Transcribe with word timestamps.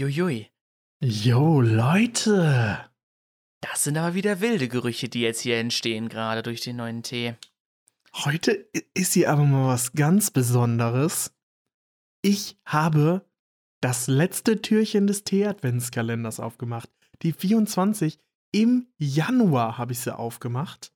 Uiuiui. 0.00 0.50
Jo, 1.02 1.60
Leute. 1.60 2.90
Das 3.60 3.84
sind 3.84 3.98
aber 3.98 4.14
wieder 4.14 4.40
wilde 4.40 4.68
Gerüche, 4.68 5.10
die 5.10 5.20
jetzt 5.20 5.40
hier 5.40 5.58
entstehen, 5.58 6.08
gerade 6.08 6.42
durch 6.42 6.62
den 6.62 6.76
neuen 6.76 7.02
Tee. 7.02 7.34
Heute 8.14 8.66
ist 8.94 9.12
hier 9.12 9.30
aber 9.30 9.44
mal 9.44 9.68
was 9.68 9.92
ganz 9.92 10.30
Besonderes. 10.30 11.34
Ich 12.22 12.58
habe 12.64 13.26
das 13.82 14.06
letzte 14.06 14.62
Türchen 14.62 15.06
des 15.06 15.24
Tee-Adventskalenders 15.24 16.40
aufgemacht. 16.40 16.88
Die 17.20 17.32
24 17.32 18.18
im 18.52 18.86
Januar 18.96 19.76
habe 19.76 19.92
ich 19.92 20.00
sie 20.00 20.16
aufgemacht. 20.16 20.94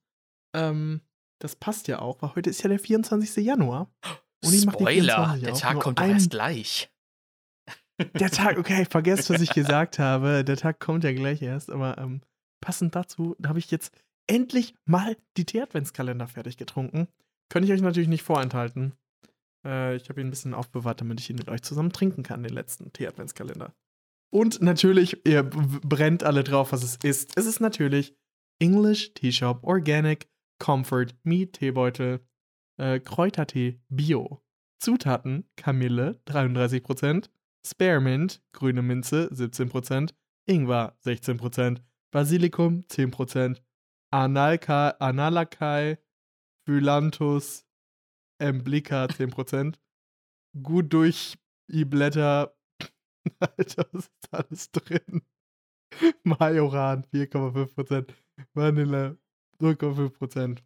Ähm, 0.55 1.01
das 1.37 1.55
passt 1.55 1.87
ja 1.87 1.99
auch, 1.99 2.23
weil 2.23 2.35
heute 2.35 2.49
ist 2.49 2.63
ja 2.63 2.69
der 2.69 2.79
24. 2.79 3.45
Januar. 3.45 3.93
Und 4.43 4.53
ich 4.53 4.63
Spoiler, 4.63 5.37
der 5.39 5.53
Tag 5.53 5.79
kommt 5.79 5.99
doch 5.99 6.05
erst 6.05 6.31
gleich. 6.31 6.89
Der 8.19 8.29
Tag, 8.29 8.57
okay, 8.57 8.85
vergesst, 8.89 9.29
was 9.29 9.41
ich 9.41 9.51
gesagt 9.51 9.99
habe. 9.99 10.43
Der 10.43 10.57
Tag 10.57 10.79
kommt 10.79 11.03
ja 11.03 11.13
gleich 11.13 11.41
erst, 11.41 11.69
aber 11.71 11.97
ähm, 11.97 12.21
passend 12.61 12.95
dazu 12.95 13.35
habe 13.45 13.59
ich 13.59 13.71
jetzt 13.71 13.93
endlich 14.27 14.75
mal 14.85 15.15
die 15.37 15.45
Tee-Adventskalender 15.45 16.27
fertig 16.27 16.57
getrunken. 16.57 17.07
Könnte 17.49 17.67
ich 17.67 17.73
euch 17.73 17.81
natürlich 17.81 18.09
nicht 18.09 18.23
vorenthalten. 18.23 18.93
Äh, 19.65 19.95
ich 19.95 20.09
habe 20.09 20.21
ihn 20.21 20.27
ein 20.27 20.31
bisschen 20.31 20.53
aufbewahrt, 20.53 21.01
damit 21.01 21.19
ich 21.19 21.29
ihn 21.29 21.37
mit 21.37 21.49
euch 21.49 21.61
zusammen 21.61 21.91
trinken 21.91 22.23
kann, 22.23 22.43
den 22.43 22.53
letzten 22.53 22.91
Tee-Adventskalender. 22.91 23.73
Und 24.31 24.61
natürlich, 24.61 25.25
ihr 25.25 25.43
brennt 25.43 26.23
alle 26.23 26.43
drauf, 26.43 26.71
was 26.71 26.83
es 26.83 26.97
ist. 26.97 27.37
Es 27.37 27.45
ist 27.45 27.61
natürlich 27.61 28.15
English 28.59 29.13
Tea 29.13 29.31
Shop 29.31 29.63
Organic 29.63 30.27
Comfort 30.59 31.07
Meat 31.23 31.53
Teebeutel 31.53 32.19
äh, 32.77 32.99
Kräutertee 32.99 33.79
Bio. 33.89 34.41
Zutaten 34.79 35.45
Kamille 35.55 36.19
33%, 36.27 37.29
Spearmint, 37.65 38.43
grüne 38.53 38.83
Minze 38.83 39.29
17%, 39.33 40.13
Ingwer 40.45 40.95
16%, 41.03 41.81
Basilikum 42.11 42.81
10%, 42.81 43.61
Analka, 44.11 44.89
Analakei, 44.99 45.97
Phylanthus, 46.65 47.65
Emblica 48.39 49.05
10%, 49.05 49.79
gut 50.61 50.93
durch 50.93 51.35
die 51.67 51.85
Blätter, 51.85 52.55
Alter, 53.39 53.87
was 53.91 54.05
ist 54.05 54.33
alles 54.33 54.71
drin? 54.71 55.23
Majoran 56.23 57.03
4,5%, 57.05 58.13
Vanille 58.53 59.17
0,5%. 59.59 60.59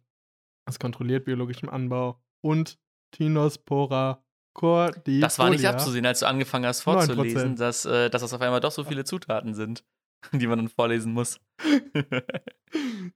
Das 0.66 0.78
kontrolliert 0.78 1.24
biologischen 1.24 1.68
Anbau 1.68 2.22
und 2.42 2.78
Tinospora 3.12 4.22
cordifolia. 4.54 5.20
Das 5.20 5.38
war 5.38 5.50
nicht 5.50 5.66
abzusehen, 5.66 6.06
als 6.06 6.20
du 6.20 6.26
angefangen 6.26 6.66
hast 6.66 6.82
vorzulesen, 6.82 7.56
dass, 7.56 7.84
äh, 7.84 8.10
dass 8.10 8.22
das 8.22 8.32
auf 8.32 8.40
einmal 8.40 8.60
doch 8.60 8.72
so 8.72 8.84
viele 8.84 9.04
Zutaten 9.04 9.54
sind, 9.54 9.84
die 10.32 10.46
man 10.46 10.58
dann 10.58 10.68
vorlesen 10.68 11.12
muss. 11.12 11.40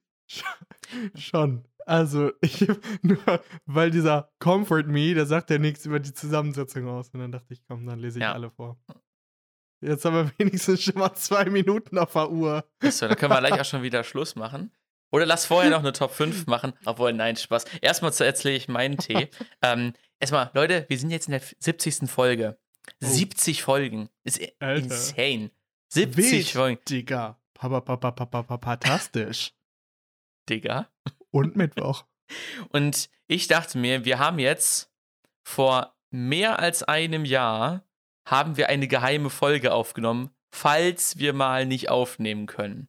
Schon. 1.16 1.64
Also, 1.86 2.32
ich 2.40 2.66
nur, 3.02 3.18
weil 3.66 3.90
dieser 3.90 4.30
Comfort 4.38 4.84
Me, 4.84 5.14
der 5.14 5.27
sagt 5.27 5.50
ja 5.50 5.58
nichts 5.58 5.84
über 5.84 6.00
die 6.00 6.14
Zusammensetzung 6.14 6.89
aus. 6.89 7.11
Und 7.11 7.20
dann 7.20 7.33
dachte 7.33 7.52
ich, 7.52 7.62
komm, 7.66 7.86
dann 7.86 7.98
lese 7.98 8.18
ich 8.18 8.22
ja. 8.22 8.33
alle 8.33 8.51
vor. 8.51 8.78
Jetzt 9.83 10.05
haben 10.05 10.14
wir 10.14 10.33
wenigstens 10.39 10.83
schon 10.83 10.98
mal 10.98 11.12
zwei 11.14 11.45
Minuten 11.51 11.98
auf 11.98 12.14
der 12.14 12.30
Uhr. 12.30 12.64
So, 12.83 13.06
dann 13.06 13.16
können 13.16 13.33
wir 13.33 13.40
gleich 13.40 13.61
auch 13.61 13.64
schon 13.64 13.83
wieder 13.83 14.02
Schluss 14.02 14.34
machen. 14.34 14.72
Oder 15.12 15.27
lass 15.27 15.46
vorher 15.46 15.70
noch 15.70 15.80
eine 15.80 15.92
Top 15.92 16.11
5 16.11 16.46
machen. 16.46 16.72
Obwohl, 16.86 17.12
nein, 17.12 17.36
Spaß. 17.36 17.66
Erstmal 17.80 18.12
erzähle 18.18 18.56
ich 18.56 18.66
meinen 18.66 18.96
Tee. 18.96 19.28
ähm, 19.62 19.92
erstmal, 20.24 20.51
Leute, 20.55 20.86
wir 20.89 20.98
sind 20.98 21.11
jetzt 21.11 21.29
in 21.29 21.33
der 21.33 21.42
70. 21.58 22.11
Folge. 22.11 22.58
Oh. 23.02 23.07
70 23.07 23.62
Folgen. 23.62 24.08
Ist 24.24 24.40
Alter. 24.58 24.85
insane. 24.85 25.51
70 25.89 26.17
Wild, 26.17 26.48
Folgen. 26.48 26.80
Digga. 26.89 27.40
Fantastisch. 27.57 29.52
Digga. 30.48 30.89
Und 31.30 31.57
Mittwoch. 31.57 32.05
Und 32.70 33.11
ich 33.27 33.46
dachte 33.48 33.79
mir, 33.79 34.05
wir 34.05 34.18
haben 34.18 34.39
jetzt 34.39 34.90
vor 35.42 35.95
mehr 36.11 36.58
als 36.58 36.83
einem 36.83 37.24
Jahr 37.24 37.86
haben 38.27 38.57
wir 38.57 38.68
eine 38.70 38.89
geheime 38.89 39.29
Folge 39.29 39.73
aufgenommen, 39.73 40.30
falls 40.51 41.18
wir 41.18 41.34
mal 41.34 41.67
nicht 41.67 41.90
aufnehmen 41.90 42.46
können. 42.46 42.89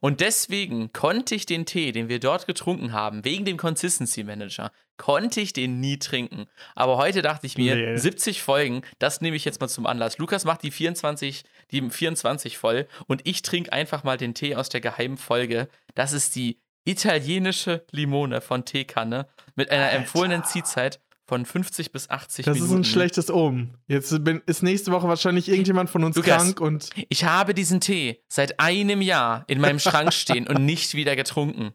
Und 0.00 0.20
deswegen 0.20 0.92
konnte 0.92 1.34
ich 1.34 1.46
den 1.46 1.66
Tee, 1.66 1.92
den 1.92 2.08
wir 2.08 2.18
dort 2.18 2.46
getrunken 2.46 2.92
haben, 2.92 3.24
wegen 3.24 3.44
dem 3.44 3.56
Consistency 3.56 4.24
Manager, 4.24 4.72
konnte 5.02 5.40
ich 5.40 5.52
den 5.52 5.80
nie 5.80 5.98
trinken. 5.98 6.46
Aber 6.76 6.96
heute 6.96 7.22
dachte 7.22 7.44
ich 7.44 7.58
mir, 7.58 7.74
nee. 7.74 7.96
70 7.96 8.40
Folgen, 8.40 8.82
das 9.00 9.20
nehme 9.20 9.34
ich 9.36 9.44
jetzt 9.44 9.60
mal 9.60 9.66
zum 9.66 9.84
Anlass. 9.84 10.18
Lukas 10.18 10.44
macht 10.44 10.62
die 10.62 10.70
24, 10.70 11.42
die 11.72 11.90
24 11.90 12.56
voll 12.56 12.86
und 13.08 13.20
ich 13.24 13.42
trinke 13.42 13.72
einfach 13.72 14.04
mal 14.04 14.16
den 14.16 14.32
Tee 14.32 14.54
aus 14.54 14.68
der 14.68 14.80
geheimen 14.80 15.16
Folge. 15.16 15.68
Das 15.96 16.12
ist 16.12 16.36
die 16.36 16.60
italienische 16.84 17.84
Limone 17.90 18.40
von 18.40 18.64
Teekanne 18.64 19.26
mit 19.56 19.72
einer 19.72 19.86
Alter. 19.86 19.96
empfohlenen 19.96 20.44
Ziehzeit 20.44 21.00
von 21.26 21.46
50 21.46 21.90
bis 21.90 22.08
80 22.08 22.44
das 22.44 22.54
Minuten. 22.54 22.70
Das 22.70 22.86
ist 22.86 22.92
ein 22.92 22.92
schlechtes 22.92 23.28
Omen. 23.28 23.78
Jetzt 23.88 24.22
bin, 24.22 24.40
ist 24.46 24.62
nächste 24.62 24.92
Woche 24.92 25.08
wahrscheinlich 25.08 25.48
irgendjemand 25.48 25.90
von 25.90 26.04
uns 26.04 26.14
Lukas, 26.14 26.44
krank 26.44 26.60
und. 26.60 26.90
Ich 27.08 27.24
habe 27.24 27.54
diesen 27.54 27.80
Tee 27.80 28.22
seit 28.28 28.60
einem 28.60 29.02
Jahr 29.02 29.42
in 29.48 29.60
meinem 29.60 29.80
Schrank 29.80 30.12
stehen 30.12 30.46
und 30.46 30.64
nicht 30.64 30.94
wieder 30.94 31.16
getrunken. 31.16 31.72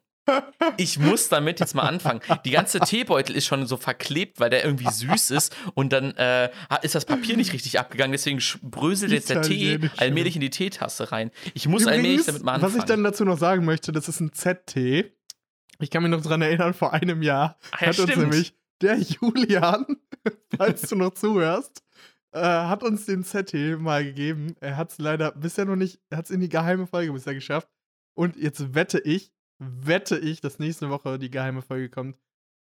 Ich 0.77 0.99
muss 0.99 1.29
damit 1.29 1.59
jetzt 1.59 1.75
mal 1.75 1.83
anfangen. 1.83 2.21
Die 2.45 2.51
ganze 2.51 2.79
Teebeutel 2.79 3.35
ist 3.35 3.45
schon 3.45 3.65
so 3.65 3.77
verklebt, 3.77 4.39
weil 4.39 4.49
der 4.49 4.63
irgendwie 4.63 4.89
süß 4.89 5.31
ist 5.31 5.55
und 5.73 5.93
dann 5.93 6.15
äh, 6.17 6.49
ist 6.81 6.95
das 6.95 7.05
Papier 7.05 7.38
nicht 7.38 7.53
richtig 7.53 7.79
abgegangen, 7.79 8.11
deswegen 8.11 8.41
bröselt 8.61 9.11
jetzt 9.11 9.29
der 9.29 9.41
Tee 9.41 9.89
allmählich 9.97 10.35
in 10.35 10.41
die 10.41 10.49
Teetasse 10.49 11.11
rein. 11.11 11.31
Ich 11.53 11.67
muss 11.67 11.83
Übrigens, 11.83 11.97
allmählich 11.97 12.25
damit 12.25 12.43
mal 12.43 12.53
anfangen. 12.53 12.73
Was 12.73 12.79
ich 12.79 12.85
dann 12.85 13.03
dazu 13.03 13.25
noch 13.25 13.37
sagen 13.37 13.66
möchte, 13.66 13.91
das 13.91 14.07
ist 14.07 14.19
ein 14.19 14.33
Z-Tee. 14.33 15.11
Ich 15.79 15.91
kann 15.91 16.03
mich 16.03 16.11
noch 16.11 16.21
daran 16.21 16.41
erinnern, 16.41 16.73
vor 16.73 16.93
einem 16.93 17.21
Jahr 17.21 17.57
Ach, 17.71 17.81
ja, 17.81 17.87
hat 17.87 17.95
stimmt. 17.95 18.09
uns 18.09 18.17
nämlich 18.17 18.53
der 18.81 18.97
Julian, 18.99 19.85
falls 20.57 20.81
du 20.89 20.95
noch 20.95 21.13
zuhörst, 21.13 21.83
äh, 22.31 22.39
hat 22.39 22.83
uns 22.83 23.05
den 23.05 23.23
ZT 23.23 23.79
mal 23.79 24.03
gegeben. 24.03 24.55
Er 24.59 24.77
hat 24.77 24.91
es 24.91 24.97
leider 24.97 25.31
bisher 25.31 25.66
noch 25.66 25.75
nicht, 25.75 25.99
er 26.09 26.17
hat 26.17 26.25
es 26.25 26.31
in 26.31 26.39
die 26.39 26.49
geheime 26.49 26.87
Folge 26.87 27.13
bisher 27.13 27.33
geschafft. 27.33 27.69
Und 28.13 28.35
jetzt 28.35 28.73
wette 28.73 28.99
ich, 28.99 29.31
wette 29.59 30.18
ich, 30.18 30.41
dass 30.41 30.59
nächste 30.59 30.90
Woche 30.90 31.19
die 31.19 31.29
geheime 31.29 31.62
Folge 31.62 31.90
kommt, 31.90 32.18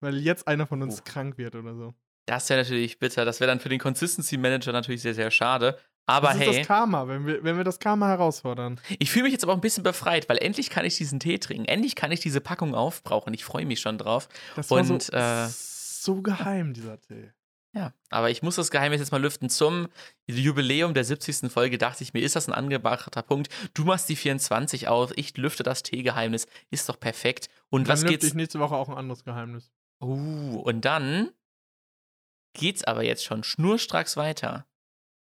weil 0.00 0.16
jetzt 0.18 0.46
einer 0.48 0.66
von 0.66 0.82
uns 0.82 1.00
oh. 1.00 1.02
krank 1.04 1.38
wird 1.38 1.54
oder 1.54 1.74
so. 1.74 1.94
Das 2.26 2.48
wäre 2.50 2.60
natürlich 2.60 2.98
bitter. 2.98 3.24
Das 3.24 3.40
wäre 3.40 3.48
dann 3.48 3.60
für 3.60 3.70
den 3.70 3.78
Consistency 3.78 4.36
Manager 4.36 4.72
natürlich 4.72 5.02
sehr, 5.02 5.14
sehr 5.14 5.30
schade. 5.30 5.78
Aber 6.04 6.28
das 6.28 6.38
hey. 6.38 6.50
ist 6.50 6.58
das 6.60 6.66
Karma, 6.66 7.06
wenn 7.06 7.26
wir, 7.26 7.44
wenn 7.44 7.56
wir 7.56 7.64
das 7.64 7.78
Karma 7.78 8.08
herausfordern. 8.08 8.80
Ich 8.98 9.10
fühle 9.10 9.24
mich 9.24 9.32
jetzt 9.32 9.44
aber 9.44 9.52
auch 9.52 9.58
ein 9.58 9.62
bisschen 9.62 9.82
befreit, 9.82 10.28
weil 10.28 10.38
endlich 10.38 10.70
kann 10.70 10.84
ich 10.84 10.96
diesen 10.96 11.20
Tee 11.20 11.38
trinken. 11.38 11.66
Endlich 11.66 11.96
kann 11.96 12.12
ich 12.12 12.20
diese 12.20 12.40
Packung 12.40 12.74
aufbrauchen. 12.74 13.34
Ich 13.34 13.44
freue 13.44 13.66
mich 13.66 13.80
schon 13.80 13.98
drauf. 13.98 14.28
Das 14.56 14.70
war 14.70 14.78
Und, 14.78 15.02
so, 15.02 15.12
äh, 15.12 15.48
so 15.48 16.22
geheim, 16.22 16.72
dieser 16.72 17.00
Tee. 17.00 17.32
Ja, 17.74 17.92
aber 18.10 18.30
ich 18.30 18.42
muss 18.42 18.56
das 18.56 18.70
Geheimnis 18.70 19.00
jetzt 19.00 19.12
mal 19.12 19.20
lüften. 19.20 19.50
Zum 19.50 19.88
Jubiläum 20.26 20.94
der 20.94 21.04
70. 21.04 21.52
Folge 21.52 21.76
dachte 21.76 22.02
ich 22.02 22.14
mir, 22.14 22.20
ist 22.20 22.34
das 22.34 22.48
ein 22.48 22.54
angebrachter 22.54 23.22
Punkt? 23.22 23.52
Du 23.74 23.84
machst 23.84 24.08
die 24.08 24.16
24 24.16 24.88
aus, 24.88 25.10
ich 25.16 25.36
lüfte 25.36 25.62
das 25.62 25.82
Teegeheimnis. 25.82 26.46
Ist 26.70 26.88
doch 26.88 26.98
perfekt. 26.98 27.48
Und, 27.68 27.82
Und 27.82 27.88
was 27.88 28.00
dann 28.00 28.10
geht's? 28.10 28.24
ich 28.24 28.34
nächste 28.34 28.58
Woche 28.58 28.74
auch 28.74 28.88
ein 28.88 28.96
anderes 28.96 29.22
Geheimnis. 29.24 29.70
Uh, 30.00 30.60
und 30.60 30.84
dann 30.84 31.30
geht's 32.54 32.84
aber 32.84 33.02
jetzt 33.04 33.24
schon 33.24 33.44
schnurstracks 33.44 34.16
weiter 34.16 34.66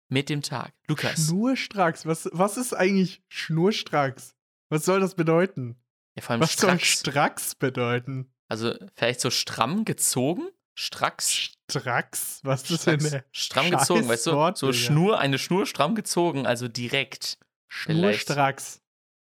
mit 0.09 0.29
dem 0.29 0.43
Tag. 0.43 0.73
Lukas. 0.87 1.27
Schnurstracks? 1.27 2.07
Was, 2.07 2.29
was 2.33 2.57
ist 2.57 2.73
eigentlich 2.73 3.23
schnurstracks? 3.29 4.35
Was 4.71 4.85
soll 4.85 5.01
das 5.01 5.15
bedeuten? 5.15 5.77
Ja, 6.15 6.23
vor 6.23 6.33
allem 6.33 6.41
was 6.43 6.53
stracks. 6.53 7.01
soll 7.03 7.13
stracks 7.13 7.55
bedeuten? 7.55 8.33
Also 8.49 8.75
vielleicht 8.95 9.21
so 9.21 9.31
stramm 9.31 9.85
gezogen? 9.85 10.49
Stracks? 10.81 11.51
Stracks? 11.69 12.39
Was 12.45 12.71
ist 12.71 12.87
denn 12.87 13.01
der 13.01 13.25
Stramm 13.33 13.69
gezogen, 13.69 14.09
weißt 14.09 14.27
du? 14.29 14.53
So 14.55 14.73
Schnur, 14.73 15.19
eine 15.19 15.37
Schnur 15.37 15.67
stramm 15.67 15.97
gezogen, 15.97 16.47
also 16.47 16.69
direkt. 16.69 17.37
Schnurstracks. 17.67 18.81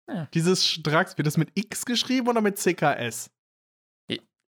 Ja. 0.08 0.28
Dieses 0.32 0.66
Stracks, 0.66 1.18
wird 1.18 1.26
das 1.26 1.36
mit 1.36 1.50
X 1.54 1.84
geschrieben 1.84 2.28
oder 2.28 2.40
mit 2.40 2.58
CKS? 2.58 3.30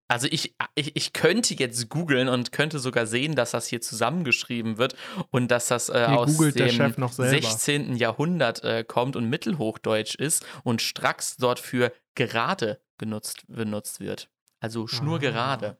Also 0.09 0.27
ich, 0.29 0.55
ich, 0.75 0.95
ich 0.95 1.13
könnte 1.13 1.53
jetzt 1.53 1.87
googeln 1.87 2.27
und 2.27 2.51
könnte 2.51 2.79
sogar 2.79 3.05
sehen, 3.05 3.35
dass 3.35 3.51
das 3.51 3.67
hier 3.67 3.79
zusammengeschrieben 3.79 4.77
wird 4.77 4.95
und 5.29 5.51
dass 5.51 5.67
das 5.67 5.87
äh, 5.89 6.05
aus 6.09 6.35
dem 6.35 7.07
16. 7.07 7.95
Jahrhundert 7.95 8.63
äh, 8.63 8.83
kommt 8.83 9.15
und 9.15 9.29
Mittelhochdeutsch 9.29 10.15
ist 10.15 10.45
und 10.63 10.81
Stracks 10.81 11.37
dort 11.37 11.59
für 11.59 11.93
gerade 12.15 12.81
genutzt, 12.97 13.43
benutzt 13.47 13.99
wird. 13.99 14.29
Also 14.59 14.87
schnurgerade. 14.87 15.77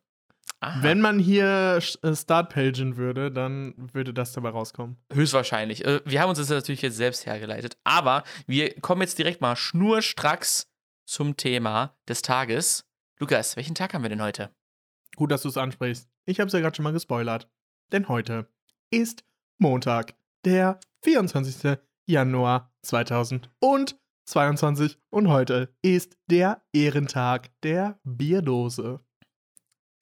Ah. 0.61 0.77
Wenn 0.81 0.99
man 0.99 1.19
hier 1.19 1.79
äh, 2.01 2.15
Startpagen 2.15 2.97
würde, 2.97 3.31
dann 3.31 3.73
würde 3.93 4.13
das 4.13 4.33
dabei 4.33 4.49
rauskommen. 4.49 4.97
Höchstwahrscheinlich. 5.13 5.85
Äh, 5.85 6.01
wir 6.03 6.21
haben 6.21 6.29
uns 6.29 6.37
das 6.37 6.49
natürlich 6.49 6.81
jetzt 6.81 6.97
selbst 6.97 7.25
hergeleitet. 7.25 7.77
Aber 7.85 8.23
wir 8.45 8.73
kommen 8.81 9.01
jetzt 9.01 9.17
direkt 9.17 9.39
mal 9.39 9.55
schnurstracks 9.55 10.69
zum 11.05 11.37
Thema 11.37 11.95
des 12.09 12.21
Tages. 12.21 12.85
Lukas, 13.19 13.55
welchen 13.55 13.75
Tag 13.75 13.93
haben 13.93 14.03
wir 14.03 14.09
denn 14.09 14.21
heute? 14.21 14.49
Gut, 15.15 15.31
dass 15.31 15.43
du 15.43 15.49
es 15.49 15.57
ansprichst. 15.57 16.09
Ich 16.25 16.39
habe 16.39 16.47
es 16.47 16.53
ja 16.53 16.59
gerade 16.59 16.75
schon 16.75 16.83
mal 16.83 16.93
gespoilert. 16.93 17.49
Denn 17.91 18.09
heute 18.09 18.47
ist 18.91 19.23
Montag, 19.57 20.13
der 20.45 20.79
24. 21.03 21.79
Januar 22.05 22.71
2022 22.83 24.99
und 25.09 25.29
heute 25.29 25.73
ist 25.81 26.15
der 26.29 26.61
Ehrentag 26.73 27.49
der 27.63 27.99
Bierdose. 28.03 28.99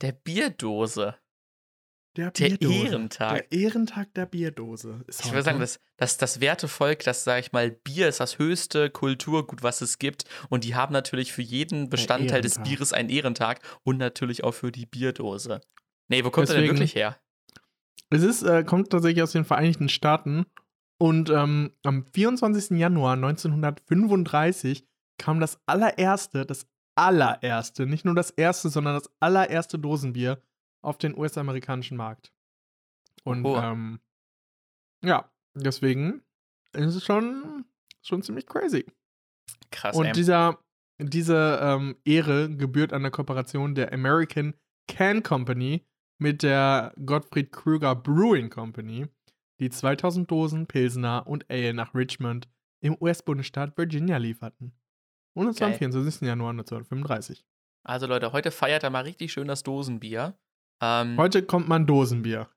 Der 0.01 0.11
Bierdose. 0.11 1.15
Der, 2.15 2.31
Der 2.31 2.49
Bierdose. 2.49 2.73
Ehrentag. 2.73 3.49
Der 3.49 3.59
Ehrentag 3.59 4.13
der 4.15 4.25
Bierdose. 4.25 5.03
Ist 5.07 5.23
Ich 5.23 5.31
würde 5.31 5.43
sagen, 5.43 5.59
das, 5.59 5.79
das, 5.97 6.17
das 6.17 6.41
Wertevolk, 6.41 7.03
das, 7.03 7.23
sage 7.23 7.41
ich 7.41 7.51
mal, 7.51 7.69
Bier 7.69 8.07
ist 8.07 8.19
das 8.19 8.39
höchste 8.39 8.89
Kulturgut, 8.89 9.61
was 9.61 9.81
es 9.81 9.99
gibt. 9.99 10.25
Und 10.49 10.63
die 10.63 10.73
haben 10.73 10.93
natürlich 10.93 11.31
für 11.31 11.43
jeden 11.43 11.89
Bestandteil 11.89 12.41
des. 12.41 12.57
Bieres 12.59 12.91
einen 12.91 13.09
Ehrentag 13.09 13.61
und 13.83 13.97
natürlich 13.97 14.43
auch 14.43 14.53
für 14.53 14.71
die 14.71 14.87
Bierdose. 14.87 15.61
Nee, 16.07 16.23
wo 16.23 16.31
kommt 16.31 16.49
er 16.49 16.55
denn 16.55 16.65
wirklich 16.65 16.95
her? 16.95 17.17
Es 18.09 18.23
ist, 18.23 18.41
äh, 18.41 18.63
kommt 18.63 18.89
tatsächlich 18.89 19.21
aus 19.21 19.33
den 19.33 19.45
Vereinigten 19.45 19.89
Staaten 19.89 20.45
und 20.97 21.29
ähm, 21.29 21.73
am 21.83 22.05
24. 22.13 22.77
Januar 22.77 23.13
1935 23.13 24.85
kam 25.17 25.39
das 25.39 25.59
allererste, 25.65 26.45
das 26.45 26.67
allererste, 26.97 27.85
nicht 27.85 28.05
nur 28.05 28.15
das 28.15 28.31
erste, 28.31 28.69
sondern 28.69 28.95
das 28.95 29.09
allererste 29.19 29.77
Dosenbier 29.79 30.41
auf 30.81 30.97
den 30.97 31.17
US-amerikanischen 31.17 31.97
Markt. 31.97 32.33
Und 33.23 33.45
Oh. 33.45 33.57
ähm, 33.57 33.99
ja, 35.03 35.29
deswegen 35.53 36.21
ist 36.73 36.95
es 36.95 37.05
schon, 37.05 37.65
schon 38.01 38.21
ziemlich 38.21 38.45
crazy. 38.47 38.85
Krass, 39.71 39.95
Und 39.95 40.05
ey. 40.07 40.11
dieser, 40.13 40.59
diese 40.99 41.59
ähm, 41.61 41.97
Ehre 42.05 42.49
gebührt 42.55 42.93
an 42.93 43.01
der 43.03 43.11
Kooperation 43.11 43.75
der 43.75 43.93
American 43.93 44.55
Can 44.87 45.23
Company 45.23 45.85
mit 46.19 46.41
der 46.41 46.93
Gottfried 47.05 47.51
Krüger 47.51 47.95
Brewing 47.95 48.49
Company, 48.49 49.07
die 49.59 49.69
2000 49.69 50.29
Dosen 50.29 50.67
Pilsner 50.67 51.27
und 51.27 51.49
Ale 51.49 51.73
nach 51.73 51.93
Richmond 51.93 52.47
im 52.79 52.95
US-Bundesstaat 52.99 53.77
Virginia 53.77 54.17
lieferten. 54.17 54.73
Und 55.37 55.49
es 55.49 55.61
war 55.61 55.67
am 55.67 55.71
Geil. 55.73 55.91
24. 55.91 56.21
Januar 56.21 56.49
1935. 56.49 57.45
Also 57.83 58.07
Leute, 58.07 58.31
heute 58.31 58.49
feiert 58.49 58.83
er 58.83 58.89
mal 58.89 59.03
richtig 59.03 59.31
schön 59.31 59.47
das 59.47 59.61
Dosenbier. 59.61 60.35
Ähm, 60.81 61.15
Heute 61.15 61.43
kommt 61.43 61.67
mein 61.67 61.85
Dosenbier 61.85 62.49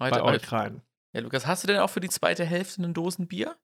heute, 0.00 0.18
bei 0.18 0.22
euch 0.22 0.50
rein. 0.50 0.82
Ja, 1.12 1.20
Lukas, 1.20 1.46
hast 1.46 1.62
du 1.62 1.68
denn 1.68 1.78
auch 1.78 1.90
für 1.90 2.00
die 2.00 2.08
zweite 2.08 2.44
Hälfte 2.44 2.82
ein 2.82 2.92
Dosenbier? 2.92 3.56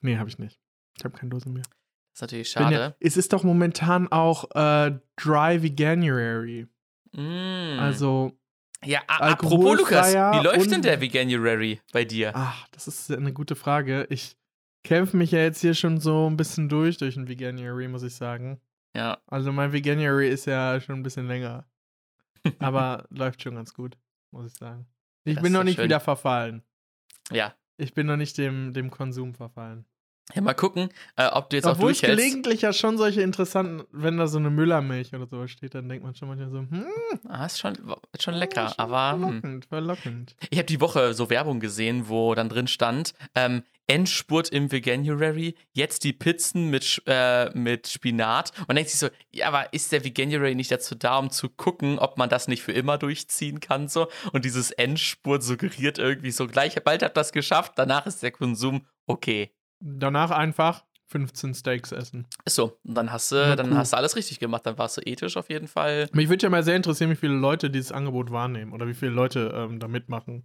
Nee, 0.00 0.18
habe 0.18 0.28
ich 0.28 0.38
nicht. 0.38 0.58
Ich 0.98 1.04
habe 1.04 1.16
kein 1.16 1.30
Dosenbier. 1.30 1.62
Das 1.62 2.16
ist 2.16 2.20
natürlich 2.22 2.50
schade. 2.50 2.74
Ja, 2.74 2.94
es 2.98 3.16
ist 3.16 3.32
doch 3.32 3.44
momentan 3.44 4.10
auch 4.10 4.50
äh, 4.56 4.98
Dry 5.16 5.62
Veganuary. 5.62 6.66
Mm. 7.12 7.78
Also 7.78 8.36
ja, 8.84 9.00
apropos 9.06 9.78
Lukas, 9.78 10.12
wie 10.12 10.42
läuft 10.42 10.72
denn 10.72 10.82
der 10.82 11.00
Veganuary 11.00 11.80
bei 11.92 12.04
dir? 12.04 12.32
Ach, 12.34 12.66
das 12.72 12.88
ist 12.88 13.12
eine 13.12 13.32
gute 13.32 13.54
Frage. 13.54 14.08
Ich 14.10 14.39
kämpfe 14.84 15.16
mich 15.16 15.30
ja 15.32 15.40
jetzt 15.40 15.60
hier 15.60 15.74
schon 15.74 15.98
so 16.00 16.28
ein 16.28 16.36
bisschen 16.36 16.68
durch 16.68 16.96
durch 16.98 17.14
den 17.14 17.28
Veganuary, 17.28 17.88
muss 17.88 18.02
ich 18.02 18.14
sagen. 18.14 18.60
Ja, 18.96 19.18
Also 19.26 19.52
mein 19.52 19.72
Veganuary 19.72 20.28
ist 20.28 20.46
ja 20.46 20.80
schon 20.80 20.96
ein 20.96 21.02
bisschen 21.02 21.26
länger. 21.28 21.64
Aber 22.58 23.06
läuft 23.10 23.42
schon 23.42 23.54
ganz 23.54 23.72
gut, 23.74 23.96
muss 24.32 24.46
ich 24.52 24.54
sagen. 24.58 24.86
Ich 25.24 25.34
Das 25.34 25.42
bin 25.42 25.52
noch 25.52 25.64
nicht 25.64 25.76
schön. 25.76 25.84
wieder 25.84 26.00
verfallen. 26.00 26.62
ja. 27.30 27.54
Ich 27.76 27.94
bin 27.94 28.06
noch 28.06 28.18
nicht 28.18 28.36
dem, 28.36 28.74
dem 28.74 28.90
Konsum 28.90 29.32
verfallen. 29.32 29.86
Ja, 30.34 30.42
mal 30.42 30.54
gucken, 30.54 30.88
äh, 31.16 31.26
ob 31.26 31.50
du 31.50 31.56
jetzt 31.56 31.66
auch 31.66 31.72
Obwohl 31.72 31.92
es 31.92 32.00
durchhältst. 32.00 32.24
gelegentlich 32.24 32.62
ja 32.62 32.72
schon 32.72 32.98
solche 32.98 33.22
interessanten, 33.22 33.82
wenn 33.92 34.18
da 34.18 34.26
so 34.26 34.38
eine 34.38 34.50
Müllermilch 34.50 35.14
oder 35.14 35.26
sowas 35.26 35.50
steht, 35.50 35.74
dann 35.74 35.88
denkt 35.88 36.04
man 36.04 36.14
schon 36.14 36.28
manchmal 36.28 36.50
so, 36.50 36.58
hm, 36.58 36.86
Ah, 37.28 37.46
ist 37.46 37.58
schon, 37.58 37.74
ist 38.12 38.22
schon 38.22 38.34
lecker, 38.34 38.68
schon 38.68 38.78
aber 38.78 39.12
hm. 39.12 39.20
verlockend, 39.20 39.66
verlockend. 39.66 40.36
ich 40.50 40.58
habe 40.58 40.66
die 40.66 40.80
Woche 40.80 41.14
so 41.14 41.30
Werbung 41.30 41.60
gesehen, 41.60 42.08
wo 42.08 42.34
dann 42.34 42.48
drin 42.48 42.66
stand, 42.66 43.14
ähm, 43.34 43.62
Endspurt 43.90 44.50
im 44.50 44.70
Veganuary, 44.70 45.56
jetzt 45.72 46.04
die 46.04 46.12
Pizzen 46.12 46.70
mit, 46.70 47.02
äh, 47.06 47.50
mit 47.58 47.88
Spinat. 47.88 48.52
Man 48.68 48.76
denkt 48.76 48.90
sich 48.90 49.00
so, 49.00 49.08
ja, 49.32 49.48
aber 49.48 49.72
ist 49.72 49.90
der 49.90 50.04
Veganuary 50.04 50.54
nicht 50.54 50.70
dazu 50.70 50.94
da, 50.94 51.18
um 51.18 51.30
zu 51.30 51.48
gucken, 51.48 51.98
ob 51.98 52.16
man 52.16 52.28
das 52.28 52.46
nicht 52.46 52.62
für 52.62 52.70
immer 52.70 52.98
durchziehen 52.98 53.58
kann? 53.58 53.88
So? 53.88 54.06
Und 54.32 54.44
dieses 54.44 54.70
Endspurt 54.70 55.42
suggeriert 55.42 55.98
irgendwie 55.98 56.30
so, 56.30 56.46
gleich 56.46 56.80
bald 56.84 57.02
habt 57.02 57.16
das 57.16 57.32
geschafft, 57.32 57.72
danach 57.74 58.06
ist 58.06 58.22
der 58.22 58.30
Konsum 58.30 58.86
okay. 59.06 59.50
Danach 59.80 60.30
einfach 60.30 60.84
15 61.06 61.54
Steaks 61.54 61.90
essen. 61.92 62.26
Ist 62.44 62.54
so. 62.54 62.78
Und 62.84 62.94
dann 62.94 63.10
hast 63.10 63.32
du, 63.32 63.36
Na, 63.36 63.56
dann 63.56 63.70
cool. 63.72 63.76
hast 63.78 63.92
du 63.92 63.96
alles 63.96 64.14
richtig 64.16 64.38
gemacht. 64.38 64.64
Dann 64.66 64.78
warst 64.78 64.96
du 64.96 65.00
ethisch 65.02 65.36
auf 65.36 65.50
jeden 65.50 65.66
Fall. 65.66 66.08
Mich 66.12 66.28
würde 66.28 66.44
ja 66.44 66.50
mal 66.50 66.62
sehr 66.62 66.76
interessieren, 66.76 67.10
wie 67.10 67.16
viele 67.16 67.34
Leute 67.34 67.70
dieses 67.70 67.90
Angebot 67.92 68.30
wahrnehmen 68.30 68.72
oder 68.72 68.86
wie 68.86 68.94
viele 68.94 69.10
Leute 69.12 69.52
ähm, 69.54 69.80
da 69.80 69.88
mitmachen. 69.88 70.44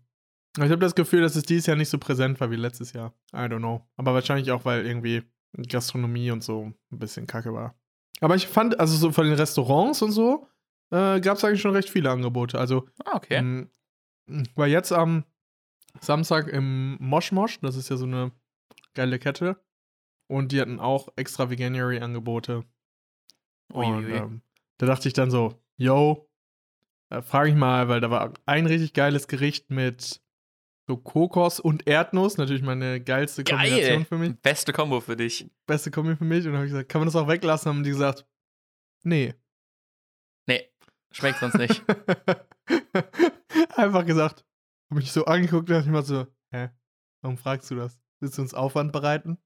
Ich 0.57 0.63
habe 0.63 0.77
das 0.79 0.95
Gefühl, 0.95 1.21
dass 1.21 1.35
es 1.35 1.43
dieses 1.43 1.65
Jahr 1.67 1.75
nicht 1.75 1.89
so 1.89 1.97
präsent 1.97 2.39
war 2.39 2.49
wie 2.49 2.55
letztes 2.55 2.93
Jahr. 2.93 3.13
I 3.33 3.39
don't 3.39 3.57
know. 3.59 3.85
Aber 3.97 4.13
wahrscheinlich 4.13 4.51
auch, 4.51 4.63
weil 4.65 4.85
irgendwie 4.85 5.23
Gastronomie 5.67 6.31
und 6.31 6.43
so 6.43 6.71
ein 6.91 6.99
bisschen 6.99 7.27
kacke 7.27 7.53
war. 7.53 7.75
Aber 8.21 8.35
ich 8.35 8.47
fand, 8.47 8.79
also 8.79 8.95
so 8.95 9.11
von 9.11 9.25
den 9.25 9.35
Restaurants 9.35 10.01
und 10.01 10.11
so, 10.13 10.47
äh, 10.91 11.19
gab 11.19 11.37
es 11.37 11.43
eigentlich 11.43 11.61
schon 11.61 11.73
recht 11.75 11.89
viele 11.89 12.09
Angebote. 12.09 12.57
Also 12.57 12.87
Ah, 13.03 13.17
okay. 13.17 13.35
ähm, 13.35 13.69
war 14.55 14.67
jetzt 14.67 14.93
am 14.93 15.25
Samstag 15.99 16.47
im 16.47 16.97
Mosh 16.99 17.31
Mosh, 17.31 17.59
das 17.61 17.75
ist 17.75 17.89
ja 17.89 17.97
so 17.97 18.05
eine 18.05 18.31
geile 18.95 19.19
Kette. 19.19 19.62
Und 20.27 20.51
die 20.51 20.59
hatten 20.59 20.80
auch 20.80 21.09
extra 21.15 21.50
Veganuary-Angebote. 21.50 22.63
Und 23.71 24.09
ähm, 24.09 24.42
da 24.77 24.86
dachte 24.88 25.07
ich 25.07 25.13
dann 25.13 25.30
so, 25.30 25.62
yo, 25.77 26.27
äh, 27.09 27.21
frage 27.21 27.50
ich 27.50 27.56
mal, 27.56 27.88
weil 27.88 28.01
da 28.01 28.09
war 28.09 28.33
ein 28.45 28.65
richtig 28.65 28.94
geiles 28.94 29.27
Gericht 29.27 29.69
mit 29.69 30.21
so 30.88 30.97
Kokos 30.97 31.59
und 31.59 31.88
Erdnuss, 31.88 32.38
natürlich 32.38 32.62
meine 32.62 33.01
geilste 33.01 33.44
Kombination 33.44 33.97
Geil. 33.97 34.06
für 34.06 34.18
mich, 34.18 34.36
Beste 34.42 34.71
Kombo 34.71 35.01
für 35.01 35.15
dich. 35.15 35.50
beste 35.65 35.89
Kombi 35.89 36.15
für 36.15 36.25
mich. 36.25 36.45
Und 36.45 36.51
dann 36.51 36.57
habe 36.57 36.65
ich 36.65 36.71
gesagt, 36.71 36.89
kann 36.89 37.01
man 37.01 37.07
das 37.07 37.15
auch 37.15 37.27
weglassen? 37.27 37.69
Haben 37.69 37.83
die 37.83 37.89
gesagt, 37.89 38.25
nee. 39.04 39.33
Nee, 40.47 40.69
schmeckt 41.11 41.40
sonst 41.40 41.56
nicht. 41.57 41.83
Einfach 43.75 44.06
gesagt, 44.06 44.45
habe 44.90 44.99
mich 44.99 45.11
so 45.11 45.25
angeguckt 45.25 45.69
und 45.69 45.75
dachte 45.75 45.87
ich 45.87 45.92
mal 45.92 46.04
so, 46.04 46.28
hä, 46.52 46.69
warum 47.21 47.37
fragst 47.37 47.69
du 47.71 47.75
das? 47.75 47.99
Willst 48.19 48.38
du 48.38 48.42
uns 48.42 48.54
Aufwand 48.54 48.92
bereiten? 48.92 49.38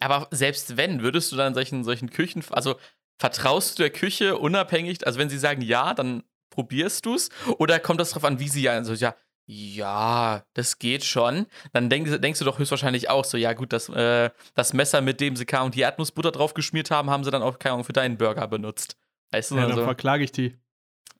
Aber 0.00 0.28
selbst 0.30 0.76
wenn, 0.76 1.02
würdest 1.02 1.30
du 1.32 1.36
dann 1.36 1.54
solchen, 1.54 1.84
solchen 1.84 2.10
Küchen, 2.10 2.42
also 2.50 2.76
vertraust 3.18 3.78
du 3.78 3.82
der 3.82 3.90
Küche 3.90 4.36
unabhängig, 4.38 5.06
also 5.06 5.18
wenn 5.18 5.30
sie 5.30 5.38
sagen 5.38 5.62
ja, 5.62 5.94
dann 5.94 6.24
probierst 6.50 7.06
du 7.06 7.14
es? 7.14 7.28
Oder 7.58 7.78
kommt 7.78 8.00
das 8.00 8.10
drauf 8.10 8.24
an, 8.24 8.40
wie 8.40 8.48
sie 8.48 8.62
ja, 8.62 8.72
also 8.72 8.94
ja, 8.94 9.14
ja, 9.46 10.44
das 10.54 10.78
geht 10.78 11.04
schon. 11.04 11.46
Dann 11.72 11.90
denk, 11.90 12.20
denkst 12.22 12.38
du 12.38 12.44
doch 12.44 12.58
höchstwahrscheinlich 12.58 13.10
auch 13.10 13.24
so, 13.24 13.36
ja 13.36 13.52
gut, 13.52 13.72
das, 13.72 13.88
äh, 13.88 14.30
das 14.54 14.72
Messer, 14.74 15.00
mit 15.00 15.20
dem 15.20 15.34
sie 15.34 15.44
K 15.44 15.62
und 15.62 15.74
die 15.74 15.80
Erdnussbutter 15.80 16.30
drauf 16.30 16.54
geschmiert 16.54 16.90
haben, 16.90 17.10
haben 17.10 17.24
sie 17.24 17.30
dann 17.32 17.42
auch, 17.42 17.58
keine 17.58 17.74
Ahnung, 17.74 17.84
für 17.84 17.92
deinen 17.92 18.16
Burger 18.16 18.46
benutzt. 18.46 18.96
Weißt 19.32 19.50
du, 19.50 19.56
Ja, 19.56 19.62
dann 19.62 19.72
also, 19.72 19.84
verklage 19.84 20.22
ich 20.24 20.32
die. 20.32 20.56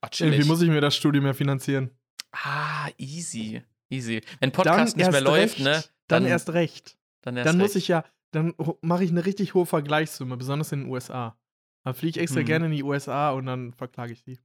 ach. 0.01 0.11
Irgendwie 0.17 0.45
muss 0.45 0.63
ich 0.63 0.69
mir 0.69 0.81
das 0.81 0.95
Studium 0.95 1.27
ja 1.27 1.33
finanzieren. 1.35 1.91
Ah, 2.33 2.89
easy, 2.99 3.63
easy. 3.91 4.23
Wenn 4.41 4.53
Podcast 4.53 4.97
nicht 4.97 5.05
erst 5.07 5.13
mehr 5.13 5.21
läuft, 5.21 5.57
recht, 5.57 5.65
ne? 5.65 5.73
Dann, 6.09 6.23
dann- 6.23 6.27
erst 6.27 6.51
recht. 6.51 6.97
Dann, 7.23 7.37
erst 7.37 7.49
Dann 7.49 7.59
muss 7.59 7.69
recht. 7.71 7.77
ich 7.77 7.89
ja, 7.89 8.05
dann 8.33 8.55
mache 8.81 9.05
ich 9.05 9.11
eine 9.11 9.27
richtig 9.27 9.55
hohe 9.55 9.67
Vergleichssumme, 9.67 10.37
besonders 10.37 10.73
in 10.73 10.81
den 10.85 10.89
USA. 10.91 11.37
Dann 11.85 11.95
fliege 11.95 12.19
ich 12.19 12.23
extra 12.23 12.41
Mhm. 12.41 12.45
gerne 12.47 12.67
in 12.67 12.73
die 12.73 12.83
USA 12.83 13.31
und 13.31 13.47
dann 13.47 13.73
verklage 13.75 14.13
ich 14.13 14.23
die. 14.23 14.37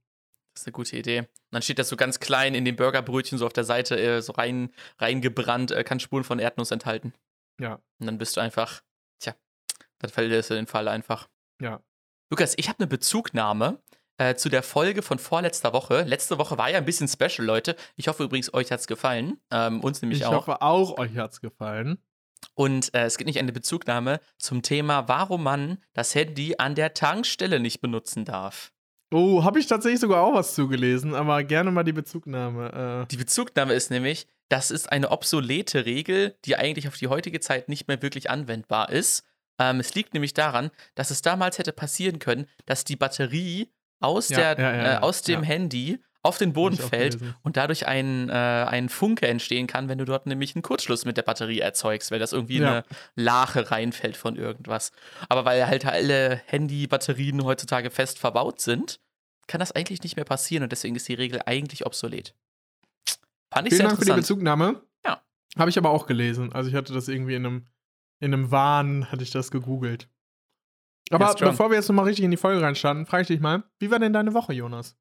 Das 0.54 0.62
ist 0.62 0.66
eine 0.66 0.72
gute 0.72 0.96
Idee. 0.96 1.18
Und 1.20 1.28
dann 1.52 1.62
steht 1.62 1.78
das 1.78 1.88
so 1.88 1.96
ganz 1.96 2.18
klein 2.18 2.54
in 2.54 2.64
den 2.64 2.76
Burgerbrötchen 2.76 3.36
so 3.38 3.44
auf 3.46 3.52
der 3.52 3.64
Seite 3.64 3.98
äh, 4.00 4.22
so 4.22 4.32
rein 4.32 4.70
reingebrannt, 4.98 5.70
äh, 5.70 5.84
kann 5.84 6.00
Spuren 6.00 6.24
von 6.24 6.38
Erdnuss 6.38 6.70
enthalten. 6.70 7.12
Ja, 7.60 7.74
Und 7.98 8.06
dann 8.06 8.18
bist 8.18 8.36
du 8.36 8.40
einfach, 8.40 8.82
tja, 9.22 9.34
dann 9.98 10.10
fällt 10.10 10.30
dir 10.32 10.36
das 10.36 10.50
in 10.50 10.56
den 10.56 10.66
Fall 10.66 10.88
einfach. 10.88 11.28
ja. 11.60 11.80
Lukas, 12.30 12.54
ich 12.56 12.68
habe 12.68 12.80
eine 12.80 12.88
Bezugnahme 12.88 13.80
äh, 14.18 14.34
zu 14.34 14.48
der 14.48 14.62
Folge 14.62 15.02
von 15.02 15.18
vorletzter 15.18 15.72
Woche. 15.72 16.02
Letzte 16.02 16.38
Woche 16.38 16.56
war 16.58 16.70
ja 16.70 16.78
ein 16.78 16.84
bisschen 16.84 17.08
special, 17.08 17.44
Leute. 17.46 17.76
Ich 17.96 18.08
hoffe 18.08 18.24
übrigens, 18.24 18.52
euch 18.54 18.70
hat's 18.72 18.86
gefallen. 18.86 19.38
Ähm, 19.50 19.80
uns 19.80 20.02
nämlich 20.02 20.20
Ich 20.20 20.26
auch. 20.26 20.32
hoffe 20.32 20.62
auch, 20.62 20.98
euch 20.98 21.16
hat's 21.16 21.40
gefallen. 21.40 21.98
Und 22.54 22.94
äh, 22.94 23.04
es 23.04 23.18
gibt 23.18 23.26
nicht 23.26 23.38
eine 23.38 23.52
Bezugnahme 23.52 24.20
zum 24.38 24.62
Thema, 24.62 25.08
warum 25.08 25.42
man 25.42 25.78
das 25.94 26.14
Handy 26.14 26.54
an 26.58 26.74
der 26.74 26.94
Tankstelle 26.94 27.60
nicht 27.60 27.80
benutzen 27.80 28.24
darf. 28.24 28.72
Oh, 29.12 29.44
habe 29.44 29.58
ich 29.60 29.66
tatsächlich 29.66 30.00
sogar 30.00 30.22
auch 30.22 30.34
was 30.34 30.54
zugelesen, 30.54 31.14
aber 31.14 31.44
gerne 31.44 31.70
mal 31.70 31.84
die 31.84 31.92
Bezugnahme. 31.92 33.04
Äh, 33.04 33.06
Die 33.08 33.16
Bezugnahme 33.16 33.72
ist 33.74 33.90
nämlich, 33.90 34.26
das 34.48 34.70
ist 34.70 34.90
eine 34.90 35.10
obsolete 35.12 35.86
Regel, 35.86 36.36
die 36.44 36.56
eigentlich 36.56 36.88
auf 36.88 36.96
die 36.96 37.06
heutige 37.08 37.40
Zeit 37.40 37.68
nicht 37.68 37.86
mehr 37.88 38.02
wirklich 38.02 38.30
anwendbar 38.30 38.90
ist. 38.90 39.22
Ähm, 39.58 39.80
es 39.80 39.94
liegt 39.94 40.12
nämlich 40.12 40.34
daran, 40.34 40.70
dass 40.96 41.10
es 41.10 41.22
damals 41.22 41.58
hätte 41.58 41.72
passieren 41.72 42.18
können, 42.18 42.46
dass 42.66 42.84
die 42.84 42.96
Batterie 42.96 43.70
aus, 44.00 44.28
Ja, 44.28 44.54
der, 44.54 44.64
ja, 44.64 44.76
ja, 44.76 44.94
äh, 44.94 44.98
aus 44.98 45.22
dem. 45.22 45.42
Handy 45.42 45.98
auf 46.22 46.38
den 46.38 46.52
Boden 46.52 46.76
fällt 46.76 47.18
und 47.42 47.56
dadurch 47.56 47.86
ein, 47.86 48.28
äh, 48.28 48.32
ein 48.32 48.88
Funke 48.88 49.28
entstehen 49.28 49.68
kann, 49.68 49.88
wenn 49.88 49.98
du 49.98 50.04
dort 50.04 50.26
nämlich 50.26 50.56
einen 50.56 50.62
Kurzschluss 50.62 51.04
mit 51.04 51.16
der 51.16 51.22
Batterie 51.22 51.60
erzeugst, 51.60 52.10
weil 52.10 52.18
das 52.18 52.32
irgendwie 52.32 52.56
in 52.56 52.64
eine 52.64 52.84
Lache 53.14 53.70
reinfällt 53.70 54.16
von 54.16 54.34
irgendwas. 54.34 54.90
Aber 55.28 55.44
weil 55.44 55.68
halt 55.68 55.86
alle 55.86 56.42
Handy-Batterien 56.46 57.44
heutzutage 57.44 57.90
fest 57.90 58.18
verbaut 58.18 58.60
sind, 58.60 58.98
kann 59.46 59.60
das 59.60 59.70
eigentlich 59.70 60.02
nicht 60.02 60.16
mehr 60.16 60.24
passieren 60.24 60.64
und 60.64 60.72
deswegen 60.72 60.96
ist 60.96 61.06
die 61.06 61.14
Regel 61.14 61.40
eigentlich 61.46 61.86
obsolet. 61.86 62.34
Fand 63.52 63.68
ich 63.68 63.74
Vielen 63.74 63.76
sehr 63.76 63.86
Dank 63.86 63.98
für 64.00 64.04
die. 64.04 64.12
Bezugnahme. 64.12 64.82
Ja. 65.06 65.22
Habe 65.56 65.70
ich 65.70 65.78
aber 65.78 65.90
auch 65.90 66.06
gelesen. 66.06 66.52
Also 66.52 66.68
ich 66.68 66.74
hatte 66.74 66.92
das 66.92 67.06
irgendwie 67.06 67.36
in 67.36 67.46
einem 67.46 67.66
in 68.18 68.32
einem 68.32 68.50
Wahn 68.50 69.12
hatte 69.12 69.22
ich 69.22 69.30
das 69.30 69.50
gegoogelt. 69.50 70.08
Aber 71.10 71.32
strong. 71.32 71.50
bevor 71.50 71.70
wir 71.70 71.76
jetzt 71.76 71.88
nochmal 71.88 72.06
richtig 72.06 72.24
in 72.24 72.30
die 72.30 72.36
Folge 72.36 72.62
reinstarten, 72.62 73.06
frage 73.06 73.22
ich 73.22 73.28
dich 73.28 73.40
mal, 73.40 73.64
wie 73.78 73.90
war 73.90 73.98
denn 73.98 74.12
deine 74.12 74.34
Woche, 74.34 74.52
Jonas? 74.52 74.96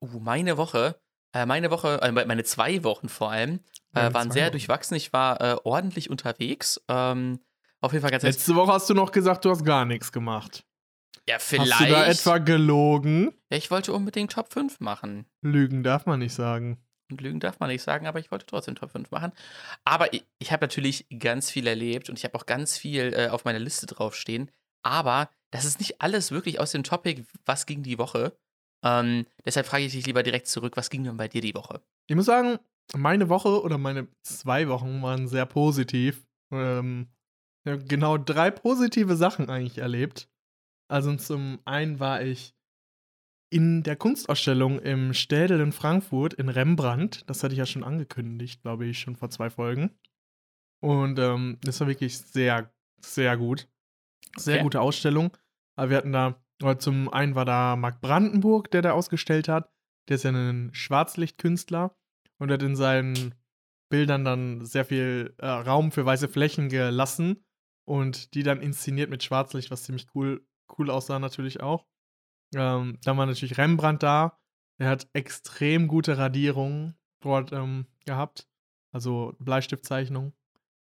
Uh, 0.00 0.18
meine 0.18 0.56
Woche, 0.56 1.00
äh, 1.34 1.46
meine 1.46 1.70
Woche, 1.70 2.00
äh, 2.02 2.10
meine 2.10 2.44
zwei 2.44 2.82
Wochen 2.84 3.08
vor 3.08 3.30
allem, 3.30 3.60
äh, 3.94 4.12
waren 4.14 4.30
sehr 4.30 4.46
Wochen. 4.46 4.52
durchwachsen. 4.52 4.96
Ich 4.96 5.12
war 5.12 5.40
äh, 5.40 5.56
ordentlich 5.64 6.10
unterwegs. 6.10 6.80
Ähm, 6.88 7.40
auf 7.80 7.92
jeden 7.92 8.02
Fall 8.02 8.10
ganz 8.10 8.22
Letzte 8.22 8.54
Woche 8.54 8.72
hast 8.72 8.88
du 8.88 8.94
noch 8.94 9.12
gesagt, 9.12 9.44
du 9.44 9.50
hast 9.50 9.64
gar 9.64 9.84
nichts 9.84 10.12
gemacht. 10.12 10.64
Ja, 11.28 11.38
vielleicht. 11.38 11.72
Hast 11.72 11.80
du 11.80 11.92
da 11.92 12.06
etwa 12.06 12.38
gelogen? 12.38 13.32
ja, 13.50 13.56
ich 13.56 13.70
wollte 13.70 13.92
unbedingt 13.92 14.32
Top 14.32 14.52
5 14.52 14.80
machen. 14.80 15.26
Lügen 15.42 15.82
darf 15.82 16.06
man 16.06 16.18
nicht 16.18 16.34
sagen. 16.34 16.78
Und 17.10 17.20
Lügen 17.20 17.40
darf 17.40 17.58
man 17.60 17.68
nicht 17.68 17.82
sagen, 17.82 18.06
aber 18.06 18.20
ich 18.20 18.30
wollte 18.30 18.46
trotzdem 18.46 18.74
Top 18.74 18.92
5 18.92 19.10
machen. 19.10 19.32
Aber 19.84 20.12
ich, 20.12 20.24
ich 20.38 20.52
habe 20.52 20.64
natürlich 20.64 21.06
ganz 21.18 21.50
viel 21.50 21.66
erlebt 21.66 22.08
und 22.08 22.18
ich 22.18 22.24
habe 22.24 22.36
auch 22.36 22.46
ganz 22.46 22.78
viel 22.78 23.12
äh, 23.14 23.28
auf 23.28 23.44
meiner 23.44 23.58
Liste 23.58 23.86
draufstehen. 23.86 24.50
Aber 24.82 25.30
das 25.50 25.64
ist 25.64 25.78
nicht 25.78 26.00
alles 26.00 26.30
wirklich 26.30 26.60
aus 26.60 26.72
dem 26.72 26.84
Topic, 26.84 27.24
was 27.44 27.66
ging 27.66 27.82
die 27.82 27.98
Woche. 27.98 28.36
Ähm, 28.84 29.26
deshalb 29.44 29.66
frage 29.66 29.84
ich 29.84 29.92
dich 29.92 30.06
lieber 30.06 30.22
direkt 30.22 30.46
zurück, 30.46 30.76
was 30.76 30.90
ging 30.90 31.04
denn 31.04 31.16
bei 31.16 31.28
dir 31.28 31.40
die 31.40 31.54
Woche? 31.54 31.82
Ich 32.06 32.16
muss 32.16 32.26
sagen, 32.26 32.58
meine 32.96 33.28
Woche 33.28 33.62
oder 33.62 33.78
meine 33.78 34.08
zwei 34.22 34.68
Wochen 34.68 35.02
waren 35.02 35.28
sehr 35.28 35.46
positiv. 35.46 36.26
Ähm, 36.50 37.08
ich 37.64 37.72
habe 37.72 37.84
genau 37.84 38.16
drei 38.16 38.50
positive 38.50 39.16
Sachen 39.16 39.50
eigentlich 39.50 39.78
erlebt. 39.78 40.28
Also 40.88 41.14
zum 41.16 41.60
einen 41.64 42.00
war 42.00 42.22
ich 42.22 42.54
in 43.52 43.82
der 43.82 43.96
Kunstausstellung 43.96 44.78
im 44.78 45.12
Städel 45.12 45.60
in 45.60 45.72
Frankfurt 45.72 46.34
in 46.34 46.48
Rembrandt. 46.48 47.28
Das 47.28 47.42
hatte 47.42 47.52
ich 47.52 47.58
ja 47.58 47.66
schon 47.66 47.84
angekündigt, 47.84 48.62
glaube 48.62 48.86
ich, 48.86 49.00
schon 49.00 49.16
vor 49.16 49.30
zwei 49.30 49.50
Folgen. 49.50 49.90
Und 50.80 51.18
ähm, 51.18 51.58
das 51.62 51.80
war 51.80 51.88
wirklich 51.88 52.18
sehr, 52.18 52.72
sehr 53.00 53.36
gut. 53.36 53.68
Sehr 54.36 54.56
Okay. 54.56 54.62
gute 54.62 54.80
Ausstellung. 54.80 55.36
Aber 55.76 55.90
wir 55.90 55.96
hatten 55.96 56.12
da, 56.12 56.42
oder 56.62 56.78
zum 56.78 57.08
einen 57.12 57.34
war 57.34 57.44
da 57.44 57.76
Marc 57.76 58.00
Brandenburg, 58.00 58.70
der 58.70 58.82
da 58.82 58.92
ausgestellt 58.92 59.48
hat. 59.48 59.70
Der 60.08 60.16
ist 60.16 60.24
ja 60.24 60.30
ein 60.30 60.70
Schwarzlichtkünstler 60.72 61.96
und 62.38 62.50
hat 62.50 62.62
in 62.62 62.76
seinen 62.76 63.34
Bildern 63.90 64.24
dann 64.24 64.64
sehr 64.64 64.84
viel 64.84 65.34
äh, 65.38 65.46
Raum 65.46 65.90
für 65.92 66.04
weiße 66.06 66.28
Flächen 66.28 66.68
gelassen 66.68 67.44
und 67.84 68.34
die 68.34 68.42
dann 68.42 68.60
inszeniert 68.60 69.10
mit 69.10 69.22
Schwarzlicht, 69.22 69.70
was 69.70 69.82
ziemlich 69.84 70.06
cool, 70.14 70.46
cool 70.78 70.90
aussah 70.90 71.18
natürlich 71.18 71.60
auch. 71.60 71.86
Ähm, 72.54 72.98
dann 73.04 73.16
war 73.16 73.26
natürlich 73.26 73.58
Rembrandt 73.58 74.02
da. 74.02 74.38
Er 74.78 74.90
hat 74.90 75.08
extrem 75.12 75.88
gute 75.88 76.18
Radierungen 76.18 76.96
dort 77.22 77.52
ähm, 77.52 77.86
gehabt, 78.06 78.48
also 78.92 79.34
Bleistiftzeichnung. 79.38 80.32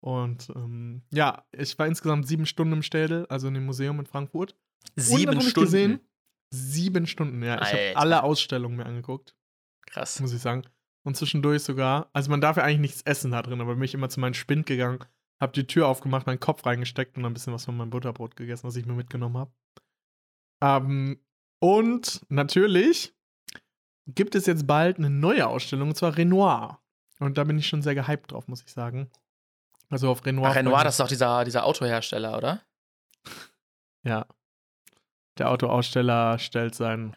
Und 0.02 0.52
ähm, 0.56 1.04
ja, 1.12 1.46
ich 1.52 1.78
war 1.78 1.88
insgesamt 1.88 2.28
sieben 2.28 2.46
Stunden 2.46 2.74
im 2.74 2.84
Städel, 2.84 3.28
also 3.28 3.48
in 3.48 3.54
dem 3.54 3.66
Museum 3.66 4.00
in 4.00 4.08
Frankfurt. 4.08 4.56
Und 4.96 5.04
Sieben 5.04 5.38
ich 5.38 5.50
Stunden. 5.50 5.66
Gesehen, 5.66 6.00
sieben 6.50 7.06
Stunden, 7.06 7.44
ja. 7.44 7.62
Ich 7.62 7.68
habe 7.68 7.78
Alter. 7.78 8.00
alle 8.00 8.24
Ausstellungen 8.24 8.78
mir 8.78 8.86
angeguckt 8.86 9.36
Krass. 9.86 10.20
muss 10.20 10.34
ich 10.34 10.42
sagen. 10.42 10.64
Und 11.04 11.18
zwischendurch 11.18 11.64
sogar, 11.64 12.10
also 12.14 12.30
man 12.30 12.42
darf 12.42 12.58
ja 12.58 12.64
eigentlich 12.64 12.80
nichts 12.80 13.02
essen 13.04 13.32
da 13.32 13.42
drin, 13.42 13.62
aber 13.62 13.76
bin 13.76 13.84
ich 13.84 13.94
immer 13.94 14.10
zu 14.10 14.20
meinem 14.20 14.34
Spind 14.34 14.66
gegangen, 14.66 15.04
hab 15.40 15.54
die 15.54 15.66
Tür 15.66 15.88
aufgemacht, 15.88 16.28
meinen 16.28 16.40
Kopf 16.40 16.66
reingesteckt 16.66 17.18
und 17.18 17.26
ein 17.26 17.34
bisschen 17.34 17.54
was 17.54 17.66
von 17.66 17.78
meinem 17.78 17.90
Butterbrot 17.90 18.36
gegessen, 18.36 18.68
was 18.68 18.76
ich 18.76 18.86
mir 18.86 18.94
mitgenommen 18.94 19.38
habe. 19.38 19.52
Ähm, 20.62 21.20
und 21.60 22.26
natürlich 22.30 23.16
gibt 24.08 24.36
es 24.36 24.46
jetzt 24.46 24.68
bald 24.68 24.98
eine 24.98 25.10
neue 25.10 25.48
Ausstellung, 25.48 25.90
und 25.90 25.96
zwar 25.96 26.18
Renoir. 26.18 26.80
Und 27.20 27.38
da 27.38 27.44
bin 27.44 27.58
ich 27.58 27.68
schon 27.68 27.82
sehr 27.82 27.96
gehypt 27.96 28.32
drauf, 28.32 28.48
muss 28.48 28.64
ich 28.64 28.72
sagen. 28.72 29.10
Also 29.92 30.10
auf 30.10 30.26
Renoir. 30.26 30.50
Ach, 30.52 30.56
Renoir, 30.56 30.84
das 30.84 30.94
ist 30.96 31.00
doch 31.00 31.08
dieser, 31.08 31.44
dieser 31.44 31.66
Autohersteller, 31.66 32.38
oder? 32.38 32.62
Ja. 34.04 34.26
Der 35.38 35.50
Autoaussteller 35.52 36.40
stellt 36.40 36.74
sein, 36.74 37.16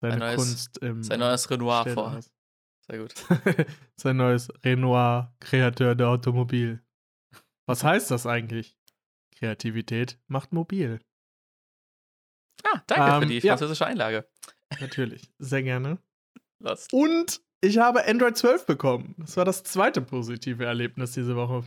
seine 0.00 0.14
Ein 0.14 0.18
neues- 0.20 0.36
Kunst 0.36 0.78
im 0.78 1.02
Sein 1.02 1.20
neues 1.20 1.50
Renoir 1.50 1.80
Städel 1.82 1.94
vor. 1.94 2.16
aus. 2.16 2.32
Sehr 2.88 2.98
gut. 3.00 3.14
Sein 3.96 4.16
neues 4.16 4.48
Renoir, 4.64 5.34
Kreateur 5.40 5.94
der 5.94 6.08
Automobil. 6.08 6.82
Was 7.68 7.82
heißt 7.84 8.10
das 8.10 8.26
eigentlich? 8.26 8.78
Kreativität 9.36 10.18
macht 10.28 10.52
mobil. 10.52 11.00
Ah, 12.64 12.80
danke 12.86 13.10
für 13.18 13.22
Ähm, 13.24 13.28
die 13.28 13.38
ja. 13.46 13.52
französische 13.52 13.84
Einlage. 13.86 14.26
Natürlich, 14.80 15.30
sehr 15.38 15.62
gerne. 15.62 15.98
Lost. 16.62 16.92
Und 16.92 17.42
ich 17.60 17.78
habe 17.78 18.06
Android 18.06 18.36
12 18.38 18.64
bekommen. 18.66 19.14
Das 19.18 19.36
war 19.36 19.44
das 19.44 19.62
zweite 19.64 20.00
positive 20.00 20.64
Erlebnis 20.64 21.12
diese 21.12 21.36
Woche. 21.36 21.64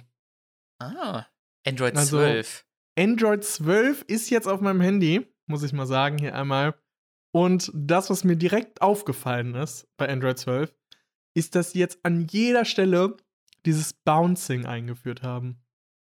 Ah, 0.79 1.25
Android 1.67 1.95
Also, 1.95 2.17
12. 2.17 2.65
Android 2.97 3.43
12 3.43 4.03
ist 4.07 4.29
jetzt 4.29 4.47
auf 4.47 4.61
meinem 4.61 4.81
Handy, 4.81 5.25
muss 5.47 5.63
ich 5.63 5.73
mal 5.73 5.85
sagen, 5.87 6.17
hier 6.17 6.35
einmal. 6.35 6.75
Und 7.31 7.71
das, 7.73 8.09
was 8.09 8.23
mir 8.23 8.35
direkt 8.35 8.81
aufgefallen 8.81 9.55
ist 9.55 9.87
bei 9.97 10.09
Android 10.09 10.37
12, 10.37 10.73
ist, 11.35 11.55
dass 11.55 11.71
sie 11.71 11.79
jetzt 11.79 11.99
an 12.03 12.27
jeder 12.29 12.65
Stelle 12.65 13.15
dieses 13.65 13.93
Bouncing 13.93 14.65
eingeführt 14.65 15.21
haben. 15.21 15.61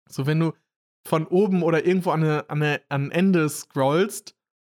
So, 0.09 0.25
wenn 0.25 0.39
du 0.39 0.53
von 1.07 1.25
oben 1.27 1.63
oder 1.63 1.85
irgendwo 1.85 2.11
an, 2.11 2.23
eine, 2.23 2.49
an, 2.49 2.61
eine, 2.63 2.81
an 2.89 3.05
ein 3.07 3.11
Ende 3.11 3.49
scrollst, 3.49 4.35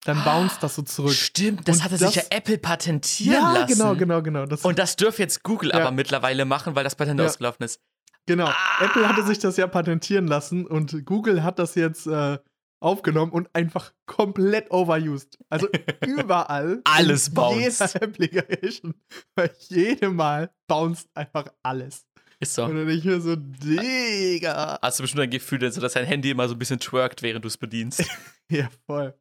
dann 0.05 0.23
bounce 0.23 0.57
das 0.61 0.75
so 0.75 0.81
zurück. 0.83 1.13
Stimmt, 1.13 1.67
das 1.67 1.77
Und 1.77 1.83
hatte 1.83 1.97
das- 1.97 2.13
sich 2.13 2.23
ja 2.23 2.29
Apple 2.35 2.57
patentieren 2.57 3.33
Ja, 3.33 3.53
lassen. 3.53 3.73
genau, 3.73 3.95
genau, 3.95 4.21
genau. 4.21 4.45
Das, 4.45 4.63
Und 4.63 4.79
das 4.79 4.95
dürfen 4.95 5.21
jetzt 5.21 5.43
Google 5.43 5.69
Ja. 5.71 5.79
aber 5.79 5.91
mittlerweile 5.91 6.45
machen, 6.45 6.75
weil 6.75 6.83
das 6.83 6.95
Patent 6.95 7.19
Ja. 7.19 7.25
ausgelaufen 7.25 7.63
ist. 7.63 7.79
Genau. 8.25 8.47
Ah! 8.47 8.85
Apple 8.85 9.07
hatte 9.07 9.23
sich 9.23 9.39
das 9.39 9.57
ja 9.57 9.67
patentieren 9.67 10.27
lassen 10.27 10.65
und 10.65 11.05
Google 11.05 11.43
hat 11.43 11.59
das 11.59 11.75
jetzt 11.75 12.07
äh, 12.07 12.37
aufgenommen 12.81 13.31
und 13.31 13.49
einfach 13.53 13.93
komplett 14.05 14.71
overused. 14.71 15.37
Also 15.49 15.67
überall. 16.05 16.81
Alles 16.85 17.29
bounced. 17.29 17.79
Jeder 17.93 18.01
Application. 18.03 18.95
Bei 19.35 19.51
jedem 19.69 20.15
Mal 20.15 20.51
bounced 20.67 21.09
einfach 21.13 21.47
alles. 21.63 22.05
Ist 22.39 22.55
so. 22.55 22.65
Und 22.65 22.75
dann 22.75 22.89
ich 22.89 23.05
mir 23.05 23.21
so, 23.21 23.35
Digga. 23.35 24.79
Hast 24.81 24.97
du 24.97 25.03
bestimmt 25.03 25.21
ein 25.21 25.29
Gefühl, 25.29 25.59
dass 25.59 25.75
dass 25.75 25.93
dein 25.93 26.05
Handy 26.05 26.31
immer 26.31 26.47
so 26.47 26.55
ein 26.55 26.59
bisschen 26.59 26.79
twerkt, 26.79 27.21
während 27.21 27.45
du 27.45 27.47
es 27.47 27.57
bedienst. 27.57 28.03
Ja, 28.49 28.67
voll. 28.85 29.17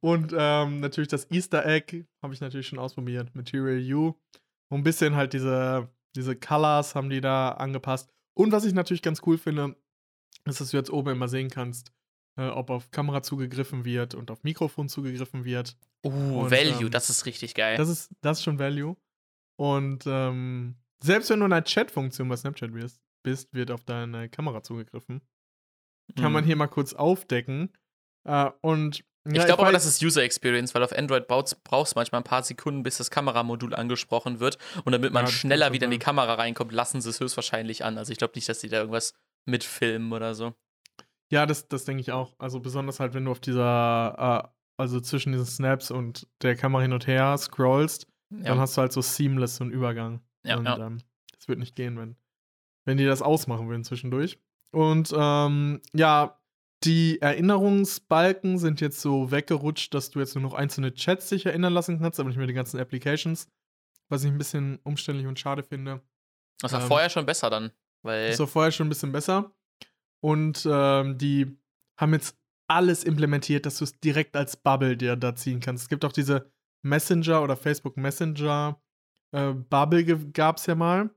Und 0.00 0.34
ähm, 0.34 0.80
natürlich 0.80 1.08
das 1.08 1.30
Easter 1.30 1.66
Egg 1.66 2.06
habe 2.22 2.32
ich 2.32 2.40
natürlich 2.40 2.66
schon 2.66 2.78
ausprobiert. 2.78 3.34
Material 3.34 3.78
U. 3.92 4.14
Und 4.70 4.78
ein 4.78 4.82
bisschen 4.84 5.16
halt 5.16 5.34
diese, 5.34 5.90
diese 6.16 6.34
Colors 6.34 6.94
haben 6.94 7.10
die 7.10 7.20
da 7.20 7.50
angepasst. 7.50 8.10
Und 8.40 8.52
was 8.52 8.64
ich 8.64 8.72
natürlich 8.72 9.02
ganz 9.02 9.20
cool 9.26 9.38
finde, 9.38 9.76
ist, 10.46 10.60
dass 10.60 10.70
du 10.70 10.76
jetzt 10.76 10.90
oben 10.90 11.10
immer 11.10 11.28
sehen 11.28 11.50
kannst, 11.50 11.92
äh, 12.36 12.48
ob 12.48 12.70
auf 12.70 12.90
Kamera 12.90 13.22
zugegriffen 13.22 13.84
wird 13.84 14.14
und 14.14 14.30
auf 14.30 14.42
Mikrofon 14.42 14.88
zugegriffen 14.88 15.44
wird. 15.44 15.76
Uh, 16.04 16.40
Und, 16.40 16.50
Value, 16.50 16.84
ähm, 16.86 16.90
das 16.90 17.10
ist 17.10 17.26
richtig 17.26 17.54
geil. 17.54 17.76
Das 17.76 17.88
ist, 17.88 18.10
das 18.22 18.38
ist 18.38 18.44
schon 18.44 18.58
Value. 18.58 18.96
Und 19.56 20.04
ähm, 20.06 20.76
selbst 21.02 21.28
wenn 21.30 21.40
du 21.40 21.46
in 21.46 21.52
einer 21.52 21.64
Chat-Funktion 21.64 22.28
bei 22.28 22.36
Snapchat 22.36 22.72
bist, 22.72 23.00
bist, 23.22 23.52
wird 23.52 23.70
auf 23.70 23.84
deine 23.84 24.28
Kamera 24.30 24.62
zugegriffen. 24.62 25.20
Kann 26.16 26.32
man 26.32 26.42
Mhm. 26.44 26.46
hier 26.46 26.56
mal 26.56 26.66
kurz 26.68 26.94
aufdecken. 26.94 27.70
Äh, 28.24 28.50
und 28.62 29.04
Ich 29.28 29.36
ja, 29.36 29.44
glaube 29.44 29.62
aber, 29.62 29.72
das 29.72 29.84
ist 29.84 30.02
User 30.02 30.22
Experience, 30.22 30.74
weil 30.74 30.82
auf 30.82 30.96
Android 30.96 31.28
brauchst, 31.28 31.52
du 31.54 31.92
manchmal 31.94 32.20
ein 32.22 32.24
paar 32.24 32.42
Sekunden, 32.42 32.82
bis 32.82 32.96
das 32.96 33.10
Kameramodul 33.10 33.74
angesprochen 33.74 34.40
wird. 34.40 34.56
Und 34.84 34.92
damit 34.92 35.12
man 35.12 35.26
Ja, 35.26 35.30
schneller 35.30 35.72
wieder 35.72 35.84
in 35.84 35.90
die. 35.90 35.98
Kamera 35.98 36.34
reinkommt, 36.34 36.72
lassen 36.72 37.00
sie 37.02 37.10
es 37.10 37.20
höchstwahrscheinlich 37.20 37.84
an. 37.84 37.98
Also 37.98 38.12
ich 38.12 38.18
glaube 38.18 38.32
nicht, 38.34 38.48
dass 38.48 38.60
die 38.60 38.68
da 38.68 38.78
irgendwas 38.78 39.12
mitfilmen 39.44 40.12
oder 40.12 40.34
so. 40.34 40.54
Ja, 41.30 41.44
das, 41.44 41.68
das 41.68 41.84
denke 41.84 42.00
ich 42.00 42.12
auch. 42.12 42.34
Also 42.38 42.60
besonders 42.60 42.98
halt, 42.98 43.12
wenn 43.14 43.26
du 43.26 43.30
auf 43.30 43.40
dieser, 43.40 44.44
äh, 44.46 44.48
also 44.78 45.00
zwischen 45.00 45.32
diesen 45.32 45.46
Snaps 45.46 45.90
und 45.90 46.26
der 46.42 46.56
Kamera 46.56 46.82
hin 46.82 46.92
und 46.94 47.06
her 47.06 47.36
scrollst, 47.36 48.06
Ja. 48.30 48.44
dann 48.48 48.58
hast 48.58 48.76
du 48.76 48.80
halt 48.80 48.92
so 48.92 49.02
seamless 49.02 49.56
so 49.56 49.64
einen 49.64 49.72
Übergang. 49.72 50.20
Ja, 50.44 50.56
und 50.56 50.64
ja. 50.64 50.78
ähm, 50.78 50.98
das 51.36 51.46
wird 51.46 51.58
nicht 51.58 51.76
gehen, 51.76 51.98
wenn, 51.98 52.16
wenn 52.86 52.96
die 52.96 53.04
das 53.04 53.20
ausmachen 53.22 53.68
würden 53.68 53.84
zwischendurch. 53.84 54.40
Und 54.72 55.14
ähm, 55.16 55.82
ja, 55.92 56.39
die 56.84 57.20
Erinnerungsbalken 57.20 58.58
sind 58.58 58.80
jetzt 58.80 59.00
so 59.00 59.30
weggerutscht, 59.30 59.92
dass 59.92 60.10
du 60.10 60.18
jetzt 60.20 60.34
nur 60.34 60.42
noch 60.42 60.54
einzelne 60.54 60.94
Chats 60.94 61.28
dich 61.28 61.46
erinnern 61.46 61.72
lassen 61.72 62.00
kannst, 62.00 62.18
aber 62.18 62.28
nicht 62.28 62.38
mehr 62.38 62.46
die 62.46 62.54
ganzen 62.54 62.80
Applications. 62.80 63.48
Was 64.08 64.24
ich 64.24 64.30
ein 64.30 64.38
bisschen 64.38 64.78
umständlich 64.82 65.26
und 65.26 65.38
schade 65.38 65.62
finde. 65.62 66.02
das 66.60 66.72
war 66.72 66.80
ähm, 66.80 66.88
vorher 66.88 67.10
schon 67.10 67.26
besser 67.26 67.50
dann. 67.50 67.70
Weil 68.02 68.28
Das 68.28 68.40
war 68.40 68.46
vorher 68.46 68.72
schon 68.72 68.86
ein 68.86 68.90
bisschen 68.90 69.12
besser. 69.12 69.54
Und 70.20 70.66
ähm, 70.70 71.18
die 71.18 71.58
haben 71.98 72.12
jetzt 72.14 72.36
alles 72.66 73.04
implementiert, 73.04 73.66
dass 73.66 73.78
du 73.78 73.84
es 73.84 73.98
direkt 74.00 74.36
als 74.36 74.56
Bubble 74.56 74.96
dir 74.96 75.16
da 75.16 75.34
ziehen 75.34 75.60
kannst. 75.60 75.82
Es 75.82 75.88
gibt 75.88 76.04
auch 76.04 76.12
diese 76.12 76.50
Messenger 76.82 77.42
oder 77.42 77.56
Facebook 77.56 77.96
Messenger 77.96 78.80
äh, 79.32 79.52
Bubble 79.52 80.04
gab 80.32 80.56
es 80.56 80.66
ja 80.66 80.74
mal. 80.74 81.10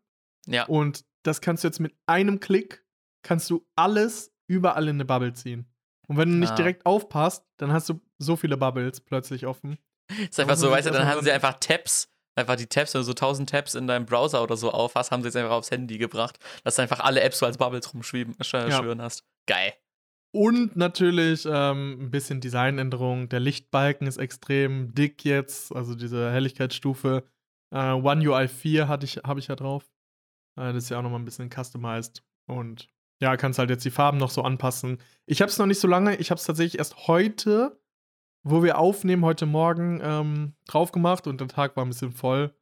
ja, 0.45 0.65
Und 0.65 1.05
das 1.23 1.41
kannst 1.41 1.63
du 1.63 1.67
jetzt 1.67 1.79
mit 1.79 1.95
einem 2.05 2.39
Klick, 2.39 2.85
kannst 3.23 3.49
du 3.49 3.65
alles 3.75 4.32
überall 4.47 4.83
in 4.87 4.95
eine 4.97 5.05
Bubble 5.05 5.33
ziehen. 5.33 5.65
Und 6.07 6.17
wenn 6.17 6.29
du 6.29 6.35
nicht 6.37 6.51
Ah. 6.51 6.55
direkt 6.55 6.85
aufpasst, 6.85 7.45
dann 7.57 7.71
hast 7.71 7.89
du 7.89 8.01
so 8.19 8.35
viele 8.35 8.57
Bubbles 8.57 8.99
plötzlich 9.01 9.45
offen. 9.47 9.77
ist 10.29 10.39
einfach 10.39 10.57
so, 10.57 10.69
weißt 10.69 10.87
du, 10.87 10.91
dann 10.91 11.07
haben 11.07 11.23
sie 11.23 11.31
einfach 11.31 11.53
Tabs, 11.59 12.09
einfach 12.35 12.55
die 12.57 12.67
Tabs, 12.67 12.93
wenn 12.93 12.99
du 13.01 13.05
so 13.05 13.13
1000 13.13 13.49
Tabs 13.49 13.73
in 13.73 13.87
deinem 13.87 14.05
Browser 14.05 14.43
oder 14.43 14.57
so 14.57 14.71
auf 14.71 14.95
hast, 14.95 15.11
haben 15.11 15.21
sie 15.21 15.27
jetzt 15.29 15.37
einfach 15.37 15.51
aufs 15.51 15.71
Handy 15.71 15.97
gebracht, 15.97 16.39
dass 16.63 16.75
du 16.75 16.81
einfach 16.81 16.99
alle 16.99 17.21
Apps 17.21 17.39
so 17.39 17.45
als 17.45 17.57
Bubbles 17.57 17.93
rumschweben, 17.93 18.35
sch 18.41 18.53
Ja. 18.53 18.83
hast. 18.99 19.23
Geil. 19.47 19.73
Und 20.35 20.75
natürlich 20.75 21.45
ähm, 21.49 21.97
ein 22.01 22.11
bisschen 22.11 22.41
Designänderung. 22.41 23.29
Der 23.29 23.39
Lichtbalken 23.39 24.07
ist 24.07 24.17
extrem 24.17 24.93
dick 24.93 25.23
jetzt, 25.23 25.73
also 25.75 25.95
diese 25.95 26.31
Helligkeitsstufe. 26.31 27.23
Äh, 27.73 27.91
One 27.91 28.27
UI 28.27 28.47
4 28.47 28.87
hatte 28.87 29.05
ich, 29.05 29.17
habe 29.17 29.39
ich 29.39 29.47
ja 29.47 29.55
drauf. 29.55 29.85
Äh, 30.57 30.73
das 30.73 30.85
ist 30.85 30.89
ja 30.89 30.97
auch 30.97 31.03
nochmal 31.03 31.19
ein 31.19 31.25
bisschen 31.25 31.49
customized. 31.51 32.23
Und 32.47 32.89
ja, 33.19 33.37
kannst 33.37 33.59
halt 33.59 33.69
jetzt 33.69 33.85
die 33.85 33.91
Farben 33.91 34.17
noch 34.17 34.29
so 34.29 34.41
anpassen. 34.41 34.99
Ich 35.25 35.41
habe 35.41 35.49
es 35.49 35.57
noch 35.57 35.65
nicht 35.65 35.79
so 35.79 35.87
lange, 35.87 36.15
ich 36.17 36.31
habe 36.31 36.39
es 36.39 36.45
tatsächlich 36.45 36.79
erst 36.79 37.07
heute, 37.07 37.79
wo 38.43 38.63
wir 38.63 38.77
aufnehmen, 38.77 39.23
heute 39.23 39.45
Morgen 39.45 40.01
ähm, 40.03 40.55
drauf 40.65 40.91
gemacht 40.91 41.27
und 41.27 41.39
der 41.39 41.47
Tag 41.47 41.75
war 41.75 41.85
ein 41.85 41.89
bisschen 41.89 42.11
voll. 42.11 42.53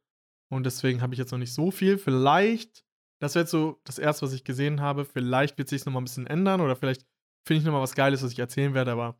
Und 0.48 0.64
deswegen 0.64 1.00
habe 1.00 1.14
ich 1.14 1.18
jetzt 1.18 1.32
noch 1.32 1.38
nicht 1.38 1.54
so 1.54 1.70
viel. 1.70 1.98
Vielleicht, 1.98 2.84
das 3.20 3.34
wäre 3.34 3.44
jetzt 3.44 3.50
so 3.50 3.80
das 3.84 3.98
erste, 3.98 4.26
was 4.26 4.32
ich 4.32 4.44
gesehen 4.44 4.80
habe. 4.80 5.04
Vielleicht 5.04 5.58
wird 5.58 5.68
sich 5.68 5.84
nochmal 5.84 6.02
ein 6.02 6.04
bisschen 6.04 6.26
ändern 6.26 6.60
oder 6.60 6.76
vielleicht 6.76 7.06
finde 7.44 7.60
ich 7.60 7.64
nochmal 7.64 7.82
was 7.82 7.94
Geiles, 7.94 8.22
was 8.22 8.32
ich 8.32 8.38
erzählen 8.38 8.74
werde, 8.74 8.92
aber 8.92 9.16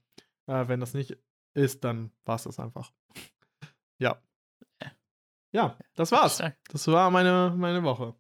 äh, 0.47 0.69
wenn 0.69 0.81
das 0.81 0.95
nicht 0.95 1.17
ist, 1.55 1.85
dann 1.85 2.13
war 2.25 2.37
es 2.37 2.45
das 2.45 2.61
einfach. 2.61 2.93
ja. 3.99 4.21
Ja, 5.53 5.77
das 5.95 6.13
war's. 6.13 6.43
Das 6.71 6.87
war 6.89 7.11
meine, 7.11 7.53
meine 7.57 7.83
Woche. 7.83 8.15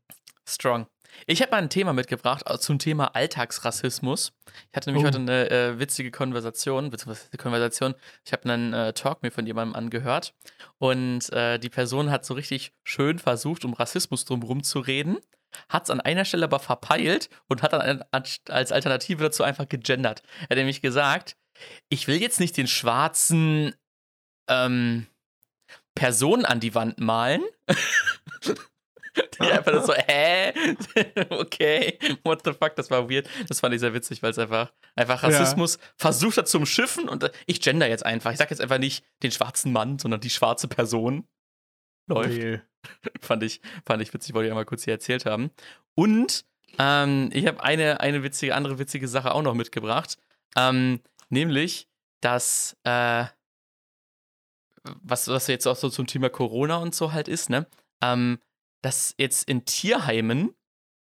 Strong. 0.47 0.87
Ich 1.27 1.41
habe 1.43 1.51
mal 1.53 1.59
ein 1.59 1.71
Thema 1.71 1.93
mitgebracht 1.93 2.43
äh, 2.47 2.59
zum 2.59 2.79
Thema 2.79 3.15
Alltagsrassismus. 3.15 4.33
Ich 4.71 4.77
hatte 4.77 4.91
nämlich 4.91 5.05
Oh. 5.05 5.07
heute 5.09 5.19
eine 5.19 5.51
äh, 5.51 5.79
witzige 5.79 6.11
Konversation, 6.11 6.91
beziehungsweise 6.91 7.29
eine 7.31 7.39
Konversation. 7.39 7.95
Ich 8.25 8.33
habe 8.33 8.51
einen 8.51 8.73
äh, 8.73 8.93
Talk 8.93 9.23
mir 9.23 9.31
von 9.31 9.47
jemandem 9.47 9.75
angehört 9.77 10.35
und 10.79 11.33
äh, 11.33 11.59
die 11.59 11.69
Person 11.71 12.11
hat 12.11 12.25
so 12.25 12.35
richtig 12.35 12.73
schön 12.85 13.19
versucht, 13.19 13.65
um 13.65 13.73
Rassismus 13.75 14.25
drumherum 14.25 14.63
zu 14.63 14.81
reden, 14.81 15.19
hat 15.69 15.85
es 15.85 15.91
an 15.91 16.01
einer 16.01 16.25
Stelle 16.25 16.45
aber 16.45 16.59
verpeilt 16.61 17.29
und 17.49 17.63
hat 17.63 17.73
dann 17.75 18.03
als 18.13 18.73
Alternative 18.73 19.23
dazu 19.23 19.43
einfach 19.43 19.69
gegendert. 19.69 20.23
Er 20.43 20.51
hat 20.51 20.57
nämlich 20.57 20.81
gesagt, 20.81 21.37
ich 21.89 22.09
will 22.09 22.21
jetzt 22.21 22.41
nicht 22.41 22.57
den 22.57 22.67
schwarzen 22.67 23.75
ähm, 24.49 25.07
Person 25.95 26.45
an 26.47 26.59
die 26.61 26.75
Wand 26.75 26.99
malen. 26.99 27.43
Die 29.17 29.43
einfach 29.51 29.85
so, 29.85 29.93
hä? 29.95 30.53
okay, 31.31 31.99
what 32.25 32.43
the 32.45 32.53
fuck, 32.53 32.75
das 32.77 32.91
war 32.91 33.11
weird. 33.11 33.29
Das 33.49 33.61
fand 33.61 33.75
ich 33.75 33.81
sehr 33.81 33.93
witzig, 33.95 34.23
weil 34.23 34.31
es 34.31 34.39
einfach, 34.39 34.73
einfach 34.97 35.23
Ja. 35.23 35.29
Rassismus 35.29 35.79
versucht 35.97 36.39
hat 36.39 36.49
zum 36.49 36.65
Schiffen 36.67 37.09
und 37.09 37.25
äh, 37.25 37.31
ich 37.47 37.61
gender 37.61 37.89
jetzt 37.89 38.07
einfach. 38.07 38.33
Ich 38.33 38.39
sag 38.39 38.51
jetzt 38.51 38.61
einfach 38.61 38.79
nicht 38.79 39.05
den 39.23 39.31
schwarzen 39.31 39.73
Mann, 39.73 39.99
sondern 39.99 40.21
die 40.21 40.31
schwarze 40.31 40.69
Person. 40.69 41.29
Läuft. 42.07 42.37
Okay. 42.37 42.61
Fand 43.21 43.43
ich, 43.45 43.61
fand 43.87 44.03
ich 44.03 44.13
witzig, 44.13 44.35
wollte 44.35 44.47
ich 44.47 44.51
einmal 44.51 44.65
kurz 44.65 44.85
hier 44.85 44.95
erzählt 44.95 45.25
haben. 45.25 45.51
Und 45.95 46.45
ähm, 46.79 47.31
ich 47.33 47.47
habe 47.47 47.63
eine, 47.63 48.01
eine 48.01 48.23
witzige, 48.25 48.55
andere 48.55 48.79
witzige 48.79 49.07
Sache 49.07 49.33
auch 49.35 49.43
noch 49.43 49.55
mitgebracht. 49.55 50.17
Ähm, 50.57 51.01
nämlich, 51.29 51.87
dass, 52.21 52.77
äh, 52.83 53.27
was, 54.83 55.29
was 55.29 55.47
jetzt 55.47 55.67
auch 55.67 55.77
so 55.77 55.91
zum 55.91 56.09
Thema 56.09 56.29
Corona 56.29 56.77
und 56.77 56.95
so 56.95 57.13
halt 57.13 57.29
ist, 57.29 57.51
ne? 57.51 57.67
Ähm, 58.03 58.41
dass 58.83 59.15
jetzt 59.19 59.49
in 59.49 59.65
Tierheimen 59.65 60.55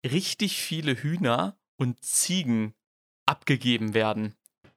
richtig 0.04 0.60
viele 0.60 0.94
Hühner 0.94 1.58
und 1.76 2.04
Ziegen 2.04 2.74
abgegeben 3.26 3.94
werden. 3.94 4.36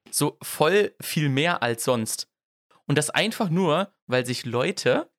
So 0.10 0.38
voll 0.42 0.96
viel 1.02 1.30
mehr 1.30 1.62
als 1.62 1.84
sonst. 1.84 2.30
Und 2.86 2.98
das 2.98 3.10
einfach 3.10 3.50
nur, 3.50 3.94
weil 4.08 4.26
sich 4.26 4.46
Leute 4.46 5.12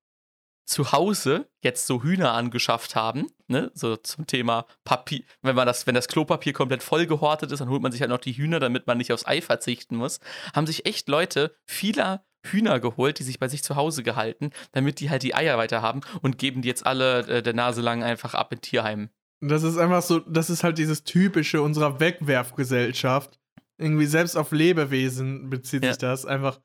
zu 0.69 0.93
Hause 0.93 1.51
jetzt 1.63 1.87
so 1.87 2.03
Hühner 2.03 2.33
angeschafft 2.33 2.95
haben, 2.95 3.27
ne, 3.47 3.71
so 3.75 3.97
zum 3.97 4.27
Thema 4.27 4.67
Papier, 4.85 5.25
wenn 5.41 5.57
man 5.57 5.67
das, 5.67 5.87
wenn 5.87 5.95
das 5.95 6.09
Klopapier 6.09 6.53
komplett 6.53 6.83
voll 6.83 7.07
gehortet 7.07 7.51
ist, 7.51 7.61
dann 7.61 7.71
holt 7.71 7.81
man 7.81 7.91
sich 7.91 8.03
halt 8.03 8.11
noch 8.11 8.19
die 8.19 8.37
Hühner, 8.37 8.61
damit 8.61 8.87
man 8.87 8.99
nicht 8.99 9.13
aufs 9.13 9.27
Ei 9.27 9.41
verzichten 9.41 9.97
muss, 9.97 10.21
haben 10.55 10.67
sich 10.67 10.85
echt 10.85 11.09
Leute 11.09 11.57
vieler 11.65 12.27
Hühner 12.53 12.81
geholt, 12.81 13.19
die 13.19 13.23
sich 13.23 13.39
bei 13.39 13.49
sich 13.49 13.63
zu 13.63 13.77
Hause 13.77 14.03
gehalten, 14.03 14.51
damit 14.73 15.01
die 15.01 15.11
halt 15.11 15.23
die 15.23 15.35
Eier 15.35 15.59
weiter 15.59 15.83
haben 15.83 16.01
und 16.23 16.39
geben 16.39 16.63
die 16.63 16.69
jetzt 16.69 16.87
alle 16.87 17.21
äh, 17.27 17.43
der 17.43 17.55
Nase 17.55 17.81
lang 17.81 18.03
einfach 18.03 18.35
ab 18.35 18.53
in 18.53 18.61
Tierheimen. 18.61 19.11
Das 19.41 19.63
ist 19.63 19.79
einfach 19.79 20.03
so, 20.03 20.19
das 20.19 20.51
ist 20.51 20.65
halt 20.65 20.79
dieses 20.79 21.05
typische 21.05 21.63
unserer 21.63 22.01
Wegwerfgesellschaft. 22.01 23.39
Irgendwie 23.81 24.07
selbst 24.07 24.37
auf 24.37 24.51
Lebewesen 24.51 25.51
bezieht 25.51 25.85
Ja. 25.85 25.91
sich 25.91 25.99
das. 25.99 26.25
Einfach, 26.27 26.61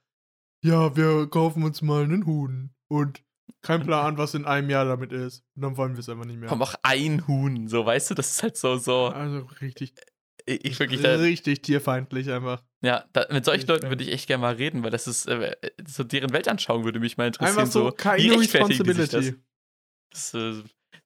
ja, 0.64 0.96
wir 0.96 1.28
kaufen 1.28 1.64
uns 1.64 1.82
mal 1.82 2.04
einen 2.04 2.26
Huhn 2.26 2.72
und 2.88 3.24
kein 3.62 3.84
Plan, 3.84 4.18
was 4.18 4.34
in 4.34 4.46
einem 4.46 4.70
Jahr 4.70 4.86
damit 4.86 5.12
ist. 5.12 5.44
Und 5.56 5.62
dann 5.62 5.78
wollen 5.78 5.94
wir 5.94 6.00
es 6.00 6.10
einfach 6.10 6.26
nicht 6.26 6.40
mehr. 6.40 6.50
Komm 6.50 6.62
auch 6.64 6.74
ein 6.82 7.28
Huhn, 7.28 7.68
so 7.68 7.86
weißt 7.86 8.10
du, 8.10 8.16
das 8.16 8.32
ist 8.32 8.44
halt 8.44 8.58
so, 8.58 8.78
so, 8.78 9.08
Also 9.08 9.48
richtig, 9.62 9.94
ich, 10.46 10.66
ich 10.66 10.80
wirklich 10.80 11.04
richtig 11.06 11.62
tierfeindlich 11.62 12.32
einfach. 12.32 12.64
Ja, 12.84 13.06
da, 13.14 13.26
mit 13.32 13.46
solchen 13.46 13.60
Richtig 13.62 13.70
Leuten 13.70 13.82
geil. 13.84 13.92
würde 13.92 14.04
ich 14.04 14.12
echt 14.12 14.28
gerne 14.28 14.42
mal 14.42 14.56
reden, 14.56 14.84
weil 14.84 14.92
das 14.92 15.08
ist, 15.08 15.26
äh, 15.28 15.56
so 15.88 16.04
deren 16.04 16.34
Weltanschauung 16.34 16.84
würde 16.84 17.00
mich 17.00 17.18
mal 17.18 17.28
interessieren. 17.28 17.60
Einfach 17.60 17.72
so, 17.72 17.88
rechtfertigen 17.88 18.84
die 18.84 18.94
sich 18.94 19.10
das? 19.10 19.16
Responsibility. 19.16 19.36
Das 20.12 20.34
ist 20.34 20.36
äh, 20.36 20.64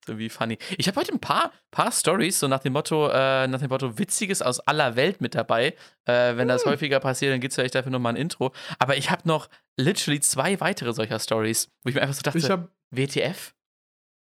irgendwie 0.08 0.30
funny. 0.30 0.58
Ich 0.78 0.88
habe 0.88 1.00
heute 1.00 1.14
ein 1.14 1.20
paar, 1.20 1.52
paar 1.72 1.92
Stories, 1.92 2.40
so 2.40 2.48
nach 2.48 2.60
dem 2.60 2.74
Motto, 2.74 3.10
äh, 3.10 3.48
nach 3.48 3.60
dem 3.60 3.70
Motto 3.70 3.98
Witziges 4.00 4.42
aus 4.42 4.60
aller 4.62 4.96
Welt 4.96 5.22
mit 5.22 5.36
dabei. 5.36 5.76
Äh, 6.06 6.36
wenn 6.38 6.48
das 6.48 6.64
Hm. 6.66 6.72
häufiger 6.72 7.00
passiert, 7.00 7.34
dann 7.34 7.42
gibt 7.42 7.52
es 7.52 7.56
vielleicht 7.56 7.76
dafür 7.76 7.92
nochmal 7.92 8.14
ein 8.14 8.18
Intro. 8.22 8.54
Aber 8.80 8.98
ich 8.98 9.12
habe 9.12 9.22
noch 9.28 9.48
literally 9.78 10.20
zwei 10.20 10.60
weitere 10.60 10.94
solcher 10.94 11.20
Stories, 11.20 11.70
wo 11.84 11.90
ich 11.90 11.96
mir 11.96 12.02
einfach 12.02 12.16
so 12.16 12.22
dachte, 12.22 12.38
Ich 12.40 12.50
habe 12.50 12.70
WTF? 12.92 13.54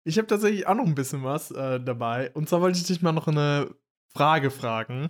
ich 0.07 0.17
hab 0.17 0.27
tatsächlich 0.27 0.65
auch 0.67 0.75
noch 0.75 0.85
ein 0.85 0.95
bisschen 0.95 1.23
was 1.23 1.51
äh, 1.51 1.79
dabei. 1.79 2.31
Und 2.33 2.47
zwar 2.49 2.61
wollte 2.61 2.77
ich 2.77 2.85
dich 2.85 3.01
mal 3.01 3.11
noch 3.11 3.27
eine 3.27 3.69
Frage 4.13 4.51
fragen. 4.51 5.09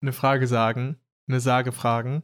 Eine 0.00 0.12
Frage 0.12 0.46
sagen. 0.46 1.00
Eine 1.28 1.40
Sage 1.40 1.72
fragen. 1.72 2.22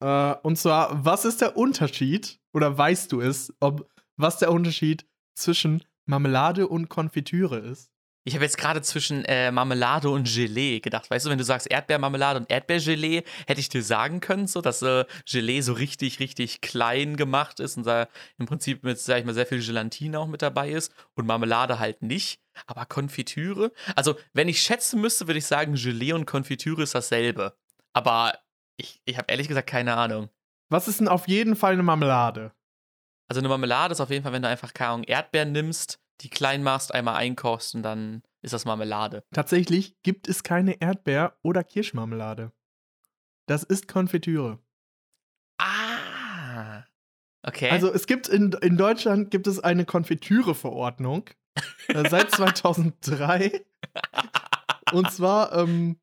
Äh, 0.00 0.34
und 0.42 0.56
zwar, 0.56 1.04
was 1.04 1.24
ist 1.24 1.40
der 1.40 1.56
Unterschied, 1.56 2.40
oder 2.52 2.76
weißt 2.76 3.12
du 3.12 3.20
es, 3.20 3.54
ob, 3.60 3.88
was 4.16 4.38
der 4.38 4.52
Unterschied 4.52 5.06
zwischen 5.34 5.84
Marmelade 6.06 6.68
und 6.68 6.88
Konfitüre 6.88 7.58
ist? 7.58 7.92
Ich 8.24 8.34
habe 8.34 8.44
jetzt 8.44 8.58
gerade 8.58 8.82
zwischen 8.82 9.24
äh, 9.24 9.50
Marmelade 9.50 10.10
und 10.10 10.28
Gelee 10.28 10.80
gedacht. 10.80 11.10
Weißt 11.10 11.24
du, 11.24 11.30
wenn 11.30 11.38
du 11.38 11.44
sagst 11.44 11.70
Erdbeermarmelade 11.70 12.40
und 12.40 12.50
Erdbeergelee, 12.50 13.22
hätte 13.46 13.60
ich 13.60 13.70
dir 13.70 13.82
sagen 13.82 14.20
können, 14.20 14.46
so, 14.46 14.60
dass 14.60 14.82
äh, 14.82 15.06
Gelee 15.24 15.62
so 15.62 15.72
richtig, 15.72 16.20
richtig 16.20 16.60
klein 16.60 17.16
gemacht 17.16 17.60
ist 17.60 17.78
und 17.78 17.86
da 17.86 18.08
im 18.38 18.44
Prinzip 18.44 18.84
mit, 18.84 18.98
sag 18.98 19.20
ich 19.20 19.24
mal, 19.24 19.32
sehr 19.32 19.46
viel 19.46 19.64
Gelatine 19.64 20.18
auch 20.18 20.26
mit 20.26 20.42
dabei 20.42 20.70
ist 20.70 20.92
und 21.14 21.26
Marmelade 21.26 21.78
halt 21.78 22.02
nicht. 22.02 22.42
Aber 22.66 22.84
Konfitüre, 22.84 23.72
also 23.96 24.16
wenn 24.34 24.48
ich 24.48 24.60
schätzen 24.60 25.00
müsste, 25.00 25.26
würde 25.26 25.38
ich 25.38 25.46
sagen, 25.46 25.74
Gelee 25.74 26.12
und 26.12 26.26
Konfitüre 26.26 26.82
ist 26.82 26.94
dasselbe. 26.94 27.56
Aber 27.94 28.38
ich, 28.76 29.00
ich 29.06 29.16
habe 29.16 29.30
ehrlich 29.30 29.48
gesagt 29.48 29.68
keine 29.68 29.96
Ahnung. 29.96 30.28
Was 30.68 30.88
ist 30.88 31.00
denn 31.00 31.08
auf 31.08 31.26
jeden 31.26 31.56
Fall 31.56 31.72
eine 31.72 31.82
Marmelade? 31.82 32.52
Also 33.28 33.40
eine 33.40 33.48
Marmelade 33.48 33.92
ist 33.92 34.00
auf 34.00 34.10
jeden 34.10 34.24
Fall, 34.24 34.32
wenn 34.32 34.42
du 34.42 34.48
einfach, 34.48 34.74
keine 34.74 34.90
Ahnung, 34.90 35.04
Erdbeeren 35.04 35.52
nimmst, 35.52 36.00
die 36.20 36.30
klein 36.30 36.62
machst, 36.62 36.94
einmal 36.94 37.16
einkochst 37.16 37.74
und 37.74 37.82
dann 37.82 38.22
ist 38.42 38.52
das 38.52 38.64
Marmelade. 38.64 39.24
Tatsächlich 39.32 40.00
gibt 40.02 40.28
es 40.28 40.42
keine 40.42 40.80
Erdbeer- 40.80 41.36
oder 41.42 41.64
Kirschmarmelade. 41.64 42.52
Das 43.46 43.62
ist 43.64 43.88
Konfitüre. 43.88 44.58
Ah. 45.58 46.84
Okay. 47.42 47.70
Also 47.70 47.92
es 47.92 48.06
gibt 48.06 48.28
in, 48.28 48.52
in 48.60 48.76
Deutschland 48.76 49.30
gibt 49.30 49.46
es 49.46 49.60
eine 49.60 49.84
Konfitüre-Verordnung 49.84 51.30
äh, 51.88 52.08
seit 52.08 52.30
2003. 52.34 53.64
Und 54.92 55.10
zwar 55.10 55.52
ähm, 55.56 55.98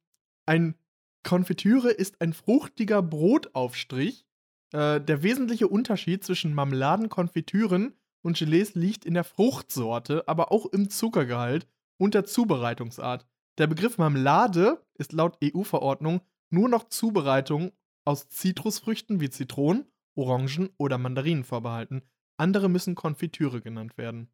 ein 0.45 0.75
Konfitüre 1.23 1.91
ist 1.91 2.21
ein 2.21 2.33
fruchtiger 2.33 3.01
Brotaufstrich. 3.01 4.25
Äh, 4.73 4.99
der 4.99 5.23
wesentliche 5.23 5.67
Unterschied 5.67 6.23
zwischen 6.23 6.53
Marmeladen, 6.53 7.09
Konfitüren 7.09 7.93
und 8.21 8.37
Gelees 8.37 8.75
liegt 8.75 9.05
in 9.05 9.13
der 9.13 9.23
Fruchtsorte, 9.23 10.27
aber 10.27 10.51
auch 10.51 10.65
im 10.67 10.89
Zuckergehalt 10.89 11.67
und 11.97 12.13
der 12.13 12.25
Zubereitungsart. 12.25 13.25
Der 13.57 13.67
Begriff 13.67 13.97
Marmelade 13.97 14.85
ist 14.95 15.13
laut 15.13 15.37
EU-Verordnung 15.43 16.21
nur 16.49 16.69
noch 16.69 16.89
Zubereitung 16.89 17.71
aus 18.05 18.29
Zitrusfrüchten 18.29 19.19
wie 19.19 19.29
Zitronen, 19.29 19.85
Orangen 20.15 20.69
oder 20.77 20.97
Mandarinen 20.97 21.43
vorbehalten. 21.43 22.03
Andere 22.37 22.69
müssen 22.69 22.95
Konfitüre 22.95 23.61
genannt 23.61 23.97
werden. 23.97 24.29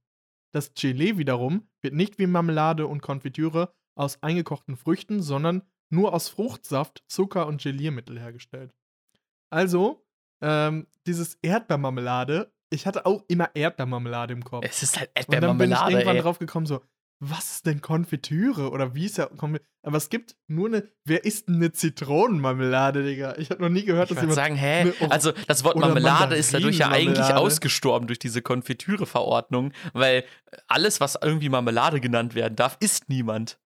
Das 0.52 0.74
Gelee 0.76 1.18
wiederum 1.18 1.68
wird 1.82 1.96
nicht 1.96 2.20
wie 2.20 2.28
Marmelade 2.28 2.86
und 2.86 3.02
Konfitüre 3.02 3.74
aus 3.96 4.22
eingekochten 4.22 4.76
Früchten, 4.76 5.22
sondern 5.22 5.64
nur 5.90 6.14
aus 6.14 6.30
Fruchtsaft, 6.30 7.04
Zucker 7.08 7.48
und 7.48 7.62
Geliermittel 7.62 8.20
hergestellt. 8.20 8.74
Also, 9.50 10.06
ähm, 10.42 10.88
dieses 11.08 11.36
Erdbeermarmelade, 11.42 12.53
ich 12.74 12.86
hatte 12.86 13.06
auch 13.06 13.24
immer 13.28 13.50
Erdbeermarmelade 13.54 14.34
im 14.34 14.44
Kopf. 14.44 14.66
es 14.68 14.84
ist 14.84 15.00
halt 15.00 15.10
Und 15.28 15.34
dann 15.42 15.58
bin 15.58 15.72
ich 15.72 15.78
Erdbeermarmelade, 15.78 15.92
irgendwann 15.94 16.16
ey. 16.18 16.22
drauf 16.22 16.40
gekommen, 16.40 16.66
so, 16.66 16.82
was 17.26 17.52
ist 17.54 17.66
denn 17.68 17.80
Konfitüre? 17.80 18.70
Oder 18.72 18.96
wie 18.96 19.06
ist 19.06 19.18
ja. 19.18 19.30
Aber 19.86 19.98
es 19.98 20.10
gibt 20.10 20.36
nur 20.48 20.68
eine. 20.68 20.90
Wer 21.06 21.24
isst 21.24 21.48
denn 21.48 21.56
eine 21.56 21.72
Zitronenmarmelade, 21.72 23.04
Digga? 23.04 23.36
Ich 23.38 23.50
habe 23.50 23.62
noch 23.62 23.70
nie 23.70 23.86
gehört, 23.86 24.10
Ich 24.10 24.16
dass 24.16 24.22
jemand. 24.24 24.36
sagen, 24.36 24.56
hä? 24.56 24.92
Or- 25.00 25.12
Also 25.12 25.32
das 25.48 25.64
Wort 25.64 25.78
Marmelade 25.78 26.36
ist 26.36 26.54
dadurch 26.54 26.78
ja 26.80 26.90
eigentlich 26.90 27.34
ausgestorben 27.34 28.08
durch 28.08 28.20
diese 28.20 28.42
Konfitüre-Verordnung, 28.42 29.72
weil 29.94 30.24
alles, 30.68 31.00
was 31.00 31.18
irgendwie 31.22 31.50
Marmelade 31.50 32.00
genannt 32.02 32.36
werden 32.36 32.56
darf, 32.56 32.78
isst 32.80 33.10
niemand. 33.10 33.58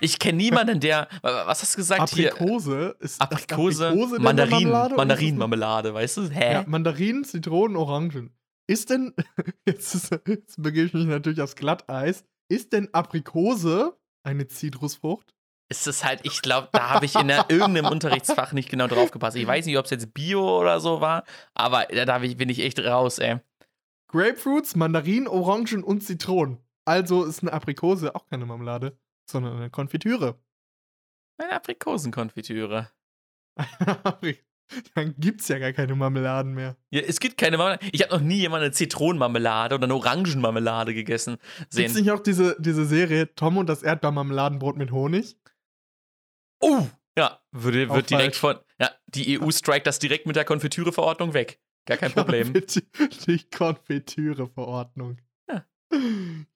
Ich 0.00 0.18
kenne 0.18 0.38
niemanden, 0.38 0.80
der. 0.80 1.08
Was 1.22 1.62
hast 1.62 1.74
du 1.74 1.78
gesagt 1.78 2.10
hier? 2.10 2.32
Aprikose 2.32 2.96
ist 3.00 3.20
Aprikose, 3.20 3.88
Aprikose 3.88 4.18
Marmelade 4.20 4.88
das- 4.88 4.96
Mandarinenmarmelade, 4.96 5.94
weißt 5.94 6.16
du? 6.16 6.28
Hä? 6.30 6.52
Ja, 6.54 6.64
Mandarinen, 6.66 7.24
Zitronen, 7.24 7.76
Orangen. 7.76 8.34
Ist 8.66 8.88
denn, 8.90 9.12
jetzt, 9.68 9.94
ist, 9.94 10.10
jetzt 10.26 10.62
begebe 10.62 10.86
ich 10.86 10.94
mich 10.94 11.04
natürlich 11.06 11.40
aufs 11.42 11.54
Glatteis, 11.56 12.24
ist 12.48 12.72
denn 12.72 12.88
Aprikose 12.94 13.96
eine 14.26 14.48
Zitrusfrucht? 14.48 15.34
ist 15.70 15.86
es 15.86 16.04
halt, 16.04 16.20
ich 16.24 16.42
glaube, 16.42 16.68
da 16.72 16.90
habe 16.90 17.06
ich 17.06 17.14
in 17.16 17.26
der, 17.26 17.46
irgendeinem 17.48 17.90
Unterrichtsfach 17.90 18.52
nicht 18.52 18.68
genau 18.68 18.86
drauf 18.86 19.10
gepasst. 19.10 19.36
Ich 19.36 19.46
weiß 19.46 19.64
nicht, 19.66 19.78
ob 19.78 19.86
es 19.86 19.90
jetzt 19.90 20.12
Bio 20.14 20.60
oder 20.60 20.78
so 20.78 21.00
war, 21.00 21.24
aber 21.54 21.86
da 21.86 22.18
bin 22.18 22.48
ich 22.48 22.60
echt 22.60 22.78
raus, 22.80 23.18
ey. 23.18 23.38
Grapefruits, 24.08 24.76
Mandarinen, 24.76 25.26
Orangen 25.26 25.82
und 25.82 26.02
Zitronen. 26.02 26.58
Also 26.84 27.24
ist 27.24 27.42
eine 27.42 27.52
Aprikose 27.52 28.14
auch 28.14 28.26
keine 28.26 28.44
Marmelade, 28.46 28.96
sondern 29.30 29.56
eine 29.56 29.70
Konfitüre. 29.70 30.38
Eine 31.38 31.52
Aprikosenkonfitüre. 31.52 32.90
Dann 34.94 35.14
gibt's 35.18 35.48
ja 35.48 35.58
gar 35.58 35.72
keine 35.72 35.94
Marmeladen 35.94 36.54
mehr. 36.54 36.76
Ja, 36.90 37.00
es 37.02 37.20
gibt 37.20 37.36
keine 37.36 37.58
Marmelade. 37.58 37.86
Ich 37.92 38.02
habe 38.02 38.14
noch 38.14 38.22
nie 38.22 38.38
jemand 38.38 38.62
eine 38.62 38.72
Zitronenmarmelade 38.72 39.74
oder 39.74 39.84
eine 39.84 39.94
Orangenmarmelade 39.94 40.94
gegessen 40.94 41.36
Gibt's 41.58 41.76
sehen. 41.76 41.92
nicht 41.94 42.10
auch 42.10 42.20
diese, 42.20 42.56
diese 42.58 42.86
Serie 42.86 43.34
Tom 43.34 43.58
und 43.58 43.66
das 43.68 43.82
Erdbeermarmeladenbrot 43.82 44.76
mit 44.76 44.90
Honig? 44.90 45.36
Oh! 46.60 46.86
Ja, 47.16 47.40
würde, 47.52 47.88
Auch 47.90 47.94
wird 47.96 48.10
direkt 48.10 48.34
falsch. 48.36 48.56
von. 48.58 48.64
Ja, 48.80 48.90
die 49.06 49.38
EU 49.40 49.50
strikt 49.50 49.86
das 49.86 49.98
direkt 50.00 50.26
mit 50.26 50.34
der 50.34 50.44
Konfitüreverordnung 50.44 51.32
weg. 51.34 51.60
Gar 51.86 51.98
kein 51.98 52.12
Problem. 52.14 52.52
Die 52.54 53.50
Konfitüre-Verordnung. 53.50 55.18
Ja. 55.48 55.64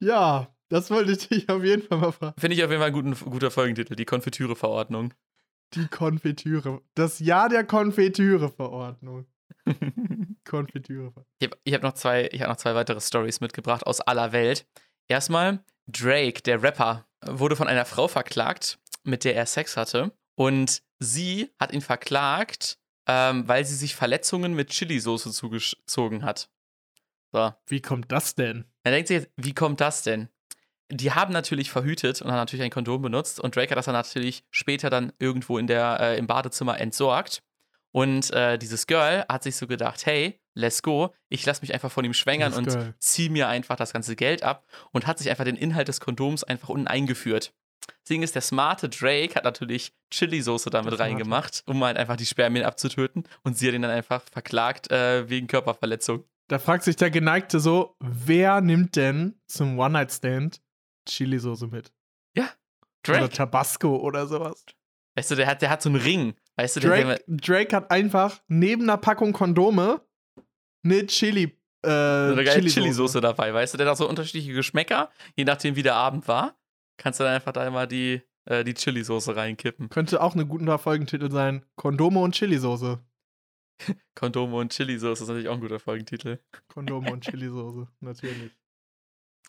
Ja, 0.01 0.57
das 0.69 0.91
wollte 0.91 1.13
ich 1.13 1.29
dich 1.29 1.49
auf 1.49 1.63
jeden 1.65 1.83
Fall 1.83 1.99
mal 1.99 2.13
fragen. 2.13 2.41
Finde 2.41 2.57
ich 2.57 2.65
auf 2.65 2.71
jeden 2.71 2.81
Fall 2.81 2.89
ein 2.89 2.93
guten, 2.95 3.15
guter 3.31 3.51
Folgentitel, 3.51 3.95
die 3.97 4.05
Konfitüreverordnung. 4.05 5.15
Die 5.75 5.87
Konfitüre. 5.89 6.81
Das 6.95 7.19
Jahr 7.19 7.49
der 7.49 7.65
Konfitüre-Verordnung. 7.65 9.27
Konfitüre. 10.45 11.13
Ich 11.39 11.49
habe 11.49 11.59
hab 11.75 11.83
noch, 11.83 11.93
zwei- 11.95 12.29
ich 12.33 12.41
hab 12.43 12.49
noch 12.49 12.57
zwei 12.57 12.75
weitere 12.75 13.01
Stories 13.01 13.41
mitgebracht 13.41 13.87
aus 13.87 14.01
aller 14.01 14.33
Welt. 14.33 14.67
Erstmal, 15.09 15.65
Drake, 15.87 16.43
der 16.43 16.63
Rapper, 16.63 17.07
wurde 17.25 17.57
von 17.57 17.69
einer 17.69 17.85
Frau 17.85 18.09
verklagt, 18.09 18.79
mit 19.05 19.25
der 19.25 19.35
er 19.37 19.47
Sex 19.47 19.77
hatte. 19.77 20.13
Und 20.37 20.83
sie 20.99 21.51
hat 21.59 21.73
ihn 21.73 21.81
verklagt, 21.81 22.79
ähm, 23.07 23.47
weil 23.49 23.65
sie 23.65 23.75
sich 23.75 23.95
Verletzungen 23.97 24.55
mit 24.55 24.71
Chilisauce 24.71 25.33
zugezogen 25.35 26.25
hat. 26.25 26.51
So. 27.33 27.53
Wie 27.67 27.81
kommt 27.83 28.11
das 28.13 28.35
denn? 28.35 28.65
Er 28.85 28.93
denkt 28.93 29.09
sich 29.09 29.19
jetzt, 29.19 29.31
wie 29.37 29.55
kommt 29.55 29.81
das 29.81 30.03
denn? 30.03 30.29
Die 30.91 31.13
haben 31.13 31.33
natürlich 31.33 31.71
verhütet 31.71 32.23
und 32.23 32.31
haben 32.31 32.39
natürlich 32.39 32.65
ein 32.65 32.71
Kondom 32.71 33.03
benutzt 33.03 33.41
und 33.41 33.55
Drake 33.55 33.71
hat 33.71 33.77
das 33.77 33.85
dann 33.85 33.95
natürlich 33.95 34.45
später 34.51 34.89
dann 34.89 35.13
irgendwo 35.19 35.59
in 35.59 35.67
der, 35.67 35.99
äh, 36.01 36.19
im 36.19 36.27
Badezimmer 36.27 36.81
entsorgt. 36.81 37.43
Und 37.91 38.31
äh, 38.31 38.59
dieses 38.59 38.87
Girl 38.87 39.25
hat 39.29 39.43
sich 39.43 39.57
so 39.57 39.67
gedacht, 39.67 40.07
hey, 40.07 40.41
let's 40.55 40.83
go, 40.83 41.15
ich 41.29 41.45
lasse 41.47 41.63
mich 41.63 41.73
einfach 41.73 41.91
von 41.91 42.05
ihm 42.05 42.15
schwängern 42.15 42.53
und 42.53 42.69
Girl. 42.69 42.95
zieh 42.99 43.29
mir 43.29 43.49
einfach 43.49 43.77
das 43.77 43.93
ganze 43.93 44.17
Geld 44.17 44.43
ab 44.43 44.67
und 44.93 45.07
hat 45.07 45.19
sich 45.19 45.31
einfach 45.31 45.45
den 45.45 45.57
Inhalt 45.57 45.89
des 45.89 46.01
Kondoms 46.01 46.45
einfach 46.45 46.69
unten 46.69 46.87
eingeführt. 46.87 47.55
Deswegen 48.03 48.23
ist 48.23 48.35
der 48.35 48.43
smarte 48.43 48.89
Drake, 48.89 49.35
hat 49.35 49.45
natürlich 49.45 49.95
Chili-Soße 50.11 50.71
damit 50.71 50.99
reingemacht, 50.99 51.63
um 51.67 51.83
halt 51.85 51.97
einfach 51.97 52.17
die 52.17 52.27
Spermien 52.27 52.65
abzutöten 52.65 53.25
und 53.43 53.57
sie 53.57 53.69
hat 53.69 53.75
ihn 53.75 53.83
dann 53.83 53.91
einfach 53.91 54.23
verklagt 54.31 54.91
äh, 54.91 55.29
wegen 55.29 55.47
Körperverletzung. 55.47 56.25
Da 56.49 56.59
fragt 56.59 56.85
sich 56.85 56.97
der 56.97 57.11
Geneigte 57.11 57.61
so, 57.61 57.97
wer 58.01 58.61
nimmt 58.61 58.97
denn 58.97 59.39
zum 59.47 59.79
One-Night-Stand 59.79 60.61
Chilisauce 61.09 61.71
mit? 61.71 61.93
Oder 63.09 63.21
Drake, 63.21 63.35
Tabasco 63.35 63.97
oder 63.97 64.27
sowas. 64.27 64.65
weißt 65.17 65.31
du, 65.31 65.35
der 65.37 65.47
hat, 65.47 65.63
der 65.63 65.71
hat 65.71 65.83
so 65.83 65.89
einen 65.89 66.01
Ring. 66.01 66.35
Weißt 66.57 66.77
du, 66.77 66.81
der, 66.81 66.91
Drake, 66.91 67.25
Drake 67.29 67.77
hat 67.77 67.91
einfach 67.91 68.41
neben 68.49 68.83
einer 68.83 68.97
Packung 68.97 69.33
Kondome 69.33 70.01
eine 70.85 71.07
Chili, 71.07 71.57
äh, 71.83 71.89
eine 71.89 72.35
geile 72.37 72.61
Chili-Soße. 72.61 72.81
Chili-Soße 72.81 73.21
dabei, 73.21 73.53
weißt 73.55 73.75
du, 73.75 73.79
der 73.79 73.87
hat 73.87 73.95
auch 73.95 73.99
so 73.99 74.09
unterschiedliche 74.09 74.53
Geschmäcker, 74.53 75.11
je 75.37 75.45
nachdem 75.45 75.77
wie 75.77 75.83
der 75.83 75.95
Abend 75.95 76.27
war, 76.29 76.59
kannst 76.97 77.21
du 77.21 77.25
dann 77.25 77.35
einfach 77.35 77.53
da 77.53 77.67
immer 77.67 77.87
die, 77.87 78.23
äh, 78.47 78.65
die 78.65 78.75
Chili-Soße 78.75 79.37
reinkippen. 79.37 79.89
Könnte 79.89 80.21
auch 80.21 80.35
ein 80.35 80.49
guter 80.49 80.79
Folgentitel 80.79 81.31
sein. 81.31 81.65
Kondome 81.77 82.21
und 82.21 82.35
Chilisauce. 82.35 82.99
Kondome 84.17 84.57
und 84.57 84.73
Chili-Soße 84.73 85.23
ist 85.23 85.29
natürlich 85.29 85.49
auch 85.49 85.55
ein 85.55 85.61
guter 85.61 85.79
Folgentitel. 85.79 86.39
Kondome 86.67 87.13
und 87.13 87.25
Chilisauce, 87.25 87.87
natürlich. 88.01 88.53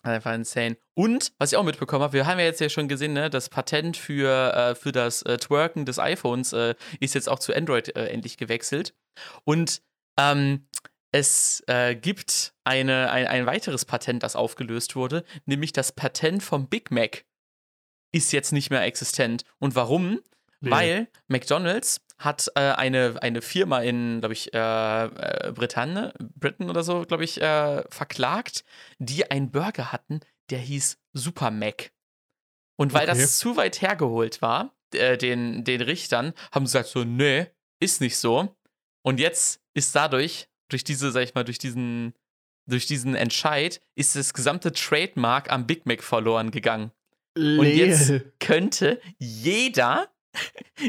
Einfach 0.02 0.34
insane. 0.34 0.78
Und, 0.94 1.32
was 1.38 1.52
ich 1.52 1.58
auch 1.58 1.62
mitbekommen 1.62 2.02
habe, 2.02 2.14
wir 2.14 2.26
haben 2.26 2.38
ja 2.38 2.46
jetzt 2.46 2.60
ja 2.60 2.70
schon 2.70 2.88
gesehen, 2.88 3.12
ne, 3.12 3.28
das 3.28 3.50
Patent 3.50 3.96
für, 3.96 4.54
äh, 4.54 4.74
für 4.74 4.92
das 4.92 5.22
äh, 5.22 5.36
Twerken 5.36 5.84
des 5.84 5.98
iPhones 5.98 6.52
äh, 6.54 6.74
ist 7.00 7.14
jetzt 7.14 7.28
auch 7.28 7.38
zu 7.38 7.54
Android 7.54 7.94
äh, 7.96 8.06
endlich 8.06 8.38
gewechselt. 8.38 8.94
Und 9.44 9.82
ähm, 10.18 10.66
es 11.12 11.62
äh, 11.66 11.94
gibt 11.96 12.54
eine, 12.64 13.10
ein, 13.10 13.26
ein 13.26 13.46
weiteres 13.46 13.84
Patent, 13.84 14.22
das 14.22 14.36
aufgelöst 14.36 14.96
wurde, 14.96 15.24
nämlich 15.44 15.72
das 15.72 15.92
Patent 15.92 16.42
vom 16.42 16.68
Big 16.68 16.90
Mac 16.90 17.24
ist 18.12 18.32
jetzt 18.32 18.52
nicht 18.52 18.70
mehr 18.70 18.82
existent. 18.82 19.44
Und 19.58 19.74
warum? 19.74 20.20
Nee. 20.60 20.70
Weil 20.70 21.08
McDonald's 21.28 22.00
hat 22.20 22.48
äh, 22.54 22.60
eine, 22.60 23.16
eine 23.22 23.42
Firma 23.42 23.80
in, 23.80 24.20
glaube 24.20 24.34
ich, 24.34 24.52
äh, 24.54 24.58
äh, 24.58 25.52
Britannien, 25.52 26.12
Britain 26.36 26.68
oder 26.70 26.82
so, 26.82 27.02
glaube 27.02 27.24
ich, 27.24 27.40
äh, 27.40 27.82
verklagt, 27.90 28.64
die 28.98 29.30
einen 29.30 29.50
Burger 29.50 29.90
hatten, 29.90 30.20
der 30.50 30.58
hieß 30.58 30.98
Super 31.14 31.50
Mac. 31.50 31.92
Und 32.76 32.92
weil 32.92 33.08
Okay. 33.08 33.18
das 33.18 33.38
zu 33.38 33.56
weit 33.56 33.80
hergeholt 33.82 34.42
war, 34.42 34.74
äh, 34.94 35.16
den, 35.16 35.64
den 35.64 35.80
Richtern, 35.80 36.32
haben 36.52 36.66
sie 36.66 36.72
gesagt 36.78 36.90
so, 36.90 37.04
nee, 37.04 37.46
ist 37.80 38.00
nicht 38.00 38.18
so. 38.18 38.54
Und 39.02 39.18
jetzt 39.18 39.60
ist 39.74 39.94
dadurch, 39.96 40.48
durch 40.68 40.84
diese, 40.84 41.10
sag 41.10 41.22
ich 41.22 41.34
mal, 41.34 41.44
durch 41.44 41.58
diesen, 41.58 42.14
durch 42.66 42.86
diesen 42.86 43.14
Entscheid, 43.14 43.80
ist 43.94 44.14
das 44.14 44.34
gesamte 44.34 44.72
Trademark 44.72 45.50
am 45.50 45.66
Big 45.66 45.86
Mac 45.86 46.02
verloren 46.02 46.50
gegangen 46.50 46.92
Und 47.34 47.66
jetzt 47.66 48.10
könnte 48.40 49.00
jeder, 49.18 50.08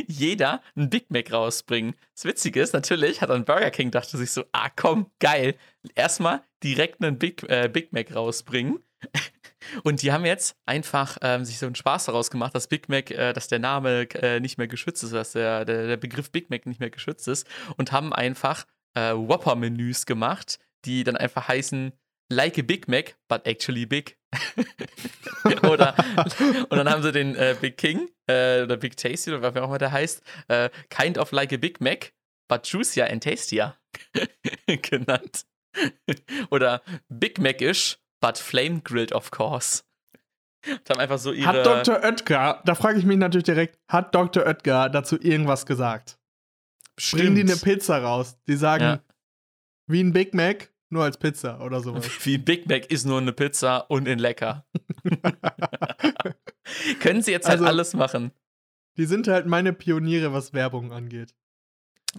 jeder 0.07 0.61
einen 0.75 0.89
Big 0.89 1.09
Mac 1.09 1.31
rausbringen. 1.31 1.95
Das 2.13 2.25
Witzige 2.25 2.61
ist 2.61 2.73
natürlich, 2.73 3.21
hat 3.21 3.29
dann 3.29 3.45
Burger 3.45 3.71
King 3.71 3.91
dachte 3.91 4.17
sich 4.17 4.31
so, 4.31 4.45
ah 4.51 4.69
komm, 4.75 5.11
geil, 5.19 5.55
erstmal 5.95 6.41
direkt 6.63 7.03
einen 7.03 7.17
Big, 7.17 7.43
äh, 7.49 7.69
Big 7.71 7.93
Mac 7.93 8.13
rausbringen. 8.13 8.83
Und 9.83 10.01
die 10.01 10.11
haben 10.11 10.25
jetzt 10.25 10.55
einfach 10.65 11.17
ähm, 11.21 11.45
sich 11.45 11.59
so 11.59 11.67
einen 11.67 11.75
Spaß 11.75 12.05
daraus 12.05 12.31
gemacht, 12.31 12.55
dass 12.55 12.67
Big 12.67 12.89
Mac, 12.89 13.11
äh, 13.11 13.33
dass 13.33 13.47
der 13.47 13.59
Name 13.59 14.07
äh, 14.15 14.39
nicht 14.39 14.57
mehr 14.57 14.67
geschützt 14.67 15.03
ist, 15.03 15.13
dass 15.13 15.33
der, 15.33 15.65
der, 15.65 15.87
der 15.87 15.97
Begriff 15.97 16.31
Big 16.31 16.49
Mac 16.49 16.65
nicht 16.65 16.79
mehr 16.79 16.89
geschützt 16.89 17.27
ist 17.27 17.47
und 17.77 17.91
haben 17.91 18.11
einfach 18.13 18.65
äh, 18.95 19.13
Whopper-Menüs 19.13 20.05
gemacht, 20.05 20.59
die 20.85 21.03
dann 21.03 21.15
einfach 21.15 21.47
heißen 21.47 21.93
Like 22.31 22.57
a 22.57 22.61
Big 22.63 22.87
Mac, 22.87 23.17
but 23.27 23.45
actually 23.45 23.85
big. 23.85 24.17
oder 25.69 25.93
und 26.69 26.77
dann 26.77 26.89
haben 26.89 27.03
sie 27.03 27.11
den 27.11 27.35
äh, 27.35 27.55
Big 27.59 27.75
King 27.77 28.07
äh, 28.27 28.61
oder 28.63 28.77
Big 28.77 28.95
Tasty 28.95 29.31
oder 29.31 29.41
was 29.41 29.55
auch 29.57 29.65
immer 29.67 29.77
der 29.77 29.91
heißt, 29.91 30.23
äh, 30.47 30.69
kind 30.89 31.17
of 31.17 31.31
like 31.33 31.51
a 31.51 31.57
Big 31.57 31.81
Mac, 31.81 32.13
but 32.47 32.65
juicier 32.65 33.09
and 33.09 33.21
tastier 33.21 33.75
genannt. 34.81 35.45
oder 36.49 36.81
Big 37.09 37.37
Mac-ish, 37.39 37.97
but 38.21 38.37
flame 38.37 38.79
grilled 38.81 39.11
of 39.13 39.31
course. 39.31 39.83
Haben 40.89 40.99
einfach 41.01 41.17
so 41.17 41.33
ihre. 41.33 41.47
Hat 41.47 41.65
Dr. 41.65 42.01
Oetker, 42.03 42.61
da 42.63 42.75
frage 42.75 42.99
ich 42.99 43.05
mich 43.05 43.17
natürlich 43.17 43.45
direkt, 43.45 43.77
hat 43.89 44.15
Dr. 44.15 44.45
Oetker 44.45 44.89
dazu 44.89 45.19
irgendwas 45.19 45.65
gesagt? 45.65 46.17
Bringen 47.11 47.35
die 47.35 47.41
eine 47.41 47.55
Pizza 47.57 47.97
raus? 47.97 48.37
Die 48.47 48.55
sagen, 48.55 48.83
Ja. 48.83 48.99
wie 49.87 50.01
ein 50.03 50.13
Big 50.13 50.33
Mac, 50.33 50.71
nur 50.91 51.03
als 51.03 51.17
Pizza 51.17 51.61
oder 51.61 51.81
sowas. 51.81 52.07
Wie 52.25 52.37
Big 52.37 52.67
Mac 52.67 52.91
ist 52.91 53.05
nur 53.05 53.19
eine 53.19 53.33
Pizza 53.33 53.79
und 53.89 54.07
in 54.07 54.19
lecker. 54.19 54.65
Können 56.99 57.21
sie 57.21 57.31
jetzt 57.31 57.47
halt 57.47 57.59
Also- 57.59 57.65
alles 57.65 57.93
machen. 57.93 58.31
die 58.97 59.05
sind 59.05 59.27
halt 59.27 59.45
meine 59.47 59.73
Pioniere, 59.73 60.33
was 60.33 60.53
Werbung 60.53 60.91
angeht. 60.91 61.33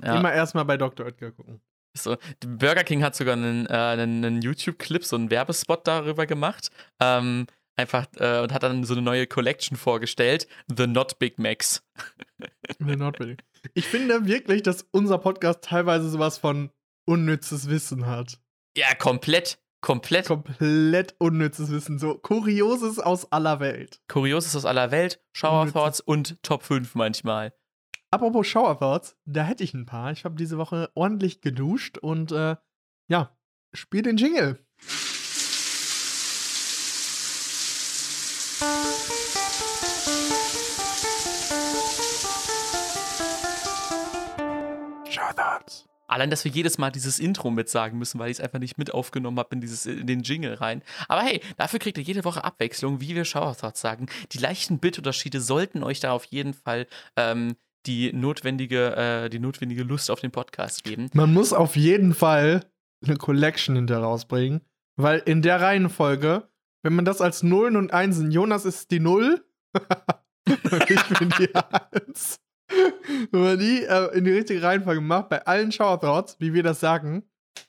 Ja. 0.02 0.18
Immer 0.18 0.32
erstmal 0.32 0.64
bei 0.64 0.76
Dr. 0.76 1.04
Oetker 1.06 1.32
gucken. 1.32 1.60
So, 1.94 2.16
Burger 2.40 2.84
King 2.84 3.02
hat 3.02 3.14
sogar 3.14 3.34
einen, 3.34 3.66
äh, 3.66 3.72
einen, 3.72 4.24
einen 4.24 4.40
YouTube-Clip, 4.42 5.04
so 5.04 5.16
einen 5.16 5.30
Werbespot 5.30 5.86
darüber 5.86 6.24
gemacht. 6.26 6.70
Ähm, 7.00 7.46
einfach 7.76 8.06
äh, 8.16 8.40
und 8.40 8.52
hat 8.54 8.62
dann 8.62 8.84
so 8.84 8.94
eine 8.94 9.02
neue 9.02 9.26
Collection 9.26 9.76
vorgestellt: 9.76 10.48
The 10.74 10.86
Not 10.86 11.18
Big 11.18 11.38
Macs. 11.38 11.82
The 12.78 12.96
Not 12.96 13.20
Really. 13.20 13.36
Ich 13.74 13.86
finde 13.86 14.24
wirklich, 14.26 14.62
dass 14.62 14.86
unser 14.92 15.18
Podcast 15.18 15.62
teilweise 15.64 16.08
sowas 16.08 16.38
von 16.38 16.70
unnützes 17.04 17.68
Wissen 17.68 18.06
hat. 18.06 18.40
Ja, 18.76 18.94
komplett. 18.94 19.58
Komplett. 19.80 20.26
Komplett 20.28 21.16
unnützes 21.18 21.70
Wissen. 21.70 21.98
So 21.98 22.16
Kurioses 22.16 22.98
aus 23.00 23.30
aller 23.32 23.58
Welt. 23.58 24.00
Kurioses 24.08 24.54
aus 24.54 24.64
aller 24.64 24.90
Welt, 24.92 25.20
Shower 25.32 25.62
Unnützes- 25.62 25.72
Thoughts 25.72 26.00
und 26.00 26.42
Top 26.42 26.62
5 26.62 26.94
manchmal. 26.94 27.52
Apropos 28.12 28.46
Shower 28.46 28.78
Thoughts, 28.78 29.16
da 29.24 29.42
hätte 29.42 29.64
ich 29.64 29.74
ein 29.74 29.86
paar. 29.86 30.12
Ich 30.12 30.24
habe 30.24 30.36
diese 30.36 30.58
Woche 30.58 30.90
ordentlich 30.94 31.40
geduscht 31.40 31.98
und 31.98 32.30
äh, 32.30 32.56
ja, 33.08 33.36
spiel 33.72 34.02
den 34.02 34.16
Jingle. 34.18 34.64
Allein, 46.12 46.30
dass 46.30 46.44
wir 46.44 46.52
jedes 46.52 46.78
Mal 46.78 46.90
dieses 46.90 47.18
Intro 47.18 47.50
mitsagen 47.50 47.98
müssen, 47.98 48.18
weil 48.18 48.30
ich 48.30 48.38
es 48.38 48.44
einfach 48.44 48.58
nicht 48.58 48.76
mit 48.76 48.92
aufgenommen 48.92 49.38
habe 49.38 49.54
in, 49.54 49.60
dieses, 49.60 49.86
in 49.86 50.06
den 50.06 50.22
Jingle 50.22 50.54
rein. 50.54 50.82
Aber 51.08 51.22
hey, 51.22 51.40
dafür 51.56 51.78
kriegt 51.78 51.96
ihr 51.96 52.04
jede 52.04 52.24
Woche 52.24 52.44
Abwechslung, 52.44 53.00
wie 53.00 53.14
wir 53.14 53.24
Shoutouts 53.24 53.80
sagen. 53.80 54.06
Die 54.32 54.38
leichten 54.38 54.78
Bitunterschiede 54.78 55.40
sollten 55.40 55.82
euch 55.82 56.00
da 56.00 56.12
auf 56.12 56.24
jeden 56.26 56.52
Fall 56.52 56.86
ähm, 57.16 57.56
die, 57.86 58.12
notwendige, 58.12 58.94
äh, 58.94 59.30
die 59.30 59.38
notwendige 59.38 59.84
Lust 59.84 60.10
auf 60.10 60.20
den 60.20 60.30
Podcast 60.30 60.84
geben. 60.84 61.08
Man 61.14 61.32
muss 61.32 61.52
auf 61.52 61.76
jeden 61.76 62.14
Fall 62.14 62.64
eine 63.02 63.16
Collection 63.16 63.74
hinter 63.74 63.98
rausbringen, 63.98 64.60
weil 64.96 65.20
in 65.24 65.40
der 65.40 65.60
Reihenfolge, 65.60 66.48
wenn 66.82 66.94
man 66.94 67.04
das 67.04 67.20
als 67.20 67.42
Nullen 67.42 67.76
und 67.76 67.92
Einsen, 67.92 68.30
Jonas 68.30 68.64
ist 68.64 68.90
die 68.90 69.00
Null 69.00 69.42
ich 70.46 71.18
bin 71.18 71.32
die 71.38 71.54
Eins. 71.54 72.38
Wenn 73.30 73.40
man 73.40 73.58
die 73.58 73.84
äh, 73.84 74.16
in 74.16 74.24
die 74.24 74.32
richtige 74.32 74.62
Reihenfolge 74.62 75.00
macht, 75.00 75.28
bei 75.28 75.44
allen 75.46 75.72
Shoutouts, 75.72 76.36
wie 76.38 76.54
wir 76.54 76.62
das 76.62 76.80
sagen, 76.80 77.24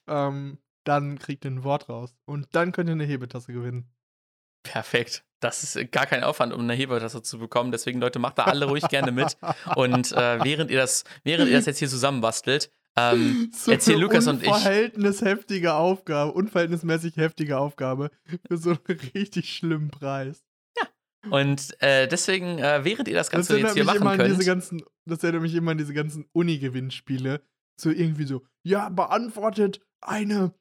ähm, 0.07 0.57
dann 0.83 1.19
kriegt 1.19 1.45
ihr 1.45 1.51
ein 1.51 1.63
Wort 1.63 1.89
raus. 1.89 2.15
Und 2.25 2.47
dann 2.53 2.71
könnt 2.71 2.89
ihr 2.89 2.93
eine 2.93 3.05
Hebetasse 3.05 3.53
gewinnen. 3.53 3.89
Perfekt. 4.63 5.23
Das 5.39 5.63
ist 5.63 5.91
gar 5.91 6.05
kein 6.05 6.23
Aufwand, 6.23 6.53
um 6.53 6.61
eine 6.61 6.73
Hebetasse 6.73 7.21
zu 7.21 7.37
bekommen. 7.37 7.71
Deswegen, 7.71 7.99
Leute, 7.99 8.19
macht 8.19 8.37
da 8.37 8.45
alle 8.45 8.65
ruhig 8.65 8.87
gerne 8.87 9.11
mit. 9.11 9.37
Und 9.75 10.13
äh, 10.13 10.43
während, 10.43 10.71
ihr 10.71 10.79
das, 10.79 11.03
während 11.23 11.49
ihr 11.49 11.57
das 11.57 11.65
jetzt 11.65 11.79
hier 11.79 11.89
zusammenbastelt, 11.89 12.71
ähm, 12.95 13.51
So 13.55 13.71
erzählen 13.71 13.97
eine 13.97 14.05
Lukas 14.05 14.27
und 14.27 14.41
ich. 14.41 14.47
Unverhältnisheftige 14.47 15.73
Aufgabe, 15.73 16.31
unverhältnismäßig 16.33 17.17
heftige 17.17 17.57
Aufgabe 17.57 18.09
für 18.47 18.57
so 18.57 18.71
einen 18.71 18.99
richtig 19.15 19.53
schlimmen 19.53 19.89
Preis. 19.89 20.43
Und 21.29 21.75
äh, 21.81 22.07
deswegen, 22.07 22.59
äh, 22.59 22.83
während 22.83 23.07
ihr 23.07 23.13
das 23.15 23.27
Das 23.27 23.31
Ganze 23.47 23.53
jetzt 23.57 23.75
erinnert 23.77 23.95
hier 23.95 23.99
machen 24.03 24.17
könnt. 24.17 24.45
ganzen, 24.45 24.83
das 25.05 25.23
erinnert 25.23 25.41
mich 25.43 25.55
immer 25.55 25.71
an 25.71 25.77
diese 25.77 25.93
ganzen 25.93 26.25
Uni-Gewinnspiele. 26.33 27.41
So 27.79 27.89
irgendwie 27.89 28.25
so, 28.25 28.43
ja, 28.65 28.89
beantwortet 28.89 29.81
eine 30.01 30.53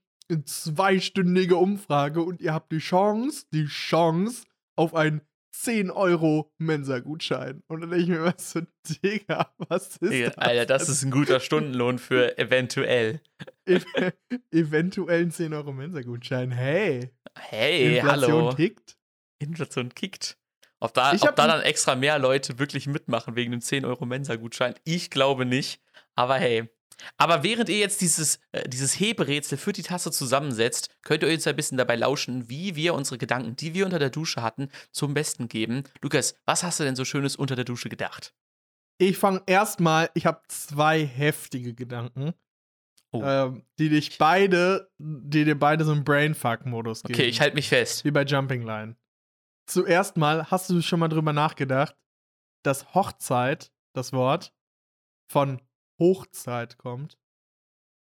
zweistündige 0.46 1.57
Umfrage 1.57 2.22
und 2.22 2.40
ihr 2.40 2.55
habt 2.55 2.72
die 2.72 2.79
Chance, 2.79 3.44
die 3.53 3.66
Chance 3.66 4.44
auf 4.77 4.94
einen 4.94 5.20
10 5.55 5.90
Euro 5.90 6.51
Mensa-Gutschein. 6.59 7.62
Und 7.68 7.83
dann 7.83 7.90
denke 7.90 8.05
ich 8.05 8.09
mir 8.09 8.16
immer 8.18 8.35
so, 8.38 8.61
Digga, 9.03 9.53
was 9.68 9.98
ist 9.98 10.12
Digga, 10.12 10.29
das? 10.31 10.38
Alter, 10.38 10.66
das 10.66 10.88
ist 10.88 11.03
ein 11.03 11.11
guter 11.11 11.40
Stundenlohn 11.40 11.98
für 11.98 12.38
eventuell. 12.38 13.20
Ev 13.66 13.85
eventuell 14.51 15.22
ein 15.22 15.31
10 15.31 15.53
Euro 15.53 15.72
Mensa-Gutschein. 15.72 16.51
Hey, 16.51 17.11
Hey, 17.38 17.96
Inflation 17.98 18.33
hallo. 18.33 18.53
tickt. 18.55 18.96
Inflation 19.38 19.90
kickt. 19.94 20.38
Ob 20.82 20.94
da, 20.94 21.12
ob 21.12 21.36
da 21.36 21.46
dann 21.46 21.60
extra 21.62 21.94
mehr 21.94 22.18
Leute 22.18 22.58
wirklich 22.58 22.88
mitmachen 22.88 23.36
wegen 23.36 23.52
dem 23.52 23.60
10 23.60 23.84
Euro 23.84 24.04
Mensa-Gutschein? 24.04 24.74
Ich 24.82 25.10
glaube 25.10 25.44
nicht. 25.46 25.80
Aber 26.16 26.34
hey. 26.36 26.68
Aber 27.16 27.42
während 27.44 27.68
ihr 27.68 27.78
jetzt 27.78 28.00
dieses, 28.00 28.40
äh, 28.50 28.68
dieses 28.68 28.98
Heberätsel 28.98 29.58
für 29.58 29.72
die 29.72 29.82
Tasse 29.84 30.10
zusammensetzt, 30.10 30.90
könnt 31.02 31.22
ihr 31.22 31.28
uns 31.32 31.46
ein 31.46 31.54
bisschen 31.54 31.78
dabei 31.78 31.94
lauschen, 31.96 32.48
wie 32.48 32.74
wir 32.74 32.94
unsere 32.94 33.16
Gedanken, 33.16 33.54
die 33.54 33.74
wir 33.74 33.84
unter 33.84 34.00
der 34.00 34.10
Dusche 34.10 34.42
hatten, 34.42 34.70
zum 34.90 35.14
Besten 35.14 35.48
geben. 35.48 35.84
Lukas, 36.00 36.34
was 36.46 36.64
hast 36.64 36.80
du 36.80 36.84
denn 36.84 36.96
so 36.96 37.04
Schönes 37.04 37.36
unter 37.36 37.54
der 37.54 37.64
Dusche 37.64 37.88
gedacht? 37.88 38.34
Ich 38.98 39.18
fange 39.18 39.42
erstmal, 39.46 40.10
ich 40.14 40.26
habe 40.26 40.42
zwei 40.48 41.04
heftige 41.04 41.74
Gedanken, 41.74 42.34
Oh. 43.12 43.22
ähm, 43.22 43.62
die 43.78 43.88
dich 43.90 44.16
beide, 44.18 44.90
die 44.98 45.44
dir 45.44 45.58
beide 45.58 45.84
so 45.84 45.92
einen 45.92 46.02
Brainfuck-Modus 46.02 47.02
geben. 47.02 47.14
Okay, 47.14 47.28
ich 47.28 47.40
halte 47.40 47.54
mich 47.56 47.68
fest. 47.68 48.04
Wie 48.04 48.10
bei 48.10 48.22
Jumping 48.24 48.62
Line. 48.62 48.96
Zuerst 49.66 50.16
mal, 50.16 50.51
hast 50.51 50.70
du 50.70 50.81
schon 50.83 51.01
mal 51.01 51.09
drüber 51.09 51.33
nachgedacht, 51.33 51.96
dass 52.64 52.94
Hochzeit, 52.94 53.72
das 53.94 54.12
Wort, 54.12 54.53
von 55.31 55.62
Hochzeit 55.98 56.79
kommt? 56.79 57.18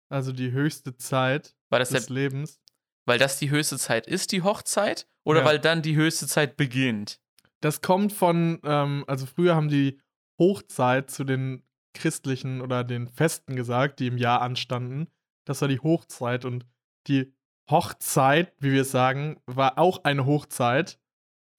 Also 0.09 0.31
die 0.31 0.51
höchste 0.51 0.95
Zeit 0.97 1.55
Weil 1.69 1.79
das, 1.79 1.89
der, 1.89 1.99
des 2.01 2.09
Lebens. 2.09 2.61
weil 3.05 3.17
das 3.19 3.39
die 3.39 3.49
höchste 3.49 3.77
Zeit 3.77 4.07
ist, 4.07 4.31
die 4.31 4.41
Hochzeit? 4.41 5.07
Oder 5.23 5.39
Ja. 5.41 5.45
weil 5.45 5.59
dann 5.59 5.81
die 5.81 5.95
höchste 5.95 6.27
Zeit 6.27 6.57
beginnt? 6.57 7.19
Das 7.61 7.81
kommt 7.81 8.11
von, 8.13 8.59
ähm, 8.63 9.05
also 9.07 9.25
früher 9.25 9.55
haben 9.55 9.69
die 9.69 9.99
Hochzeit 10.39 11.09
zu 11.09 11.23
den 11.23 11.63
christlichen 11.95 12.61
oder 12.61 12.83
den 12.83 13.07
Festen 13.07 13.55
gesagt, 13.55 13.99
die 13.99 14.07
im 14.07 14.17
Jahr 14.17 14.41
anstanden. 14.41 15.07
Das 15.45 15.61
war 15.61 15.67
die 15.67 15.79
Hochzeit 15.79 16.43
und 16.45 16.65
die 17.07 17.33
Hochzeit, 17.69 18.53
wie 18.59 18.71
wir 18.73 18.81
es 18.81 18.91
sagen, 18.91 19.39
war 19.45 19.77
auch 19.77 20.03
eine 20.03 20.25
Hochzeit 20.25 20.99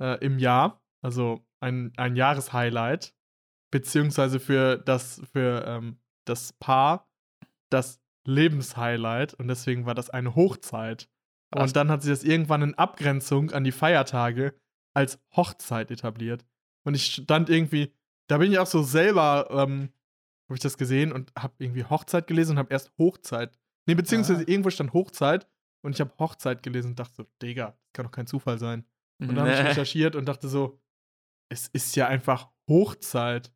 äh, 0.04 0.24
im 0.24 0.38
Jahr, 0.38 0.82
also 1.02 1.44
ein, 1.60 1.92
ein 1.96 2.14
Jahreshighlight, 2.16 3.14
beziehungsweise 3.70 4.38
für 4.38 4.76
das, 4.76 5.22
für 5.32 5.64
ähm, 5.66 5.98
das 6.26 6.52
Paar 6.52 7.08
das 7.70 8.00
Lebenshighlight 8.26 9.34
und 9.34 9.48
deswegen 9.48 9.86
war 9.86 9.94
das 9.94 10.10
eine 10.10 10.34
Hochzeit. 10.34 11.08
Und 11.54 11.76
dann 11.76 11.90
hat 11.90 12.02
sich 12.02 12.10
das 12.10 12.24
irgendwann 12.24 12.62
in 12.62 12.74
Abgrenzung 12.74 13.50
an 13.52 13.64
die 13.64 13.72
Feiertage 13.72 14.54
als 14.92 15.18
Hochzeit 15.36 15.90
etabliert. 15.90 16.44
Und 16.84 16.94
ich 16.94 17.06
stand 17.06 17.48
irgendwie, 17.48 17.92
da 18.28 18.38
bin 18.38 18.50
ich 18.52 18.58
auch 18.58 18.66
so 18.66 18.82
selber, 18.82 19.48
ähm, 19.50 19.90
habe 20.48 20.54
ich 20.54 20.60
das 20.60 20.76
gesehen 20.78 21.12
und 21.12 21.32
habe 21.38 21.54
irgendwie 21.58 21.84
Hochzeit 21.84 22.26
gelesen 22.26 22.52
und 22.52 22.58
habe 22.58 22.72
erst 22.72 22.92
Hochzeit. 22.98 23.58
Nee, 23.86 23.94
beziehungsweise 23.94 24.42
Ah. 24.42 24.48
irgendwo 24.48 24.70
stand 24.70 24.92
Hochzeit 24.92 25.48
und 25.82 25.92
ich 25.94 26.00
habe 26.00 26.12
Hochzeit 26.18 26.62
gelesen 26.62 26.88
und 26.92 26.98
dachte 26.98 27.14
so, 27.14 27.26
Digga, 27.42 27.66
das 27.66 27.92
kann 27.92 28.04
doch 28.06 28.12
kein 28.12 28.26
Zufall 28.26 28.58
sein. 28.58 28.84
Und 29.20 29.34
dann 29.34 29.40
habe 29.48 29.50
ich 29.52 29.58
recherchiert 29.70 30.16
und 30.16 30.26
dachte 30.26 30.48
so, 30.48 30.80
es 31.50 31.68
ist 31.68 31.94
ja 31.96 32.06
einfach 32.08 32.50
Hochzeit. 32.68 33.52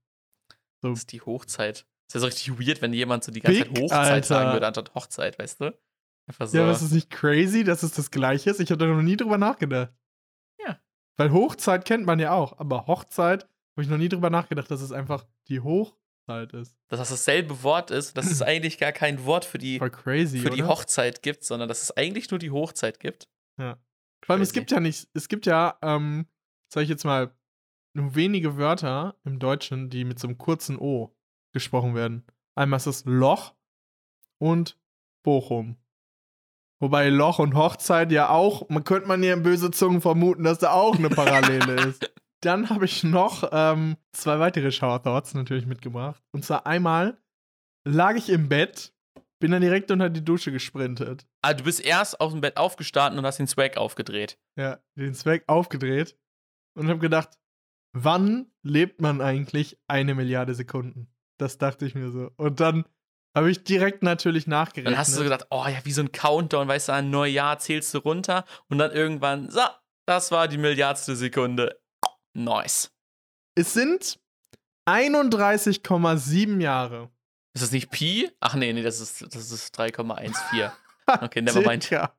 So, 0.83 0.91
Das 0.91 1.01
ist 1.01 1.13
die 1.13 1.21
Hochzeit. 1.21 1.87
Das 2.09 2.15
ist 2.15 2.15
ja 2.15 2.21
so 2.21 2.27
richtig 2.27 2.67
weird, 2.67 2.81
wenn 2.81 2.93
jemand 2.93 3.25
so 3.25 3.33
die 3.33 3.41
ganze 3.41 3.65
Big, 3.65 3.75
Zeit 3.75 3.83
Hochzeit 3.83 4.25
sagen 4.25 4.41
Alter. 4.47 4.53
würde, 4.55 4.67
anstatt 4.67 4.95
Hochzeit, 4.95 5.39
weißt 5.39 5.61
du? 5.61 5.79
Einfach 6.29 6.47
so. 6.47 6.57
ja, 6.57 6.63
aber 6.65 6.73
ist 6.73 6.83
es 6.83 6.93
nicht 6.93 7.11
crazy, 7.11 7.65
dass 7.65 7.83
es 7.83 7.93
das 7.93 8.11
gleiche 8.11 8.51
ist? 8.51 8.61
Ich 8.61 8.71
habe 8.71 8.79
da 8.79 8.87
noch 8.87 9.03
nie 9.03 9.17
drüber 9.17 9.39
nachgedacht. 9.39 9.93
Ja. 10.65 10.81
Weil 11.17 11.33
Hochzeit 11.33 11.85
kennt 11.85 12.07
man 12.07 12.19
ja 12.19 12.33
auch, 12.33 12.59
aber 12.59 12.87
Hochzeit 12.87 13.45
habe 13.45 13.83
ich 13.83 13.89
noch 13.89 13.99
nie 13.99 14.09
drüber 14.09 14.31
nachgedacht, 14.31 14.71
dass 14.71 14.81
es 14.81 14.93
einfach 14.93 15.27
die 15.49 15.61
Hochzeit 15.61 16.53
ist. 16.53 16.77
dass 16.89 17.01
das 17.01 17.09
dasselbe 17.11 17.63
Wort 17.63 17.91
ist, 17.91 18.17
dass 18.17 18.31
es 18.31 18.43
eigentlich 18.43 18.79
gar 18.79 18.93
kein 18.93 19.25
Wort 19.25 19.45
für 19.45 19.59
die, 19.59 19.79
crazy, 19.79 20.39
für 20.41 20.51
die 20.51 20.63
oder? 20.63 20.73
Hochzeit 20.73 21.23
gibt, 21.23 21.45
sondern 21.45 21.69
dass 21.69 21.83
es 21.83 21.97
eigentlich 21.97 22.31
nur 22.31 22.39
die 22.39 22.51
Hochzeit 22.51 23.01
gibt. 23.01 23.29
Ja. 23.59 23.79
Vor 24.29 24.35
allem, 24.35 24.43
es 24.43 24.53
gibt 24.53 24.71
ja 24.71 24.79
nicht, 24.79 25.09
es 25.15 25.29
gibt 25.29 25.47
ja, 25.47 25.79
ähm, 25.81 26.27
sag 26.71 26.83
ich 26.83 26.91
jetzt 26.91 27.05
mal, 27.05 27.35
nur 27.95 28.15
wenige 28.15 28.59
Wörter 28.59 29.17
im 29.25 29.39
Deutschen, 29.39 29.89
die 29.89 30.05
mit 30.05 30.19
so 30.19 30.29
einem 30.29 30.37
kurzen 30.37 30.79
O 30.79 31.17
gesprochen 31.55 31.95
werden. 31.95 32.27
Einmal 32.55 32.77
ist 32.77 32.87
das 32.87 33.07
Loch 33.07 33.55
und 34.37 34.79
Bochum. 35.25 35.79
Wobei 36.79 37.09
Loch 37.09 37.39
und 37.39 37.55
Hochzeit 37.55 38.13
ja 38.13 38.29
auch, 38.29 38.69
man 38.69 38.85
könnte 38.85 39.09
man 39.09 39.23
ja 39.23 39.33
in 39.33 39.43
böse 39.43 39.71
Zungen 39.71 40.03
vermuten, 40.03 40.45
dass 40.45 40.59
da 40.59 40.73
auch 40.73 40.99
eine 40.99 41.09
Parallele 41.09 41.89
ist. 41.89 42.13
Dann 42.43 42.69
habe 42.69 42.85
ich 42.85 43.03
noch 43.05 43.49
ähm, 43.51 43.97
zwei 44.13 44.39
weitere 44.41 44.71
Shower-Thoughts 44.71 45.33
natürlich 45.33 45.65
mitgebracht. 45.65 46.23
Und 46.33 46.45
zwar 46.45 46.67
einmal 46.67 47.17
lag 47.87 48.15
ich 48.17 48.29
im 48.29 48.51
Bett, 48.51 48.93
bin 49.39 49.51
dann 49.53 49.63
direkt 49.63 49.91
unter 49.91 50.11
die 50.11 50.25
Dusche 50.25 50.53
gesprintet. 50.53 51.27
Ah, 51.43 51.55
du 51.55 51.65
bist 51.65 51.81
erst 51.81 52.21
aus 52.21 52.33
dem 52.33 52.41
Bett 52.41 52.57
aufgestanden 52.57 53.19
und 53.19 53.27
hast 53.27 53.39
den 53.39 53.47
Swag 53.47 53.77
aufgedreht. 53.77 54.39
ja, 54.57 54.79
den 54.97 55.15
Zweck 55.15 55.45
aufgedreht 55.47 56.17
und 56.77 56.89
habe 56.89 56.99
gedacht, 56.99 57.39
wann 57.93 58.51
lebt 58.63 59.01
man 59.01 59.21
eigentlich 59.21 59.79
eine 59.87 60.15
Milliarde 60.15 60.55
Sekunden? 60.55 61.09
Das 61.39 61.59
dachte 61.59 61.87
ich 61.87 61.95
mir 61.95 62.11
so. 62.11 62.31
Und 62.37 62.61
dann 62.61 62.85
habe 63.37 63.51
ich 63.51 63.63
direkt 63.63 64.03
natürlich 64.03 64.47
nachgerechnet. 64.47 64.93
Dann 64.93 64.99
hast 64.99 65.13
du 65.13 65.19
so 65.19 65.23
gedacht, 65.23 65.47
oh 65.51 65.65
ja, 65.67 65.85
wie 65.85 65.93
so 65.93 66.03
ein 66.03 66.11
Countdown, 66.11 66.67
weißt 66.67 66.89
du, 66.89 66.93
ein 66.93 67.11
Neujahr 67.11 67.59
zählst 67.61 67.95
du 67.95 67.99
runter 67.99 68.45
und 68.69 68.79
dann 68.79 68.91
irgendwann, 68.91 69.49
so, 69.51 69.61
das 70.07 70.33
war 70.33 70.49
die 70.49 70.59
Milliardste 70.59 71.15
Sekunde. 71.15 71.81
Nice. 72.35 72.91
es 73.55 73.73
sind 73.73 74.19
31,7 74.89 76.61
Jahre. 76.61 77.11
Ist 77.59 77.63
das 77.65 77.73
nicht 77.73 77.91
Pi? 77.91 78.31
Ach 78.41 78.55
nee, 78.55 78.73
nee, 78.73 78.83
das 78.83 79.01
ist, 79.01 79.35
das 79.35 79.51
ist 79.51 79.79
3,14. 79.79 80.71
Okay, 81.23 81.41
nevermind. 81.43 81.83
Circa. 81.85 82.15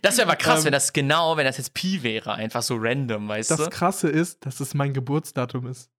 Das 0.00 0.16
wäre 0.16 0.26
aber 0.28 0.36
krass, 0.36 0.60
Ähm, 0.60 0.64
wenn 0.66 0.72
das 0.72 0.92
genau, 0.92 1.36
wenn 1.36 1.44
das 1.44 1.58
jetzt 1.58 1.74
Pi 1.74 2.02
wäre, 2.02 2.32
einfach 2.34 2.62
so 2.62 2.76
random, 2.78 3.28
weißt 3.28 3.50
Das 3.50 3.58
du? 3.60 3.68
Krasse 3.68 4.08
ist, 4.08 4.46
dass 4.46 4.60
es 4.60 4.72
mein 4.74 4.94
Geburtsdatum 4.94 5.66
ist. 5.66 5.90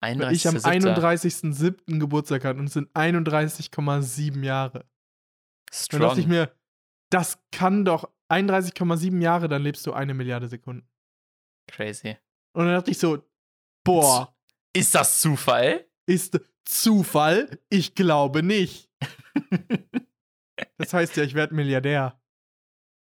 Weil 0.00 0.32
ich 0.32 0.48
am 0.48 0.54
31.07.. 0.56 0.94
31.07. 0.96 1.98
Geburtstag 1.98 2.44
hatte 2.44 2.60
und 2.60 2.66
es 2.66 2.72
sind 2.72 2.88
31,7 2.96 4.42
Jahre. 4.42 4.86
Dann 5.90 6.00
dachte 6.00 6.20
ich 6.20 6.24
Strong. 6.24 6.28
mir, 6.28 6.52
das 7.10 7.38
kann 7.52 7.84
doch 7.84 8.08
31,7 8.30 9.20
Jahre, 9.20 9.48
dann 9.48 9.62
lebst 9.62 9.86
du 9.86 9.92
eine 9.92 10.14
Milliarde 10.14 10.48
Sekunden. 10.48 10.88
Crazy. 11.66 12.16
Und 12.54 12.66
dann 12.66 12.74
dachte 12.74 12.90
ich 12.90 12.98
so, 12.98 13.22
boah, 13.84 14.34
Ist 14.72 14.94
das 14.94 15.20
Zufall? 15.20 15.87
Ist 16.08 16.40
Zufall? 16.64 17.58
Ich 17.70 17.94
glaube 17.94 18.42
nicht. 18.42 18.88
Das 20.76 20.92
heißt 20.92 21.16
ja, 21.16 21.22
ich 21.22 21.34
werde 21.34 21.54
Milliardär. 21.54 22.20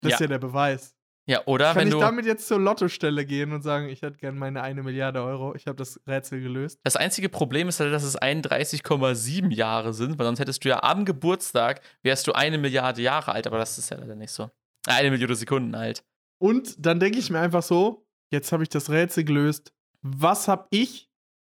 Das 0.02 0.14
ist 0.14 0.20
Ja. 0.20 0.26
ja 0.26 0.28
der 0.30 0.40
Beweis. 0.40 0.96
Ja, 1.28 1.46
oder 1.46 1.68
Kann 1.74 1.82
wenn 1.82 1.88
ich 1.90 1.94
du. 1.94 2.00
damit 2.00 2.26
jetzt 2.26 2.48
zur 2.48 2.60
Lottostelle 2.60 3.24
gehen 3.26 3.52
und 3.54 3.62
sagen, 3.62 3.88
ich 3.90 4.02
hätte 4.02 4.18
gerne 4.18 4.38
meine 4.40 4.64
eine 4.64 4.82
Milliarde 4.82 5.22
Euro, 5.22 5.54
ich 5.54 5.68
habe 5.68 5.76
das 5.78 6.00
Rätsel 6.08 6.42
gelöst? 6.42 6.80
Das 6.84 6.96
einzige 6.96 7.30
Problem 7.30 7.68
ist 7.68 7.80
halt, 7.80 7.94
dass 7.94 8.04
es 8.04 8.20
31,7 8.20 9.54
Jahre 9.54 9.94
sind, 9.94 10.18
weil 10.18 10.26
sonst 10.26 10.40
hättest 10.40 10.66
du 10.66 10.70
ja 10.70 10.82
am 10.82 11.06
Geburtstag, 11.06 11.82
wärst 12.02 12.26
du 12.26 12.32
eine 12.34 12.58
Milliarde 12.58 13.02
Jahre 13.04 13.32
alt, 13.34 13.46
aber 13.46 13.60
das 13.60 13.78
ist 13.78 13.92
ja 13.92 13.98
leider 13.98 14.16
nicht 14.16 14.32
so. 14.32 14.50
Eine 14.88 15.12
Million 15.12 15.36
Sekunden 15.36 15.76
alt. 15.76 16.04
Und 16.42 16.84
dann 16.84 17.00
denke 17.00 17.20
ich 17.20 17.30
mir 17.30 17.40
einfach 17.40 17.62
so, 17.64 18.08
jetzt 18.32 18.52
habe 18.52 18.64
ich 18.64 18.70
das 18.70 18.90
Rätsel 18.90 19.24
gelöst. 19.24 19.72
Was 20.02 20.48
habe 20.48 20.66
ich 20.72 21.09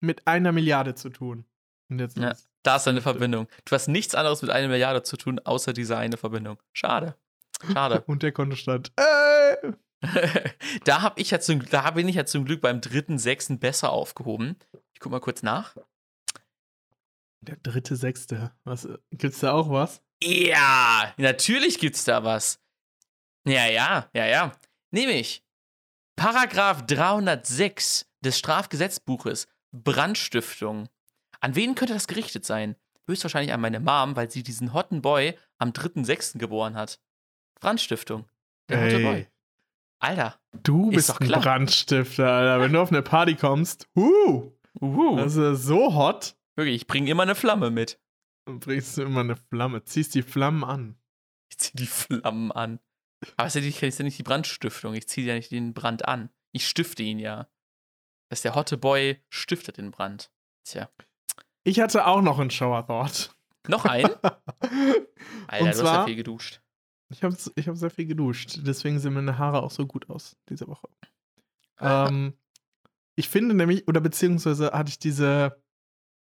mit 0.02 0.26
einer 0.26 0.52
Milliarde 0.52 0.94
zu 0.94 1.08
tun? 1.10 1.44
Ja. 1.90 2.30
ist- 2.30 2.48
Da 2.62 2.76
ist 2.76 2.88
eine 2.88 3.00
Verbindung. 3.02 3.48
Du 3.64 3.74
hast 3.74 3.88
nichts 3.88 4.14
anderes 4.14 4.40
mit 4.42 4.50
einer 4.50 4.68
Milliarde 4.68 5.02
zu 5.02 5.16
tun, 5.16 5.38
außer 5.40 5.72
diese 5.72 5.96
eine 5.96 6.16
Verbindung. 6.16 6.58
Schade. 6.72 7.16
Schade. 7.72 8.02
Und 8.06 8.22
der 8.22 8.32
Kontostand. 8.32 8.92
Äh, 8.96 9.72
da, 10.84 11.02
hab 11.02 11.18
ich 11.18 11.30
ja 11.30 11.40
zum, 11.40 11.64
da 11.68 11.90
bin 11.92 12.08
ich 12.08 12.16
ja 12.16 12.24
zum 12.24 12.44
Glück 12.44 12.60
beim 12.60 12.80
dritten, 12.80 13.18
sechsten 13.18 13.58
besser 13.58 13.90
aufgehoben. 13.92 14.56
Ich 14.94 15.00
guck 15.00 15.12
mal 15.12 15.20
kurz 15.20 15.42
nach. 15.42 15.76
der 17.40 17.56
dritte, 17.56 17.96
sechste. 17.96 18.52
Was, 18.64 18.88
gibt's 19.10 19.40
da 19.40 19.52
auch 19.52 19.70
was? 19.70 20.02
Ja, 20.22 21.12
natürlich 21.18 21.78
gibt's 21.78 22.04
da 22.04 22.22
was. 22.24 22.60
Ja, 23.46 23.66
ja, 23.66 24.08
ja, 24.14 24.26
ja. 24.26 24.52
Nämlich 24.92 25.44
Paragraph 26.16 26.86
306 26.86 28.06
des 28.24 28.38
Strafgesetzbuches 28.38 29.48
Brandstiftung. 29.72 30.88
An 31.40 31.54
wen 31.54 31.74
könnte 31.74 31.94
das 31.94 32.06
gerichtet 32.06 32.44
sein? 32.44 32.76
Höchstwahrscheinlich 33.06 33.52
an 33.52 33.60
meine 33.60 33.80
Mom, 33.80 34.14
weil 34.16 34.30
sie 34.30 34.42
diesen 34.42 34.72
hotten 34.72 35.02
Boy 35.02 35.36
am 35.58 35.70
3.6. 35.70 36.38
geboren 36.38 36.76
hat. 36.76 37.00
Brandstiftung. 37.60 38.28
Der 38.68 38.84
hotte 38.84 39.00
Boy. 39.00 39.26
Alter. 39.98 40.38
du 40.62 40.90
Ist 40.90 40.96
bist 40.96 41.08
doch 41.10 41.20
ein 41.20 41.26
klar. 41.28 41.40
Brandstifter, 41.40 42.28
Alter. 42.30 42.60
Wenn 42.60 42.72
du 42.72 42.80
auf 42.80 42.90
eine 42.90 43.02
Party 43.02 43.34
kommst, 43.36 43.88
huh, 43.96 44.52
Uhu. 44.80 45.16
das 45.16 45.36
ist 45.36 45.64
so 45.64 45.94
hot, 45.94 46.36
Wirklich, 46.54 46.76
ich 46.76 46.86
bringe 46.86 47.10
immer 47.10 47.22
eine 47.22 47.34
Flamme 47.34 47.70
mit. 47.70 47.98
dann 48.44 48.60
bringst 48.60 48.96
du 48.98 49.02
immer 49.02 49.20
eine 49.20 49.36
Flamme, 49.36 49.84
ziehst 49.84 50.14
die 50.14 50.22
Flammen 50.22 50.64
an. 50.64 50.96
Ich 51.50 51.58
ziehe 51.58 51.72
die 51.74 51.86
Flammen 51.86 52.52
an. 52.52 52.78
Aber 53.36 53.46
es 53.46 53.54
ist 53.54 53.62
ja 53.62 53.66
nicht, 53.66 53.82
ist 53.82 53.98
ja 53.98 54.04
nicht 54.04 54.18
die 54.18 54.22
Brandstiftung. 54.22 54.94
Ich 54.94 55.08
ziehe 55.08 55.26
ja 55.26 55.34
nicht 55.34 55.50
den 55.50 55.72
Brand 55.74 56.06
an. 56.06 56.28
Ich 56.50 56.68
stifte 56.68 57.02
ihn 57.02 57.18
ja. 57.18 57.48
Das 58.32 58.38
ist 58.38 58.44
der 58.44 58.54
hotte 58.54 58.78
Boy 58.78 59.22
stiftet 59.28 59.76
den 59.76 59.90
Brand. 59.90 60.30
Tja. 60.64 60.88
Ich 61.64 61.80
hatte 61.80 62.06
auch 62.06 62.22
noch 62.22 62.38
einen 62.38 62.48
Shower 62.48 62.86
Thought. 62.86 63.36
Noch 63.68 63.84
ein? 63.84 64.06
Alter, 64.06 64.38
Und 64.62 65.60
du 65.60 65.66
hast 65.66 65.76
ja 65.76 65.84
zwar- 65.84 66.06
viel 66.06 66.16
geduscht. 66.16 66.62
Ich 67.10 67.22
habe 67.22 67.36
ich 67.56 67.68
hab 67.68 67.76
sehr 67.76 67.90
viel 67.90 68.06
geduscht, 68.06 68.60
deswegen 68.62 68.98
sehen 68.98 69.12
meine 69.12 69.36
Haare 69.36 69.62
auch 69.62 69.70
so 69.70 69.86
gut 69.86 70.08
aus 70.08 70.34
diese 70.48 70.66
Woche. 70.66 70.88
ähm, 71.80 72.32
ich 73.16 73.28
finde 73.28 73.54
nämlich, 73.54 73.86
oder 73.86 74.00
beziehungsweise 74.00 74.72
hatte 74.72 74.88
ich 74.88 74.98
diese, 74.98 75.62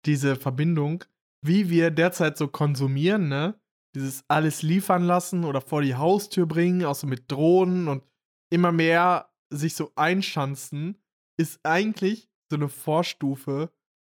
diese 0.06 0.36
Verbindung, 0.36 1.06
wie 1.42 1.70
wir 1.70 1.92
derzeit 1.92 2.38
so 2.38 2.50
konsumieren, 2.50 3.30
ne? 3.30 3.58
Dieses 3.96 4.26
alles 4.28 4.64
liefern 4.64 5.04
lassen 5.04 5.46
oder 5.46 5.62
vor 5.62 5.82
die 5.82 5.96
Haustür 5.96 6.46
bringen, 6.46 6.84
auch 6.84 6.96
so 6.96 7.08
mit 7.08 7.32
Drohnen 7.32 7.88
und 7.88 8.04
immer 8.50 8.74
mehr 8.74 9.32
sich 9.50 9.76
so 9.76 9.94
einschanzen, 9.96 11.01
ist 11.42 11.60
eigentlich 11.64 12.30
so 12.50 12.56
eine 12.58 12.70
Vorstufe 12.70 13.72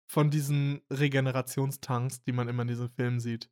von 0.09 0.31
diesen 0.31 0.81
Regenerationstanks, 0.93 2.23
die 2.23 2.33
man 2.33 2.49
immer 2.49 2.63
in 2.63 2.69
diesen 2.69 2.89
Filmen 2.89 3.21
sieht. 3.21 3.51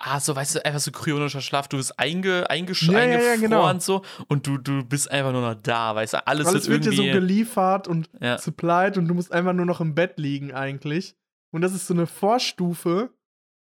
Ah, 0.00 0.20
so, 0.20 0.36
weißt 0.36 0.54
du, 0.54 0.64
einfach 0.64 0.78
so 0.78 0.92
kryonischer 0.92 1.40
Schlaf. 1.40 1.66
Du 1.66 1.76
bist 1.76 1.98
einge, 1.98 2.48
eingesch 2.48 2.84
Ja, 2.84 3.00
ja, 3.02 3.20
ja, 3.20 3.32
eingefroren 3.32 3.40
genau. 3.78 3.78
so 3.80 4.02
und 4.28 4.46
du, 4.46 4.56
du 4.56 4.84
bist 4.84 5.10
einfach 5.10 5.32
nur 5.32 5.42
noch 5.42 5.60
da, 5.60 5.92
weißt 5.96 6.12
du? 6.14 6.26
Alles, 6.26 6.46
Alles 6.46 6.68
wird 6.68 6.84
wird 6.84 6.94
dir 6.94 6.96
so 6.96 7.02
geliefert 7.02 7.88
und 7.88 8.08
ja. 8.20 8.38
supplied 8.38 8.96
und 8.96 9.08
du 9.08 9.14
musst 9.14 9.32
einfach 9.32 9.52
nur 9.54 9.66
noch 9.66 9.80
im 9.80 9.96
Bett 9.96 10.16
liegen 10.18 10.52
eigentlich. 10.54 11.16
Und 11.52 11.62
das 11.62 11.72
ist 11.74 11.88
so 11.88 11.94
eine 11.94 12.06
Vorstufe 12.06 13.12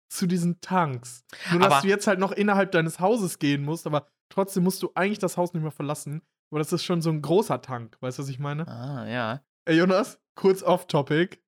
zu 0.09 0.27
diesen 0.27 0.59
Tanks. 0.59 1.23
Nur, 1.51 1.61
dass 1.61 1.71
Aber- 1.71 1.81
du 1.83 1.87
jetzt 1.87 2.07
halt 2.07 2.19
noch 2.19 2.33
innerhalb 2.33 2.73
deines 2.73 2.99
Hauses 2.99 3.39
gehen 3.39 3.63
musst, 3.63 3.87
aber 3.87 4.07
trotzdem 4.29 4.63
musst 4.63 4.83
du 4.83 4.91
eigentlich 4.95 5.19
das 5.19 5.37
Haus 5.37 5.53
nicht 5.53 5.63
mehr 5.63 5.71
verlassen. 5.71 6.21
Aber 6.49 6.59
das 6.59 6.71
ist 6.71 6.83
schon 6.83 7.01
so 7.01 7.09
ein 7.09 7.21
großer 7.21 7.61
Tank. 7.61 7.97
Weißt 7.99 8.17
du, 8.17 8.23
was 8.23 8.29
ich 8.29 8.39
meine? 8.39 8.67
Ah, 8.67 9.05
ja. 9.07 9.41
Ey, 9.65 9.77
Jonas, 9.77 10.19
kurz 10.35 10.63
off-topic. 10.63 11.41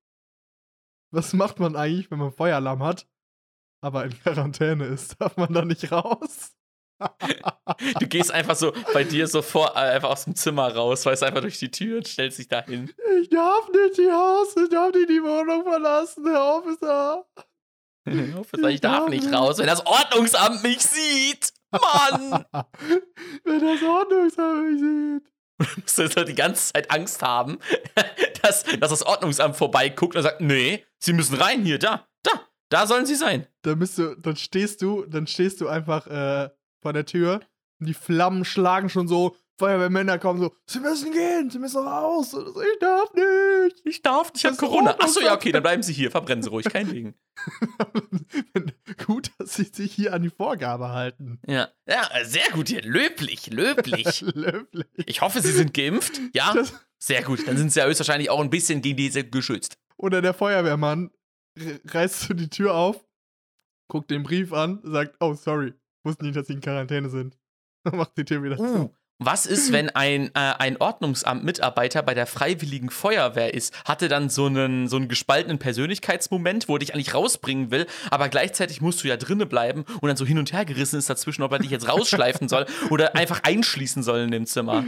Was 1.11 1.33
macht 1.33 1.59
man 1.59 1.75
eigentlich, 1.75 2.11
wenn 2.11 2.19
man 2.19 2.31
Feueralarm 2.31 2.83
hat, 2.83 3.07
aber 3.81 4.05
in 4.05 4.11
Quarantäne 4.23 4.85
ist? 4.85 5.19
Darf 5.19 5.37
man 5.37 5.53
da 5.53 5.63
nicht 5.63 5.91
raus? 5.91 6.55
Du 7.99 8.07
gehst 8.07 8.31
einfach 8.31 8.55
so 8.55 8.73
bei 8.93 9.05
dir 9.05 9.25
so 9.27 9.41
vor, 9.41 9.71
äh, 9.75 9.79
einfach 9.79 10.09
aus 10.09 10.25
dem 10.25 10.35
Zimmer 10.35 10.75
raus, 10.75 11.05
weißt 11.05 11.23
einfach 11.23 11.39
durch 11.41 11.57
die 11.57 11.71
Tür 11.71 11.97
und 11.97 12.07
stellst 12.07 12.39
dich 12.39 12.49
da 12.49 12.61
hin. 12.61 12.93
Ich 13.21 13.29
darf 13.29 13.69
nicht 13.69 13.97
die 13.97 14.11
Haus, 14.11 14.53
ich 14.57 14.69
darf 14.69 14.93
nicht 14.93 15.09
die 15.09 15.23
Wohnung 15.23 15.63
verlassen, 15.63 16.25
Herr 16.27 16.57
Officer. 16.57 17.25
Ich 18.05 18.81
darf 18.81 19.07
nicht 19.09 19.31
raus, 19.31 19.59
wenn 19.59 19.67
das 19.67 19.85
Ordnungsamt 19.85 20.63
mich 20.63 20.79
sieht. 20.81 21.53
Mann! 21.71 22.45
Wenn 23.43 23.59
das 23.59 23.83
Ordnungsamt 23.83 24.69
mich 24.69 24.79
sieht. 24.79 25.23
Du 25.59 25.81
musst 25.81 25.97
jetzt 25.97 26.15
halt 26.15 26.29
die 26.29 26.35
ganze 26.35 26.73
Zeit 26.73 26.89
Angst 26.89 27.21
haben, 27.21 27.59
dass, 28.41 28.63
dass 28.63 28.89
das 28.89 29.05
Ordnungsamt 29.05 29.57
vorbeiguckt 29.57 30.15
und 30.15 30.23
sagt, 30.23 30.41
nee, 30.41 30.85
Sie 30.99 31.13
müssen 31.13 31.35
rein 31.35 31.63
hier, 31.63 31.79
da, 31.79 32.07
da, 32.23 32.31
da 32.69 32.87
sollen 32.87 33.05
Sie 33.05 33.15
sein. 33.15 33.45
Dann 33.63 33.79
bist 33.79 33.97
du, 33.97 34.15
dann 34.15 34.37
stehst 34.37 34.81
du, 34.81 35.05
dann 35.05 35.27
stehst 35.27 35.59
du 35.59 35.67
einfach 35.67 36.07
äh, 36.07 36.49
vor 36.81 36.93
der 36.93 37.05
Tür 37.05 37.41
und 37.79 37.87
die 37.87 37.93
Flammen 37.93 38.45
schlagen 38.45 38.89
schon 38.89 39.07
so, 39.07 39.35
Feuerwehrmänner 39.59 40.17
kommen 40.19 40.39
so, 40.39 40.55
sie 40.65 40.79
müssen 40.79 41.11
gehen, 41.11 41.49
sie 41.49 41.59
müssen 41.59 41.85
raus. 41.85 42.31
So, 42.31 42.61
ich 42.61 42.79
darf 42.79 43.13
nicht. 43.13 43.81
Ich 43.85 44.01
darf 44.01 44.33
nicht, 44.33 44.37
ich 44.37 44.45
habe 44.45 44.55
Das 44.55 44.57
Corona. 44.57 44.95
Achso, 44.99 45.19
ja, 45.19 45.35
okay, 45.35 45.51
dann 45.51 45.61
bleiben 45.61 45.83
Sie 45.83 45.93
hier, 45.93 46.09
verbrennen 46.11 46.41
Sie 46.41 46.49
ruhig, 46.49 46.65
kein 46.65 46.89
Ding. 46.89 47.13
Gut, 49.05 49.31
dass 49.37 49.53
sie 49.55 49.63
sich 49.63 49.93
hier 49.93 50.13
an 50.13 50.23
die 50.23 50.29
Vorgabe 50.29 50.89
halten. 50.89 51.39
Ja, 51.47 51.69
ja, 51.87 52.07
sehr 52.23 52.49
gut 52.51 52.69
hier, 52.69 52.81
löblich, 52.81 53.47
löblich. 53.51 54.21
Löblich. 54.35 54.85
Ich 55.05 55.21
hoffe, 55.21 55.41
Sie 55.41 55.51
sind 55.51 55.73
geimpft. 55.73 56.19
Ja, 56.33 56.53
Das, 56.53 56.73
sehr 56.97 57.23
gut. 57.23 57.47
Dann 57.47 57.57
sind 57.57 57.71
Sie 57.71 57.79
ja 57.79 57.85
höchstwahrscheinlich 57.85 58.29
auch 58.29 58.39
ein 58.39 58.49
bisschen 58.49 58.81
gegen 58.81 58.97
diese 58.97 59.23
geschützt. 59.23 59.77
oder 59.97 60.21
der 60.21 60.33
Feuerwehrmann 60.33 61.11
reißt 61.85 62.21
so 62.21 62.33
die 62.33 62.49
Tür 62.49 62.73
auf, 62.75 63.05
guckt 63.89 64.11
den 64.11 64.23
Brief 64.23 64.53
an, 64.53 64.79
sagt, 64.83 65.15
oh, 65.19 65.33
sorry, 65.33 65.73
wussten 66.03 66.25
nicht, 66.25 66.37
dass 66.37 66.47
sie 66.47 66.53
in 66.53 66.61
Quarantäne 66.61 67.09
sind. 67.09 67.37
Macht 67.91 68.17
die 68.17 68.25
Tür 68.25 68.43
wieder 68.43 68.57
zu. 68.57 68.93
Was 69.21 69.45
ist, 69.45 69.73
wenn 69.73 69.89
ein, 69.89 70.27
äh, 70.27 70.53
ein 70.59 70.77
Ordnungsamt-Mitarbeiter 70.77 72.03
bei 72.03 72.13
der 72.13 72.25
Freiwilligen 72.25 72.89
Feuerwehr 72.89 73.53
ist? 73.53 73.83
Hatte 73.83 74.07
dann 74.07 74.29
so 74.29 74.45
einen, 74.45 74.87
so 74.87 74.95
einen 74.95 75.09
gespaltenen 75.09 75.59
Persönlichkeitsmoment, 75.59 76.69
wo 76.69 76.75
er 76.75 76.79
dich 76.79 76.93
eigentlich 76.93 77.13
rausbringen 77.13 77.69
will, 77.69 77.85
aber 78.11 78.29
gleichzeitig 78.29 78.79
musst 78.79 79.03
du 79.03 79.09
ja 79.09 79.17
drinne 79.17 79.45
bleiben 79.45 79.83
und 79.99 80.07
dann 80.07 80.15
so 80.15 80.25
hin 80.25 80.37
und 80.39 80.53
her 80.53 80.63
gerissen 80.63 80.97
ist 80.97 81.09
dazwischen, 81.09 81.43
ob 81.43 81.51
er 81.51 81.59
dich 81.59 81.69
jetzt 81.69 81.89
rausschleifen 81.89 82.47
soll 82.47 82.65
oder 82.89 83.17
einfach 83.17 83.43
einschließen 83.43 84.03
soll 84.03 84.19
in 84.19 84.31
dem 84.31 84.45
Zimmer. 84.45 84.85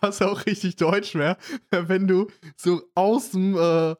Was 0.00 0.22
auch 0.22 0.46
richtig 0.46 0.76
deutsch 0.76 1.14
wäre, 1.14 1.36
wär, 1.70 1.90
wenn 1.90 2.08
du 2.08 2.28
so 2.56 2.82
aus 2.94 3.32
dem, 3.32 3.54
äh, 3.54 3.96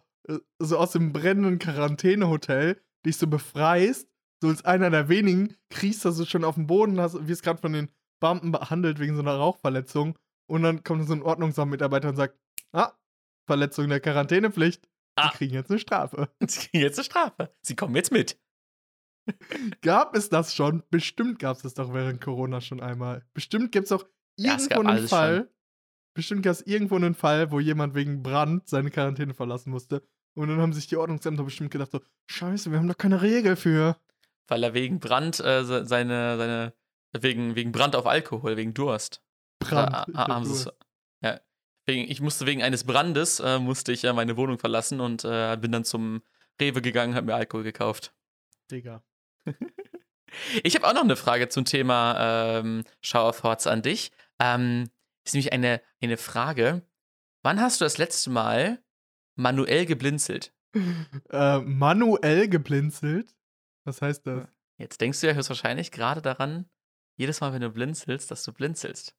so 0.58 0.78
aus 0.78 0.92
dem 0.92 1.12
brennenden 1.12 1.58
Quarantänehotel 1.58 2.80
dich 3.04 3.18
so 3.18 3.26
befreist, 3.26 4.08
so 4.40 4.48
als 4.48 4.64
einer 4.64 4.88
der 4.88 5.10
wenigen, 5.10 5.56
kriegst 5.68 6.06
du 6.06 6.10
so 6.10 6.24
schon 6.24 6.44
auf 6.44 6.54
dem 6.54 6.66
Boden, 6.66 6.98
hast, 6.98 7.28
wirst 7.28 7.42
gerade 7.42 7.60
von 7.60 7.74
den 7.74 7.90
Beamten 8.20 8.52
behandelt 8.52 8.98
wegen 8.98 9.14
so 9.16 9.22
einer 9.22 9.34
Rauchverletzung 9.36 10.18
und 10.46 10.62
dann 10.62 10.84
kommt 10.84 11.06
so 11.06 11.12
ein 11.14 11.22
Ordnungsamtmitarbeiter 11.22 12.08
und 12.08 12.16
sagt, 12.16 12.38
ah, 12.72 12.92
Verletzung 13.46 13.88
der 13.88 14.00
Quarantänepflicht, 14.00 14.88
Ah. 15.16 15.30
die 15.30 15.36
kriegen 15.38 15.54
jetzt 15.54 15.70
eine 15.70 15.78
Strafe. 15.78 16.28
Sie 16.46 16.68
kriegen 16.68 16.82
jetzt 16.82 16.98
eine 16.98 17.04
Strafe. 17.04 17.54
Sie 17.62 17.76
kommen 17.76 17.94
jetzt 17.94 18.10
mit. 18.12 18.38
Gab 19.80 20.14
es 20.16 20.28
das 20.28 20.54
schon? 20.54 20.82
Bestimmt 20.90 21.38
gab 21.38 21.56
es 21.56 21.62
das 21.62 21.74
doch 21.74 21.94
während 21.94 22.20
Corona 22.20 22.60
schon 22.60 22.80
einmal. 22.80 23.24
Bestimmt 23.32 23.72
gibt 23.72 23.86
es 23.86 23.92
auch 23.92 24.04
Ja, 24.38 24.52
irgendwo 24.52 24.82
gab 24.82 24.86
einen 24.86 25.08
Fall. 25.08 25.50
Bestimmt 26.14 26.42
gab 26.42 26.52
es 26.52 26.62
irgendwo 26.62 26.96
einen 26.96 27.14
Fall, 27.14 27.50
wo 27.50 27.58
jemand 27.60 27.94
wegen 27.94 28.22
Brand 28.22 28.68
seine 28.68 28.90
Quarantäne 28.90 29.32
verlassen 29.34 29.70
musste. 29.70 30.06
Und 30.36 30.48
dann 30.48 30.60
haben 30.60 30.72
sich 30.72 30.88
die 30.88 30.96
Ordnungsämter 30.96 31.42
bestimmt 31.44 31.70
gedacht: 31.70 31.90
so, 31.92 32.00
Scheiße, 32.30 32.70
wir 32.70 32.78
haben 32.78 32.88
doch 32.88 32.98
keine 32.98 33.22
Regel 33.22 33.56
für. 33.56 33.96
Weil 34.46 34.62
er 34.62 34.74
wegen 34.74 35.00
Brand 35.00 35.40
äh, 35.40 35.64
se- 35.64 35.86
seine, 35.86 36.36
seine, 36.36 36.74
wegen, 37.18 37.54
wegen 37.54 37.72
Brand 37.72 37.96
auf 37.96 38.06
Alkohol, 38.06 38.56
wegen 38.56 38.74
Durst. 38.74 39.22
Brand. 39.58 40.08
Da, 40.14 40.28
haben 40.28 40.44
Durst. 40.44 40.72
ja. 41.22 41.40
Wegen, 41.86 42.10
ich 42.10 42.20
musste 42.20 42.46
wegen 42.46 42.62
eines 42.62 42.84
Brandes, 42.84 43.40
äh, 43.40 43.58
musste 43.58 43.92
ich 43.92 44.04
äh, 44.04 44.12
meine 44.12 44.36
Wohnung 44.36 44.58
verlassen 44.58 45.00
und 45.00 45.24
äh, 45.24 45.56
bin 45.60 45.72
dann 45.72 45.84
zum 45.84 46.22
Rewe 46.60 46.80
gegangen, 46.80 47.14
habe 47.14 47.26
mir 47.26 47.34
Alkohol 47.34 47.62
gekauft. 47.64 48.14
Digga. 48.70 49.02
Ich 50.62 50.74
habe 50.74 50.86
auch 50.86 50.94
noch 50.94 51.04
eine 51.04 51.16
Frage 51.16 51.48
zum 51.48 51.64
Thema 51.64 52.58
ähm, 52.58 52.84
Shower 53.00 53.32
Thoughts 53.32 53.66
an 53.66 53.82
dich. 53.82 54.10
Ähm, 54.40 54.90
ist 55.24 55.34
nämlich 55.34 55.52
eine, 55.52 55.80
eine 56.02 56.16
Frage. 56.16 56.82
Wann 57.42 57.60
hast 57.60 57.80
du 57.80 57.84
das 57.84 57.98
letzte 57.98 58.30
Mal 58.30 58.82
manuell 59.36 59.86
geblinzelt? 59.86 60.52
Äh, 61.30 61.60
manuell 61.60 62.48
geblinzelt. 62.48 63.32
Was 63.84 64.02
heißt 64.02 64.26
das? 64.26 64.48
Jetzt 64.76 65.00
denkst 65.00 65.20
du 65.20 65.28
ja 65.28 65.34
höchstwahrscheinlich 65.34 65.92
gerade 65.92 66.20
daran, 66.20 66.68
jedes 67.16 67.40
Mal, 67.40 67.52
wenn 67.52 67.60
du 67.62 67.70
blinzelst, 67.70 68.30
dass 68.30 68.44
du 68.44 68.52
blinzelst. 68.52 69.14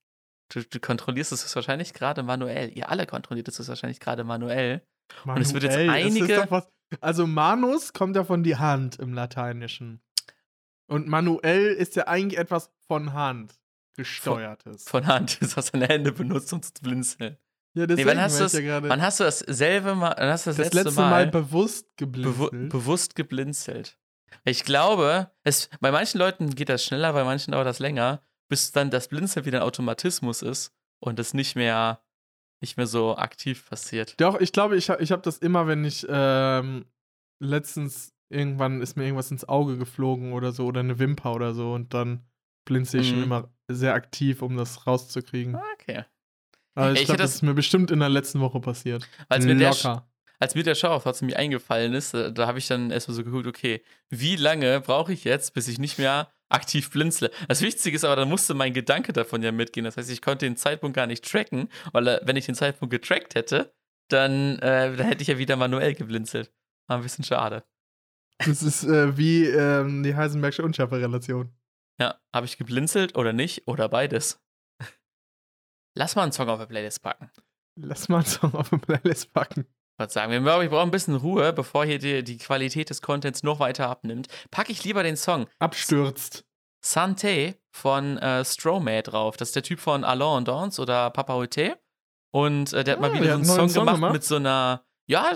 Du, 0.53 0.61
du 0.63 0.79
kontrollierst 0.79 1.31
es 1.31 1.55
wahrscheinlich 1.55 1.93
gerade 1.93 2.21
manuell. 2.23 2.69
Ihr 2.77 2.89
alle 2.89 3.05
kontrolliert 3.07 3.47
es 3.47 3.67
wahrscheinlich 3.67 3.99
gerade 3.99 4.23
manuell. 4.23 4.83
Und 5.25 5.39
es 5.41 5.53
wird 5.53 5.63
jetzt 5.63 5.75
Manuell, 5.77 5.89
einige- 5.89 6.45
was- 6.49 6.67
also 7.01 7.25
Manus 7.27 7.93
kommt 7.93 8.15
ja 8.15 8.23
von 8.23 8.43
die 8.43 8.57
Hand 8.57 8.97
im 8.99 9.13
Lateinischen. 9.13 10.01
Und 10.87 11.07
manuell 11.07 11.67
ist 11.73 11.95
ja 11.95 12.07
eigentlich 12.07 12.39
etwas 12.39 12.71
von 12.87 13.13
Hand 13.13 13.55
gesteuertes. 13.97 14.83
Von 14.87 15.07
Hand, 15.07 15.41
das 15.41 15.55
hast 15.57 15.73
deine 15.73 15.87
Hände 15.87 16.11
benutzt, 16.11 16.51
um 16.53 16.61
zu 16.61 16.71
blinzeln. 16.81 17.37
ja, 17.73 17.87
Nee, 17.87 18.05
wann 18.05 18.19
hast 18.21 18.39
ja 18.53 18.83
Wann 18.83 19.01
hast 19.01 19.19
du 19.19 19.23
dasselbe 19.23 19.95
Mal, 19.95 20.13
wann 20.17 20.29
hast 20.29 20.45
du 20.45 20.49
das, 20.51 20.57
das 20.57 20.65
letzte, 20.73 20.83
letzte 20.89 21.01
Mal, 21.01 21.09
Mal, 21.09 21.27
bewusst 21.27 21.87
bewu 21.95 22.11
geblinzelt? 22.11 22.69
bewusst 22.69 23.15
geblinzelt? 23.15 23.97
Ich 24.43 24.63
glaube, 24.63 25.31
es, 25.43 25.69
bei 25.79 25.91
manchen 25.91 26.17
Leuten 26.19 26.49
geht 26.55 26.69
das 26.69 26.83
schneller, 26.83 27.13
bei 27.13 27.23
manchen 27.23 27.51
dauert 27.51 27.67
das 27.67 27.79
länger, 27.79 28.21
bis 28.49 28.71
dann 28.71 28.89
das 28.91 29.07
Blinzeln 29.07 29.45
wieder 29.45 29.59
ein 29.59 29.63
Automatismus 29.67 30.41
ist 30.41 30.73
und 30.99 31.19
es 31.19 31.33
nicht 31.33 31.55
mehr, 31.55 32.01
nicht 32.61 32.77
mehr 32.77 32.87
so 32.87 33.17
aktiv 33.17 33.67
passiert. 33.69 34.19
Doch, 34.21 34.39
ich 34.39 34.51
glaube, 34.51 34.75
ich, 34.77 34.89
ich 34.89 35.11
habe 35.11 35.21
das 35.21 35.37
immer, 35.39 35.67
wenn 35.67 35.83
ich 35.85 36.05
ähm, 36.09 36.85
letztens 37.39 38.13
irgendwann 38.29 38.81
ist 38.81 38.97
mir 38.97 39.03
irgendwas 39.03 39.31
ins 39.31 39.47
Auge 39.47 39.77
geflogen 39.77 40.33
oder 40.33 40.51
so 40.51 40.65
oder 40.65 40.79
eine 40.79 40.97
Wimper 40.99 41.33
oder 41.33 41.53
so 41.53 41.73
und 41.73 41.93
dann 41.93 42.25
blinze 42.65 42.97
ich 42.97 43.07
schon 43.09 43.17
Mhm. 43.19 43.23
immer 43.23 43.49
sehr 43.67 43.93
aktiv, 43.93 44.41
um 44.41 44.57
das 44.57 44.87
rauszukriegen. 44.87 45.55
Okay. 45.73 46.03
Aber 46.73 46.91
ich 46.93 47.01
ich 47.01 47.05
glaube, 47.05 47.19
das 47.19 47.31
das- 47.31 47.35
ist 47.37 47.41
mir 47.43 47.53
bestimmt 47.53 47.91
in 47.91 47.99
der 47.99 48.09
letzten 48.09 48.39
Woche 48.41 48.59
passiert. 48.59 49.07
Als 49.29 49.45
mir, 49.45 49.53
Locker. 49.53 50.07
Als 50.39 50.55
mir 50.55 50.63
der 50.63 50.75
Schau 50.75 50.97
trotzdem 50.99 51.27
mir 51.27 51.37
eingefallen 51.37 51.93
ist, 51.93 52.13
da, 52.13 52.29
da 52.29 52.47
habe 52.47 52.59
ich 52.59 52.67
dann 52.67 52.91
erstmal 52.91 53.15
so 53.15 53.23
geguckt, 53.23 53.47
okay, 53.47 53.83
wie 54.09 54.35
lange 54.35 54.81
brauche 54.81 55.13
ich 55.13 55.23
jetzt, 55.23 55.53
bis 55.53 55.67
ich 55.67 55.79
nicht 55.79 55.97
mehr 55.97 56.31
aktiv 56.49 56.91
blinzle? 56.91 57.31
Das 57.47 57.61
Wichtige 57.61 57.95
ist 57.95 58.03
aber, 58.03 58.15
dann 58.15 58.29
musste 58.29 58.53
mein 58.53 58.73
Gedanke 58.73 59.13
davon 59.13 59.41
ja 59.43 59.51
mitgehen. 59.51 59.85
Das 59.85 59.97
heißt, 59.97 60.09
ich 60.09 60.21
konnte 60.21 60.45
den 60.45 60.57
Zeitpunkt 60.57 60.95
gar 60.95 61.07
nicht 61.07 61.29
tracken, 61.29 61.69
weil 61.91 62.07
äh, 62.07 62.19
wenn 62.23 62.35
ich 62.35 62.45
den 62.45 62.55
Zeitpunkt 62.55 62.91
getrackt 62.91 63.35
hätte, 63.35 63.73
dann, 64.09 64.59
äh, 64.59 64.95
dann 64.95 65.07
hätte 65.07 65.21
ich 65.21 65.27
ja 65.27 65.37
wieder 65.37 65.55
manuell 65.55 65.95
geblinzelt. 65.95 66.51
War 66.87 66.97
ein 66.97 67.03
bisschen 67.03 67.23
schade. 67.23 67.63
Das 68.39 68.61
ist 68.61 68.83
äh, 68.83 69.17
wie 69.17 69.45
ähm, 69.45 70.03
die 70.03 70.15
Heisenbergsche 70.15 70.63
Unschärferelation. 70.63 71.53
Ja, 71.99 72.19
habe 72.33 72.45
ich 72.45 72.57
geblinzelt 72.57 73.17
oder 73.17 73.31
nicht? 73.33 73.67
Oder 73.67 73.87
beides? 73.87 74.41
Lass 75.97 76.15
mal 76.15 76.23
einen 76.23 76.33
Song 76.33 76.49
auf 76.49 76.59
der 76.59 76.65
Playlist 76.65 77.01
packen. 77.01 77.31
Lass 77.77 78.09
mal 78.09 78.17
einen 78.17 78.25
Song 78.25 78.53
auf 78.53 78.69
den 78.69 78.81
Playlist 78.81 79.33
packen. 79.33 79.65
Ich 79.95 79.99
würde 79.99 80.11
sagen, 80.11 80.31
wir 80.33 80.41
brauchen, 80.41 80.63
ich 80.65 80.69
brauche 80.69 80.83
ein 80.83 80.91
bisschen 80.91 81.15
Ruhe, 81.15 81.53
bevor 81.53 81.85
hier 81.85 81.99
die, 81.99 82.21
die 82.21 82.37
Qualität 82.37 82.89
des 82.89 83.01
Contents 83.01 83.43
noch 83.43 83.59
weiter 83.61 83.87
abnimmt. 83.89 84.27
Packe 84.51 84.73
ich 84.73 84.83
lieber 84.83 85.03
den 85.03 85.15
Song 85.15 85.47
Abstürzt. 85.59 86.43
Santé 86.83 87.55
von 87.71 88.17
äh, 88.17 88.43
Stromae 88.43 89.01
drauf. 89.03 89.37
Das 89.37 89.49
ist 89.49 89.55
der 89.55 89.63
Typ 89.63 89.79
von 89.79 90.03
Alain 90.03 90.39
und 90.39 90.47
Dance 90.49 90.81
oder 90.81 91.09
Papa 91.11 91.35
Ote. 91.35 91.77
Und 92.31 92.73
äh, 92.73 92.83
der 92.83 92.97
hat 92.97 92.99
Ah, 92.99 93.07
mal 93.07 93.13
wieder 93.13 93.37
der 93.37 93.45
so 93.45 93.53
einen 93.53 93.69
Song, 93.69 93.69
Song 93.69 93.85
gemacht, 93.85 93.95
gemacht? 93.95 94.13
mit 94.13 94.23
so 94.25 94.35
einer, 94.35 94.83
ja, 95.07 95.31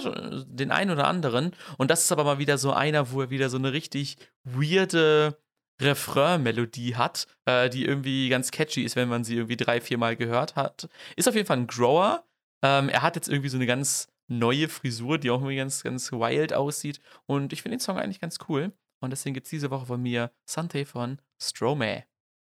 den 0.46 0.72
einen 0.72 0.92
oder 0.92 1.08
anderen. 1.08 1.56
Und 1.78 1.90
das 1.90 2.04
ist 2.04 2.12
aber 2.12 2.26
mal 2.26 2.38
wieder 2.38 2.58
so 2.58 2.74
einer, 2.74 3.12
wo 3.12 3.22
er 3.22 3.30
wieder 3.30 3.50
so 3.50 3.58
eine 3.58 3.72
richtig 3.72 4.18
weirde 4.44 5.38
Refrain-Melodie 5.82 6.96
hat, 6.96 7.28
äh, 7.46 7.70
die 7.70 7.86
irgendwie 7.86 8.30
ganz 8.30 8.52
catchy 8.52 8.84
ist, 8.84 8.96
wenn 8.96 9.08
man 9.10 9.24
sie 9.24 9.36
irgendwie 9.36 9.58
drei, 9.58 9.80
vier 9.82 9.98
Mal 9.98 10.16
gehört 10.18 10.56
hat. 10.56 10.90
Ist 11.16 11.28
auf 11.30 11.36
jeden 11.36 11.48
Fall 11.48 11.58
ein 11.58 11.68
Grower. 11.68 12.26
Ähm, 12.62 12.90
er 12.90 13.02
hat 13.02 13.16
jetzt 13.16 13.30
irgendwie 13.30 13.50
so 13.50 13.58
eine 13.58 13.66
ganz 13.66 14.10
neue 14.30 14.70
Frisur, 14.70 15.18
die 15.18 15.30
auch 15.30 15.40
irgendwie 15.40 15.58
ganz, 15.58 15.84
ganz 15.84 16.12
wild 16.12 16.54
aussieht. 16.54 17.00
Und 17.26 17.52
ich 17.52 17.62
finde 17.62 17.78
den 17.78 17.82
Song 17.82 17.98
eigentlich 17.98 18.22
ganz 18.22 18.38
cool. 18.48 18.72
Und 19.02 19.12
deswegen 19.12 19.34
gibt 19.34 19.48
es 19.48 19.52
diese 19.52 19.72
Woche 19.72 19.86
von 19.86 20.02
mir 20.02 20.32
Sante 20.46 20.86
von 20.86 21.20
Stromae. 21.42 22.04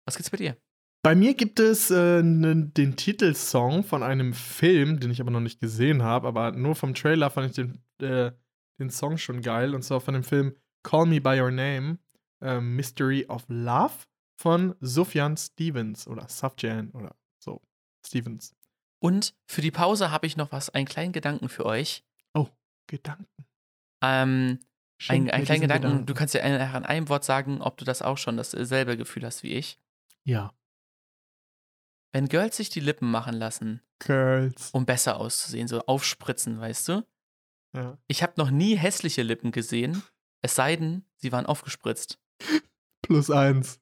Was 0.06 0.16
gibt's 0.16 0.30
bei 0.30 0.38
dir? 0.38 0.58
Bei 1.04 1.16
mir 1.16 1.36
gibt 1.36 1.60
es 1.60 1.92
äh, 1.92 2.22
nen- 2.24 2.74
den 2.74 2.96
Titelsong 2.96 3.84
von 3.84 4.04
einem 4.04 4.34
Film, 4.34 5.00
den 5.00 5.12
ich 5.12 5.22
aber 5.22 5.32
noch 5.32 5.40
nicht 5.40 5.60
gesehen 5.60 6.04
habe, 6.04 6.28
aber 6.28 6.52
nur 6.52 6.76
vom 6.76 6.94
Trailer 6.94 7.30
fand 7.30 7.48
ich 7.48 7.56
den, 7.56 7.82
äh, 8.02 8.32
den 8.80 8.90
Song 8.90 9.18
schon 9.18 9.42
geil. 9.42 9.76
Und 9.76 9.84
zwar 9.84 10.02
von 10.02 10.14
dem 10.14 10.24
Film 10.24 10.56
Call 10.84 11.06
Me 11.06 11.22
By 11.22 11.40
Your 11.40 11.52
Name, 11.52 12.00
äh, 12.42 12.60
Mystery 12.60 13.26
of 13.28 13.46
Love 13.48 13.94
von 14.40 14.76
Sufjan 14.80 15.38
Stevens 15.38 16.08
oder 16.08 16.28
Sufjan 16.30 16.92
oder 16.92 17.16
so. 17.40 17.62
Stevens. 18.06 18.56
Und 19.00 19.36
für 19.46 19.62
die 19.62 19.72
Pause 19.72 20.12
habe 20.12 20.26
ich 20.28 20.38
noch 20.38 20.52
was, 20.52 20.70
einen 20.70 20.88
kleinen 20.88 21.14
Gedanken 21.14 21.50
für 21.50 21.66
euch. 21.66 22.04
Gedanken. 22.90 23.28
Ähm, 24.02 24.60
ein, 25.10 25.30
einen 25.30 25.44
kleinen 25.44 25.46
diesen 25.46 25.62
Gedanken. 25.62 26.06
Du 26.06 26.14
kannst 26.14 26.34
ja 26.34 26.42
an 26.42 26.86
einem 26.86 27.10
Wort 27.10 27.26
sagen, 27.26 27.62
ob 27.62 27.78
du 27.78 27.84
das 27.84 28.02
auch 28.02 28.18
schon 28.18 28.38
dasselbe 28.38 28.96
Gefühl 28.96 29.26
hast 29.26 29.44
wie 29.44 29.54
ich. 29.56 29.78
Ja. 30.24 30.54
Wenn 32.14 32.30
Girls 32.30 32.56
sich 32.56 32.70
die 32.70 32.80
Lippen 32.80 33.12
machen 33.12 33.36
lassen, 33.36 33.82
Girls. 34.00 34.72
um 34.72 34.86
besser 34.86 35.18
auszusehen, 35.18 35.68
so 35.68 35.82
aufspritzen, 35.82 36.60
weißt 36.60 36.88
du? 36.88 37.06
Ja. 37.76 37.98
Ich 38.08 38.24
habe 38.24 38.34
noch 38.38 38.50
nie 38.50 38.76
hässliche 38.78 39.22
Lippen 39.24 39.52
gesehen, 39.52 40.02
es 40.42 40.56
sei 40.56 40.78
denn, 40.78 41.04
sie 41.18 41.32
waren 41.34 41.46
aufgespritzt. 41.46 42.20
Plus 43.02 43.30
eins. 43.30 43.80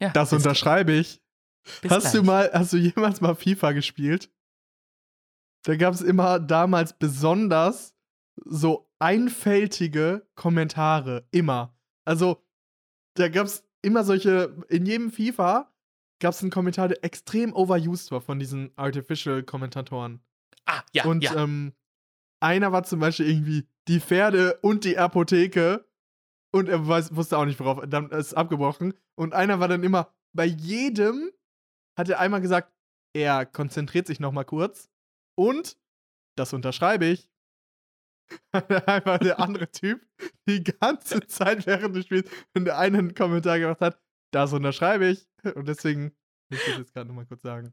Ja, 0.00 0.10
Das 0.10 0.32
unterschreibe 0.32 0.92
ich. 0.92 1.20
bis 1.82 1.90
Hast 1.90 2.14
du 2.14 2.22
gleich. 2.22 2.26
mal, 2.26 2.50
hast 2.52 2.72
du 2.72 2.76
jemals 2.76 3.20
mal 3.20 3.34
FIFA 3.34 3.72
gespielt? 3.72 4.30
Da 5.64 5.76
gab 5.76 5.94
es 5.94 6.00
immer 6.00 6.38
damals 6.38 6.92
besonders 6.92 7.94
so 8.44 8.90
einfältige 8.98 10.26
Kommentare. 10.34 11.26
Immer. 11.30 11.76
Also, 12.04 12.42
da 13.14 13.28
gab 13.28 13.46
es 13.46 13.64
immer 13.82 14.04
solche, 14.04 14.56
in 14.68 14.86
jedem 14.86 15.10
FIFA 15.10 15.70
gab 16.20 16.34
es 16.34 16.42
einen 16.42 16.50
Kommentar, 16.50 16.88
der 16.88 17.04
extrem 17.04 17.52
overused 17.52 18.10
war 18.10 18.20
von 18.20 18.38
diesen 18.38 18.72
Artificial-Kommentatoren. 18.76 20.20
Ah, 20.66 20.82
ja, 20.92 21.04
und 21.04 21.22
ja. 21.22 21.36
ähm, 21.36 21.72
einer 22.40 22.72
war 22.72 22.84
zum 22.84 23.00
Beispiel 23.00 23.28
irgendwie 23.28 23.66
die 23.88 24.00
Pferde 24.00 24.58
und 24.62 24.84
die 24.84 24.98
Apotheke. 24.98 25.86
Und 26.50 26.68
er 26.68 26.86
weiß, 26.86 27.14
wusste 27.14 27.36
auch 27.36 27.44
nicht, 27.44 27.60
worauf. 27.60 27.82
Dann 27.86 28.10
ist 28.10 28.34
abgebrochen. 28.34 28.94
Und 29.14 29.34
einer 29.34 29.60
war 29.60 29.68
dann 29.68 29.82
immer, 29.82 30.10
bei 30.32 30.44
jedem 30.44 31.30
hat 31.96 32.08
er 32.08 32.20
einmal 32.20 32.40
gesagt, 32.40 32.72
er 33.12 33.44
konzentriert 33.44 34.06
sich 34.06 34.20
noch 34.20 34.32
mal 34.32 34.44
kurz. 34.44 34.88
Und, 35.38 35.78
das 36.36 36.52
unterschreibe 36.52 37.06
ich, 37.06 37.30
einfach 38.50 39.18
der 39.18 39.38
andere 39.38 39.70
Typ 39.70 40.04
die 40.48 40.64
ganze 40.64 41.20
Zeit 41.28 41.64
während 41.64 41.94
des 41.94 42.06
Spiels 42.06 42.28
und 42.54 42.64
der 42.64 42.76
eine 42.76 42.98
einen 42.98 43.14
Kommentar 43.14 43.60
gemacht 43.60 43.80
hat, 43.80 44.00
das 44.32 44.52
unterschreibe 44.52 45.06
ich. 45.06 45.28
Und 45.54 45.68
deswegen 45.68 46.10
will 46.48 46.58
ich 46.58 46.64
das 46.66 46.78
jetzt 46.78 46.92
gerade 46.92 47.06
noch 47.06 47.14
mal 47.14 47.24
kurz 47.24 47.42
sagen. 47.42 47.72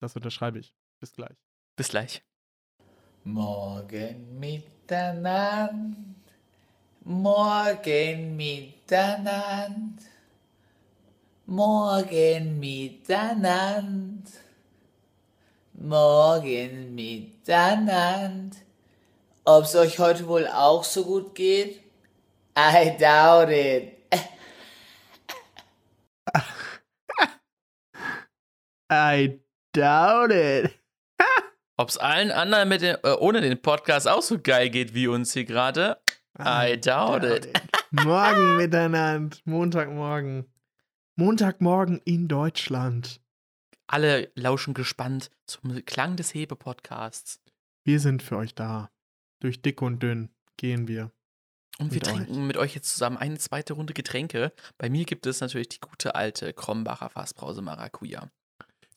Das 0.00 0.16
unterschreibe 0.16 0.58
ich. 0.58 0.74
Bis 0.98 1.12
gleich. 1.12 1.36
Bis 1.76 1.88
gleich. 1.88 2.24
Morgen 3.22 4.40
Mitternacht, 4.40 5.72
morgen 7.04 8.36
Mitternacht, 8.36 10.02
morgen 11.46 12.58
Mitternacht, 12.58 14.47
morgen 15.80 16.94
Mitternacht. 16.94 18.56
Ob's 19.44 19.74
euch 19.76 19.98
heute 19.98 20.26
wohl 20.26 20.46
auch 20.46 20.84
so 20.84 21.04
gut 21.04 21.34
geht? 21.34 21.80
I 22.56 22.96
doubt 22.98 23.50
it. 23.50 23.92
I 28.92 29.40
doubt 29.72 30.32
it. 30.32 30.70
Ob 31.76 31.88
es 31.88 31.98
allen 31.98 32.32
anderen 32.32 32.68
mit 32.68 32.82
dem, 32.82 32.96
äh, 33.04 33.12
ohne 33.12 33.40
den 33.40 33.62
Podcast 33.62 34.08
auch 34.08 34.22
so 34.22 34.38
geil 34.40 34.70
geht 34.70 34.94
wie 34.94 35.06
uns 35.06 35.32
hier 35.32 35.44
gerade? 35.44 35.98
I 36.40 36.78
doubt 36.80 37.24
it. 37.24 37.48
Morgen 37.90 38.56
miteinander. 38.56 39.36
Montagmorgen. 39.44 40.52
Montagmorgen 41.16 42.00
in 42.04 42.28
Deutschland. 42.28 43.20
Alle 43.88 44.30
lauschen 44.34 44.74
gespannt 44.74 45.30
zum 45.46 45.84
Klang 45.86 46.16
des 46.16 46.34
Hebe-Podcasts. 46.34 47.40
Wir 47.84 48.00
sind 48.00 48.22
für 48.22 48.36
euch 48.36 48.54
da. 48.54 48.90
Durch 49.40 49.62
dick 49.62 49.80
und 49.80 50.02
dünn 50.02 50.28
gehen 50.58 50.88
wir. 50.88 51.10
Und 51.78 51.92
wir 51.92 52.00
Mit 52.00 52.04
trinken 52.04 52.46
mit 52.46 52.56
euch 52.56 52.74
jetzt 52.74 52.92
zusammen 52.92 53.16
eine 53.16 53.38
zweite 53.38 53.72
Runde 53.72 53.94
Getränke. 53.94 54.52
Bei 54.76 54.90
mir 54.90 55.04
gibt 55.04 55.26
es 55.26 55.40
natürlich 55.40 55.70
die 55.70 55.80
gute 55.80 56.14
alte 56.14 56.52
Krombacher 56.52 57.08
Fassbrause 57.08 57.62
Maracuja. 57.62 58.30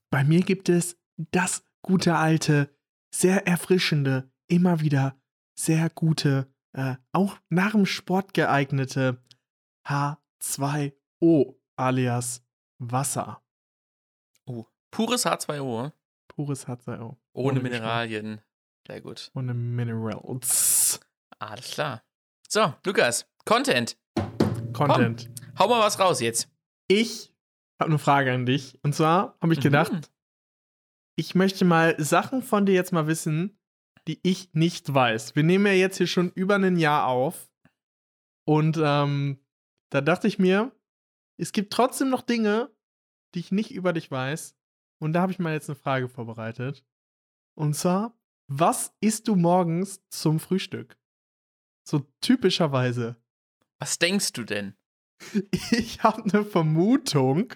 Bei 0.10 0.24
mir 0.26 0.42
gibt 0.42 0.68
es 0.68 0.98
das 1.16 1.64
gute 1.82 2.16
alte, 2.16 2.76
sehr 3.14 3.48
erfrischende, 3.48 4.30
immer 4.48 4.82
wieder 4.82 5.16
sehr 5.58 5.90
gute, 5.90 6.52
äh, 6.74 6.96
auch 7.14 7.38
nach 7.50 7.72
dem 7.72 7.86
Sport 7.86 8.34
geeignete 8.34 9.22
H2O 9.88 11.56
alias 11.78 12.44
Wasser. 12.80 13.42
Pures 14.92 15.26
H2O, 15.26 15.92
Pures 16.28 16.68
H2O. 16.68 17.00
ohne, 17.00 17.18
Ohne. 17.34 17.60
Mineralien. 17.62 18.42
Sehr 18.88 19.02
gut. 19.02 19.32
Ohne 19.36 19.54
Minerals. 19.54 21.00
Alles 21.40 21.72
klar. 21.72 22.04
So, 22.48 22.74
Lukas, 22.86 23.26
Content. 23.46 23.98
Content. 24.74 25.30
Hau 25.58 25.68
mal 25.68 25.80
was 25.80 26.00
raus 26.00 26.20
jetzt. 26.20 26.50
Ich 26.88 27.34
habe 27.80 27.90
eine 27.92 28.00
Frage 28.00 28.34
an 28.34 28.46
dich. 28.46 28.78
Und 28.84 28.94
zwar 28.94 29.38
habe 29.42 29.54
ich 29.54 29.60
Mhm. 29.60 29.64
gedacht, 29.64 30.12
ich 31.16 31.36
möchte 31.36 31.66
mal 31.66 31.96
Sachen 32.00 32.42
von 32.44 32.66
dir 32.66 32.74
jetzt 32.76 32.92
mal 32.92 33.08
wissen, 33.08 33.58
die 34.08 34.20
ich 34.24 34.54
nicht 34.54 34.94
weiß. 34.94 35.36
Wir 35.36 35.44
nehmen 35.44 35.66
ja 35.68 35.74
jetzt 35.74 35.98
hier 35.98 36.08
schon 36.08 36.32
über 36.32 36.56
ein 36.56 36.78
Jahr 36.78 37.08
auf. 37.08 37.50
Und 38.46 38.78
ähm, 38.82 39.40
da 39.92 40.02
dachte 40.02 40.28
ich 40.28 40.40
mir, 40.40 40.72
es 41.38 41.52
gibt 41.52 41.72
trotzdem 41.74 42.10
noch 42.10 42.22
Dinge, 42.24 42.72
die 43.36 43.40
ich 43.40 43.52
nicht 43.52 43.72
über 43.72 43.94
dich 43.94 44.10
weiß. 44.10 44.56
Und 45.02 45.14
da 45.14 45.22
habe 45.22 45.32
ich 45.32 45.40
mal 45.40 45.54
jetzt 45.54 45.68
eine 45.70 45.76
Frage 45.76 46.08
vorbereitet. 46.08 46.86
Und 47.58 47.76
zwar, 47.76 48.16
was 48.48 48.96
isst 49.02 49.28
du 49.28 49.36
morgens 49.36 50.02
zum 50.10 50.40
Frühstück? 50.40 50.98
So 51.88 52.08
typischerweise. 52.22 53.16
Was 53.80 53.98
denkst 53.98 54.34
du 54.34 54.44
denn? 54.44 54.76
Ich 55.72 56.04
habe 56.04 56.24
eine 56.24 56.46
Vermutung. 56.46 57.54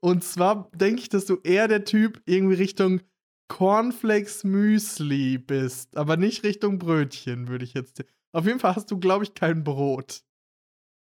Und 0.00 0.24
zwar 0.24 0.70
denke 0.72 1.02
ich, 1.02 1.08
dass 1.08 1.26
du 1.26 1.38
eher 1.42 1.68
der 1.68 1.84
Typ 1.84 2.22
irgendwie 2.26 2.54
Richtung 2.54 3.00
Cornflakes 3.48 4.44
Müsli 4.44 5.36
bist, 5.38 5.96
aber 5.96 6.16
nicht 6.16 6.42
Richtung 6.44 6.78
Brötchen, 6.78 7.48
würde 7.48 7.64
ich 7.64 7.74
jetzt. 7.74 8.04
Auf 8.32 8.46
jeden 8.46 8.60
Fall 8.60 8.76
hast 8.76 8.90
du, 8.90 8.98
glaube 8.98 9.24
ich, 9.24 9.34
kein 9.34 9.64
Brot. 9.64 10.22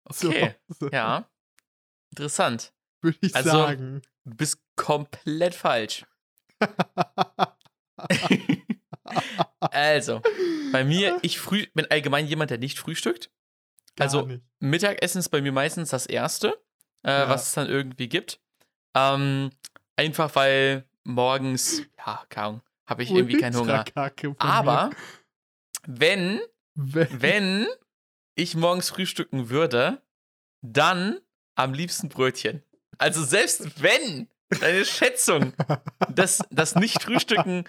Okay, 0.09 0.55
ja. 0.91 1.29
Interessant. 2.09 2.73
Würde 3.01 3.17
ich 3.21 3.35
Also- 3.35 3.49
sagen. 3.49 4.01
Du 4.25 4.35
bist 4.35 4.61
komplett 4.75 5.55
falsch. 5.55 6.05
also, 9.59 10.21
bei 10.71 10.83
mir, 10.83 11.17
ich 11.21 11.39
früh, 11.39 11.65
bin 11.73 11.85
allgemein 11.89 12.27
jemand, 12.27 12.51
der 12.51 12.57
nicht 12.57 12.77
frühstückt. 12.79 13.31
Gar 13.95 14.05
also- 14.07 14.21
nicht. 14.25 14.43
Mittagessen 14.59 15.19
ist 15.19 15.29
bei 15.29 15.41
mir 15.41 15.51
meistens 15.51 15.89
das 15.89 16.05
Erste, 16.05 16.49
äh, 17.03 17.11
Ja. 17.11 17.29
was 17.29 17.47
es 17.47 17.53
dann 17.53 17.67
irgendwie 17.67 18.07
gibt. 18.09 18.39
Ähm, 18.95 19.49
einfach 19.95 20.35
weil 20.35 20.85
morgens, 21.03 21.81
ja, 21.97 22.23
Ahnung, 22.35 22.61
habe 22.85 23.03
ich 23.03 23.11
irgendwie 23.11 23.37
keinen 23.37 23.55
Hunger. 23.55 23.85
Aber 24.37 24.91
wenn. 25.87 26.41
Wenn, 26.73 27.21
wenn 27.21 27.67
ich 28.35 28.55
morgens 28.55 28.89
frühstücken 28.89 29.49
würde, 29.49 30.01
dann 30.61 31.19
am 31.55 31.73
liebsten 31.73 32.07
Brötchen. 32.07 32.63
Also 33.01 33.23
selbst 33.23 33.81
wenn 33.81 34.27
deine 34.59 34.85
Schätzung, 34.85 35.53
dass 36.13 36.43
das 36.51 36.75
Nicht-Frühstücken 36.75 37.63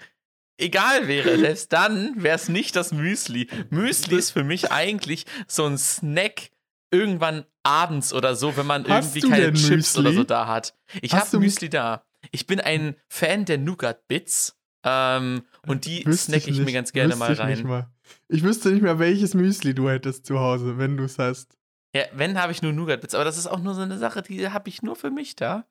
egal 0.57 1.07
wäre, 1.07 1.39
selbst 1.39 1.73
dann 1.73 2.21
wäre 2.21 2.35
es 2.35 2.49
nicht 2.49 2.75
das 2.75 2.91
Müsli. 2.91 3.47
Müsli 3.71 4.17
ist 4.17 4.29
für 4.29 4.43
mich 4.43 4.71
eigentlich 4.71 5.25
so 5.47 5.65
ein 5.65 5.79
Snack 5.79 6.51
irgendwann 6.91 7.45
abends 7.63 8.13
oder 8.13 8.35
so, 8.35 8.55
wenn 8.57 8.67
man 8.67 8.87
Hast 8.87 9.15
irgendwie 9.15 9.35
keine 9.35 9.53
Chips 9.53 9.69
Müsli? 9.95 9.99
oder 10.01 10.13
so 10.13 10.23
da 10.23 10.45
hat. 10.45 10.75
Ich 11.01 11.13
habe 11.13 11.39
Müsli 11.39 11.67
da. 11.67 12.05
Ich 12.31 12.45
bin 12.45 12.59
ein 12.59 12.95
Fan 13.07 13.45
der 13.45 13.57
Nougat-Bits. 13.57 14.55
Ähm, 14.85 15.43
und 15.65 15.85
die 15.85 16.05
Wüsste 16.05 16.33
snack 16.33 16.47
ich, 16.47 16.57
mir 16.57 16.65
nicht, 16.65 16.73
ganz 16.73 16.91
gerne 16.91 17.15
mal 17.15 17.33
ich 17.33 17.39
rein. 17.39 17.63
mal. 17.65 17.89
Ich 18.27 18.43
wüsste 18.43 18.69
nicht 18.69 18.83
mehr, 18.83 18.99
welches 18.99 19.33
Müsli 19.33 19.73
du 19.73 19.89
hättest 19.89 20.27
zu 20.27 20.39
Hause, 20.39 20.77
wenn 20.77 20.95
du 20.97 21.05
es 21.05 21.17
hast. 21.17 21.57
Ja, 21.95 22.03
wenn 22.13 22.39
habe 22.41 22.51
ich 22.51 22.61
nur 22.61 22.73
Nougat-Bits, 22.73 23.13
aber 23.15 23.23
das 23.23 23.37
ist 23.37 23.47
auch 23.47 23.59
nur 23.59 23.75
so 23.75 23.81
eine 23.81 23.97
Sache, 23.97 24.21
die 24.21 24.49
habe 24.49 24.67
ich 24.69 24.81
nur 24.81 24.95
für 24.95 25.11
mich 25.11 25.35
da. 25.35 25.65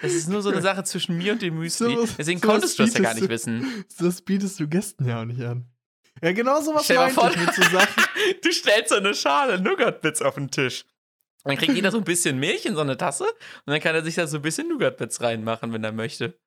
Das 0.00 0.12
ist 0.12 0.28
nur 0.28 0.42
so 0.42 0.50
eine 0.50 0.62
Sache 0.62 0.84
zwischen 0.84 1.16
mir 1.16 1.32
und 1.32 1.42
dem 1.42 1.58
Müsli. 1.58 1.94
Sowas- 1.96 2.14
Deswegen 2.18 2.40
sowas 2.40 2.50
konntest 2.52 2.78
du 2.78 2.84
das 2.84 2.94
ja 2.94 3.00
gar 3.00 3.14
nicht 3.14 3.24
du- 3.26 3.28
wissen. 3.28 3.84
Das 3.98 4.22
bietest 4.22 4.60
du 4.60 4.68
Gästen 4.68 5.06
ja 5.08 5.20
auch 5.20 5.24
nicht 5.24 5.42
an. 5.42 5.66
Ja, 6.22 6.32
genau 6.32 6.60
Stell 6.80 6.96
dir 6.96 7.02
meinte 7.02 7.14
vor, 7.14 7.30
ich 7.30 7.36
mit 7.38 7.52
so 7.54 7.62
Sachen. 7.62 8.04
du 8.42 8.52
stellst 8.52 8.90
so 8.90 8.94
eine 8.96 9.14
Schale 9.14 9.60
Nougat-Bits 9.60 10.22
auf 10.22 10.36
den 10.36 10.50
Tisch. 10.50 10.84
Dann 11.42 11.56
kriegt 11.58 11.74
jeder 11.74 11.90
so 11.90 11.98
ein 11.98 12.04
bisschen 12.04 12.38
Milch 12.38 12.64
in 12.64 12.74
so 12.74 12.80
eine 12.80 12.96
Tasse 12.96 13.24
und 13.24 13.32
dann 13.66 13.80
kann 13.80 13.94
er 13.94 14.02
sich 14.04 14.14
da 14.14 14.26
so 14.26 14.36
ein 14.38 14.42
bisschen 14.42 14.68
Nougat-Bits 14.68 15.20
reinmachen, 15.20 15.72
wenn 15.72 15.82
er 15.84 15.92
möchte. 15.92 16.38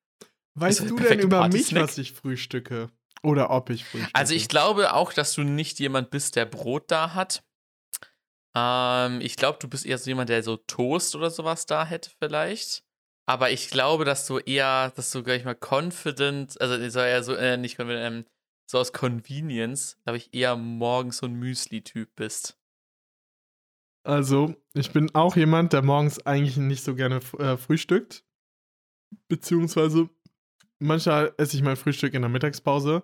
Weißt 0.54 0.80
du 0.80 0.96
denn 0.96 1.20
über 1.20 1.46
mich, 1.48 1.72
was 1.74 1.98
ich 1.98 2.12
frühstücke? 2.14 2.88
Oder 3.22 3.50
ob 3.50 3.70
ich 3.70 3.84
frühstücke? 3.84 4.14
Also 4.14 4.34
ich 4.34 4.48
glaube 4.48 4.92
auch, 4.94 5.12
dass 5.12 5.34
du 5.34 5.42
nicht 5.42 5.78
jemand 5.78 6.10
bist, 6.10 6.34
der 6.34 6.46
Brot 6.46 6.90
da 6.90 7.14
hat. 7.14 7.44
Ähm, 8.58 9.20
ich 9.20 9.36
glaube, 9.36 9.58
du 9.60 9.68
bist 9.68 9.86
eher 9.86 9.98
so 9.98 10.10
jemand, 10.10 10.30
der 10.30 10.42
so 10.42 10.56
Toast 10.56 11.14
oder 11.14 11.30
sowas 11.30 11.66
da 11.66 11.84
hätte 11.84 12.10
vielleicht. 12.18 12.84
Aber 13.26 13.50
ich 13.50 13.68
glaube, 13.70 14.04
dass 14.04 14.26
du 14.26 14.38
eher, 14.38 14.90
dass 14.96 15.10
du 15.10 15.22
gleich 15.22 15.44
mal 15.44 15.54
confident, 15.54 16.60
also 16.60 16.76
so 16.88 17.00
eher 17.00 17.22
so, 17.22 17.34
äh, 17.34 17.56
nicht 17.56 17.78
confident, 17.78 18.24
ähm, 18.24 18.24
so 18.70 18.78
aus 18.78 18.92
Convenience, 18.92 19.98
glaube 20.04 20.16
ich, 20.16 20.32
eher 20.34 20.56
morgens 20.56 21.18
so 21.18 21.26
ein 21.26 21.34
Müsli-Typ 21.34 22.14
bist. 22.16 22.58
Also, 24.04 24.54
ich 24.72 24.92
bin 24.92 25.14
auch 25.14 25.36
jemand, 25.36 25.72
der 25.72 25.82
morgens 25.82 26.24
eigentlich 26.24 26.56
nicht 26.56 26.82
so 26.82 26.94
gerne 26.94 27.16
äh, 27.38 27.56
frühstückt. 27.56 28.24
Beziehungsweise 29.28 30.08
manchmal 30.78 31.34
esse 31.36 31.56
ich 31.56 31.62
mein 31.62 31.76
Frühstück 31.76 32.14
in 32.14 32.22
der 32.22 32.30
Mittagspause. 32.30 33.02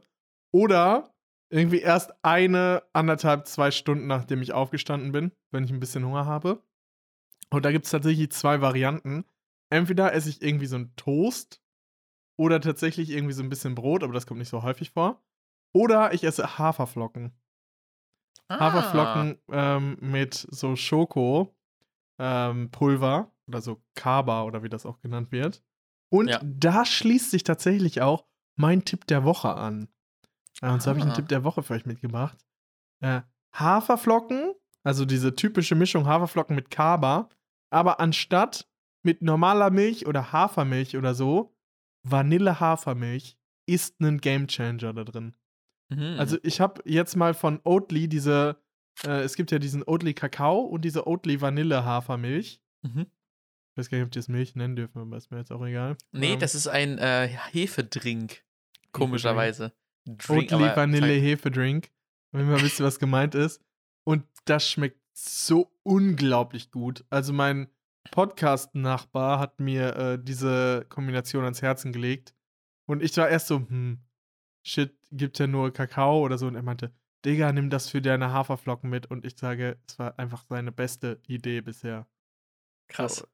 Oder 0.53 1.14
irgendwie 1.51 1.81
erst 1.81 2.13
eine, 2.25 2.83
anderthalb, 2.93 3.47
zwei 3.47 3.71
Stunden, 3.71 4.07
nachdem 4.07 4.43
ich 4.43 4.53
aufgestanden 4.53 5.13
bin, 5.13 5.33
wenn 5.51 5.65
ich 5.65 5.71
ein 5.71 5.81
bisschen 5.81 6.05
Hunger 6.05 6.27
habe. 6.27 6.63
Und 7.51 7.65
da 7.65 7.71
gibt 7.73 7.85
es 7.85 7.91
tatsächlich 7.91 8.31
zwei 8.33 8.61
Varianten. 8.61 9.25
Entweder 9.71 10.13
esse 10.13 10.31
ich 10.31 10.43
irgendwie 10.43 10.67
so 10.67 10.77
einen 10.77 10.95
Toast 10.97 11.63
oder 12.37 12.61
tatsächlich 12.61 13.11
irgendwie 13.11 13.35
so 13.35 13.43
ein 13.43 13.49
bisschen 13.49 13.75
Brot, 13.75 14.03
aber 14.03 14.13
das 14.13 14.27
kommt 14.27 14.39
nicht 14.39 14.49
so 14.49 14.63
häufig 14.63 14.91
vor. 14.91 15.23
Oder 15.73 16.13
ich 16.15 16.25
esse 16.25 16.59
Haferflocken. 16.59 17.33
Ah. 18.49 18.61
Haferflocken 18.61 19.39
ähm, 19.51 19.97
mit 20.01 20.35
so 20.51 20.77
Schoko 20.77 21.55
ähm, 22.19 22.71
Pulver 22.71 23.33
oder 23.47 23.61
so 23.61 23.83
Kaba 23.95 24.45
oder 24.45 24.63
wie 24.63 24.69
das 24.69 24.87
auch 24.87 25.01
genannt 25.01 25.33
wird. 25.33 25.63
Und 26.11 26.29
Ja. 26.29 26.41
da 26.45 26.85
schließt 26.85 27.31
sich 27.31 27.45
tatsächlich 27.45 28.03
auch 28.03 28.25
mein 28.57 28.85
Tipp 28.85 29.07
der 29.07 29.25
Woche 29.25 29.55
an. 29.55 29.89
Äh, 30.65 30.71
und 30.73 30.83
so 30.83 30.89
habe 30.91 30.99
ich 30.99 31.05
einen 31.05 31.13
Ah. 31.13 31.17
Tipp 31.17 31.29
der 31.29 31.45
Woche 31.45 31.63
für 31.63 31.75
euch 31.75 31.87
mitgebracht. 31.87 32.39
Äh, 33.01 33.21
Haferflocken, 33.55 34.55
also 34.83 35.05
diese 35.05 35.35
typische 35.37 35.75
Mischung 35.75 36.07
Haferflocken 36.07 36.57
mit 36.57 36.71
Kaba, 36.71 37.29
aber 37.71 38.01
anstatt 38.01 38.69
mit 39.03 39.23
normaler 39.23 39.71
Milch 39.71 40.07
oder 40.07 40.33
Hafermilch 40.33 40.97
oder 40.97 41.15
so, 41.15 41.55
Vanille-Hafermilch 42.05 43.37
ist 43.67 44.01
ein 44.01 44.21
Gamechanger 44.21 44.93
da 44.93 45.05
drin. 45.05 45.35
Mhm. 45.91 46.17
Also 46.19 46.39
ich 46.43 46.61
habe 46.61 46.83
jetzt 46.85 47.17
mal 47.17 47.35
von 47.35 47.61
Oatly 47.65 48.09
diese, 48.09 48.57
äh, 49.05 49.21
es 49.23 49.37
gibt 49.37 49.51
ja 49.51 49.59
diesen 49.59 49.83
Oatly 49.87 50.15
Kakao 50.15 50.61
und 50.61 50.85
diese 50.85 51.07
Oatly 51.07 51.41
Vanille 51.41 51.85
Hafermilch. 51.85 52.61
mhm. 52.83 53.07
Ich 53.73 53.79
weiß 53.79 53.91
gar 53.91 53.99
nicht, 53.99 54.05
ob 54.05 54.13
die 54.13 54.21
das 54.21 54.29
Milch 54.29 54.55
nennen 54.55 54.77
dürfen, 54.77 55.01
aber 55.03 55.17
ist 55.17 55.33
mir 55.33 55.39
jetzt 55.39 55.51
auch 55.51 55.65
egal. 55.67 55.97
Nee, 56.13 56.35
Ähm, 56.35 56.39
das 56.39 56.55
ist 56.55 56.69
ein 56.69 56.97
äh, 56.99 57.27
Hefedrink. 57.51 58.45
Komischerweise. 58.93 59.73
Drink, 60.07 60.53
Oatly 60.53 60.67
aber- 60.69 60.77
Vanille 60.77 61.13
Hefedrink. 61.15 61.91
Wenn 62.33 62.49
mal 62.51 62.61
wisst, 62.63 62.81
was 62.81 62.99
gemeint 62.99 63.35
ist. 63.35 63.61
Und 64.05 64.25
das 64.45 64.69
schmeckt 64.69 65.01
so 65.13 65.73
unglaublich 65.85 66.71
gut. 66.73 67.05
Also 67.11 67.33
mein 67.33 67.69
Podcast-Nachbar 68.11 69.39
hat 69.39 69.61
mir 69.61 69.97
äh, 69.97 70.19
diese 70.23 70.85
Kombination 70.89 71.45
ans 71.45 71.63
Herzen 71.63 71.93
gelegt. 71.93 72.35
Und 72.87 73.03
ich 73.03 73.17
war 73.17 73.29
erst 73.29 73.47
so, 73.47 73.59
hm, 73.61 74.01
shit, 74.67 74.95
gibt 75.13 75.39
ja 75.39 75.47
nur 75.47 75.73
Kakao 75.73 76.21
oder 76.23 76.37
so. 76.37 76.47
Und 76.49 76.57
er 76.57 76.63
meinte, 76.63 76.93
Digga, 77.25 77.53
nimm 77.53 77.71
das 77.71 77.89
für 77.89 78.03
deine 78.03 78.33
Haferflocken 78.33 78.91
mit. 78.91 79.07
Und 79.11 79.25
ich 79.25 79.39
sage, 79.39 79.79
es 79.87 79.99
war 79.99 80.19
einfach 80.19 80.45
seine 80.49 80.73
beste 80.73 81.21
Idee 81.29 81.61
bisher. 81.61 82.07
Krass. 82.89 83.17
So. 83.17 83.27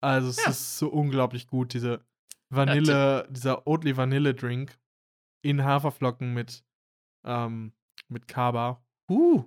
Also 0.00 0.28
es 0.30 0.42
Ja. 0.42 0.50
ist 0.50 0.78
so 0.78 0.88
unglaublich 0.88 1.46
gut, 1.46 1.74
diese 1.74 2.04
Vanille, 2.48 3.28
dieser 3.30 3.66
Oatly 3.66 3.96
Vanille 3.96 4.34
Drink 4.34 4.76
in 5.42 5.64
Haferflocken 5.64 6.32
mit, 6.34 6.64
ähm, 7.24 7.72
mit 8.08 8.28
Kaba. 8.28 8.82
Uh, 9.10 9.44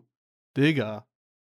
Digga. 0.55 1.07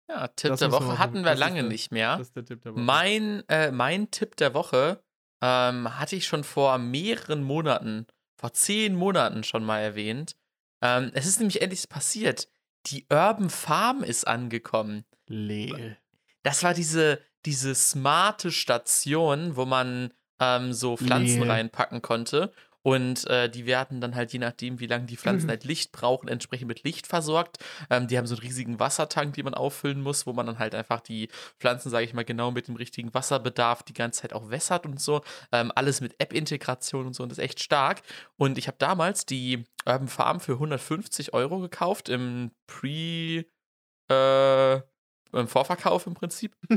Ja, 0.09 0.27
Tipp 0.27 0.49
Das 0.51 0.59
der 0.59 0.69
wir 0.71 0.73
Woche 0.73 0.99
hatten 0.99 1.23
wir 1.23 1.35
lange 1.35 1.61
der- 1.61 1.69
nicht 1.69 1.91
mehr. 1.91 2.17
Das 2.17 2.27
ist 2.27 2.35
der 2.35 2.45
Tipp 2.45 2.61
der 2.63 2.73
Woche. 2.73 2.81
Mein, 2.81 3.43
äh, 3.47 3.71
mein 3.71 4.11
Tipp 4.11 4.35
der 4.35 4.53
Woche 4.53 5.01
ähm, 5.41 5.97
hatte 5.99 6.15
ich 6.15 6.25
schon 6.27 6.43
vor 6.43 6.77
mehreren 6.77 7.43
Monaten, 7.43 8.05
vor 8.35 8.53
zehn 8.53 8.93
Monaten 8.95 9.43
schon 9.43 9.63
mal 9.63 9.79
erwähnt. 9.79 10.35
Ähm, 10.81 11.11
es 11.13 11.25
ist 11.25 11.39
nämlich 11.39 11.61
endlich 11.61 11.87
passiert. 11.87 12.49
Die 12.87 13.05
Urban 13.09 13.49
Farm 13.49 14.03
ist 14.03 14.27
angekommen. 14.27 15.05
Leel. 15.27 15.97
Das 16.43 16.63
war 16.63 16.73
diese, 16.73 17.21
diese 17.45 17.73
smarte 17.75 18.51
Station, 18.51 19.55
wo 19.55 19.65
man 19.65 20.11
ähm, 20.39 20.73
so 20.73 20.97
Pflanzen 20.97 21.41
Nee. 21.41 21.47
reinpacken 21.49 22.01
konnte. 22.01 22.51
Und 22.83 23.27
äh, 23.27 23.49
die 23.49 23.65
werden 23.65 24.01
dann 24.01 24.15
halt, 24.15 24.33
je 24.33 24.39
nachdem, 24.39 24.79
wie 24.79 24.87
lange 24.87 25.05
die 25.05 25.17
Pflanzen 25.17 25.45
Mhm. 25.45 25.49
halt 25.51 25.63
Licht 25.65 25.91
brauchen, 25.91 26.27
entsprechend 26.27 26.67
mit 26.67 26.83
Licht 26.83 27.05
versorgt. 27.05 27.57
Ähm, 27.89 28.07
die 28.07 28.17
haben 28.17 28.25
so 28.25 28.35
einen 28.35 28.41
riesigen 28.41 28.79
Wassertank, 28.79 29.35
den 29.35 29.45
man 29.45 29.53
auffüllen 29.53 30.01
muss, 30.01 30.25
wo 30.25 30.33
man 30.33 30.47
dann 30.47 30.57
halt 30.59 30.73
einfach 30.73 30.99
die 31.01 31.29
Pflanzen, 31.59 31.89
sage 31.91 32.05
ich 32.05 32.13
mal, 32.13 32.25
genau 32.25 32.49
mit 32.51 32.67
dem 32.67 32.75
richtigen 32.75 33.13
Wasserbedarf 33.13 33.83
die 33.83 33.93
ganze 33.93 34.21
Zeit 34.21 34.33
auch 34.33 34.49
wässert 34.49 34.85
und 34.85 34.99
so. 34.99 35.21
Ähm, 35.51 35.71
alles 35.75 36.01
mit 36.01 36.15
App-Integration 36.19 37.05
und 37.05 37.13
so 37.13 37.23
und 37.23 37.29
das 37.29 37.37
ist 37.37 37.43
echt 37.43 37.61
stark. 37.61 38.01
Und 38.37 38.57
ich 38.57 38.67
habe 38.67 38.77
damals 38.79 39.25
die 39.25 39.63
Urban 39.85 40.07
Farm 40.07 40.39
für 40.39 40.53
150 40.53 41.33
Euro 41.33 41.59
gekauft 41.59 42.09
im 42.09 42.51
Pre- 42.67 43.45
äh, 44.09 44.75
im 45.33 45.47
Vorverkauf 45.47 46.07
im 46.07 46.13
Prinzip. 46.13 46.55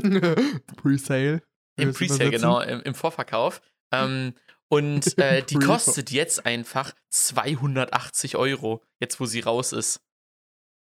Pre-Sale. 0.77 1.41
Im 1.77 1.93
Presale, 1.93 2.29
genau, 2.31 2.61
im, 2.61 2.81
im 2.81 2.95
Vorverkauf. 2.95 3.61
Ähm, 3.91 4.33
und 4.69 5.17
äh, 5.17 5.43
die 5.43 5.55
kostet 5.55 6.11
jetzt 6.11 6.45
einfach 6.45 6.93
280 7.09 8.35
Euro, 8.35 8.83
jetzt 8.99 9.19
wo 9.19 9.25
sie 9.25 9.41
raus 9.41 9.73
ist. 9.73 10.01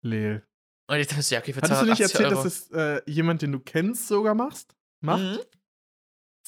Leel. 0.03 0.47
Und 0.89 0.97
ich 0.99 1.07
dachte, 1.07 1.23
so, 1.23 1.35
ja, 1.35 1.41
okay, 1.41 1.53
für 1.53 1.61
Hattest 1.63 1.83
du 1.83 1.87
nicht 1.87 1.99
280 1.99 2.15
erzählt, 2.15 2.33
Euro. 2.33 2.45
dass 2.45 2.55
es 2.55 2.71
äh, 2.71 3.11
jemand, 3.11 3.43
den 3.43 3.53
du 3.53 3.61
kennst, 3.61 4.09
sogar 4.09 4.35
machst? 4.35 4.75
Macht? 5.01 5.23
Mhm. 5.23 5.39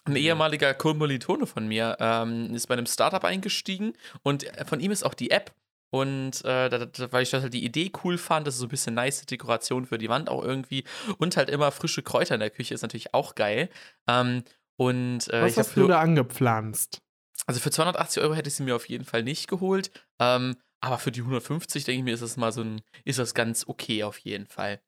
Ein 0.07 0.17
ehemaliger 0.17 0.75
Kommilitone 0.75 1.47
von 1.47 1.67
mir 1.67 1.97
ähm, 1.99 2.55
ist 2.55 2.67
bei 2.67 2.75
einem 2.75 2.87
Startup 2.87 3.25
eingestiegen 3.25 3.95
und 4.23 4.45
äh, 4.45 4.65
von 4.67 4.81
ihm 4.81 4.91
ist 4.91 5.03
auch 5.03 5.15
die 5.15 5.31
App. 5.31 5.55
Und 5.91 6.45
äh, 6.45 6.69
da, 6.69 6.87
da, 6.87 7.13
weil 7.13 7.23
ich 7.23 7.31
das 7.31 7.43
halt 7.43 7.55
die 7.55 7.65
Idee 7.65 7.91
cool 8.03 8.19
fand, 8.19 8.47
das 8.47 8.55
ist 8.55 8.61
so 8.61 8.67
ein 8.67 8.71
bisschen 8.71 8.95
nice 8.95 9.25
Dekoration 9.27 9.87
für 9.87 9.97
die 9.97 10.09
Wand 10.09 10.29
auch 10.29 10.43
irgendwie. 10.43 10.85
Und 11.19 11.37
halt 11.37 11.49
immer 11.49 11.71
frische 11.71 12.03
Kräuter 12.03 12.35
in 12.35 12.41
der 12.41 12.51
Küche 12.51 12.75
ist 12.75 12.83
natürlich 12.83 13.15
auch 13.15 13.35
geil. 13.35 13.71
Ähm, 14.09 14.43
und 14.77 15.33
äh, 15.33 15.43
Was 15.43 15.57
hast 15.57 15.77
du 15.77 15.87
da 15.87 16.01
angepflanzt? 16.01 17.01
Also 17.47 17.61
für 17.61 17.71
280 17.71 18.23
Euro 18.23 18.35
hätte 18.35 18.49
ich 18.49 18.55
sie 18.55 18.63
mir 18.63 18.77
auf 18.77 18.89
jeden 18.89 19.05
Fall 19.05 19.23
nicht 19.23 19.49
geholt. 19.49 19.91
Ähm, 20.19 20.57
aber 20.81 20.99
für 20.99 21.13
die 21.13 21.21
150, 21.21 21.85
denke 21.85 21.99
ich 21.99 22.05
mir, 22.05 22.15
ist 22.15 22.23
das 22.23 22.37
mal 22.37 22.53
so 22.53 22.63
ein, 22.63 22.83
ist 23.05 23.19
das 23.19 23.35
ganz 23.35 23.67
okay 23.67 24.05
auf 24.05 24.19
jeden 24.19 24.47
Fall. 24.47 24.81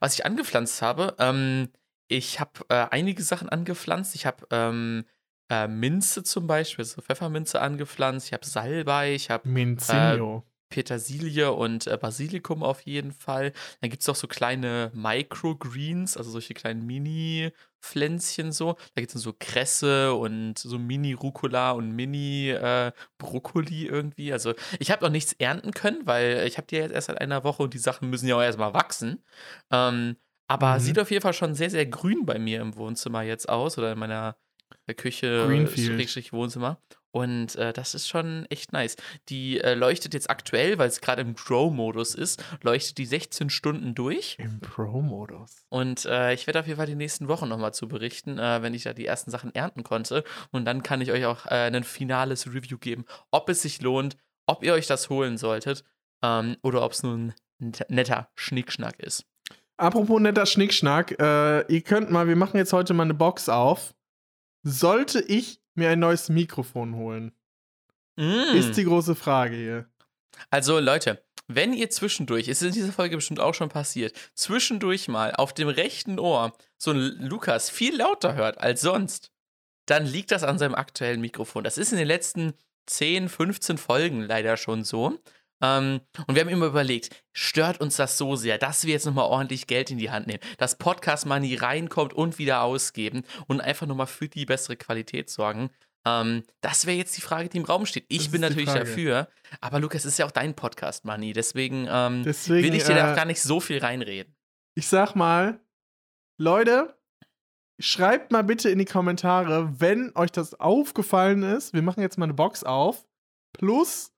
Was 0.00 0.14
ich 0.14 0.26
angepflanzt 0.26 0.82
habe, 0.82 1.14
ähm, 1.18 1.70
ich 2.08 2.40
habe 2.40 2.60
äh, 2.68 2.86
einige 2.90 3.22
Sachen 3.22 3.48
angepflanzt. 3.48 4.14
Ich 4.14 4.26
habe 4.26 4.46
ähm, 4.50 5.04
äh, 5.50 5.68
Minze 5.68 6.22
zum 6.22 6.46
Beispiel, 6.46 6.84
so 6.84 7.02
Pfefferminze 7.02 7.60
angepflanzt. 7.60 8.26
Ich 8.26 8.32
habe 8.32 8.46
Salbei, 8.46 9.14
ich 9.14 9.30
habe 9.30 9.48
Minzinho. 9.48 10.44
Petersilie 10.70 11.52
und 11.52 11.86
äh, 11.86 11.96
Basilikum 11.96 12.62
auf 12.62 12.82
jeden 12.82 13.12
Fall. 13.12 13.52
Dann 13.80 13.90
gibt 13.90 14.02
es 14.02 14.08
auch 14.08 14.16
so 14.16 14.26
kleine 14.26 14.90
Microgreens, 14.94 16.16
also 16.16 16.30
solche 16.30 16.54
kleinen 16.54 16.84
Mini-Pflänzchen 17.82 18.52
so. 18.52 18.74
Da 18.94 19.00
gibt 19.00 19.14
es 19.14 19.22
so 19.22 19.34
Kresse 19.38 20.14
und 20.14 20.58
so 20.58 20.78
Mini-Rucola 20.78 21.72
und 21.72 21.92
Mini-Brokkoli 21.92 23.86
irgendwie. 23.86 24.32
Also 24.32 24.54
ich 24.78 24.90
habe 24.90 25.04
noch 25.04 25.10
nichts 25.10 25.32
ernten 25.34 25.72
können, 25.72 26.06
weil 26.06 26.44
ich 26.46 26.56
habe 26.56 26.66
die 26.66 26.76
jetzt 26.76 26.92
erst 26.92 27.08
seit 27.08 27.20
einer 27.20 27.44
Woche 27.44 27.62
und 27.62 27.74
die 27.74 27.78
Sachen 27.78 28.10
müssen 28.10 28.28
ja 28.28 28.36
auch 28.36 28.42
erstmal 28.42 28.74
wachsen. 28.74 29.24
Ähm, 29.70 30.16
aber 30.46 30.74
Mhm. 30.74 30.80
sieht 30.80 30.98
auf 30.98 31.10
jeden 31.10 31.22
Fall 31.22 31.34
schon 31.34 31.54
sehr, 31.54 31.70
sehr 31.70 31.86
grün 31.86 32.24
bei 32.24 32.38
mir 32.38 32.60
im 32.60 32.76
Wohnzimmer 32.76 33.22
jetzt 33.22 33.48
aus 33.48 33.78
oder 33.78 33.92
in 33.92 33.98
meiner 33.98 34.36
äh, 34.86 34.94
Küche, 34.94 35.44
Greenfield. 35.46 36.32
Wohnzimmer. 36.32 36.80
Und 37.10 37.56
äh, 37.56 37.72
das 37.72 37.94
ist 37.94 38.06
schon 38.08 38.46
echt 38.50 38.72
nice. 38.72 38.96
Die 39.28 39.60
äh, 39.60 39.74
leuchtet 39.74 40.12
jetzt 40.14 40.28
aktuell, 40.28 40.78
weil 40.78 40.88
es 40.88 41.00
gerade 41.00 41.22
im 41.22 41.34
Grow-Modus 41.34 42.14
ist, 42.14 42.44
leuchtet 42.62 42.98
die 42.98 43.06
16 43.06 43.48
Stunden 43.50 43.94
durch. 43.94 44.36
Im 44.38 44.60
Pro-Modus. 44.60 45.64
Und 45.70 46.04
äh, 46.04 46.34
ich 46.34 46.46
werde 46.46 46.60
auf 46.60 46.66
jeden 46.66 46.76
Fall 46.76 46.86
die 46.86 46.94
nächsten 46.94 47.28
Wochen 47.28 47.48
nochmal 47.48 47.72
zu 47.72 47.88
berichten, 47.88 48.38
äh, 48.38 48.62
wenn 48.62 48.74
ich 48.74 48.82
da 48.82 48.92
die 48.92 49.06
ersten 49.06 49.30
Sachen 49.30 49.54
ernten 49.54 49.84
konnte. 49.84 50.22
Und 50.50 50.64
dann 50.66 50.82
kann 50.82 51.00
ich 51.00 51.10
euch 51.10 51.24
auch 51.24 51.46
äh, 51.46 51.70
ein 51.70 51.84
finales 51.84 52.46
Review 52.46 52.78
geben, 52.78 53.04
ob 53.30 53.48
es 53.48 53.62
sich 53.62 53.80
lohnt, 53.80 54.16
ob 54.46 54.62
ihr 54.62 54.74
euch 54.74 54.86
das 54.86 55.08
holen 55.08 55.38
solltet 55.38 55.84
ähm, 56.22 56.56
oder 56.62 56.82
ob 56.82 56.92
es 56.92 57.02
nur 57.02 57.14
ein 57.16 57.34
net- 57.58 57.86
netter 57.90 58.30
Schnickschnack 58.34 58.98
ist. 59.00 59.24
Apropos 59.78 60.20
netter 60.20 60.44
Schnickschnack, 60.44 61.12
äh, 61.20 61.72
ihr 61.72 61.80
könnt 61.82 62.10
mal, 62.10 62.26
wir 62.28 62.36
machen 62.36 62.56
jetzt 62.56 62.72
heute 62.72 62.94
mal 62.94 63.04
eine 63.04 63.14
Box 63.14 63.48
auf. 63.48 63.94
Sollte 64.64 65.20
ich 65.20 65.57
mir 65.78 65.90
ein 65.90 66.00
neues 66.00 66.28
Mikrofon 66.28 66.94
holen? 66.94 67.32
Mm. 68.16 68.56
Ist 68.56 68.76
die 68.76 68.84
große 68.84 69.14
Frage 69.14 69.56
hier. 69.56 69.86
Also 70.50 70.78
Leute, 70.78 71.22
wenn 71.46 71.72
ihr 71.72 71.88
zwischendurch, 71.88 72.48
es 72.48 72.60
ist 72.60 72.68
in 72.68 72.74
dieser 72.74 72.92
Folge 72.92 73.16
bestimmt 73.16 73.40
auch 73.40 73.54
schon 73.54 73.70
passiert, 73.70 74.14
zwischendurch 74.34 75.08
mal 75.08 75.34
auf 75.34 75.54
dem 75.54 75.68
rechten 75.68 76.18
Ohr 76.18 76.52
so 76.76 76.90
ein 76.90 76.98
Lukas 76.98 77.70
viel 77.70 77.96
lauter 77.96 78.34
hört 78.34 78.58
als 78.58 78.82
sonst, 78.82 79.32
dann 79.86 80.04
liegt 80.04 80.30
das 80.30 80.42
an 80.42 80.58
seinem 80.58 80.74
aktuellen 80.74 81.22
Mikrofon. 81.22 81.64
Das 81.64 81.78
ist 81.78 81.92
in 81.92 81.98
den 81.98 82.06
letzten 82.06 82.52
10, 82.86 83.28
15 83.30 83.78
Folgen 83.78 84.22
leider 84.22 84.56
schon 84.56 84.84
so. 84.84 85.18
Ähm, 85.60 86.00
und 86.26 86.34
wir 86.34 86.42
haben 86.42 86.48
immer 86.48 86.66
überlegt, 86.66 87.10
stört 87.32 87.80
uns 87.80 87.96
das 87.96 88.16
so 88.18 88.36
sehr, 88.36 88.58
dass 88.58 88.84
wir 88.84 88.92
jetzt 88.92 89.06
nochmal 89.06 89.26
ordentlich 89.26 89.66
Geld 89.66 89.90
in 89.90 89.98
die 89.98 90.10
Hand 90.10 90.26
nehmen, 90.26 90.40
dass 90.56 90.78
Podcast 90.78 91.26
Money 91.26 91.56
reinkommt 91.56 92.12
und 92.12 92.38
wieder 92.38 92.62
ausgeben 92.62 93.22
und 93.46 93.60
einfach 93.60 93.86
nochmal 93.86 94.06
für 94.06 94.28
die 94.28 94.46
bessere 94.46 94.76
Qualität 94.76 95.30
sorgen. 95.30 95.70
Ähm, 96.06 96.44
das 96.60 96.86
wäre 96.86 96.96
jetzt 96.96 97.16
die 97.16 97.20
Frage, 97.20 97.48
die 97.48 97.58
im 97.58 97.64
Raum 97.64 97.86
steht. 97.86 98.06
Ich 98.08 98.24
Das 98.24 98.32
bin 98.32 98.40
natürlich 98.40 98.72
dafür, 98.72 99.28
aber 99.60 99.80
Lukas, 99.80 100.04
es 100.04 100.12
ist 100.12 100.18
ja 100.18 100.26
auch 100.26 100.30
dein 100.30 100.54
Podcast 100.54 101.04
Money, 101.04 101.32
deswegen, 101.32 101.86
ähm, 101.90 102.22
Deswegen, 102.24 102.66
will 102.66 102.74
ich 102.74 102.84
dir 102.84 102.94
da 102.94 103.08
äh, 103.08 103.10
auch 103.12 103.16
gar 103.16 103.24
nicht 103.24 103.42
so 103.42 103.60
viel 103.60 103.78
reinreden. 103.78 104.34
Ich 104.74 104.86
sag 104.86 105.16
mal, 105.16 105.60
Leute, 106.38 106.96
schreibt 107.80 108.30
mal 108.30 108.44
bitte 108.44 108.70
in 108.70 108.78
die 108.78 108.84
Kommentare, 108.84 109.80
wenn 109.80 110.12
euch 110.14 110.30
das 110.30 110.54
aufgefallen 110.54 111.42
ist. 111.42 111.72
Wir 111.72 111.82
machen 111.82 112.00
jetzt 112.00 112.16
mal 112.16 112.26
eine 112.26 112.34
Box 112.34 112.64
auf. 112.64 113.04
Plus, 113.52 114.12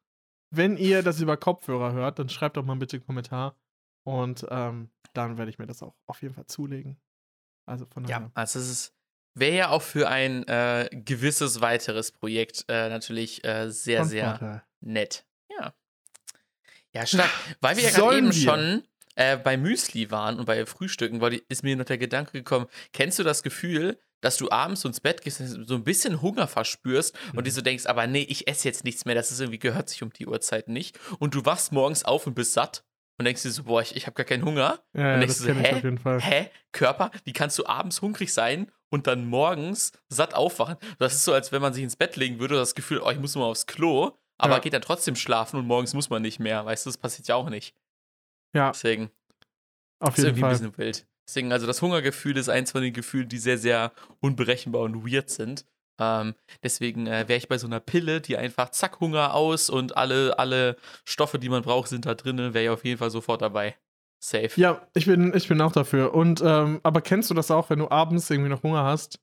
wenn 0.51 0.76
ihr 0.76 1.03
das 1.03 1.20
über 1.20 1.36
Kopfhörer 1.36 1.92
hört, 1.92 2.18
dann 2.18 2.28
schreibt 2.28 2.57
doch 2.57 2.64
mal 2.64 2.76
bitte 2.76 2.96
einen 2.96 3.07
Kommentar. 3.07 3.57
Und 4.05 4.46
ähm, 4.51 4.90
dann 5.12 5.38
werde 5.38 5.51
ich 5.51 5.59
mir 5.59 5.66
das 5.66 5.82
auch 5.82 5.94
auf 6.07 6.22
jeden 6.22 6.34
Fall 6.34 6.46
zulegen. 6.46 7.01
Also 7.66 7.86
von 7.86 8.05
daher. 8.05 8.20
Ja, 8.20 8.30
also 8.34 8.59
es 8.59 8.70
ist 8.70 8.94
wäre 9.34 9.57
ja 9.57 9.68
auch 9.70 9.82
für 9.82 10.09
ein 10.09 10.46
äh, 10.48 10.88
gewisses 10.92 11.61
weiteres 11.61 12.12
Projekt 12.12 12.64
äh, 12.68 12.88
natürlich 12.88 13.44
äh, 13.44 13.70
sehr, 13.70 14.05
sehr 14.05 14.30
Vorteil. 14.30 14.62
nett. 14.80 15.24
Ja. 15.48 15.74
Ja, 16.92 17.07
stark. 17.07 17.30
Weil 17.61 17.76
wir 17.76 17.84
ja 17.84 17.90
gerade 17.90 18.18
eben 18.18 18.26
wir? 18.26 18.32
schon 18.32 18.82
äh, 19.14 19.36
bei 19.36 19.57
Müsli 19.57 20.11
waren 20.11 20.38
und 20.38 20.46
bei 20.46 20.66
Frühstücken, 20.66 21.20
wollte, 21.20 21.42
ist 21.48 21.62
mir 21.62 21.76
noch 21.76 21.84
der 21.84 21.98
Gedanke 21.98 22.32
gekommen, 22.32 22.66
kennst 22.92 23.18
du 23.18 23.22
das 23.22 23.42
Gefühl, 23.42 23.98
dass 24.20 24.36
du 24.36 24.50
abends 24.50 24.82
so 24.82 24.88
ins 24.88 25.00
Bett 25.00 25.22
gehst, 25.22 25.38
so 25.66 25.74
ein 25.74 25.84
bisschen 25.84 26.20
Hunger 26.22 26.46
verspürst 26.46 27.16
und 27.30 27.38
Mhm. 27.38 27.44
dir 27.44 27.50
so 27.52 27.60
denkst, 27.62 27.86
aber 27.86 28.06
nee, 28.06 28.22
ich 28.28 28.48
esse 28.48 28.68
jetzt 28.68 28.84
nichts 28.84 29.04
mehr, 29.04 29.14
das 29.14 29.30
ist 29.30 29.40
irgendwie, 29.40 29.58
gehört 29.58 29.88
sich 29.88 30.02
um 30.02 30.12
die 30.12 30.26
Uhrzeit 30.26 30.68
nicht. 30.68 30.98
Und 31.18 31.34
du 31.34 31.44
wachst 31.44 31.72
morgens 31.72 32.04
auf 32.04 32.26
und 32.26 32.34
bist 32.34 32.52
satt 32.52 32.84
und 33.18 33.24
denkst 33.24 33.42
dir 33.42 33.50
so, 33.50 33.64
boah, 33.64 33.82
ich, 33.82 33.96
ich 33.96 34.06
habe 34.06 34.14
gar 34.14 34.24
keinen 34.24 34.44
Hunger. 34.44 34.80
Ja, 34.92 35.00
ja 35.00 35.14
Und 35.14 35.20
das 35.28 35.38
denkst 35.38 35.38
du, 35.38 35.46
kenne 35.46 35.60
ich 35.62 35.70
hä? 35.70 35.76
auf 35.76 35.84
jeden 35.84 35.98
Fall. 35.98 36.20
Hä? 36.20 36.50
Körper? 36.72 37.10
Wie 37.24 37.32
kannst 37.32 37.58
du 37.58 37.66
abends 37.66 38.00
hungrig 38.02 38.32
sein 38.32 38.70
und 38.90 39.06
dann 39.06 39.26
morgens 39.26 39.92
satt 40.08 40.34
aufwachen? 40.34 40.76
Das 40.98 41.14
ist 41.14 41.24
so, 41.24 41.32
als 41.32 41.52
wenn 41.52 41.62
man 41.62 41.72
sich 41.74 41.82
ins 41.84 41.96
Bett 41.96 42.16
legen 42.16 42.38
würde, 42.40 42.56
das 42.56 42.74
Gefühl, 42.74 43.00
oh, 43.04 43.10
ich 43.10 43.18
muss 43.18 43.34
mal 43.36 43.44
aufs 43.44 43.66
Klo, 43.66 44.12
aber 44.38 44.54
Ja. 44.54 44.60
geht 44.60 44.72
dann 44.72 44.82
trotzdem 44.82 45.16
schlafen 45.16 45.58
und 45.58 45.66
morgens 45.66 45.92
muss 45.94 46.08
man 46.10 46.22
nicht 46.22 46.38
mehr. 46.40 46.64
Weißt 46.64 46.86
du, 46.86 46.90
das 46.90 46.96
passiert 46.98 47.28
ja 47.28 47.34
auch 47.34 47.50
nicht. 47.50 47.74
Ja, 48.54 48.70
Deswegen 48.70 49.10
auf 50.00 50.16
ist 50.16 50.24
jeden 50.24 50.28
irgendwie 50.30 50.40
ein 50.40 50.42
Fall. 50.42 50.50
bisschen 50.70 50.78
wild. 50.78 51.06
Deswegen, 51.31 51.53
also 51.53 51.68
das 51.68 51.81
Hungergefühl 51.81 52.37
ist 52.37 52.49
eins 52.49 52.72
von 52.72 52.83
den 52.83 52.93
Gefühlen, 52.93 53.28
die 53.28 53.39
sehr, 53.39 53.57
sehr 53.57 53.93
unberechenbar 54.18 54.83
und 54.83 55.07
weird 55.07 55.31
sind. 55.31 55.64
Ähm, 56.01 56.35
deswegen 56.64 57.07
äh, 57.07 57.28
wäre 57.28 57.37
ich 57.37 57.47
bei 57.47 57.57
so 57.57 57.68
einer 57.68 57.78
Pille, 57.78 58.20
die 58.20 58.37
einfach 58.37 58.70
zack, 58.70 58.99
Hunger 58.99 59.33
aus 59.33 59.70
und 59.70 59.97
alle, 59.97 60.41
alle 60.41 60.76
Stoffe, 61.05 61.39
die 61.39 61.49
man 61.49 61.62
braucht, 61.62 61.89
sind 61.89 62.05
da 62.05 62.14
drin, 62.14 62.39
wäre 62.39 62.64
ich 62.64 62.70
auf 62.70 62.85
jeden 62.85 62.99
Fall 62.99 63.11
sofort 63.11 63.43
dabei. 63.43 63.76
Safe. 64.18 64.51
Ja, 64.57 64.89
ich 64.93 65.07
bin, 65.07 65.33
ich 65.33 65.47
bin 65.47 65.61
auch 65.61 65.70
dafür. 65.70 66.14
Und, 66.14 66.43
ähm, 66.45 66.81
aber 66.83 67.01
kennst 67.01 67.31
du 67.31 67.35
das 67.35 67.53
auch, 67.53 67.70
wenn 67.70 67.78
du 67.78 67.89
abends 67.89 68.28
irgendwie 68.28 68.51
noch 68.51 68.64
Hunger 68.64 68.83
hast 68.83 69.20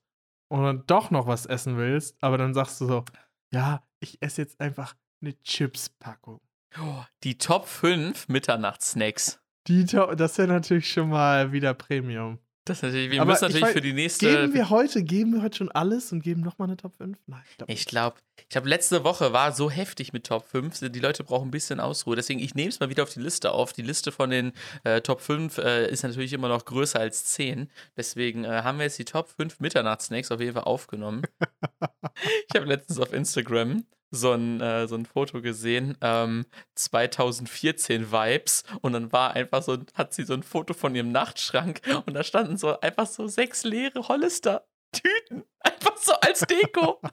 und 0.48 0.62
dann 0.64 0.84
doch 0.86 1.10
noch 1.10 1.26
was 1.26 1.44
essen 1.44 1.76
willst, 1.76 2.16
aber 2.22 2.38
dann 2.38 2.54
sagst 2.54 2.80
du 2.80 2.86
so, 2.86 3.04
ja, 3.52 3.82
ich 4.00 4.16
esse 4.22 4.40
jetzt 4.40 4.58
einfach 4.60 4.96
eine 5.20 5.38
Chips-Packung. 5.42 6.40
Oh, 6.80 7.04
Die 7.22 7.36
Top 7.36 7.66
5 7.66 8.28
Mitternachtssnacks. 8.28 9.40
Die, 9.68 9.84
das 9.84 10.38
wäre 10.38 10.48
natürlich 10.48 10.90
schon 10.90 11.10
mal 11.10 11.52
wieder 11.52 11.74
Premium. 11.74 12.38
Das 12.68 12.82
natürlich, 12.82 13.10
wir 13.10 13.22
Aber 13.22 13.32
müssen 13.32 13.46
ich 13.46 13.54
natürlich 13.54 13.68
weiß- 13.68 13.72
für 13.72 13.80
die 13.80 13.92
nächste. 13.94 14.26
Geben 14.26 14.54
wir 14.54 14.68
heute, 14.70 15.02
geben 15.02 15.32
wir 15.32 15.42
heute 15.42 15.56
schon 15.56 15.70
alles 15.70 16.12
und 16.12 16.22
geben 16.22 16.42
nochmal 16.42 16.68
eine 16.68 16.76
Top 16.76 16.94
5? 16.96 17.16
Nein, 17.26 17.40
ich 17.46 17.56
glaube 17.56 17.72
ich 17.72 17.86
glaube, 17.86 18.16
ich 18.50 18.56
habe 18.56 18.68
letzte 18.68 19.04
Woche 19.04 19.32
war 19.32 19.52
so 19.52 19.70
heftig 19.70 20.12
mit 20.12 20.26
Top 20.26 20.46
5. 20.46 20.90
Die 20.90 21.00
Leute 21.00 21.24
brauchen 21.24 21.48
ein 21.48 21.50
bisschen 21.50 21.80
Ausruhe. 21.80 22.16
Deswegen, 22.16 22.40
ich 22.40 22.54
nehme 22.54 22.68
es 22.68 22.78
mal 22.78 22.90
wieder 22.90 23.02
auf 23.02 23.12
die 23.12 23.20
Liste 23.20 23.52
auf. 23.52 23.72
Die 23.72 23.82
Liste 23.82 24.12
von 24.12 24.30
den 24.30 24.52
äh, 24.84 25.00
Top 25.00 25.20
5 25.20 25.58
äh, 25.58 25.90
ist 25.90 26.02
natürlich 26.02 26.32
immer 26.32 26.48
noch 26.48 26.64
größer 26.64 27.00
als 27.00 27.24
10. 27.26 27.70
Deswegen 27.96 28.44
äh, 28.44 28.48
haben 28.62 28.78
wir 28.78 28.84
jetzt 28.84 28.98
die 28.98 29.04
Top 29.04 29.28
5 29.28 29.60
Mitternachtssnacks 29.60 30.30
auf 30.30 30.40
jeden 30.40 30.54
Fall 30.54 30.64
aufgenommen. 30.64 31.22
ich 32.48 32.54
habe 32.54 32.66
letztens 32.66 32.98
auf 32.98 33.12
Instagram 33.12 33.84
so 34.10 34.32
ein, 34.32 34.60
äh, 34.60 34.88
so 34.88 34.96
ein 34.96 35.04
Foto 35.04 35.42
gesehen, 35.42 35.96
ähm, 36.00 36.46
2014 36.74 38.10
Vibes 38.10 38.64
und 38.80 38.92
dann 38.92 39.12
war 39.12 39.34
einfach 39.34 39.62
so, 39.62 39.78
hat 39.94 40.14
sie 40.14 40.24
so 40.24 40.34
ein 40.34 40.42
Foto 40.42 40.74
von 40.74 40.94
ihrem 40.94 41.12
Nachtschrank 41.12 41.80
und 42.06 42.14
da 42.14 42.22
standen 42.22 42.56
so 42.56 42.80
einfach 42.80 43.06
so 43.06 43.26
sechs 43.26 43.64
leere 43.64 44.08
Hollister-Tüten, 44.08 45.44
einfach 45.60 45.96
so 45.96 46.12
als 46.14 46.40
Deko. 46.40 47.00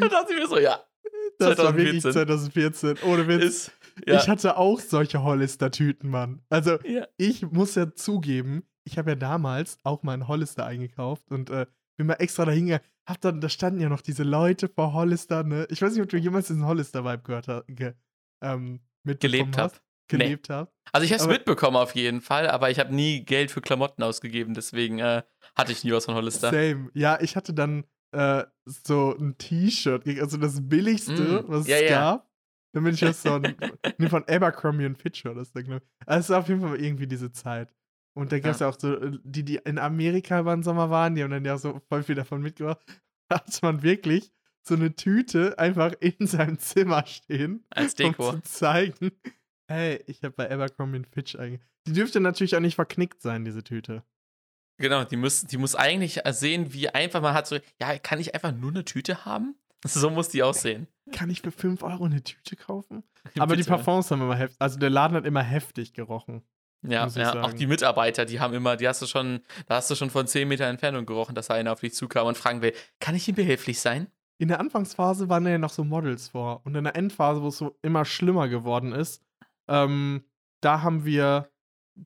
da 0.00 0.08
dachte 0.08 0.32
ich 0.32 0.40
mir 0.40 0.48
so, 0.48 0.58
ja, 0.58 0.82
Das 1.38 1.58
war 1.58 1.76
wirklich 1.76 2.02
2014. 2.02 2.96
2014. 2.96 3.10
Ohne 3.10 3.28
Witz. 3.28 3.44
ist, 3.44 3.72
ja, 4.06 4.16
Ich 4.16 4.28
hatte 4.28 4.56
auch 4.56 4.80
solche 4.80 5.22
Hollister-Tüten, 5.22 6.10
Mann. 6.10 6.42
Also, 6.48 6.78
ja. 6.82 7.06
ich 7.16 7.42
muss 7.42 7.74
ja 7.74 7.94
zugeben, 7.94 8.64
ich 8.84 8.98
habe 8.98 9.10
ja 9.10 9.16
damals 9.16 9.78
auch 9.84 10.02
mal 10.02 10.14
einen 10.14 10.28
Hollister 10.28 10.64
eingekauft 10.64 11.30
und 11.30 11.50
äh, 11.50 11.66
bin 11.96 12.06
mal 12.06 12.14
extra 12.14 12.44
dahin 12.44 12.66
gegangen. 12.66 12.84
Hab 13.08 13.20
dann, 13.22 13.40
da 13.40 13.48
standen 13.48 13.80
ja 13.80 13.88
noch 13.88 14.02
diese 14.02 14.22
Leute 14.22 14.68
vor 14.68 14.92
Hollister, 14.92 15.42
ne? 15.42 15.66
Ich 15.70 15.80
weiß 15.80 15.92
nicht, 15.94 16.02
ob 16.02 16.08
du 16.08 16.16
jemals 16.18 16.48
diesen 16.48 16.66
Hollister-Vibe 16.66 17.22
gehört 17.22 17.48
hast, 17.48 17.64
ge, 17.68 17.94
ähm, 18.42 18.80
mitbekommen 19.04 19.20
gelebt 19.52 19.58
hast. 19.58 19.74
habe. 19.76 19.82
gelebt 20.08 20.50
habe. 20.50 20.70
Also 20.92 21.04
ich 21.04 21.10
habe 21.12 21.18
es 21.18 21.24
Aber- 21.24 21.32
mitbekommen 21.32 21.76
auf 21.76 21.94
jeden 21.94 22.20
Fall, 22.20 22.48
aber 22.48 22.70
ich 22.70 22.78
habe 22.78 22.94
nie 22.94 23.24
Geld 23.24 23.50
für 23.50 23.60
Klamotten 23.60 24.02
ausgegeben, 24.02 24.54
deswegen 24.54 24.98
äh, 24.98 25.22
hatte 25.56 25.72
ich 25.72 25.84
nie 25.84 25.92
was 25.92 26.04
von 26.06 26.14
Hollister. 26.14 26.50
Same. 26.50 26.90
Ja, 26.94 27.18
ich 27.20 27.36
hatte 27.36 27.52
dann 27.54 27.84
äh, 28.12 28.44
so 28.64 29.14
ein 29.18 29.36
T-Shirt, 29.38 30.06
also 30.20 30.36
das 30.38 30.66
billigste, 30.66 31.44
Mm, 31.46 31.48
was 31.48 31.66
ja, 31.66 31.76
es 31.76 31.82
ja. 31.82 31.88
gab. 32.00 32.28
Damit 32.74 32.94
ich 32.94 33.00
das 33.00 33.22
so 33.22 33.34
ein, 33.34 33.42
nee, 33.98 34.08
von 34.10 34.24
Abercrombie 34.28 34.84
und 34.86 34.96
Fitch 34.98 35.24
war 35.24 35.34
das 35.34 35.50
da, 35.52 35.62
glaube 35.62 35.82
ich. 35.84 36.06
Also 36.06 36.20
es 36.20 36.28
war 36.30 36.38
auf 36.40 36.48
jeden 36.48 36.60
Fall 36.60 36.78
irgendwie 36.80 37.06
diese 37.06 37.32
Zeit. 37.32 37.74
Und 38.18 38.32
da 38.32 38.40
gab 38.40 38.54
es 38.54 38.58
ja. 38.58 38.68
auch 38.68 38.76
so, 38.76 38.96
äh, 38.96 39.16
die, 39.22 39.44
die 39.44 39.60
in 39.64 39.78
Amerika 39.78 40.40
über 40.40 40.52
den 40.52 40.64
Sommer 40.64 40.90
waren, 40.90 41.14
die 41.14 41.22
haben 41.22 41.30
dann 41.30 41.44
ja 41.44 41.54
auch 41.54 41.60
so 41.60 41.80
voll 41.88 42.02
viel 42.02 42.16
davon 42.16 42.42
mitgebracht. 42.42 42.80
Da 43.30 43.36
hat 43.36 43.62
man 43.62 43.82
wirklich 43.82 44.32
so 44.62 44.74
eine 44.74 44.96
Tüte 44.96 45.58
einfach 45.58 45.92
in 46.00 46.26
seinem 46.26 46.58
Zimmer 46.58 47.04
stehen, 47.04 47.62
Als 47.68 47.92
um 47.92 47.96
Deko. 47.98 48.32
zu 48.32 48.42
zeigen, 48.42 49.12
hey, 49.66 50.02
ich 50.06 50.22
habe 50.22 50.30
bei 50.30 50.50
Abercrombie 50.50 51.02
Fitch 51.12 51.36
eigentlich. 51.36 51.60
Die 51.86 51.92
dürfte 51.92 52.20
natürlich 52.20 52.56
auch 52.56 52.60
nicht 52.60 52.76
verknickt 52.76 53.20
sein, 53.20 53.44
diese 53.44 53.62
Tüte. 53.62 54.02
Genau, 54.78 55.04
die 55.04 55.18
muss, 55.18 55.42
die 55.42 55.58
muss 55.58 55.74
eigentlich 55.74 56.22
sehen, 56.30 56.72
wie 56.72 56.88
einfach 56.88 57.20
man 57.20 57.34
hat 57.34 57.46
so, 57.46 57.58
ja, 57.78 57.98
kann 57.98 58.18
ich 58.18 58.34
einfach 58.34 58.52
nur 58.52 58.70
eine 58.70 58.84
Tüte 58.84 59.26
haben? 59.26 59.54
So 59.84 60.08
muss 60.10 60.30
die 60.30 60.42
aussehen. 60.42 60.88
Kann 61.12 61.30
ich 61.30 61.42
für 61.42 61.52
5 61.52 61.82
Euro 61.82 62.06
eine 62.06 62.24
Tüte 62.24 62.56
kaufen? 62.56 63.04
Aber 63.38 63.54
die 63.54 63.62
Bitte. 63.62 63.76
Parfums 63.76 64.10
haben 64.10 64.22
immer 64.22 64.36
heftig, 64.36 64.56
also 64.58 64.78
der 64.78 64.90
Laden 64.90 65.16
hat 65.16 65.26
immer 65.26 65.42
heftig 65.42 65.92
gerochen. 65.92 66.42
Ja, 66.82 67.06
ja 67.06 67.42
auch 67.42 67.52
die 67.52 67.66
Mitarbeiter, 67.66 68.24
die 68.24 68.38
haben 68.40 68.54
immer, 68.54 68.76
die 68.76 68.86
hast 68.86 69.02
du 69.02 69.06
schon, 69.06 69.40
da 69.66 69.76
hast 69.76 69.90
du 69.90 69.94
schon 69.96 70.10
von 70.10 70.26
10 70.26 70.46
Meter 70.46 70.66
Entfernung 70.66 71.06
gerochen, 71.06 71.34
dass 71.34 71.50
einer 71.50 71.72
auf 71.72 71.80
dich 71.80 71.94
zukam 71.94 72.26
und 72.28 72.36
fragen 72.38 72.62
will, 72.62 72.72
kann 73.00 73.14
ich 73.14 73.26
ihm 73.28 73.34
behilflich 73.34 73.80
sein? 73.80 74.06
In 74.40 74.46
der 74.48 74.60
Anfangsphase 74.60 75.28
waren 75.28 75.44
da 75.44 75.50
ja 75.50 75.58
noch 75.58 75.70
so 75.72 75.82
Models 75.82 76.28
vor. 76.28 76.60
Und 76.64 76.76
in 76.76 76.84
der 76.84 76.94
Endphase, 76.94 77.42
wo 77.42 77.48
es 77.48 77.58
so 77.58 77.76
immer 77.82 78.04
schlimmer 78.04 78.48
geworden 78.48 78.92
ist, 78.92 79.24
ähm, 79.66 80.24
da 80.60 80.82
haben 80.82 81.04
wir 81.04 81.50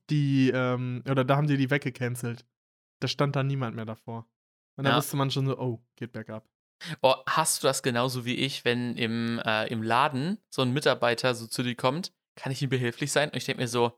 die, 0.08 0.50
ähm, 0.50 1.02
oder 1.08 1.24
da 1.24 1.36
haben 1.36 1.46
die 1.46 1.58
die 1.58 1.70
weggecancelt. 1.70 2.46
Da 3.00 3.08
stand 3.08 3.36
da 3.36 3.42
niemand 3.42 3.76
mehr 3.76 3.84
davor. 3.84 4.26
Und 4.76 4.84
da 4.84 4.90
Ja. 4.90 4.96
wusste 4.96 5.16
man 5.18 5.30
schon 5.30 5.44
so, 5.46 5.58
oh, 5.58 5.84
geht 5.96 6.12
bergab. 6.12 6.48
Oh, 7.02 7.14
hast 7.26 7.62
du 7.62 7.66
das 7.66 7.82
genauso 7.82 8.24
wie 8.24 8.34
ich, 8.36 8.64
wenn 8.64 8.96
im, 8.96 9.38
äh, 9.44 9.66
im 9.68 9.82
Laden 9.82 10.38
so 10.48 10.62
ein 10.62 10.72
Mitarbeiter 10.72 11.34
so 11.34 11.46
zu 11.46 11.62
dir 11.62 11.74
kommt, 11.76 12.12
kann 12.34 12.50
ich 12.50 12.62
ihm 12.62 12.70
behilflich 12.70 13.12
sein? 13.12 13.28
Und 13.28 13.36
ich 13.36 13.44
denke 13.44 13.60
mir 13.60 13.68
so, 13.68 13.92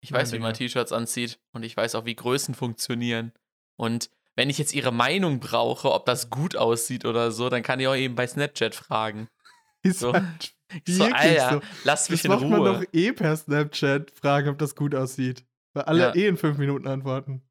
ich 0.00 0.12
weiß, 0.12 0.32
wie 0.32 0.38
man 0.38 0.52
Digga. 0.52 0.58
T-Shirts 0.68 0.92
anzieht 0.92 1.38
und 1.52 1.62
ich 1.64 1.76
weiß 1.76 1.94
auch, 1.94 2.04
wie 2.04 2.14
Größen 2.14 2.54
funktionieren. 2.54 3.32
Und 3.76 4.10
wenn 4.36 4.50
ich 4.50 4.58
jetzt 4.58 4.72
ihre 4.74 4.92
Meinung 4.92 5.40
brauche, 5.40 5.92
ob 5.92 6.06
das 6.06 6.30
gut 6.30 6.56
aussieht 6.56 7.04
oder 7.04 7.30
so, 7.32 7.48
dann 7.48 7.62
kann 7.62 7.80
ich 7.80 7.88
auch 7.88 7.96
eben 7.96 8.14
bei 8.14 8.26
Snapchat 8.26 8.74
fragen. 8.74 9.28
Ist 9.82 10.00
So. 10.00 10.12
halt 10.12 10.54
Ich 10.84 10.96
so, 10.96 11.04
Alter, 11.04 11.50
so. 11.54 11.60
lass 11.84 12.10
mich 12.10 12.20
Das 12.22 12.24
in 12.26 12.30
macht 12.32 12.48
man 12.50 12.60
Ruhe. 12.60 12.72
doch 12.72 12.84
eh 12.92 13.12
per 13.12 13.36
Snapchat, 13.36 14.10
fragen, 14.10 14.48
ob 14.50 14.58
das 14.58 14.74
gut 14.76 14.94
aussieht. 14.94 15.44
Weil 15.74 15.84
alle 15.84 16.00
Ja. 16.00 16.14
eh 16.14 16.26
in 16.28 16.36
fünf 16.36 16.58
Minuten 16.58 16.86
antworten. 16.86 17.42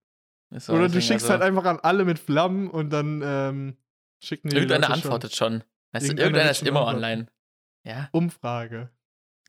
So, 0.55 0.73
Oder 0.73 0.87
du 0.87 1.01
schickst 1.01 1.25
also- 1.25 1.29
halt 1.29 1.41
einfach 1.41 1.65
an 1.65 1.79
alle 1.81 2.05
mit 2.05 2.19
Flammen 2.19 2.69
und 2.69 2.89
dann 2.91 3.21
ähm, 3.23 3.77
schicken 4.23 4.49
die 4.49 4.55
Irgendeiner 4.55 4.87
Leute 4.87 5.01
schon. 5.01 5.03
antwortet 5.11 5.35
schon. 5.35 5.63
Weißt 5.91 6.05
Irgendeiner 6.05 6.25
irgendeiner 6.25 6.51
ist 6.51 6.63
immer 6.63 6.85
online. 6.85 7.27
Ja, 7.85 8.07
Umfrage. 8.11 8.91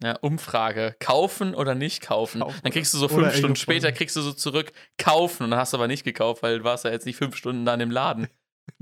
Ja, 0.02 0.16
Umfrage. 0.20 0.94
Kaufen 1.00 1.54
oder 1.54 1.74
nicht 1.74 2.02
kaufen. 2.02 2.40
Kaufen 2.40 2.60
dann 2.62 2.72
kriegst 2.72 2.94
du 2.94 2.98
so 2.98 3.08
fünf 3.08 3.20
oder 3.20 3.30
Stunden 3.32 3.56
später, 3.56 3.90
kriegst 3.92 4.16
du 4.16 4.20
so 4.20 4.32
zurück, 4.32 4.72
kaufen. 4.98 5.44
Und 5.44 5.50
dann 5.50 5.58
hast 5.60 5.72
du 5.72 5.76
aber 5.76 5.88
nicht 5.88 6.04
gekauft, 6.04 6.42
weil 6.42 6.58
du 6.58 6.64
warst 6.64 6.84
ja 6.84 6.90
jetzt 6.90 7.06
nicht 7.06 7.16
fünf 7.16 7.36
Stunden 7.36 7.64
dann 7.64 7.80
im 7.80 7.90
Laden. 7.90 8.28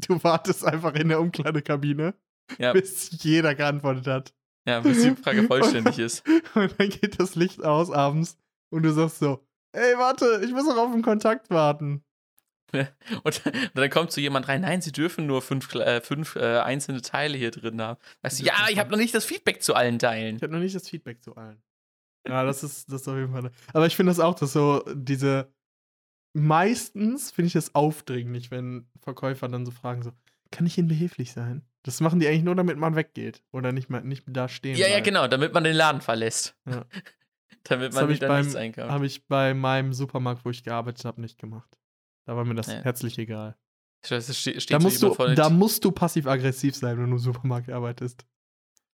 Du 0.09 0.23
wartest 0.25 0.65
einfach 0.65 0.95
in 0.95 1.09
der 1.09 1.21
Umkleidekabine, 1.21 2.15
Ja, 2.59 2.73
bis 2.73 3.23
jeder 3.23 3.55
geantwortet 3.55 4.07
hat. 4.09 4.35
ja 4.67 4.81
bis 4.81 5.01
die 5.03 5.15
Frage 5.15 5.43
vollständig 5.47 6.01
ist. 6.01 6.25
Und 6.57 6.75
dann 6.79 6.89
geht 6.91 7.21
das 7.21 7.37
Licht 7.37 7.65
aus 7.65 7.93
abends 7.93 8.37
und 8.73 8.83
du 8.83 8.93
sagst 8.93 9.21
so, 9.21 9.47
ey, 9.73 9.97
warte, 9.97 10.43
ich 10.45 10.51
muss 10.51 10.65
noch 10.67 10.77
auf 10.77 10.91
den 10.93 11.03
Kontakt 11.03 11.51
warten. 11.51 12.03
Und 13.23 13.43
dann 13.75 13.91
kommt 13.91 14.13
so 14.13 14.21
jemand 14.21 14.49
rein, 14.49 14.61
nein, 14.63 14.81
sie 14.83 14.93
dürfen 14.93 15.27
nur 15.27 15.41
fünf, 15.43 15.73
äh, 15.75 16.01
fünf 16.01 16.37
äh, 16.37 16.59
einzelne 16.59 17.01
Teile 17.03 17.37
hier 17.39 17.51
drin 17.51 17.81
haben. 17.81 17.99
Weißt 18.23 18.41
du, 18.41 18.45
Das 18.45 18.59
ja, 18.59 18.67
ich 18.71 18.79
habe 18.79 18.91
noch 18.91 18.99
nicht 18.99 19.15
das 19.15 19.25
Feedback 19.25 19.63
zu 19.63 19.75
allen 19.75 19.99
Teilen. 19.99 20.37
Ich 20.37 20.43
habe 20.43 20.53
noch 20.53 20.61
nicht 20.61 20.75
das 20.75 20.89
Feedback 20.89 21.23
zu 21.23 21.37
allen. 21.37 21.63
Ja, 22.27 22.43
das 22.45 22.65
ist, 22.65 22.91
das 22.93 23.03
ist 23.03 23.09
auf 23.09 23.17
jeden 23.17 23.33
Fall. 23.33 23.51
Aber 23.73 23.87
ich 23.87 23.95
finde 23.95 24.11
das 24.11 24.19
auch, 24.21 24.35
dass 24.35 24.53
so 24.53 24.83
diese. 24.95 25.49
Meistens 26.35 27.31
finde 27.31 27.47
ich 27.47 27.53
das 27.55 27.75
aufdringlich, 27.75 28.51
wenn 28.51 28.87
Verkäufer 29.01 29.49
dann 29.49 29.65
so 29.65 29.71
fragen: 29.73 30.03
so, 30.03 30.13
kann 30.51 30.67
ich 30.67 30.77
Ihnen 30.77 30.89
behilflich 30.89 31.33
sein? 31.33 31.63
Das 31.83 32.01
machen 32.01 32.19
die 32.21 32.27
eigentlich 32.29 32.43
nur, 32.43 32.57
damit 32.57 32.77
man 32.79 32.97
weggeht 32.97 33.43
oder 33.53 33.73
nicht, 33.73 33.89
mal, 33.89 34.03
nicht 34.03 34.25
da 34.27 34.49
stehen 34.49 34.77
Ja, 34.77 34.87
ja, 34.87 34.95
bleibt. 34.95 35.05
genau, 35.07 35.29
damit 35.29 35.55
man 35.55 35.65
den 35.65 35.77
Laden 35.77 36.01
verlässt. 36.01 36.57
Ja. 36.69 36.85
damit 37.65 37.89
Das 37.89 37.95
man 37.95 38.03
habe 38.03 38.13
ich, 38.13 38.19
wieder 38.19 38.29
beim- 38.29 38.41
nichts 38.41 38.57
einkauft. 38.57 38.91
hab 38.91 39.03
ich 39.03 39.27
bei 39.29 39.55
meinem 39.55 39.93
Supermarkt, 39.93 40.45
wo 40.45 40.51
ich 40.51 40.63
gearbeitet 40.65 41.05
habe, 41.05 41.21
nicht 41.21 41.39
gemacht. 41.39 41.79
Da 42.27 42.37
war 42.37 42.45
mir 42.45 42.55
das 42.55 42.67
Ja. 42.67 42.83
herzlich 42.83 43.19
egal. 43.19 43.57
Steht 44.05 44.71
Da 44.71 44.79
so 44.81 44.87
musst, 44.87 45.03
du, 45.03 45.15
vor 45.15 45.27
den- 45.27 45.37
da 45.37 45.49
musst 45.51 45.85
du 45.85 45.91
passiv-aggressiv 45.91 46.77
sein, 46.77 46.97
wenn 46.99 47.07
du 47.07 47.13
im 47.13 47.19
Supermarkt 47.19 47.71
arbeitest. 47.71 48.25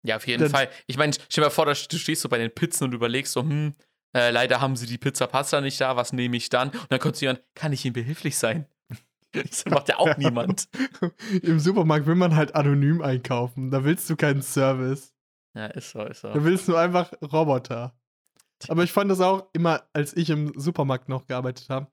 Ja, 0.02 0.16
auf 0.16 0.26
jeden 0.26 0.42
Dann- 0.42 0.50
Fall. 0.52 0.68
Ich 0.86 0.96
meine, 0.96 1.12
stell 1.12 1.42
dir 1.42 1.46
mal 1.46 1.50
vor, 1.50 1.66
du 1.66 1.74
stehst 1.74 2.22
so 2.22 2.28
bei 2.28 2.38
den 2.38 2.52
Pizzen 2.54 2.84
und 2.84 2.92
überlegst 2.94 3.32
so, 3.32 3.42
hm, 3.42 3.74
äh, 4.16 4.30
leider 4.30 4.60
haben 4.60 4.76
sie 4.76 4.86
die 4.86 4.98
Pizza 4.98 5.26
Pasta 5.26 5.60
nicht 5.60 5.80
da, 5.80 5.96
was 5.96 6.12
nehme 6.12 6.36
ich 6.36 6.48
dann? 6.48 6.70
Und 6.70 6.90
dann 6.90 7.00
kommt 7.00 7.16
so 7.16 7.22
jemand, 7.26 7.42
kann 7.54 7.72
ich 7.72 7.84
Ihnen 7.84 7.94
behilflich 7.94 8.36
sein? 8.38 8.66
Das 9.32 9.64
macht 9.66 9.88
ja 9.88 9.98
auch 9.98 10.16
niemand. 10.16 10.68
Im 11.42 11.60
Supermarkt 11.60 12.06
will 12.06 12.16
man 12.16 12.34
halt 12.34 12.56
anonym 12.56 13.00
einkaufen. 13.00 13.70
Da 13.70 13.84
willst 13.84 14.10
du 14.10 14.16
keinen 14.16 14.42
Service. 14.42 15.14
Ja, 15.54 15.66
ist 15.66 15.90
so, 15.90 16.02
ist 16.02 16.22
so. 16.22 16.32
Da 16.32 16.42
willst 16.42 16.66
du 16.66 16.74
einfach 16.74 17.12
Roboter. 17.22 17.94
Aber 18.66 18.82
ich 18.82 18.90
fand 18.90 19.08
das 19.08 19.20
auch 19.20 19.48
immer, 19.52 19.84
als 19.92 20.16
ich 20.16 20.30
im 20.30 20.52
Supermarkt 20.58 21.08
noch 21.08 21.26
gearbeitet 21.26 21.68
habe, 21.68 21.86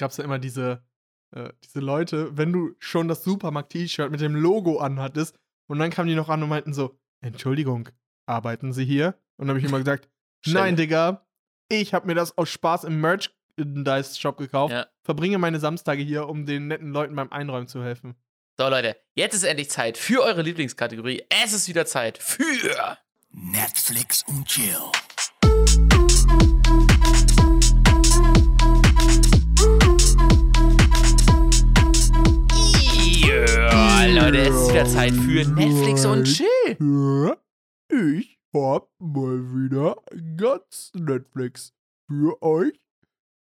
gab 0.00 0.10
es 0.10 0.16
ja 0.16 0.24
immer 0.24 0.38
diese, 0.40 0.82
äh, 1.30 1.50
diese 1.64 1.78
Leute, 1.80 2.36
wenn 2.36 2.52
du 2.52 2.74
schon 2.78 3.06
das 3.06 3.22
Supermarkt-T-Shirt 3.22 4.10
mit 4.10 4.20
dem 4.20 4.34
Logo 4.34 4.78
anhattest 4.78 5.38
und 5.68 5.78
dann 5.78 5.90
kamen 5.90 6.08
die 6.08 6.14
noch 6.16 6.28
an 6.28 6.42
und 6.42 6.48
meinten 6.48 6.72
so, 6.74 6.98
Entschuldigung, 7.20 7.88
arbeiten 8.26 8.72
Sie 8.72 8.84
hier? 8.84 9.14
Und 9.36 9.46
dann 9.46 9.50
habe 9.50 9.58
ich 9.60 9.64
immer 9.64 9.78
gesagt, 9.78 10.08
nein, 10.46 10.74
Digga, 10.76 11.26
ich 11.68 11.94
habe 11.94 12.06
mir 12.08 12.14
das 12.14 12.36
aus 12.36 12.48
Spaß 12.48 12.84
im 12.84 13.00
Merchandise-Shop 13.00 14.36
gekauft, 14.38 14.72
Ja. 14.72 14.86
verbringe 15.02 15.38
meine 15.38 15.60
Samstage 15.60 16.02
hier, 16.02 16.28
um 16.28 16.46
den 16.46 16.66
netten 16.68 16.90
Leuten 16.90 17.14
beim 17.14 17.30
Einräumen 17.30 17.68
zu 17.68 17.82
helfen. 17.84 18.16
So, 18.58 18.68
Leute, 18.68 18.96
jetzt 19.14 19.34
ist 19.34 19.44
endlich 19.44 19.70
Zeit 19.70 19.96
für 19.96 20.22
eure 20.22 20.42
Lieblingskategorie. 20.42 21.22
Es 21.44 21.52
ist 21.52 21.68
wieder 21.68 21.86
Zeit 21.86 22.18
für. 22.18 22.98
Netflix 23.30 24.24
und 24.26 24.46
Chill. 24.46 24.76
Ja, 33.46 34.04
Leute, 34.04 34.38
es 34.38 34.54
ist 34.54 34.70
wieder 34.70 34.84
Zeit 34.84 35.12
für 35.12 35.48
Netflix 35.48 36.04
und 36.04 36.24
Chill. 36.24 36.76
Ja, 36.78 37.36
ich 37.88 38.38
hab 38.54 38.90
mal 38.98 39.38
wieder 39.54 39.96
ganz 40.36 40.92
Netflix 40.94 41.72
für 42.06 42.42
euch 42.42 42.78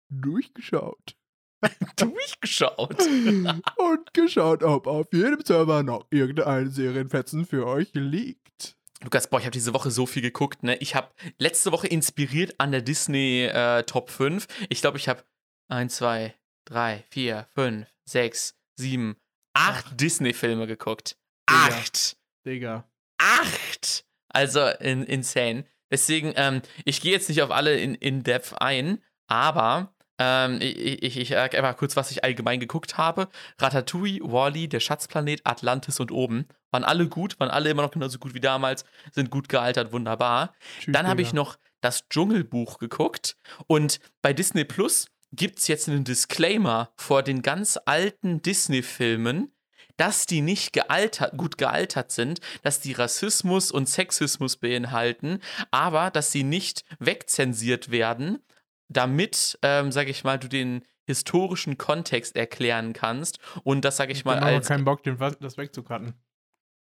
durchgeschaut. 0.09 1.17
Durchgeschaut. 1.97 2.97
Und 3.79 4.15
geschaut, 4.15 4.63
ob 4.63 4.87
auf 4.87 5.07
jedem 5.13 5.45
Server 5.45 5.83
noch 5.83 6.07
irgendein 6.11 6.71
Serienfetzen 6.71 7.45
für 7.45 7.67
euch 7.67 7.91
liegt. 7.95 8.77
Lukas, 9.03 9.29
boah, 9.29 9.41
ich 9.41 9.47
habe 9.47 9.53
diese 9.53 9.75
Woche 9.75 9.91
so 9.91 10.07
viel 10.07 10.23
geguckt, 10.23 10.63
ne? 10.63 10.77
Ich 10.77 10.95
habe 10.95 11.09
letzte 11.39 11.73
Woche 11.73 11.89
inspiriert 11.89 12.55
an 12.59 12.71
der 12.71 12.83
Disney 12.83 13.47
äh, 13.47 13.83
Top 13.83 14.11
5. 14.11 14.47
Ich 14.69 14.81
glaube, 14.81 14.99
ich 14.99 15.09
habe 15.09 15.25
1, 15.69 15.97
2, 15.97 16.35
3, 16.67 17.05
4, 17.11 17.49
5, 17.55 17.87
6, 18.05 18.57
7, 18.77 19.17
8 19.59 20.01
Disney-Filme 20.01 20.67
geguckt. 20.67 21.17
Digga. 21.51 21.67
Acht! 21.67 22.17
Digga. 22.47 22.85
Acht! 23.19 24.05
Also 24.29 24.67
in, 24.81 25.03
insane. 25.03 25.65
Deswegen, 25.91 26.33
ähm, 26.37 26.63
ich 26.85 27.01
gehe 27.01 27.13
jetzt 27.13 27.29
nicht 27.29 27.43
auf 27.43 27.51
alle 27.51 27.77
in, 27.77 27.95
in 27.95 28.23
Depth 28.23 28.55
ein, 28.61 29.03
aber 29.27 29.95
ähm, 30.19 30.59
ich, 30.61 31.03
ich, 31.03 31.17
ich 31.17 31.29
sag 31.31 31.57
einfach 31.57 31.77
kurz, 31.77 31.97
was 31.97 32.11
ich 32.11 32.23
allgemein 32.23 32.61
geguckt 32.61 32.99
habe. 32.99 33.29
Ratatouille, 33.59 34.21
Wally, 34.23 34.69
der 34.69 34.81
Schatzplanet, 34.81 35.41
Atlantis 35.45 35.99
und 35.99 36.13
oben. 36.13 36.47
Waren 36.71 36.85
alle 36.85 37.09
gut, 37.09 37.41
waren 37.41 37.51
alle 37.51 37.71
immer 37.71 37.83
noch 37.83 37.91
genauso 37.91 38.19
gut 38.19 38.35
wie 38.35 38.41
damals, 38.41 38.85
sind 39.13 39.31
gut 39.31 39.49
gealtert, 39.49 39.93
wunderbar. 39.93 40.55
Tschüss, 40.81 40.93
Dann 40.93 41.09
habe 41.09 41.23
ich 41.23 41.33
noch 41.33 41.59
das 41.81 42.09
Dschungelbuch 42.09 42.79
geguckt 42.79 43.37
und 43.67 44.01
bei 44.21 44.33
Disney 44.33 44.65
Plus 44.65 45.07
gibt 45.33 45.59
es 45.59 45.69
jetzt 45.69 45.89
einen 45.89 46.05
Disclaimer 46.05 46.91
vor 46.97 47.23
den 47.23 47.43
ganz 47.43 47.79
alten 47.85 48.41
Disney-Filmen, 48.43 49.53
dass 49.97 50.27
die 50.27 50.41
nicht 50.41 50.73
gealtert, 50.73 51.37
gut 51.37 51.59
gealtert 51.59 52.13
sind, 52.13 52.41
dass 52.63 52.81
die 52.81 52.93
Rassismus 52.93 53.71
und 53.73 53.89
Sexismus 53.89 54.57
beinhalten, 54.57 55.41
aber 55.71 56.11
dass 56.11 56.31
sie 56.33 56.45
nicht 56.45 56.85
wegzensiert 57.01 57.91
werden, 57.91 58.39
damit, 58.89 59.59
ähm, 59.63 59.93
sag 59.93 60.09
ich 60.09 60.25
mal, 60.25 60.39
du 60.39 60.49
den 60.49 60.85
historischen 61.07 61.79
Kontext 61.79 62.37
erklären 62.37 62.93
kannst 62.93 63.39
und 63.65 63.85
das, 63.85 63.97
sag 63.97 64.11
ich 64.11 64.25
mal, 64.25 64.35
Dann 64.37 64.45
haben 64.45 64.51
wir 64.51 64.57
als 64.57 64.69
keinen 64.69 64.85
Bock, 64.85 65.03
den, 65.03 65.19
das 65.41 65.57
wegzucutten. 65.57 66.15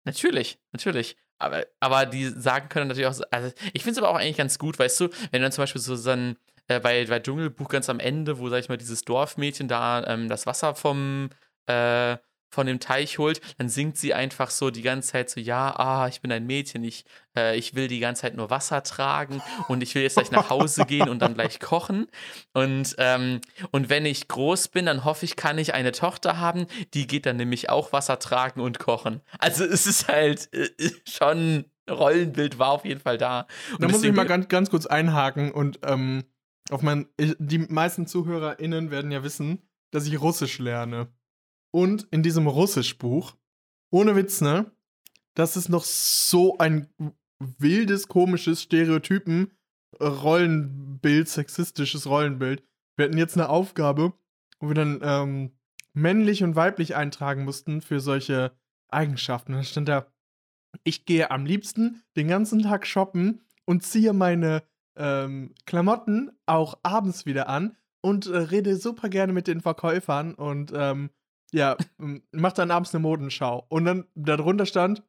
Natürlich, 0.05 0.59
natürlich. 0.72 1.16
Aber, 1.38 1.66
aber 1.80 2.05
die 2.05 2.26
sagen 2.28 2.68
können 2.68 2.88
natürlich 2.88 3.07
auch, 3.09 3.14
so- 3.14 3.24
also 3.30 3.51
ich 3.72 3.82
finde 3.82 3.93
es 3.93 3.99
aber 3.99 4.11
auch 4.11 4.16
eigentlich 4.16 4.36
ganz 4.36 4.59
gut, 4.59 4.78
weißt 4.78 5.01
du, 5.01 5.09
wenn 5.30 5.41
dann 5.41 5.53
zum 5.53 5.62
Beispiel 5.62 5.80
so 5.80 5.97
dann 5.97 6.36
äh, 6.70 6.80
bei, 6.80 7.04
bei 7.04 7.18
Dschungelbuch 7.18 7.68
ganz 7.68 7.90
am 7.90 7.98
Ende, 7.98 8.38
wo, 8.38 8.48
sag 8.48 8.58
ich 8.60 8.68
mal, 8.68 8.78
dieses 8.78 9.04
Dorfmädchen 9.04 9.66
da 9.66 10.04
ähm, 10.06 10.28
das 10.28 10.46
Wasser 10.46 10.74
vom, 10.76 11.30
äh, 11.66 12.16
von 12.52 12.66
dem 12.66 12.80
Teich 12.80 13.18
holt, 13.18 13.40
dann 13.58 13.68
singt 13.68 13.96
sie 13.96 14.14
einfach 14.14 14.50
so 14.50 14.70
die 14.70 14.82
ganze 14.82 15.12
Zeit 15.12 15.30
so, 15.30 15.40
ja, 15.40 15.74
ah, 15.76 16.08
ich 16.08 16.20
bin 16.20 16.30
ein 16.30 16.46
Mädchen, 16.46 16.84
ich, 16.84 17.04
äh, 17.36 17.56
ich 17.56 17.74
will 17.74 17.88
die 17.88 17.98
ganze 17.98 18.22
Zeit 18.22 18.36
nur 18.36 18.50
Wasser 18.50 18.82
tragen 18.84 19.42
und 19.68 19.82
ich 19.82 19.94
will 19.94 20.02
jetzt 20.02 20.14
gleich 20.14 20.30
nach 20.30 20.50
Hause 20.50 20.84
gehen 20.86 21.08
und 21.08 21.20
dann 21.22 21.34
gleich 21.34 21.58
kochen. 21.60 22.06
Und, 22.52 22.94
ähm, 22.98 23.40
und 23.72 23.88
wenn 23.88 24.06
ich 24.06 24.28
groß 24.28 24.68
bin, 24.68 24.86
dann 24.86 25.04
hoffe 25.04 25.24
ich, 25.24 25.34
kann 25.36 25.58
ich 25.58 25.74
eine 25.74 25.92
Tochter 25.92 26.38
haben, 26.38 26.66
die 26.94 27.06
geht 27.06 27.26
dann 27.26 27.36
nämlich 27.36 27.68
auch 27.68 27.92
Wasser 27.92 28.20
tragen 28.20 28.60
und 28.60 28.78
kochen. 28.78 29.20
Also 29.38 29.64
es 29.64 29.86
ist 29.86 30.06
halt 30.08 30.52
äh, 30.52 30.68
schon, 31.08 31.64
Rollenbild 31.88 32.60
war 32.60 32.70
auf 32.70 32.84
jeden 32.84 33.00
Fall 33.00 33.18
da. 33.18 33.46
Und 33.72 33.82
Da 33.82 33.88
muss 33.88 34.04
ich 34.04 34.12
mal 34.12 34.26
ganz, 34.26 34.48
ganz 34.48 34.70
kurz 34.70 34.86
einhaken 34.86 35.50
und 35.50 35.80
ähm, 35.84 36.24
auf 36.70 36.82
mein, 36.82 37.08
ich, 37.16 37.36
die 37.38 37.58
meisten 37.58 38.06
ZuhörerInnen 38.06 38.90
werden 38.90 39.10
ja 39.10 39.22
wissen, 39.22 39.62
dass 39.90 40.06
ich 40.06 40.20
Russisch 40.20 40.58
lerne. 40.58 41.12
Und 41.72 42.08
in 42.10 42.22
diesem 42.22 42.46
Russischbuch, 42.46 43.36
ohne 43.90 44.16
Witz, 44.16 44.40
ne, 44.40 44.70
das 45.34 45.56
ist 45.56 45.68
noch 45.68 45.84
so 45.84 46.58
ein 46.58 46.88
wildes, 47.38 48.08
komisches 48.08 48.62
Stereotypen, 48.62 49.52
Rollenbild, 50.00 51.28
sexistisches 51.28 52.06
Rollenbild. 52.06 52.62
Wir 52.96 53.06
hatten 53.06 53.18
jetzt 53.18 53.36
eine 53.36 53.48
Aufgabe, 53.48 54.12
wo 54.58 54.68
wir 54.68 54.74
dann 54.74 55.00
ähm, 55.02 55.52
männlich 55.92 56.42
und 56.42 56.56
weiblich 56.56 56.96
eintragen 56.96 57.44
mussten 57.44 57.80
für 57.80 58.00
solche 58.00 58.52
Eigenschaften. 58.88 59.52
Da 59.52 59.62
stand 59.62 59.88
da, 59.88 60.12
ich 60.84 61.04
gehe 61.04 61.30
am 61.30 61.46
liebsten 61.46 62.02
den 62.16 62.28
ganzen 62.28 62.62
Tag 62.62 62.86
shoppen 62.86 63.40
und 63.64 63.82
ziehe 63.82 64.12
meine 64.12 64.62
ähm, 64.97 65.55
Klamotten 65.66 66.30
auch 66.47 66.78
abends 66.82 67.26
wieder 67.26 67.49
an 67.49 67.76
und 68.03 68.26
äh, 68.26 68.36
rede 68.36 68.76
super 68.76 69.09
gerne 69.09 69.32
mit 69.32 69.47
den 69.47 69.61
Verkäufern 69.61 70.34
und 70.34 70.72
ähm, 70.74 71.11
ja, 71.53 71.76
m- 71.99 72.22
mach 72.32 72.53
dann 72.53 72.70
abends 72.70 72.95
eine 72.95 73.03
Modenschau. 73.03 73.66
Und 73.68 73.84
dann 73.84 74.07
darunter 74.14 74.66
stand, 74.66 75.03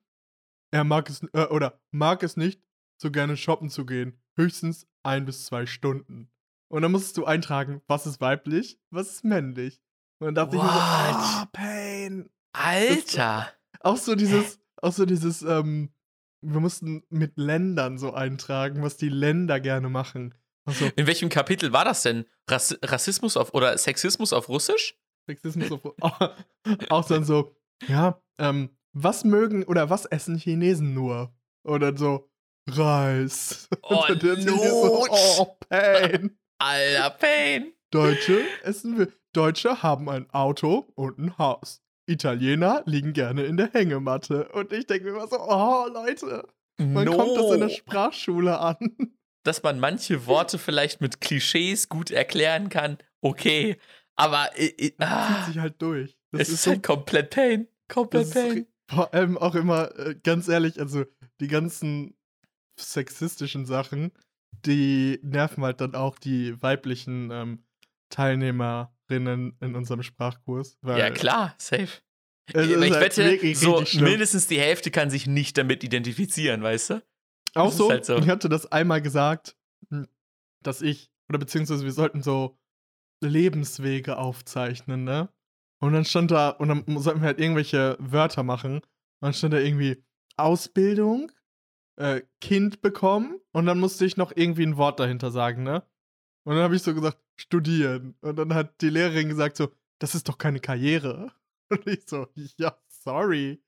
er 0.72 0.84
mag 0.84 1.10
es 1.10 1.22
äh, 1.34 1.46
oder 1.48 1.80
mag 1.92 2.24
es 2.24 2.36
nicht, 2.38 2.62
so 3.02 3.12
gerne 3.12 3.38
shoppen 3.38 3.70
zu 3.70 3.86
gehen. 3.86 4.20
Höchstens 4.36 4.88
ein 5.04 5.26
bis 5.26 5.46
zwei 5.46 5.66
Stunden. 5.66 6.32
Und 6.70 6.82
dann 6.84 6.92
musstest 6.92 7.18
du 7.18 7.26
eintragen, 7.26 7.82
was 7.88 8.08
ist 8.08 8.22
weiblich, 8.22 8.80
was 8.92 9.12
ist 9.12 9.24
männlich. 9.26 9.82
Und 10.20 10.28
dann 10.28 10.36
dachte 10.36 10.56
ich 10.56 10.62
mir 10.62 10.68
so, 10.70 10.74
What? 10.76 10.82
ah, 10.84 11.50
Pain. 11.52 12.30
Alter! 12.54 13.48
Auch 13.82 13.98
so 13.98 14.16
dieses, 14.16 14.60
auch 14.82 14.94
so 14.94 15.06
dieses, 15.06 15.42
ähm, 15.42 15.90
wir 16.42 16.60
mussten 16.60 17.04
mit 17.10 17.38
Ländern 17.38 17.98
so 17.98 18.14
eintragen, 18.14 18.82
was 18.82 18.98
die 18.98 19.10
Länder 19.10 19.60
gerne 19.60 19.90
machen. 19.90 20.36
Also 20.66 20.90
In 20.96 21.08
welchem 21.08 21.30
Kapitel 21.30 21.74
war 21.74 21.86
das 21.86 22.04
denn? 22.04 22.26
Rass 22.50 22.78
Rassismus 22.84 23.38
auf 23.38 23.54
oder 23.54 23.78
Sexismus 23.78 24.34
auf 24.34 24.50
Russisch? 24.50 24.98
Sexismus 25.28 25.72
auf, 25.72 25.96
auch 26.90 27.08
dann 27.08 27.24
so, 27.24 27.56
ja, 27.88 28.22
ähm, 28.40 28.70
was 28.94 29.24
mögen 29.24 29.64
oder 29.64 29.90
was 29.90 30.06
essen 30.06 30.38
Chinesen 30.38 30.94
nur? 30.94 31.34
Oder 31.64 31.96
so, 31.98 32.30
Reis. 32.70 33.68
Oh, 33.84 34.06
Lutsch. 34.08 35.10
oh, 35.40 35.58
Pain. 35.70 36.38
Alter 36.60 37.10
Pain! 37.12 37.74
Deutsche 37.90 38.42
essen 38.64 38.98
wir. 38.98 39.12
Deutsche 39.34 39.82
haben 39.82 40.10
ein 40.10 40.30
Auto 40.30 40.92
und 40.96 41.18
ein 41.18 41.38
Haus. 41.38 41.82
Italiener 42.12 42.84
liegen 42.86 43.14
gerne 43.14 43.44
in 43.44 43.58
der 43.58 43.72
Hängematte. 43.72 44.50
Und 44.50 44.74
ich 44.74 44.88
denke 44.88 45.06
mir 45.06 45.12
immer 45.12 45.28
so, 45.28 45.40
oh, 45.40 45.88
Leute, 45.92 46.48
man 46.78 47.06
no. 47.06 47.16
kommt 47.16 47.38
das 47.38 47.52
in 47.52 47.60
der 47.62 47.70
Sprachschule 47.70 48.60
an. 48.60 48.78
Dass 49.44 49.64
man 49.64 49.80
manche 49.80 50.28
Worte 50.28 50.60
vielleicht 50.60 51.02
mit 51.02 51.20
Klischees 51.20 51.90
gut 51.90 52.12
erklären 52.12 52.70
kann, 52.70 53.00
okay. 53.22 53.78
Aber 54.16 54.50
äh, 54.56 54.92
ah, 55.00 55.36
zieht 55.36 55.46
sich 55.48 55.58
halt 55.58 55.82
durch. 55.82 56.16
Das 56.32 56.42
es 56.42 56.48
ist 56.50 56.54
ist 56.54 56.64
so 56.64 56.72
halt 56.72 56.84
komplett 56.84 57.32
Pain. 57.32 57.68
Komplett 57.88 58.32
Pain. 58.32 58.68
vor 58.88 59.14
allem 59.14 59.38
auch 59.38 59.56
immer, 59.56 59.98
äh, 59.98 60.16
ganz 60.22 60.48
ehrlich, 60.48 60.80
also 60.80 61.06
die 61.40 61.48
ganzen 61.48 62.16
sexistischen 62.80 63.66
Sachen, 63.66 64.12
die 64.66 65.20
nerven 65.24 65.64
halt 65.64 65.82
dann 65.82 65.96
auch 65.96 66.20
die 66.20 66.62
weiblichen 66.62 67.32
ähm, 67.32 67.64
Teilnehmerinnen 69.12 69.58
in 69.60 69.76
unserem 69.76 70.04
Sprachkurs. 70.04 70.78
Ja, 70.86 71.10
klar, 71.10 71.56
safe. 71.58 72.02
es 72.54 72.68
ich 72.68 72.92
halt 72.92 73.18
wette, 73.18 73.56
so 73.56 73.84
mindestens 74.00 74.48
die 74.48 74.60
Hälfte 74.60 74.92
kann 74.92 75.10
sich 75.10 75.28
nicht 75.28 75.58
damit 75.58 75.84
identifizieren, 75.84 76.64
weißt 76.64 76.92
du? 76.92 77.04
Auch 77.54 77.68
das 77.68 77.78
so, 77.78 77.90
halt 77.90 78.06
so. 78.06 78.18
ich 78.18 78.30
hatte 78.30 78.50
das 78.50 78.72
einmal 78.72 79.02
gesagt, 79.02 79.56
hm, 79.90 80.08
dass 80.64 80.82
ich, 80.82 81.12
oder 81.30 81.40
beziehungsweise 81.40 81.84
wir 81.84 81.92
sollten 81.92 82.22
so 82.22 82.58
Lebenswege 83.24 84.18
aufzeichnen, 84.18 85.04
ne? 85.04 85.30
Und 85.80 85.94
dann 85.94 86.06
stand 86.06 86.32
da, 86.32 86.50
und 86.50 86.70
dann 86.70 86.86
sollten 87.00 87.22
wir 87.22 87.28
halt 87.28 87.40
irgendwelche 87.40 87.98
Wörter 88.00 88.44
machen. 88.44 88.76
Und 88.76 88.84
dann 89.22 89.34
stand 89.34 89.54
da 89.54 89.60
irgendwie 89.60 90.04
Ausbildung, 90.38 91.32
äh, 91.98 92.22
Kind 92.40 92.82
bekommen 92.82 93.40
und 93.52 93.66
dann 93.66 93.80
musste 93.80 94.06
ich 94.06 94.16
noch 94.16 94.32
irgendwie 94.36 94.66
ein 94.66 94.78
Wort 94.78 95.00
dahinter 95.00 95.32
sagen, 95.32 95.64
ne? 95.64 95.84
Und 96.44 96.56
dann 96.56 96.64
habe 96.64 96.76
ich 96.76 96.84
so 96.84 96.94
gesagt, 96.94 97.18
studieren. 97.42 98.16
Und 98.22 98.38
dann 98.38 98.54
hat 98.54 98.82
die 98.82 98.90
Lehrerin 98.90 99.30
gesagt 99.30 99.58
so, 99.58 99.72
das 100.00 100.16
ist 100.16 100.30
doch 100.30 100.38
keine 100.38 100.60
Karriere. 100.60 101.32
Und 101.70 101.88
ich 101.88 102.04
so, 102.08 102.28
ja, 102.58 102.78
sorry. 102.88 103.62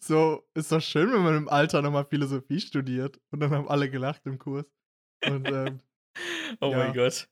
So, 0.00 0.46
ist 0.54 0.72
doch 0.72 0.80
schön, 0.80 1.12
wenn 1.12 1.22
man 1.22 1.36
im 1.36 1.48
Alter 1.48 1.82
nochmal 1.82 2.04
Philosophie 2.04 2.60
studiert. 2.60 3.20
Und 3.30 3.40
dann 3.40 3.50
haben 3.50 3.68
alle 3.68 3.88
gelacht 3.90 4.22
im 4.26 4.38
Kurs. 4.38 4.66
Und 5.26 5.48
ähm, 5.48 5.80
Oh 6.60 6.70
Ja. 6.70 6.78
mein 6.78 6.92
Gott. 6.94 7.28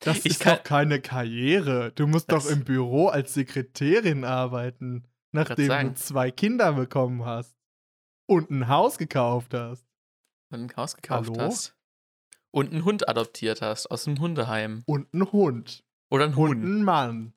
das 0.00 0.18
Ich 0.20 0.26
ist 0.26 0.40
kann- 0.40 0.56
doch 0.56 0.62
keine 0.64 1.00
Karriere. 1.00 1.92
Du 1.94 2.06
musst 2.06 2.30
Das- 2.32 2.44
doch 2.44 2.50
im 2.50 2.64
Büro 2.64 3.08
als 3.08 3.34
Sekretärin 3.34 4.24
arbeiten, 4.24 5.04
nachdem 5.32 5.68
du 5.68 5.94
zwei 5.94 6.30
Kinder 6.30 6.72
bekommen 6.72 7.24
hast 7.24 7.56
und 8.26 8.50
ein 8.50 8.68
Haus 8.68 8.98
gekauft 8.98 9.54
hast. 9.54 9.86
Und 10.50 10.60
ein 10.72 10.76
Haus 10.76 10.96
gekauft 10.96 11.30
Hallo? 11.30 11.40
hast. 11.40 11.75
Und 12.56 12.72
einen 12.72 12.86
Hund 12.86 13.06
adoptiert 13.06 13.60
hast 13.60 13.88
aus 13.88 14.04
dem 14.04 14.18
Hundeheim. 14.18 14.82
Und 14.86 15.12
ein 15.12 15.30
Hund. 15.30 15.84
Oder 16.08 16.24
ein 16.24 16.30
Und 16.30 16.36
Hund. 16.36 16.64
ein 16.64 16.84
Mann. 16.84 17.34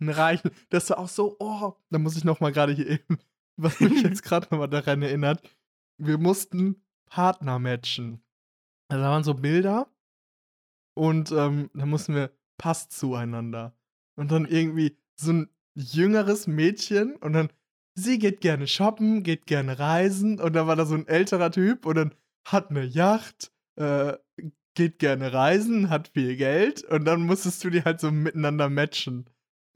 Ein 0.00 0.08
Reichen. 0.08 0.52
Das 0.68 0.88
war 0.88 0.98
auch 0.98 1.08
so, 1.08 1.34
oh, 1.40 1.72
da 1.90 1.98
muss 1.98 2.16
ich 2.16 2.22
noch 2.22 2.38
mal 2.38 2.52
gerade 2.52 2.72
hier 2.72 2.86
eben, 2.86 3.18
was 3.56 3.80
mich 3.80 4.04
jetzt 4.04 4.22
gerade 4.22 4.46
noch 4.52 4.58
mal 4.60 4.68
daran 4.68 5.02
erinnert. 5.02 5.42
Wir 5.98 6.16
mussten 6.16 6.80
Partner 7.06 7.58
matchen. 7.58 8.22
Also 8.86 9.02
da 9.02 9.10
waren 9.10 9.24
so 9.24 9.34
Bilder 9.34 9.90
und 10.94 11.32
ähm, 11.32 11.68
da 11.74 11.84
mussten 11.84 12.14
wir 12.14 12.30
passt 12.56 12.92
zueinander. 12.92 13.76
Und 14.14 14.30
dann 14.30 14.46
irgendwie 14.46 14.96
so 15.16 15.32
ein 15.32 15.50
jüngeres 15.74 16.46
Mädchen 16.46 17.16
und 17.16 17.32
dann 17.32 17.50
sie 17.96 18.20
geht 18.20 18.40
gerne 18.42 18.68
shoppen, 18.68 19.24
geht 19.24 19.46
gerne 19.46 19.80
reisen 19.80 20.40
und 20.40 20.52
dann 20.52 20.68
war 20.68 20.76
da 20.76 20.86
so 20.86 20.94
ein 20.94 21.08
älterer 21.08 21.50
Typ 21.50 21.84
und 21.84 21.96
dann 21.96 22.14
hat 22.46 22.70
eine 22.70 22.84
Yacht, 22.84 23.50
äh, 23.74 24.16
geht 24.76 24.98
gerne 25.00 25.32
reisen, 25.32 25.90
hat 25.90 26.08
viel 26.14 26.36
Geld 26.36 26.84
und 26.84 27.04
dann 27.04 27.22
musstest 27.22 27.64
du 27.64 27.70
die 27.70 27.82
halt 27.82 27.98
so 28.00 28.10
miteinander 28.12 28.68
matchen. 28.70 29.28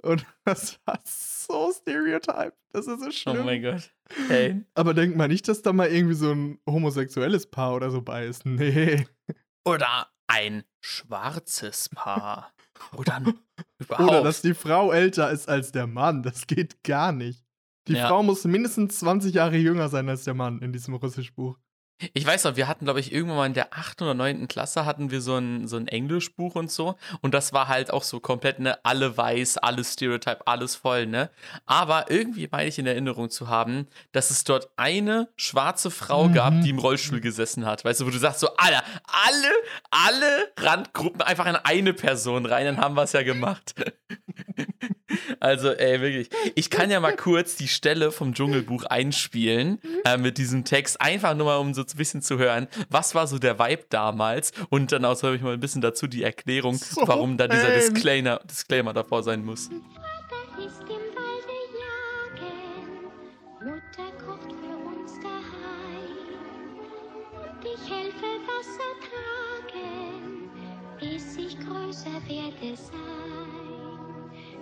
Und 0.02 0.24
das 0.44 0.78
war 0.86 0.98
so 1.04 1.72
stereotype. 1.72 2.52
Das 2.72 2.86
ist 2.86 3.00
so 3.00 3.08
Oh 3.08 3.10
schlimm. 3.10 3.44
mein 3.44 3.62
Gott. 3.62 3.90
Hey. 4.28 4.64
Aber 4.74 4.94
denkt 4.94 5.16
mal 5.16 5.28
nicht, 5.28 5.48
dass 5.48 5.62
da 5.62 5.72
mal 5.72 5.88
irgendwie 5.88 6.14
so 6.14 6.30
ein 6.32 6.58
homosexuelles 6.68 7.50
Paar 7.50 7.74
oder 7.74 7.90
so 7.90 8.00
bei 8.00 8.26
ist. 8.26 8.46
Nee. 8.46 9.06
Oder 9.64 10.08
ein 10.28 10.64
schwarzes 10.80 11.88
Paar. 11.90 12.52
Oder 12.96 13.20
überhaupt. 13.78 14.08
Oder 14.10 14.22
dass 14.22 14.40
die 14.42 14.54
Frau 14.54 14.92
älter 14.92 15.30
ist 15.30 15.48
als 15.48 15.72
der 15.72 15.86
Mann. 15.86 16.22
Das 16.22 16.46
geht 16.46 16.82
gar 16.84 17.12
nicht. 17.12 17.44
Die 17.88 17.94
Ja. 17.94 18.08
Frau 18.08 18.22
muss 18.22 18.44
mindestens 18.44 18.98
20 19.00 19.34
Jahre 19.34 19.56
jünger 19.56 19.88
sein 19.88 20.08
als 20.08 20.24
der 20.24 20.34
Mann 20.34 20.60
in 20.62 20.72
diesem 20.72 20.94
Russischbuch. 20.94 21.58
Ich 22.14 22.26
weiß 22.26 22.44
noch, 22.44 22.56
wir 22.56 22.66
hatten, 22.68 22.84
glaube 22.86 23.00
ich, 23.00 23.12
irgendwann 23.12 23.36
mal 23.36 23.46
in 23.46 23.54
der 23.54 23.74
8. 23.74 24.00
oder 24.02 24.14
9. 24.14 24.48
Klasse 24.48 24.86
hatten 24.86 25.10
wir 25.10 25.20
so 25.20 25.36
ein, 25.36 25.68
so 25.68 25.76
ein 25.76 25.86
Englischbuch 25.88 26.54
und 26.54 26.70
so. 26.70 26.96
Und 27.20 27.34
das 27.34 27.52
war 27.52 27.68
halt 27.68 27.90
auch 27.92 28.02
so 28.02 28.20
komplett, 28.20 28.58
ne, 28.58 28.78
alle 28.84 29.16
weiß, 29.16 29.58
alles 29.58 29.92
Stereotype, 29.92 30.46
alles 30.46 30.76
voll, 30.76 31.06
ne? 31.06 31.30
Aber 31.66 32.10
irgendwie 32.10 32.48
meine 32.50 32.68
ich 32.68 32.78
in 32.78 32.86
Erinnerung 32.86 33.28
zu 33.30 33.48
haben, 33.48 33.86
dass 34.12 34.30
es 34.30 34.44
dort 34.44 34.70
eine 34.76 35.28
schwarze 35.36 35.90
Frau 35.90 36.28
Mhm. 36.28 36.32
gab, 36.32 36.60
die 36.62 36.70
im 36.70 36.78
Rollstuhl 36.78 37.20
gesessen 37.20 37.66
hat. 37.66 37.84
Weißt 37.84 38.00
du, 38.00 38.06
wo 38.06 38.10
du 38.10 38.18
sagst 38.18 38.40
so, 38.40 38.48
Alter, 38.56 38.82
alle, 39.06 39.52
alle 39.90 40.52
Randgruppen 40.58 41.22
einfach 41.22 41.46
in 41.46 41.56
eine 41.56 41.92
Person 41.92 42.46
rein, 42.46 42.64
dann 42.66 42.78
haben 42.78 42.94
wir 42.96 43.02
es 43.02 43.12
ja 43.12 43.22
gemacht. 43.22 43.74
Also, 45.40 45.70
ey, 45.70 46.00
wirklich. 46.00 46.28
Ich 46.54 46.70
kann 46.70 46.90
ja 46.90 47.00
mal 47.00 47.16
kurz 47.16 47.56
die 47.56 47.68
Stelle 47.68 48.12
vom 48.12 48.34
Dschungelbuch 48.34 48.84
einspielen 48.84 49.80
äh, 50.04 50.16
mit 50.16 50.38
diesem 50.38 50.64
Text, 50.64 51.00
einfach 51.00 51.34
nur 51.34 51.46
mal, 51.46 51.56
um 51.56 51.74
so 51.74 51.82
ein 51.82 51.96
bisschen 51.96 52.22
zu 52.22 52.38
hören, 52.38 52.68
was 52.88 53.14
war 53.14 53.26
so 53.26 53.38
der 53.38 53.58
Vibe 53.58 53.84
damals 53.88 54.52
und 54.68 54.92
dann 54.92 55.04
auch 55.04 55.20
habe 55.22 55.36
ich 55.36 55.42
mal 55.42 55.54
ein 55.54 55.60
bisschen 55.60 55.82
dazu 55.82 56.06
die 56.06 56.22
Erklärung, 56.22 56.76
so 56.76 57.02
warum 57.06 57.36
da 57.36 57.48
dieser 57.48 57.74
Disclaimer, 57.74 58.40
Disclaimer 58.44 58.92
davor 58.92 59.22
sein 59.22 59.44
muss. 59.44 59.68
Wasser 68.60 68.92
Tragen, 69.00 70.50
bis 70.98 71.36
ich 71.36 71.58
größer 71.58 72.20
werde 72.28 72.76
sein. 72.76 73.59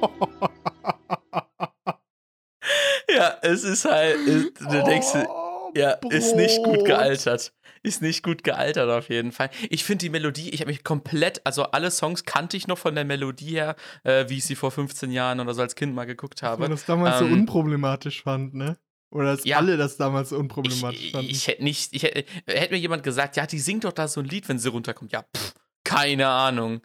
Ja, 3.10 3.38
es 3.42 3.64
ist 3.64 3.84
halt, 3.86 4.16
es- 4.28 4.52
du 4.54 4.84
denkst, 4.84 5.08
Oh, 5.28 5.72
ja, 5.74 5.92
ist 6.10 6.36
nicht 6.36 6.62
gut 6.62 6.78
Brot. 6.78 6.86
gealtert. 6.86 7.52
Ist 7.82 8.02
nicht 8.02 8.22
gut 8.22 8.44
gealtert 8.44 8.90
auf 8.90 9.08
jeden 9.08 9.32
Fall. 9.32 9.50
Ich 9.70 9.84
finde 9.84 10.02
die 10.04 10.10
Melodie, 10.10 10.50
ich 10.50 10.60
habe 10.60 10.70
mich 10.70 10.84
komplett, 10.84 11.40
also 11.46 11.62
alle 11.64 11.90
Songs 11.90 12.24
kannte 12.24 12.56
ich 12.56 12.66
noch 12.66 12.76
von 12.78 12.94
der 12.94 13.04
Melodie 13.04 13.52
her, 13.52 13.76
äh, 14.04 14.28
wie 14.28 14.38
ich 14.38 14.44
sie 14.44 14.56
vor 14.56 14.70
15 14.70 15.10
Jahren 15.10 15.40
oder 15.40 15.54
so 15.54 15.62
als 15.62 15.74
Kind 15.74 15.94
mal 15.94 16.04
geguckt 16.04 16.42
habe. 16.42 16.62
man 16.62 16.70
das 16.70 16.84
damals 16.84 17.20
Ähm, 17.20 17.28
so 17.28 17.32
unproblematisch 17.34 18.22
fand, 18.22 18.54
ne? 18.54 18.78
Oder 19.10 19.34
dass 19.36 19.44
Ja. 19.44 19.56
alle 19.58 19.76
das 19.78 19.96
damals 19.96 20.28
so 20.30 20.36
unproblematisch 20.38 21.02
ich, 21.06 21.12
fanden. 21.12 21.30
ich 21.30 21.46
hätte 21.48 21.64
nicht, 21.64 21.94
ich 21.94 22.02
hätte, 22.02 22.24
hätte 22.46 22.74
mir 22.74 22.80
jemand 22.80 23.02
gesagt, 23.04 23.36
ja, 23.36 23.46
die 23.46 23.58
singt 23.58 23.84
doch 23.84 23.92
da 23.92 24.06
so 24.08 24.20
ein 24.20 24.26
Lied, 24.26 24.48
wenn 24.48 24.58
sie 24.58 24.68
runterkommt. 24.68 25.12
Ja, 25.12 25.22
pff, 25.34 25.54
keine 25.84 26.28
Ahnung. 26.28 26.82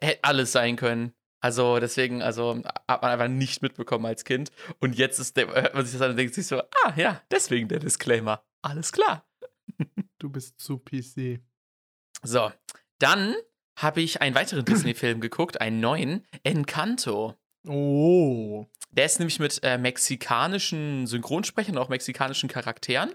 Hätte 0.00 0.24
alles 0.24 0.52
sein 0.52 0.76
können. 0.76 1.12
Also 1.40 1.78
deswegen, 1.78 2.22
also 2.22 2.62
hat 2.88 3.02
man 3.02 3.10
einfach 3.12 3.28
nicht 3.28 3.62
mitbekommen 3.62 4.06
als 4.06 4.24
Kind. 4.24 4.50
Und 4.80 4.96
jetzt 4.96 5.18
ist 5.18 5.36
der, 5.36 5.46
hört 5.48 5.74
man 5.74 5.84
sich 5.84 5.92
das 5.92 6.02
an 6.02 6.10
und 6.10 6.16
denkt 6.16 6.34
sich 6.34 6.46
so, 6.46 6.60
ah 6.60 6.92
ja, 6.96 7.22
deswegen 7.30 7.68
der 7.68 7.78
Disclaimer. 7.78 8.42
Alles 8.62 8.92
klar. 8.92 9.24
du 10.18 10.30
bist 10.30 10.60
zu 10.60 10.78
PC. 10.78 11.40
So, 12.22 12.50
dann 12.98 13.34
habe 13.76 14.00
ich 14.00 14.20
einen 14.20 14.34
weiteren 14.34 14.64
Disney-Film 14.64 15.20
geguckt, 15.20 15.60
einen 15.60 15.78
neuen, 15.78 16.26
Encanto. 16.42 17.36
Oh. 17.66 18.66
Der 18.90 19.04
ist 19.04 19.20
nämlich 19.20 19.38
mit 19.38 19.60
äh, 19.62 19.78
mexikanischen 19.78 21.06
Synchronsprechern 21.06 21.78
auch 21.78 21.88
mexikanischen 21.88 22.48
Charakteren. 22.48 23.14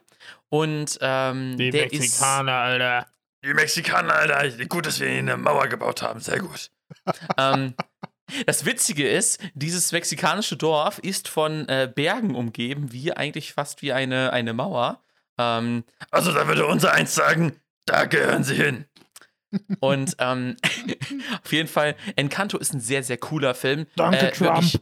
Und 0.50 0.98
ähm, 1.02 1.58
Die 1.58 1.72
der 1.72 1.84
Mexikaner, 1.84 2.54
Alter. 2.54 3.08
Die 3.44 3.54
Mexikaner, 3.54 4.14
Alter. 4.14 4.66
Gut, 4.66 4.86
dass 4.86 5.00
wir 5.02 5.08
ihnen 5.08 5.30
eine 5.30 5.38
Mauer 5.38 5.68
gebaut 5.68 6.02
haben. 6.02 6.22
Sehr 6.22 6.40
gut. 6.40 6.72
ähm, 7.38 7.74
das 8.46 8.66
Witzige 8.66 9.08
ist, 9.10 9.40
dieses 9.54 9.92
mexikanische 9.92 10.58
Dorf 10.58 11.00
ist 11.00 11.28
von 11.28 11.68
äh, 11.70 11.92
Bergen 11.94 12.36
umgeben, 12.36 12.92
wie 12.92 13.14
eigentlich 13.14 13.54
fast 13.54 13.82
wie 13.82 13.94
eine, 13.94 14.34
eine 14.34 14.54
Mauer. 14.54 15.02
Ähm, 15.38 15.84
also 16.12 16.32
da 16.32 16.48
würde 16.48 16.66
unser 16.66 16.94
eins 16.94 17.16
sagen, 17.16 17.54
da 17.86 18.06
gehören 18.06 18.44
sie 18.44 18.56
hin. 18.56 18.86
Und 19.80 20.16
ähm, 20.20 20.56
auf 21.44 21.52
jeden 21.52 21.68
Fall, 21.70 21.96
Encanto 22.16 22.58
ist 22.58 22.74
ein 22.74 22.80
sehr, 22.80 23.04
sehr 23.04 23.18
cooler 23.18 23.54
Film. 23.54 23.86
Danke, 23.96 24.28
Äh, 24.28 24.32
Trump. 24.32 24.56
wirklich- 24.64 24.82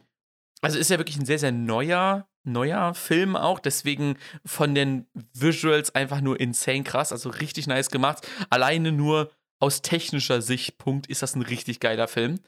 also 0.61 0.77
ist 0.77 0.89
ja 0.91 0.97
wirklich 0.99 1.17
ein 1.17 1.25
sehr, 1.25 1.39
sehr 1.39 1.51
neuer, 1.51 2.27
neuer 2.43 2.93
Film 2.93 3.35
auch. 3.35 3.59
Deswegen 3.59 4.15
von 4.45 4.75
den 4.75 5.07
Visuals 5.33 5.95
einfach 5.95 6.21
nur 6.21 6.39
insane 6.39 6.83
krass. 6.83 7.11
Also 7.11 7.29
richtig 7.29 7.65
nice 7.65 7.89
gemacht. 7.89 8.27
Alleine 8.51 8.91
nur 8.91 9.31
aus 9.61 9.81
technischer 9.81 10.41
Sichtpunkt 10.41 11.07
ist 11.07 11.21
das 11.21 11.35
ein 11.35 11.43
richtig 11.43 11.79
geiler 11.79 12.07
Film. 12.07 12.39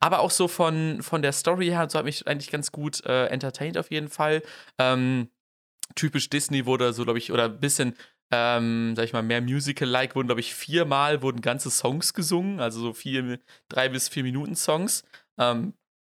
Aber 0.00 0.20
auch 0.20 0.30
so 0.30 0.48
von, 0.48 1.02
von 1.02 1.22
der 1.22 1.32
Story 1.32 1.66
her, 1.66 1.88
so 1.88 1.98
hat 1.98 2.06
mich 2.06 2.26
eigentlich 2.26 2.50
ganz 2.50 2.72
gut 2.72 3.04
äh, 3.04 3.26
entertained 3.26 3.76
auf 3.76 3.90
jeden 3.90 4.08
Fall. 4.08 4.42
Ähm, 4.78 5.28
typisch 5.94 6.30
Disney 6.30 6.64
wurde 6.64 6.92
so, 6.94 7.04
glaube 7.04 7.18
ich, 7.18 7.30
oder 7.30 7.44
ein 7.44 7.60
bisschen, 7.60 7.94
ähm, 8.30 8.94
sag 8.96 9.04
ich 9.04 9.12
mal, 9.12 9.22
mehr 9.22 9.42
Musical-like, 9.42 10.16
wurden, 10.16 10.28
glaube 10.28 10.40
ich, 10.40 10.54
viermal 10.54 11.20
wurden 11.20 11.42
ganze 11.42 11.70
Songs 11.70 12.14
gesungen, 12.14 12.58
also 12.58 12.80
so 12.80 12.92
vier, 12.94 13.38
drei 13.68 13.90
bis 13.90 14.08
vier 14.08 14.22
Minuten 14.22 14.56
Songs. 14.56 15.04
Ähm, 15.38 15.74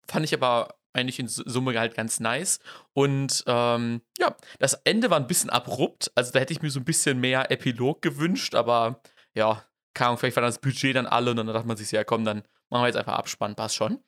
fand 0.07 0.23
ich 0.23 0.35
aber 0.35 0.75
eigentlich 0.93 1.17
in 1.17 1.27
Summe 1.27 1.77
halt 1.79 1.95
ganz 1.95 2.19
nice. 2.19 2.59
Und 2.93 3.43
ähm, 3.47 4.01
ja, 4.19 4.35
das 4.59 4.75
Ende 4.83 5.09
war 5.09 5.19
ein 5.19 5.25
bisschen 5.25 5.49
abrupt. 5.49 6.11
Also 6.13 6.31
da 6.31 6.39
hätte 6.39 6.53
ich 6.53 6.61
mir 6.61 6.69
so 6.69 6.79
ein 6.79 6.85
bisschen 6.85 7.19
mehr 7.19 7.49
Epilog 7.49 8.03
gewünscht, 8.03 8.53
aber 8.53 9.01
ja, 9.33 9.65
keine 9.93 10.09
Ahnung, 10.09 10.17
vielleicht 10.19 10.35
war 10.35 10.43
das 10.43 10.59
Budget 10.59 10.95
dann 10.95 11.05
alle 11.05 11.31
und 11.31 11.37
dann 11.37 11.47
dachte 11.47 11.67
man 11.67 11.77
sich, 11.77 11.91
ja 11.91 12.03
komm, 12.03 12.25
dann 12.25 12.39
machen 12.69 12.83
wir 12.83 12.87
jetzt 12.87 12.97
einfach 12.97 13.13
Abspann, 13.15 13.55
passt 13.55 13.75
schon. 13.75 14.03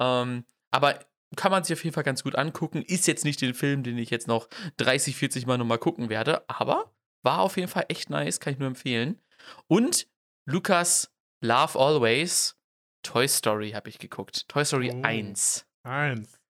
Ähm, 0.00 0.44
aber 0.70 0.98
kann 1.36 1.50
man 1.50 1.62
sich 1.64 1.76
auf 1.76 1.84
jeden 1.84 1.94
Fall 1.94 2.04
ganz 2.04 2.22
gut 2.22 2.36
angucken. 2.36 2.82
Ist 2.82 3.06
jetzt 3.06 3.24
nicht 3.24 3.40
den 3.40 3.54
Film, 3.54 3.82
den 3.82 3.98
ich 3.98 4.10
jetzt 4.10 4.28
noch 4.28 4.48
30, 4.78 5.16
40 5.16 5.46
Mal 5.46 5.58
nochmal 5.58 5.78
gucken 5.78 6.08
werde, 6.08 6.48
aber 6.48 6.92
war 7.22 7.40
auf 7.40 7.56
jeden 7.56 7.68
Fall 7.68 7.84
echt 7.88 8.10
nice, 8.10 8.40
kann 8.40 8.52
ich 8.54 8.58
nur 8.58 8.68
empfehlen. 8.68 9.20
Und 9.66 10.08
Lukas 10.46 11.12
Love 11.42 11.78
Always, 11.78 12.56
Toy 13.02 13.28
Story 13.28 13.70
habe 13.72 13.88
ich 13.90 13.98
geguckt. 13.98 14.48
Toy 14.48 14.64
Story 14.64 14.90
Oh. 14.94 15.02
1. 15.02 15.66
Eins. 15.84 16.40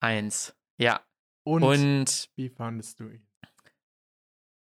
1. 0.00 0.54
Ja. 0.78 1.00
Und, 1.44 1.62
Und 1.62 2.30
wie 2.36 2.48
fandest 2.48 3.00
du 3.00 3.08
ihn? 3.08 3.26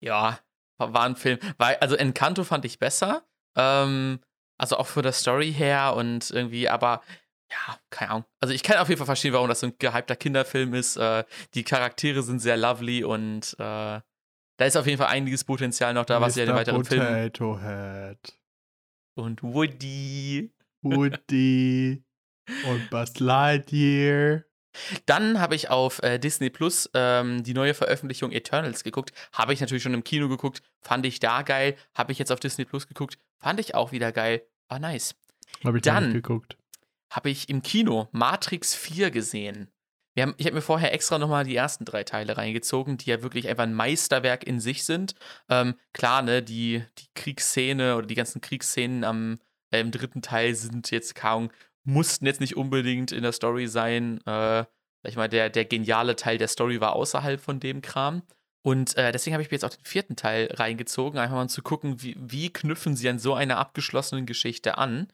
ja, 0.00 0.38
war 0.78 0.92
war 0.94 1.02
ein 1.04 1.16
Film. 1.16 1.38
Weil, 1.58 1.76
also 1.76 1.94
Encanto 1.96 2.44
fand 2.44 2.64
ich 2.64 2.78
besser. 2.78 3.26
Ähm, 3.56 4.20
also 4.58 4.76
auch 4.76 4.86
für 4.86 5.02
der 5.02 5.12
Story 5.12 5.52
her 5.52 5.94
und 5.96 6.30
irgendwie, 6.30 6.68
aber 6.68 7.02
ja, 7.50 7.78
keine 7.90 8.10
Ahnung. 8.10 8.24
Also 8.40 8.54
ich 8.54 8.62
kann 8.62 8.78
auf 8.78 8.88
jeden 8.88 8.98
Fall 8.98 9.06
verstehen, 9.06 9.32
warum 9.32 9.48
das 9.48 9.60
so 9.60 9.66
ein 9.66 9.74
gehypter 9.78 10.16
Kinderfilm 10.16 10.74
ist. 10.74 10.96
Äh, 10.96 11.24
die 11.54 11.64
Charaktere 11.64 12.22
sind 12.22 12.40
sehr 12.40 12.56
lovely 12.56 13.02
und 13.02 13.54
äh, 13.54 14.00
da 14.60 14.66
ist 14.66 14.76
auf 14.76 14.86
jeden 14.86 14.98
Fall 14.98 15.08
einiges 15.08 15.44
Potenzial 15.44 15.94
noch 15.94 16.04
da, 16.04 16.20
was 16.20 16.36
ja 16.36 16.44
in 16.44 16.48
den 16.48 16.54
Mr. 16.54 16.60
weiteren 16.60 16.84
Filmen. 16.84 17.06
Potato 17.06 17.58
Head. 17.60 18.38
Und 19.14 19.42
Woody. 19.42 20.52
Woody 20.82 22.04
und 22.66 22.90
Buzz 22.90 23.18
Lightyear. 23.18 24.44
Dann 25.06 25.40
habe 25.40 25.56
ich 25.56 25.68
auf 25.68 26.02
äh, 26.02 26.18
Disney 26.18 26.48
Plus 26.48 26.88
ähm, 26.94 27.42
die 27.42 27.54
neue 27.54 27.74
Veröffentlichung 27.74 28.30
Eternals 28.30 28.84
geguckt. 28.84 29.12
Habe 29.32 29.52
ich 29.52 29.60
natürlich 29.60 29.82
schon 29.82 29.94
im 29.94 30.04
Kino 30.04 30.28
geguckt. 30.28 30.62
Fand 30.80 31.04
ich 31.06 31.18
da 31.18 31.42
geil. 31.42 31.76
Habe 31.94 32.12
ich 32.12 32.18
jetzt 32.18 32.30
auf 32.30 32.40
Disney 32.40 32.64
Plus 32.64 32.86
geguckt. 32.86 33.18
Fand 33.40 33.58
ich 33.60 33.74
auch 33.74 33.92
wieder 33.92 34.12
geil. 34.12 34.42
War 34.68 34.78
nice. 34.78 35.14
Habe 35.64 35.78
ich 35.78 35.82
Dann- 35.82 36.12
geguckt. 36.12 36.56
habe 37.10 37.28
ich 37.30 37.48
im 37.48 37.62
Kino 37.62 38.08
Matrix 38.12 38.74
4 38.74 39.10
gesehen. 39.10 39.68
Wir 40.14 40.24
haben, 40.24 40.34
ich 40.38 40.46
habe 40.46 40.54
mir 40.56 40.62
vorher 40.62 40.92
extra 40.92 41.18
nochmal 41.18 41.44
die 41.44 41.56
ersten 41.56 41.84
drei 41.84 42.04
Teile 42.04 42.36
reingezogen, 42.36 42.98
die 42.98 43.10
ja 43.10 43.22
wirklich 43.22 43.48
einfach 43.48 43.64
ein 43.64 43.74
Meisterwerk 43.74 44.44
in 44.44 44.60
sich 44.60 44.84
sind. 44.84 45.14
Ähm, 45.48 45.74
klar, 45.92 46.22
ne, 46.22 46.42
die, 46.42 46.84
die 46.98 47.06
Kriegsszene 47.14 47.96
oder 47.96 48.06
die 48.06 48.14
ganzen 48.14 48.40
Kriegsszenen 48.40 49.04
am, 49.04 49.38
äh, 49.72 49.80
im 49.80 49.90
dritten 49.90 50.20
Teil 50.22 50.54
sind 50.54 50.90
jetzt 50.90 51.14
kaum, 51.14 51.50
mussten 51.84 52.26
jetzt 52.26 52.40
nicht 52.40 52.56
unbedingt 52.56 53.12
in 53.12 53.22
der 53.22 53.32
Story 53.32 53.66
sein. 53.66 54.18
Äh, 54.26 54.64
sag 55.02 55.08
ich 55.08 55.16
mal, 55.16 55.28
der, 55.28 55.48
der 55.48 55.64
geniale 55.64 56.14
Teil 56.16 56.38
der 56.38 56.48
Story 56.48 56.80
war 56.80 56.92
außerhalb 56.94 57.40
von 57.40 57.58
dem 57.60 57.80
Kram. 57.80 58.22
Und 58.62 58.96
äh, 58.96 59.10
deswegen 59.12 59.34
habe 59.34 59.42
ich 59.42 59.50
mir 59.50 59.54
jetzt 59.54 59.64
auch 59.64 59.74
den 59.74 59.84
vierten 59.84 60.16
Teil 60.16 60.48
reingezogen, 60.52 61.18
einfach 61.18 61.36
mal 61.36 61.48
zu 61.48 61.62
gucken, 61.62 62.02
wie, 62.02 62.14
wie 62.18 62.52
knüpfen 62.52 62.94
sie 62.94 63.08
an 63.08 63.18
so 63.18 63.34
einer 63.34 63.58
abgeschlossenen 63.58 64.26
Geschichte 64.26 64.76
an. 64.76 65.08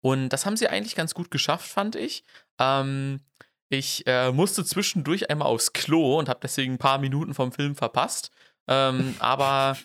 Und 0.00 0.28
das 0.28 0.46
haben 0.46 0.56
sie 0.56 0.68
eigentlich 0.68 0.94
ganz 0.94 1.14
gut 1.14 1.30
geschafft, 1.30 1.68
fand 1.68 1.96
ich. 1.96 2.24
Ähm, 2.58 3.20
ich 3.68 4.06
äh, 4.06 4.30
musste 4.30 4.64
zwischendurch 4.64 5.30
einmal 5.30 5.48
aufs 5.48 5.72
Klo 5.72 6.18
und 6.18 6.28
habe 6.28 6.40
deswegen 6.42 6.74
ein 6.74 6.78
paar 6.78 6.98
Minuten 6.98 7.34
vom 7.34 7.52
Film 7.52 7.74
verpasst. 7.74 8.30
Ähm, 8.68 9.16
aber 9.20 9.76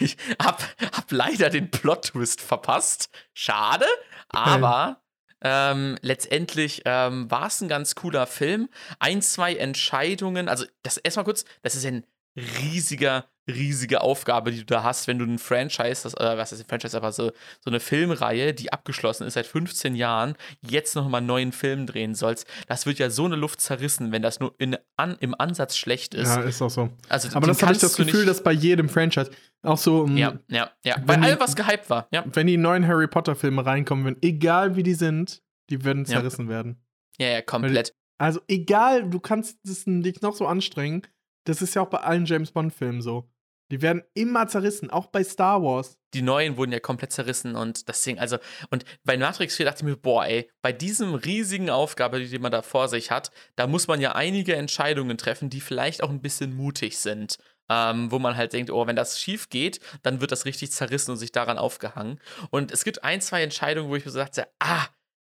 ich 0.00 0.16
habe 0.42 0.64
hab 0.92 1.12
leider 1.12 1.50
den 1.50 1.70
Plot-Twist 1.70 2.40
verpasst. 2.40 3.10
Schade, 3.32 3.86
aber 4.28 5.02
ähm, 5.42 5.98
letztendlich 6.00 6.82
ähm, 6.84 7.30
war 7.30 7.46
es 7.46 7.60
ein 7.60 7.68
ganz 7.68 7.94
cooler 7.94 8.26
Film. 8.26 8.68
Ein, 8.98 9.22
zwei 9.22 9.54
Entscheidungen, 9.54 10.48
also 10.48 10.64
das 10.82 10.96
erstmal 10.96 11.24
kurz, 11.24 11.44
das 11.62 11.76
ist 11.76 11.86
ein 11.86 12.04
riesiger, 12.36 13.24
riesige 13.48 14.00
Aufgabe, 14.00 14.50
die 14.50 14.58
du 14.58 14.64
da 14.66 14.82
hast, 14.82 15.06
wenn 15.06 15.18
du 15.18 15.24
ein 15.24 15.38
Franchise, 15.38 16.02
das, 16.02 16.14
äh, 16.14 16.36
was 16.36 16.52
ist 16.52 16.60
ein 16.60 16.66
Franchise, 16.68 16.96
aber 16.96 17.12
so, 17.12 17.30
so 17.60 17.70
eine 17.70 17.80
Filmreihe, 17.80 18.52
die 18.52 18.72
abgeschlossen 18.72 19.26
ist 19.26 19.34
seit 19.34 19.46
15 19.46 19.94
Jahren, 19.94 20.34
jetzt 20.68 20.96
noch 20.96 21.08
mal 21.08 21.18
einen 21.18 21.26
neuen 21.28 21.52
Film 21.52 21.86
drehen 21.86 22.14
sollst. 22.14 22.46
Das 22.66 22.86
wird 22.86 22.98
ja 22.98 23.08
so 23.08 23.24
eine 23.24 23.36
Luft 23.36 23.60
zerrissen, 23.60 24.10
wenn 24.12 24.22
das 24.22 24.40
nur 24.40 24.54
in, 24.58 24.76
an, 24.96 25.16
im 25.20 25.34
Ansatz 25.38 25.76
schlecht 25.76 26.14
ist. 26.14 26.34
Ja, 26.34 26.42
ist 26.42 26.60
auch 26.60 26.70
so. 26.70 26.90
also, 27.08 27.28
Aber 27.34 27.46
das 27.46 27.62
habe 27.62 27.72
ich 27.72 27.78
das 27.78 27.96
Gefühl, 27.96 28.26
dass 28.26 28.42
bei 28.42 28.52
jedem 28.52 28.88
Franchise 28.88 29.30
auch 29.62 29.78
so, 29.78 30.06
mh, 30.06 30.18
Ja, 30.18 30.38
ja, 30.48 30.70
ja. 30.84 30.96
Wenn 30.96 31.20
Bei 31.20 31.20
allem, 31.28 31.40
was 31.40 31.54
gehypt 31.56 31.88
war, 31.88 32.08
ja. 32.10 32.24
wenn 32.32 32.46
die 32.46 32.56
neuen 32.56 32.86
Harry 32.86 33.06
Potter 33.06 33.34
Filme 33.36 33.64
reinkommen, 33.64 34.04
wenn, 34.04 34.16
egal 34.22 34.76
wie 34.76 34.82
die 34.82 34.94
sind, 34.94 35.42
die 35.70 35.84
werden 35.84 36.04
Ja. 36.04 36.16
zerrissen 36.18 36.48
werden. 36.48 36.82
Ja, 37.18 37.28
ja, 37.28 37.42
komplett. 37.42 37.94
Also 38.18 38.40
egal, 38.48 39.08
du 39.08 39.20
kannst 39.20 39.58
dich 39.64 40.20
noch 40.22 40.34
so 40.34 40.46
anstrengen. 40.46 41.02
Das 41.46 41.62
ist 41.62 41.74
ja 41.74 41.82
auch 41.82 41.88
bei 41.88 41.98
allen 41.98 42.26
James 42.26 42.52
Bond 42.52 42.72
Filmen 42.72 43.00
so. 43.00 43.28
Die 43.70 43.82
werden 43.82 44.02
immer 44.14 44.46
zerrissen, 44.46 44.90
auch 44.90 45.06
bei 45.06 45.24
Star 45.24 45.62
Wars. 45.62 45.98
die 46.14 46.22
neuen 46.22 46.56
wurden 46.56 46.72
ja 46.72 46.80
komplett 46.80 47.12
zerrissen 47.12 47.56
und 47.56 47.88
deswegen, 47.88 48.18
also, 48.18 48.38
und 48.70 48.84
bei 49.04 49.18
Matrix 49.18 49.56
4 49.56 49.66
dachte 49.66 49.80
ich 49.80 49.84
mir, 49.84 49.96
boah, 49.96 50.24
ey, 50.24 50.50
bei 50.62 50.72
diesem 50.72 51.14
riesigen 51.14 51.68
Aufgabe, 51.68 52.24
die 52.24 52.38
man 52.38 52.52
da 52.52 52.62
vor 52.62 52.88
sich 52.88 53.10
hat, 53.10 53.30
da 53.56 53.66
muss 53.66 53.86
man 53.88 54.00
ja 54.00 54.12
einige 54.12 54.54
Entscheidungen 54.54 55.18
treffen, 55.18 55.50
die 55.50 55.60
vielleicht 55.60 56.02
auch 56.02 56.10
ein 56.10 56.22
bisschen 56.22 56.54
mutig 56.56 56.98
sind. 56.98 57.38
Ähm, 57.68 58.12
wo 58.12 58.20
man 58.20 58.36
halt 58.36 58.52
denkt, 58.52 58.70
oh, 58.70 58.86
wenn 58.86 58.94
das 58.94 59.20
schief 59.20 59.48
geht, 59.48 59.80
dann 60.04 60.20
wird 60.20 60.30
das 60.30 60.44
richtig 60.44 60.70
zerrissen 60.70 61.10
und 61.10 61.16
sich 61.16 61.32
daran 61.32 61.58
aufgehangen. 61.58 62.20
Und 62.50 62.70
es 62.70 62.84
gibt 62.84 63.02
ein, 63.02 63.20
zwei 63.20 63.42
Entscheidungen, 63.42 63.90
wo 63.90 63.96
ich 63.96 64.04
mir 64.04 64.12
so 64.12 64.20
dachte, 64.20 64.46
ah, 64.60 64.86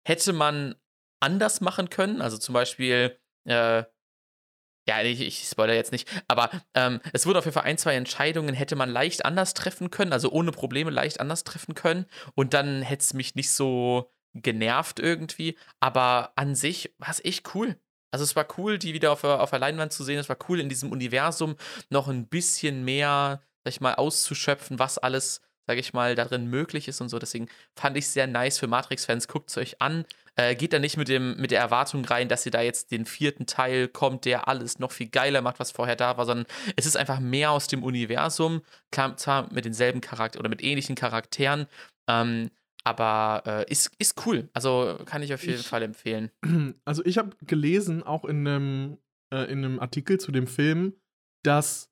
hätte 0.05 0.34
man 0.34 0.76
anders 1.22 1.61
machen 1.61 1.89
können. 1.89 2.22
Also 2.22 2.38
zum 2.38 2.51
Beispiel, 2.51 3.18
äh, 3.45 3.86
Ja, 4.88 5.01
ich, 5.01 5.19
ich 5.21 5.47
spoiler 5.49 5.73
jetzt 5.73 5.91
nicht, 5.91 6.07
aber 6.27 6.49
ähm, 6.75 6.99
es 7.11 7.25
wurden 7.25 7.38
auf 7.38 7.45
jeden 7.45 7.55
Fall 7.55 7.63
ein, 7.63 7.77
zwei 7.77 7.95
Entscheidungen, 7.95 8.53
hätte 8.53 8.75
man 8.75 8.89
leicht 8.89 9.25
anders 9.25 9.55
treffen 9.55 9.89
können, 9.89 10.13
also 10.13 10.31
ohne 10.31 10.51
Probleme 10.51 10.91
leicht 10.91 11.19
anders 11.19 11.43
treffen 11.43 11.73
können. 11.73 12.05
Und 12.36 12.53
dann 12.53 12.83
hätte 12.83 13.01
es 13.01 13.13
mich 13.13 13.33
nicht 13.33 13.51
so 13.51 14.11
genervt 14.36 14.99
irgendwie. 14.99 15.57
Aber 15.79 16.33
an 16.36 16.55
sich 16.55 16.93
war 16.99 17.09
es 17.09 17.23
echt 17.23 17.55
cool. 17.55 17.79
Also 18.11 18.23
es 18.23 18.36
war 18.36 18.47
cool, 18.57 18.77
die 18.77 18.93
wieder 18.93 19.11
auf, 19.11 19.23
auf 19.23 19.49
der 19.49 19.59
Leinwand 19.59 19.91
zu 19.91 20.03
sehen. 20.03 20.19
Es 20.19 20.29
war 20.29 20.38
cool, 20.47 20.59
in 20.59 20.69
diesem 20.69 20.91
Universum 20.91 21.55
noch 21.89 22.07
ein 22.07 22.27
bisschen 22.27 22.86
mehr, 22.86 23.41
sag 23.63 23.73
ich 23.73 23.81
mal, 23.81 23.95
auszuschöpfen, 23.95 24.77
was 24.79 24.97
alles, 24.97 25.41
sag 25.68 25.78
ich 25.78 25.93
mal, 25.93 26.16
darin 26.16 26.47
möglich 26.49 26.88
ist 26.88 27.01
und 27.01 27.09
so. 27.09 27.20
Deswegen 27.20 27.47
fand 27.76 27.97
ich 27.97 28.05
es 28.05 28.13
sehr 28.13 28.28
nice 28.28 28.57
für 28.59 28.68
Matrix-Fans. 28.68 29.28
Guckt 29.28 29.49
es 29.49 29.57
euch 29.57 29.82
an. 29.82 30.05
Äh, 30.38 30.55
geht 30.55 30.74
da 30.74 30.80
nicht 30.80 30.97
mit, 30.97 31.07
dem, 31.07 31.38
mit 31.38 31.51
der 31.51 31.61
Erwartung 31.61 32.03
rein, 32.03 32.28
dass 32.28 32.45
ihr 32.45 32.51
da 32.51 32.61
jetzt 32.61 32.91
den 32.91 33.05
vierten 33.05 33.45
Teil 33.45 33.88
kommt, 33.88 34.26
der 34.26 34.49
alles 34.49 34.80
noch 34.80 34.91
viel 34.91 35.07
geiler 35.07 35.41
macht, 35.41 35.59
was 35.59 35.72
vorher 35.72 35.95
da 35.95 36.18
war, 36.18 36.26
sondern 36.26 36.45
es 36.76 36.86
ist 36.86 36.97
einfach 36.97 37.20
mehr 37.22 37.51
aus 37.51 37.68
dem 37.68 37.84
Universum. 37.84 38.61
Klar, 38.91 39.16
zwar 39.16 39.51
mit 39.53 39.63
denselben 39.63 40.01
Charakteren 40.01 40.41
oder 40.41 40.49
mit 40.49 40.61
ähnlichen 40.61 40.95
Charakteren, 40.95 41.68
ähm, 42.09 42.51
aber 42.84 43.43
äh, 43.45 43.72
ist, 43.72 43.91
ist 43.97 44.26
cool. 44.28 44.49
Also 44.53 44.99
kann 45.05 45.24
ich 45.24 45.34
auf 45.34 45.41
jeden 45.45 45.61
Ich- 45.61 45.68
Fall 45.68 45.84
empfehlen. 45.84 46.30
Also 46.86 47.03
ich 47.05 47.18
habe 47.18 47.36
gelesen, 47.47 48.03
auch 48.03 48.26
in 48.26 48.45
einem, 48.45 48.97
äh, 49.34 49.49
in 49.49 49.63
einem 49.63 49.80
Artikel 49.80 50.20
zu 50.20 50.34
dem 50.34 50.47
Film, 50.47 50.93
dass 51.43 51.89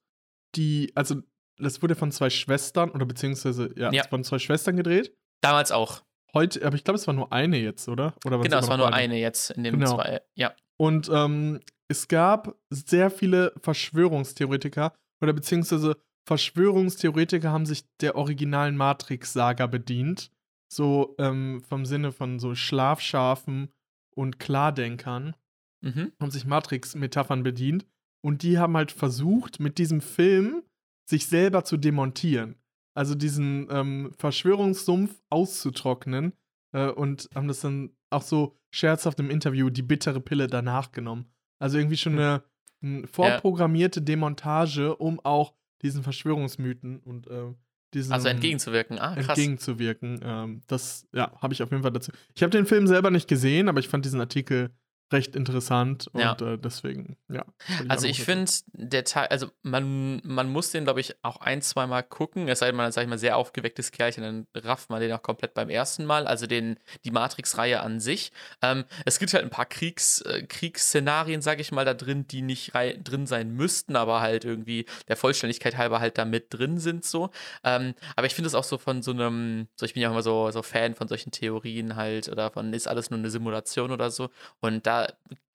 die, 0.56 0.92
also 0.96 1.24
das 1.64 1.82
wurde 1.82 1.96
von 1.96 2.12
zwei 2.12 2.30
Schwestern 2.30 2.92
oder 2.92 3.06
beziehungsweise 3.06 3.74
ja, 3.78 3.92
Ja. 3.92 4.04
von 4.08 4.24
zwei 4.24 4.40
Schwestern 4.40 4.76
gedreht. 4.78 5.16
Damals 5.42 5.72
auch. 5.72 6.04
Heute, 6.34 6.66
aber 6.66 6.76
ich 6.76 6.84
glaube, 6.84 6.98
es 6.98 7.06
war 7.08 7.14
nur 7.14 7.32
eine 7.32 7.58
jetzt, 7.58 7.88
oder? 7.88 8.14
oder 8.26 8.40
Genau, 8.40 8.58
es 8.60 8.68
war 8.68 8.78
nur 8.78 8.88
beide? 8.88 8.98
eine 8.98 9.20
jetzt 9.20 9.52
in 9.52 9.64
dem 9.64 9.80
Genau. 9.80 9.96
zwei. 9.96 10.22
Ja. 10.36 10.54
Und 10.78 11.10
ähm, 11.14 11.60
es 11.88 12.08
gab 12.08 12.56
sehr 12.72 13.12
viele 13.12 13.54
Verschwörungstheoretiker 13.62 14.94
oder 15.22 15.34
beziehungsweise 15.34 15.96
Verschwörungstheoretiker 16.28 17.52
haben 17.52 17.66
sich 17.66 17.84
der 18.02 18.16
originalen 18.16 18.78
Matrix-Saga 18.78 19.68
bedient. 19.68 20.30
So 20.72 21.16
ähm, 21.20 21.62
vom 21.68 21.86
Sinne 21.86 22.12
von 22.12 22.40
so 22.40 22.56
Schlafschafen 22.56 23.72
und 24.16 24.40
Klardenkern 24.40 25.36
Mhm. 25.82 26.14
haben 26.22 26.32
sich 26.32 26.46
Matrix-Metaphern 26.46 27.44
bedient. 27.44 27.86
Und 28.24 28.42
die 28.42 28.58
haben 28.58 28.78
halt 28.78 28.94
versucht, 28.94 29.60
mit 29.60 29.78
diesem 29.78 30.00
Film 30.00 30.64
sich 31.06 31.28
selber 31.28 31.64
zu 31.64 31.78
demontieren. 31.78 32.56
Also 32.96 33.16
diesen 33.16 33.68
ähm, 33.72 34.12
Verschwörungssumpf 34.18 35.22
auszutrocknen. 35.30 36.34
Äh, 36.74 36.90
und 36.90 37.30
haben 37.36 37.48
das 37.48 37.62
dann 37.62 37.92
auch 38.10 38.22
so 38.22 38.58
scherzhaft 38.72 39.20
im 39.20 39.30
Interview 39.30 39.70
die 39.70 39.82
bittere 39.82 40.20
Pille 40.20 40.48
danach 40.48 40.92
genommen. 40.92 41.32
Also 41.60 41.78
irgendwie 41.78 41.98
schon 41.98 42.14
eine, 42.14 42.44
eine 42.82 43.08
vorprogrammierte 43.08 44.02
Demontage, 44.02 44.96
um 44.96 45.20
auch 45.24 45.54
diesen 45.82 46.04
Verschwörungsmythen 46.04 47.00
und 47.00 47.28
äh, 47.28 47.54
diesen 47.94 48.14
Also 48.14 48.28
entgegenzuwirken. 48.28 49.00
Ah, 49.00 49.16
krass. 49.16 49.38
entgegenzuwirken. 49.38 50.20
Ähm, 50.24 50.62
das 50.68 51.08
ja, 51.14 51.32
habe 51.42 51.54
ich 51.54 51.62
auf 51.62 51.72
jeden 51.72 51.84
Fall 51.84 51.92
dazu. 51.92 52.12
Ich 52.36 52.42
habe 52.42 52.52
den 52.52 52.66
Film 52.66 52.88
selber 52.88 53.12
nicht 53.12 53.28
gesehen, 53.28 53.70
aber 53.70 53.80
ich 53.80 53.88
fand 53.88 54.06
diesen 54.06 54.20
Artikel 54.20 54.72
recht 55.14 55.36
interessant 55.36 56.08
und 56.08 56.20
Ja. 56.20 56.34
äh, 56.42 56.58
deswegen, 56.58 57.18
ja. 57.30 57.46
wollte 57.68 57.90
Also 57.90 58.08
ich 58.08 58.24
finde, 58.24 58.52
der 58.74 59.04
Teil, 59.04 59.28
also 59.28 59.50
man, 59.62 60.22
man 60.26 60.50
muss 60.50 60.72
den, 60.72 60.84
glaube 60.84 61.00
ich, 61.00 61.16
auch 61.24 61.38
ein, 61.38 61.62
zwei 61.62 61.88
Mal 61.88 62.02
gucken. 62.02 62.48
Es 62.48 62.60
sei 62.60 62.68
denn, 62.68 62.76
man 62.76 62.90
ist, 62.90 62.96
sag 62.96 63.04
ich 63.04 63.10
mal, 63.10 63.18
sehr 63.18 63.38
aufgewecktes 63.38 63.92
Kerlchen, 63.92 64.24
dann 64.24 64.64
rafft 64.64 64.90
man 64.90 65.00
den 65.00 65.12
auch 65.14 65.22
komplett 65.22 65.54
beim 65.54 65.70
ersten 65.70 66.06
Mal. 66.06 66.28
Also 66.28 66.48
den, 66.48 66.78
die 67.06 67.12
Matrix-Reihe 67.12 67.80
an 67.82 68.00
sich. 68.00 68.32
Ähm, 68.62 68.84
es 69.06 69.20
gibt 69.20 69.34
halt 69.34 69.44
ein 69.44 69.50
paar 69.50 69.66
Kriegs, 69.66 70.22
äh, 70.22 70.44
Kriegsszenarien, 70.44 71.42
sage 71.42 71.62
ich 71.62 71.72
mal, 71.72 71.86
da 71.86 71.94
drin, 71.94 72.28
die 72.28 72.42
nicht 72.42 72.74
drin 72.74 73.28
sein 73.28 73.52
müssten, 73.52 73.96
aber 73.96 74.22
halt 74.22 74.46
irgendwie 74.46 74.86
der 75.08 75.16
Vollständigkeit 75.16 75.78
halber 75.78 76.00
halt 76.00 76.18
da 76.18 76.26
mit 76.26 76.48
drin 76.54 76.80
sind 76.80 77.06
so. 77.06 77.30
Ähm, 77.64 77.94
aber 78.16 78.28
ich 78.28 78.36
finde 78.36 78.48
es 78.48 78.56
auch 78.56 78.64
so 78.64 78.78
von 78.78 79.02
so 79.02 79.12
einem, 79.12 79.68
so 79.76 79.86
ich 79.86 79.94
bin 79.94 80.02
ja 80.02 80.10
auch 80.10 80.14
immer 80.14 80.24
so, 80.24 80.50
so 80.52 80.62
Fan 80.62 80.96
von 80.96 81.08
solchen 81.08 81.32
Theorien 81.32 81.96
halt 81.96 82.30
oder 82.30 82.52
von 82.52 82.74
ist 82.74 82.88
alles 82.88 83.10
nur 83.10 83.20
eine 83.20 83.30
Simulation 83.30 83.92
oder 83.92 84.10
so. 84.12 84.30
Und 84.60 84.86
da 84.88 85.03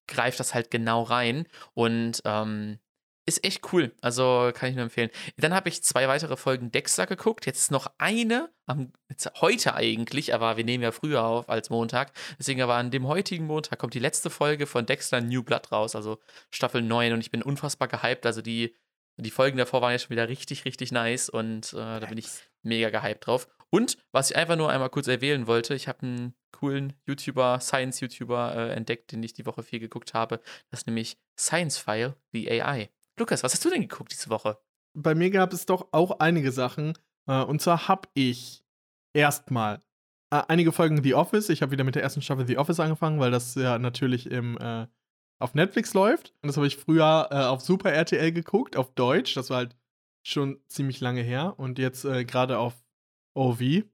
greift 0.07 0.41
das 0.41 0.55
halt 0.55 0.71
genau 0.71 1.03
rein 1.03 1.47
und 1.75 2.23
ähm, 2.25 2.79
ist 3.29 3.45
echt 3.45 3.73
cool. 3.73 3.93
Also 4.01 4.51
kann 4.55 4.71
ich 4.71 4.75
nur 4.75 4.85
empfehlen. 4.85 5.11
Dann 5.37 5.55
habe 5.55 5.69
ich 5.69 5.83
zwei 5.83 6.09
weitere 6.09 6.37
Folgen 6.37 6.73
Dexter 6.73 7.07
geguckt. 7.07 7.45
Jetzt 7.45 7.59
ist 7.59 7.71
noch 7.71 7.93
eine, 7.99 8.49
am, 8.67 8.91
heute 9.41 9.75
eigentlich, 9.75 10.35
aber 10.35 10.57
wir 10.57 10.65
nehmen 10.65 10.83
ja 10.83 10.93
früher 10.93 11.23
auf 11.23 11.49
als 11.51 11.69
Montag. 11.69 12.13
Deswegen 12.39 12.63
aber 12.63 12.77
an 12.77 12.91
dem 12.91 13.07
heutigen 13.07 13.47
Montag 13.47 13.79
kommt 13.79 13.95
die 13.95 13.99
letzte 13.99 14.31
Folge 14.31 14.67
von 14.67 14.87
Dexter 14.87 15.21
New 15.21 15.43
Blood 15.43 15.71
raus, 15.71 15.95
also 15.95 16.19
Staffel 16.51 16.81
9 16.81 17.13
und 17.13 17.21
ich 17.21 17.31
bin 17.31 17.43
unfassbar 17.43 17.89
gehypt. 17.89 18.25
Also 18.25 18.41
die, 18.41 18.75
die 19.19 19.31
Folgen 19.31 19.59
davor 19.59 19.83
waren 19.83 19.93
ja 19.93 19.99
schon 19.99 20.11
wieder 20.11 20.29
richtig, 20.29 20.65
richtig 20.65 20.91
nice 20.91 21.29
und 21.29 21.75
äh, 21.75 22.01
da 22.01 22.07
bin 22.07 22.17
ich 22.17 22.29
mega 22.63 22.89
gehypt 22.89 23.27
drauf. 23.27 23.47
Und 23.71 23.99
was 24.13 24.31
ich 24.31 24.37
einfach 24.37 24.57
nur 24.57 24.71
einmal 24.71 24.91
kurz 24.91 25.09
erwähnen 25.09 25.47
wollte, 25.47 25.75
ich 25.75 25.89
habe 25.89 26.03
einen 26.03 26.35
coolen 26.53 26.95
YouTuber, 27.07 27.61
Science-YouTuber 27.61 28.57
äh, 28.57 28.73
entdeckt, 28.73 29.13
den 29.13 29.23
ich 29.23 29.35
die 29.35 29.47
Woche 29.47 29.63
viel 29.63 29.79
geguckt 29.79 30.15
habe. 30.15 30.41
Das 30.71 30.81
ist 30.81 30.87
nämlich 30.87 31.19
Science 31.39 31.79
File, 31.79 32.17
the 32.33 32.51
AI. 32.51 32.91
Lukas, 33.19 33.43
was 33.43 33.53
hast 33.53 33.65
du 33.65 33.71
denn 33.71 33.83
geguckt 33.83 34.13
diese 34.13 34.31
Woche? 34.31 34.59
Bei 34.95 35.15
mir 35.15 35.31
gab 35.31 35.53
es 35.53 35.67
doch 35.67 35.89
auch 35.93 36.21
einige 36.21 36.51
Sachen. 36.51 36.95
Äh, 37.27 37.43
und 37.43 37.61
zwar 37.61 37.89
habe 37.89 38.09
ich 38.15 38.65
erstmal 39.13 39.83
äh, 40.31 40.43
einige 40.49 40.73
Folgen 40.73 41.03
The 41.03 41.15
Office. 41.15 41.49
Ich 41.51 41.63
habe 41.63 41.73
wieder 41.73 41.85
mit 41.85 41.95
der 41.95 42.03
ersten 42.03 42.23
Staffel 42.23 42.47
The 42.47 42.59
Office 42.59 42.81
angefangen, 42.81 43.21
weil 43.21 43.31
das 43.31 43.55
ja 43.55 43.79
natürlich 43.79 44.31
im, 44.31 44.57
äh, 44.59 44.87
auf 45.39 45.55
Netflix 45.55 45.95
läuft. 45.95 46.35
Und 46.43 46.49
das 46.49 46.57
habe 46.57 46.67
ich 46.67 46.77
früher 46.77 47.29
äh, 47.31 47.45
auf 47.45 47.61
Super 47.61 47.93
RTL 47.93 48.33
geguckt, 48.33 48.77
auf 48.77 48.95
Deutsch. 48.95 49.35
Das 49.35 49.51
war 49.51 49.59
halt 49.59 49.77
schon 50.23 50.61
ziemlich 50.69 51.01
lange 51.01 51.23
her. 51.23 51.55
Und 51.59 51.79
jetzt 51.79 52.05
äh, 52.05 52.25
gerade 52.25 52.59
auf 52.59 52.75
OV. 53.39 53.85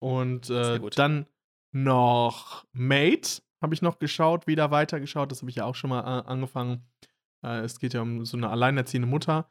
Und 0.00 0.50
äh, 0.50 0.78
dann 0.94 1.26
noch 1.72 2.66
Mate 2.72 3.42
habe 3.60 3.74
ich 3.74 3.82
noch 3.82 3.98
geschaut, 3.98 4.46
wieder 4.46 4.70
weitergeschaut. 4.70 5.30
Das 5.30 5.40
habe 5.40 5.50
ich 5.50 5.56
ja 5.56 5.64
auch 5.64 5.74
schon 5.74 5.90
mal 5.90 6.00
äh, 6.00 6.26
angefangen. 6.26 6.86
Äh, 7.42 7.60
es 7.60 7.78
geht 7.78 7.94
ja 7.94 8.02
um 8.02 8.24
so 8.24 8.36
eine 8.36 8.50
alleinerziehende 8.50 9.08
Mutter. 9.08 9.50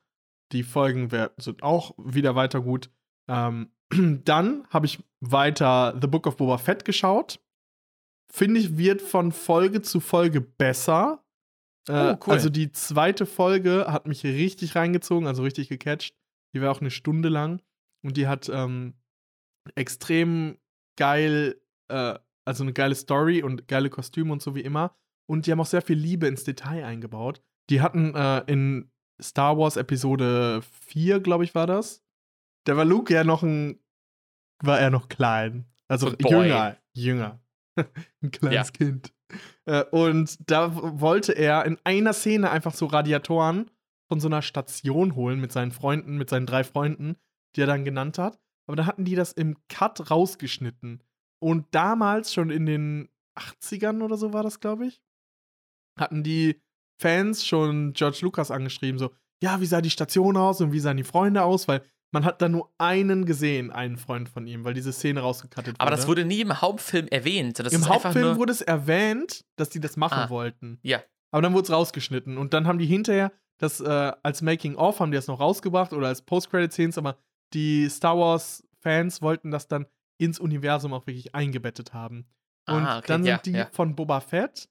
Die 0.51 0.63
Folgen 0.63 1.09
sind 1.37 1.63
auch 1.63 1.95
wieder 1.97 2.35
weiter 2.35 2.61
gut. 2.61 2.91
Ähm, 3.27 3.71
dann 4.23 4.67
habe 4.69 4.85
ich 4.85 5.03
weiter 5.19 5.97
The 5.99 6.07
Book 6.07 6.27
of 6.27 6.37
Boba 6.37 6.57
Fett 6.59 6.85
geschaut. 6.85 7.39
Finde 8.31 8.59
ich, 8.59 8.77
wird 8.77 9.01
von 9.01 9.31
Folge 9.31 9.81
zu 9.81 9.99
Folge 9.99 10.41
besser. 10.41 11.23
Äh, 11.89 12.13
Oh, 12.13 12.17
cool. 12.25 12.33
Also 12.33 12.49
die 12.49 12.71
zweite 12.71 13.25
Folge 13.25 13.85
hat 13.89 14.07
mich 14.07 14.23
richtig 14.23 14.75
reingezogen, 14.75 15.27
also 15.27 15.43
richtig 15.43 15.67
gecatcht. 15.69 16.15
Die 16.53 16.61
war 16.61 16.71
auch 16.71 16.81
eine 16.81 16.91
Stunde 16.91 17.29
lang. 17.29 17.61
Und 18.03 18.17
die 18.17 18.27
hat 18.27 18.49
ähm, 18.49 18.93
extrem 19.75 20.57
geil, 20.97 21.61
äh, 21.89 22.17
also 22.45 22.63
eine 22.63 22.73
geile 22.73 22.95
Story 22.95 23.43
und 23.43 23.67
geile 23.67 23.89
Kostüme 23.89 24.31
und 24.31 24.41
so 24.41 24.55
wie 24.55 24.61
immer. 24.61 24.95
Und 25.25 25.45
die 25.45 25.51
haben 25.51 25.59
auch 25.59 25.65
sehr 25.65 25.81
viel 25.81 25.97
Liebe 25.97 26.27
ins 26.27 26.43
Detail 26.43 26.85
eingebaut. 26.85 27.41
Die 27.69 27.81
hatten 27.81 28.13
äh, 28.15 28.39
in 28.47 28.91
Star 29.21 29.57
Wars 29.57 29.77
Episode 29.77 30.61
4, 30.81 31.21
glaube 31.21 31.43
ich, 31.45 31.55
war 31.55 31.67
das. 31.67 32.03
Da 32.65 32.75
war 32.75 32.85
Luke 32.85 33.13
ja 33.13 33.23
noch 33.23 33.43
ein, 33.43 33.79
war 34.61 34.79
er 34.79 34.89
noch 34.89 35.07
klein. 35.09 35.65
Also 35.87 36.11
Boy. 36.15 36.47
jünger, 36.47 36.77
jünger. 36.93 37.39
ein 38.21 38.31
kleines 38.31 38.67
Ja. 38.67 38.71
Kind. 38.71 39.13
Äh, 39.65 39.83
und 39.85 40.37
da 40.49 40.99
wollte 40.99 41.33
er 41.33 41.65
in 41.65 41.77
einer 41.83 42.13
Szene 42.13 42.51
einfach 42.51 42.73
so 42.73 42.85
Radiatoren 42.85 43.71
von 44.09 44.19
so 44.19 44.27
einer 44.27 44.41
Station 44.41 45.15
holen 45.15 45.39
mit 45.39 45.51
seinen 45.51 45.71
Freunden, 45.71 46.17
mit 46.17 46.29
seinen 46.29 46.45
drei 46.45 46.63
Freunden, 46.63 47.15
die 47.55 47.61
er 47.61 47.67
dann 47.67 47.85
genannt 47.85 48.17
hat. 48.17 48.39
Aber 48.67 48.75
da 48.75 48.85
hatten 48.85 49.05
die 49.05 49.15
das 49.15 49.31
im 49.33 49.57
Cut 49.69 50.09
rausgeschnitten. 50.11 51.03
Und 51.39 51.65
damals, 51.71 52.33
schon 52.33 52.49
in 52.49 52.65
den 52.65 53.09
80ern 53.37 54.01
oder 54.01 54.15
so 54.17 54.31
war 54.33 54.43
das, 54.43 54.59
glaube 54.59 54.85
ich, 54.87 55.01
hatten 55.99 56.23
die 56.23 56.61
Fans 57.01 57.45
schon 57.45 57.93
George 57.93 58.19
Lucas 58.21 58.51
angeschrieben, 58.51 58.97
so, 58.99 59.11
ja, 59.43 59.59
wie 59.59 59.65
sah 59.65 59.81
die 59.81 59.89
Station 59.89 60.37
aus 60.37 60.61
und 60.61 60.71
wie 60.71 60.79
sahen 60.79 60.97
die 60.97 61.03
Freunde 61.03 61.43
aus, 61.43 61.67
weil 61.67 61.81
man 62.13 62.23
hat 62.25 62.41
da 62.41 62.47
nur 62.47 62.71
einen 62.77 63.25
gesehen, 63.25 63.71
einen 63.71 63.97
Freund 63.97 64.29
von 64.29 64.45
ihm, 64.47 64.63
weil 64.63 64.75
diese 64.75 64.93
Szene 64.93 65.19
rausgekattet 65.19 65.73
wurde. 65.73 65.79
Aber 65.81 65.91
das 65.91 66.07
wurde 66.07 66.23
nie 66.25 66.41
im 66.41 66.61
Hauptfilm 66.61 67.07
erwähnt. 67.07 67.57
Das 67.59 67.73
Im 67.73 67.87
Hauptfilm 67.89 68.37
wurde 68.37 68.51
es 68.53 68.61
erwähnt, 68.61 69.43
dass 69.57 69.69
die 69.69 69.79
das 69.79 69.97
machen 69.97 70.19
Ah. 70.19 70.29
wollten. 70.29 70.79
Ja. 70.83 71.01
Aber 71.31 71.41
dann 71.41 71.53
wurde 71.53 71.63
es 71.63 71.71
rausgeschnitten. 71.71 72.37
Und 72.37 72.53
dann 72.53 72.67
haben 72.67 72.77
die 72.77 72.85
hinterher 72.85 73.31
das 73.57 73.79
äh, 73.81 74.11
als 74.21 74.43
Making-of, 74.43 74.99
haben 74.99 75.11
die 75.11 75.15
das 75.15 75.27
noch 75.27 75.39
rausgebracht 75.39 75.91
oder 75.93 76.07
als 76.07 76.21
Post-Credit-Scenes, 76.21 76.99
aber 76.99 77.17
die 77.53 77.89
Star 77.89 78.17
Wars-Fans 78.17 79.21
wollten 79.21 79.51
das 79.51 79.67
dann 79.67 79.85
ins 80.17 80.39
Universum 80.39 80.93
auch 80.93 81.07
wirklich 81.07 81.35
eingebettet 81.35 81.93
haben. 81.93 82.27
Und 82.67 82.85
Ah, 82.85 82.99
okay, 82.99 83.07
dann 83.07 83.23
sind 83.23 83.29
ja, 83.29 83.37
die 83.37 83.51
ja. 83.51 83.69
von 83.71 83.95
Boba 83.95 84.21
Fett 84.21 84.69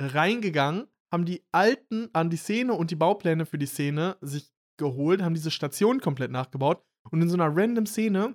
reingegangen, 0.00 0.86
haben 1.12 1.24
die 1.24 1.44
alten 1.52 2.08
an 2.12 2.30
die 2.30 2.36
Szene 2.36 2.74
und 2.74 2.90
die 2.90 2.96
Baupläne 2.96 3.46
für 3.46 3.58
die 3.58 3.66
Szene 3.66 4.16
sich 4.20 4.52
geholt, 4.76 5.22
haben 5.22 5.34
diese 5.34 5.50
Station 5.50 6.00
komplett 6.00 6.30
nachgebaut 6.30 6.82
und 7.10 7.22
in 7.22 7.28
so 7.28 7.36
einer 7.36 7.54
random 7.54 7.86
Szene 7.86 8.34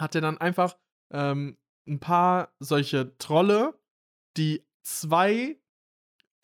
hat 0.00 0.14
er 0.14 0.20
dann 0.20 0.38
einfach 0.38 0.76
ähm, 1.12 1.58
ein 1.86 2.00
paar 2.00 2.54
solche 2.58 3.16
Trolle, 3.18 3.78
die 4.36 4.66
zwei, 4.82 5.60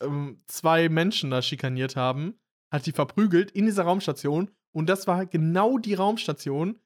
ähm, 0.01 0.43
zwei 0.45 0.89
Menschen 0.89 1.31
da 1.31 1.41
schikaniert 1.41 1.95
haben, 1.95 2.39
hat 2.71 2.85
die 2.85 2.91
verprügelt 2.91 3.51
in 3.51 3.65
dieser 3.65 3.83
Raumstation. 3.83 4.51
Und 4.77 4.87
das 4.87 5.07
war 5.07 5.25
genau 5.25 5.77
die 5.77 5.95
Raumstation 5.95 6.79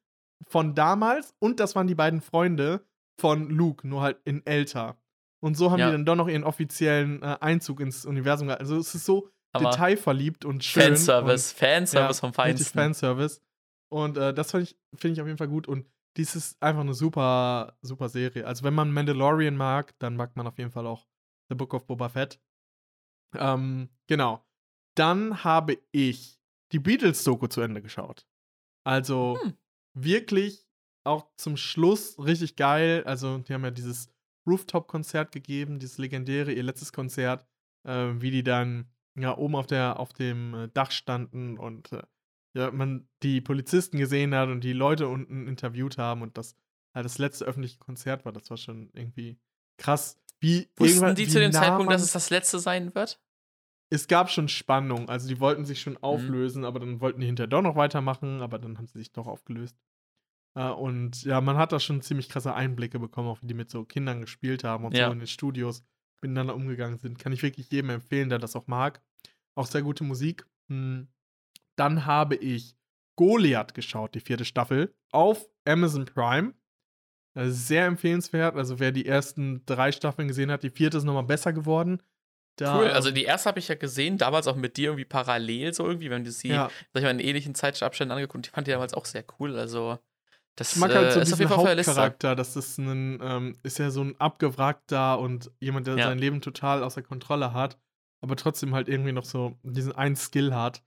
von 0.48 0.76
damals. 0.76 1.36
Und 1.40 1.60
das 1.60 1.76
waren 1.76 1.88
die 1.88 1.96
beiden 1.96 2.22
Freunde 2.22 2.86
von 3.20 3.50
Luke, 3.50 3.88
nur 3.88 4.02
halt 4.02 4.20
in 4.24 4.46
älter. 4.46 4.98
Und 5.44 5.56
so 5.58 5.72
haben 5.72 5.80
Ja. 5.80 5.88
die 5.88 5.92
dann 5.94 6.06
doch 6.06 6.16
noch 6.16 6.28
ihren 6.28 6.44
offiziellen 6.44 7.22
äh, 7.22 7.38
Einzug 7.42 7.80
ins 7.82 8.06
Universum 8.06 8.48
gehabt. 8.48 8.62
Also 8.62 8.78
es 8.78 8.96
ist 8.96 9.06
so 9.06 9.30
Aber 9.52 9.72
detailverliebt 9.72 10.46
und 10.46 10.64
schön. 10.64 10.84
Fanservice, 10.84 11.52
Fanservice 11.54 12.20
vom 12.20 12.30
und, 12.30 12.38
ja, 12.38 12.44
richtig 12.44 12.68
Feinsten. 12.68 12.80
Fanservice. 12.80 13.42
Und 13.92 14.18
äh, 14.18 14.34
das 14.34 14.52
finde 14.52 14.64
ich, 14.64 14.78
find 14.96 15.14
ich 15.14 15.22
auf 15.22 15.28
jeden 15.28 15.38
Fall 15.38 15.50
gut. 15.50 15.68
Und 15.68 15.86
dies 16.18 16.36
ist 16.36 16.62
einfach 16.64 16.82
eine 16.82 16.94
super, 16.94 17.78
super 17.82 18.08
Serie. 18.10 18.46
Also 18.48 18.64
wenn 18.64 18.74
man 18.74 18.92
Mandalorian 18.92 19.58
mag, 19.58 19.94
dann 20.00 20.16
mag 20.16 20.36
man 20.36 20.48
auf 20.48 20.58
jeden 20.58 20.72
Fall 20.72 20.88
auch 20.88 21.08
The 21.50 21.56
Book 21.56 21.74
of 21.74 21.86
Boba 21.88 22.10
Fett. 22.10 22.40
Ähm, 23.36 23.90
genau. 24.08 24.44
Dann 24.96 25.44
habe 25.44 25.78
ich 25.92 26.41
die 26.72 26.80
Beatles-Doku 26.80 27.48
zu 27.48 27.62
Ende 27.62 27.82
geschaut. 27.82 28.26
Also 28.84 29.38
Hm. 29.42 29.54
wirklich 29.94 30.66
auch 31.04 31.28
zum 31.38 31.58
Schluss 31.58 32.18
richtig 32.20 32.56
geil. 32.56 33.04
Also 33.06 33.40
die 33.40 33.54
haben 33.54 33.64
ja 33.64 33.72
dieses 33.72 34.10
Rooftop-Konzert 34.48 35.32
gegeben, 35.32 35.80
dieses 35.80 35.98
legendäre, 35.98 36.52
ihr 36.52 36.64
letztes 36.64 36.94
Konzert, 36.94 37.46
äh, 37.84 38.10
wie 38.16 38.32
die 38.32 38.44
dann 38.44 38.90
ja 39.16 39.38
oben 39.38 39.56
auf 39.56 39.68
der 39.68 40.00
auf 40.00 40.14
dem 40.14 40.54
äh, 40.54 40.70
Dach 40.74 40.92
standen 40.92 41.58
und 41.58 41.92
äh, 41.92 42.02
ja 42.54 42.72
man 42.72 43.08
die 43.24 43.42
Polizisten 43.42 43.98
gesehen 43.98 44.34
hat 44.34 44.50
und 44.50 44.64
die 44.64 44.74
Leute 44.74 45.08
unten 45.08 45.48
interviewt 45.48 45.98
haben 45.98 46.22
und 46.22 46.38
das 46.38 46.56
halt 46.94 47.06
das 47.06 47.18
letzte 47.18 47.46
öffentliche 47.46 47.78
Konzert 47.78 48.26
war. 48.26 48.32
Das 48.32 48.50
war 48.50 48.58
schon 48.58 48.90
irgendwie 48.94 49.40
krass. 49.78 50.18
Wie 50.40 50.70
Wussten 50.76 51.16
die 51.16 51.28
wie 51.28 51.28
zu 51.28 51.40
dem 51.40 51.52
nah 51.52 51.62
Zeitpunkt, 51.62 51.92
dass 51.92 52.02
es 52.02 52.12
das 52.14 52.30
letzte 52.30 52.60
sein 52.60 52.96
wird? 52.96 53.20
Es 53.92 54.08
gab 54.08 54.30
schon 54.32 54.48
Spannung. 54.48 55.10
Also 55.10 55.28
die 55.28 55.40
wollten 55.40 55.66
sich 55.66 55.80
Mhm. 55.80 55.82
schon 55.84 55.98
auflösen, 55.98 56.66
aber 56.66 56.80
dann 56.80 57.00
wollten 57.02 57.20
die 57.20 57.28
hinterher 57.28 57.48
doch 57.48 57.62
noch 57.62 57.76
weitermachen, 57.76 58.42
aber 58.42 58.58
dann 58.58 58.78
haben 58.78 58.88
sie 58.88 58.98
sich 59.00 59.12
doch 59.12 59.28
aufgelöst. 59.28 59.78
Äh, 60.56 60.70
und 60.70 61.24
ja, 61.24 61.40
man 61.42 61.58
hat 61.58 61.72
da 61.72 61.80
schon 61.80 62.02
ziemlich 62.02 62.30
krasse 62.30 62.54
Einblicke 62.54 63.00
bekommen, 63.00 63.28
auch 63.30 63.42
wie 63.42 63.48
die 63.48 63.54
mit 63.54 63.70
so 63.70 63.86
Kindern 63.86 64.22
gespielt 64.22 64.64
haben 64.64 64.86
und 64.86 64.96
Ja. 64.98 65.08
so 65.08 65.12
in 65.14 65.20
den 65.20 65.28
Studios 65.28 65.84
miteinander 66.22 66.56
umgegangen 66.56 66.98
sind. 67.00 67.20
Kann 67.20 67.32
ich 67.34 67.44
wirklich 67.44 67.70
jedem 67.72 67.90
empfehlen, 67.92 68.30
der 68.30 68.40
das 68.40 68.56
auch 68.56 68.68
mag. 68.68 69.02
Auch 69.56 69.66
sehr 69.68 69.82
gute 69.82 70.04
Musik. 70.04 70.46
Hm. 70.70 71.08
Dann 71.76 72.06
habe 72.06 72.36
ich 72.36 72.76
Goliath 73.18 73.74
geschaut, 73.74 74.16
die 74.16 74.20
vierte 74.20 74.46
Staffel, 74.46 74.94
auf 75.12 75.50
Amazon 75.66 76.06
Prime. 76.06 76.54
Äh, 77.34 77.50
Sehr 77.50 77.86
empfehlenswert. 77.86 78.56
Also 78.56 78.80
wer 78.80 78.92
die 78.92 79.06
ersten 79.06 79.66
drei 79.66 79.92
Staffeln 79.92 80.28
gesehen 80.28 80.52
hat, 80.52 80.64
die 80.64 80.70
vierte 80.70 80.98
ist 80.98 81.04
nochmal 81.06 81.24
besser 81.24 81.54
geworden. 81.54 82.02
Da, 82.58 82.78
Cool, 82.78 82.88
also 82.88 83.12
die 83.12 83.24
erste 83.24 83.50
habe 83.50 83.60
ich 83.60 83.68
ja 83.68 83.76
gesehen, 83.76 84.18
damals 84.18 84.48
auch 84.48 84.56
mit 84.56 84.78
dir 84.78 84.90
irgendwie 84.90 85.06
parallel 85.06 85.74
so 85.74 85.86
irgendwie, 85.86 86.10
wenn 86.10 86.24
du 86.24 86.32
sie, 86.32 86.50
ja. 86.50 86.70
sag 86.94 87.00
ich 87.00 87.04
mal, 87.04 87.12
in 87.12 87.20
ähnlichen 87.20 87.56
Zeitabständen 87.56 88.12
angeguckt 88.12 88.36
und 88.36 88.48
ich 88.48 88.52
fand 88.52 88.68
die 88.68 88.72
damals 88.72 88.94
auch 88.94 89.06
sehr 89.06 89.24
cool, 89.40 89.58
also 89.58 89.98
das 90.56 90.74
Ich 90.74 90.80
mag 90.80 90.94
halt 90.94 91.14
so 91.14 91.20
äh, 91.20 91.24
ist 91.24 91.34
auf 91.34 91.40
jeden 91.40 91.50
Fall. 91.50 91.78
Hauptcharakter, 91.78 92.36
das 92.36 92.56
ist 92.56 92.78
ein, 92.78 93.20
ähm, 93.22 93.58
ist 93.64 93.80
ja 93.80 93.90
so 93.90 94.02
ein 94.02 94.20
abgewrackter 94.20 95.18
und 95.20 95.50
jemand, 95.60 95.88
der 95.88 95.98
Ja. 95.98 96.08
sein 96.08 96.20
Leben 96.20 96.42
total 96.42 96.84
außer 96.84 97.02
Kontrolle 97.02 97.54
hat, 97.54 97.80
aber 98.22 98.36
trotzdem 98.36 98.76
halt 98.76 98.90
irgendwie 98.90 99.14
noch 99.14 99.26
so 99.26 99.58
diesen 99.64 99.94
einen 99.94 100.16
Skill 100.16 100.54
hat 100.54 100.84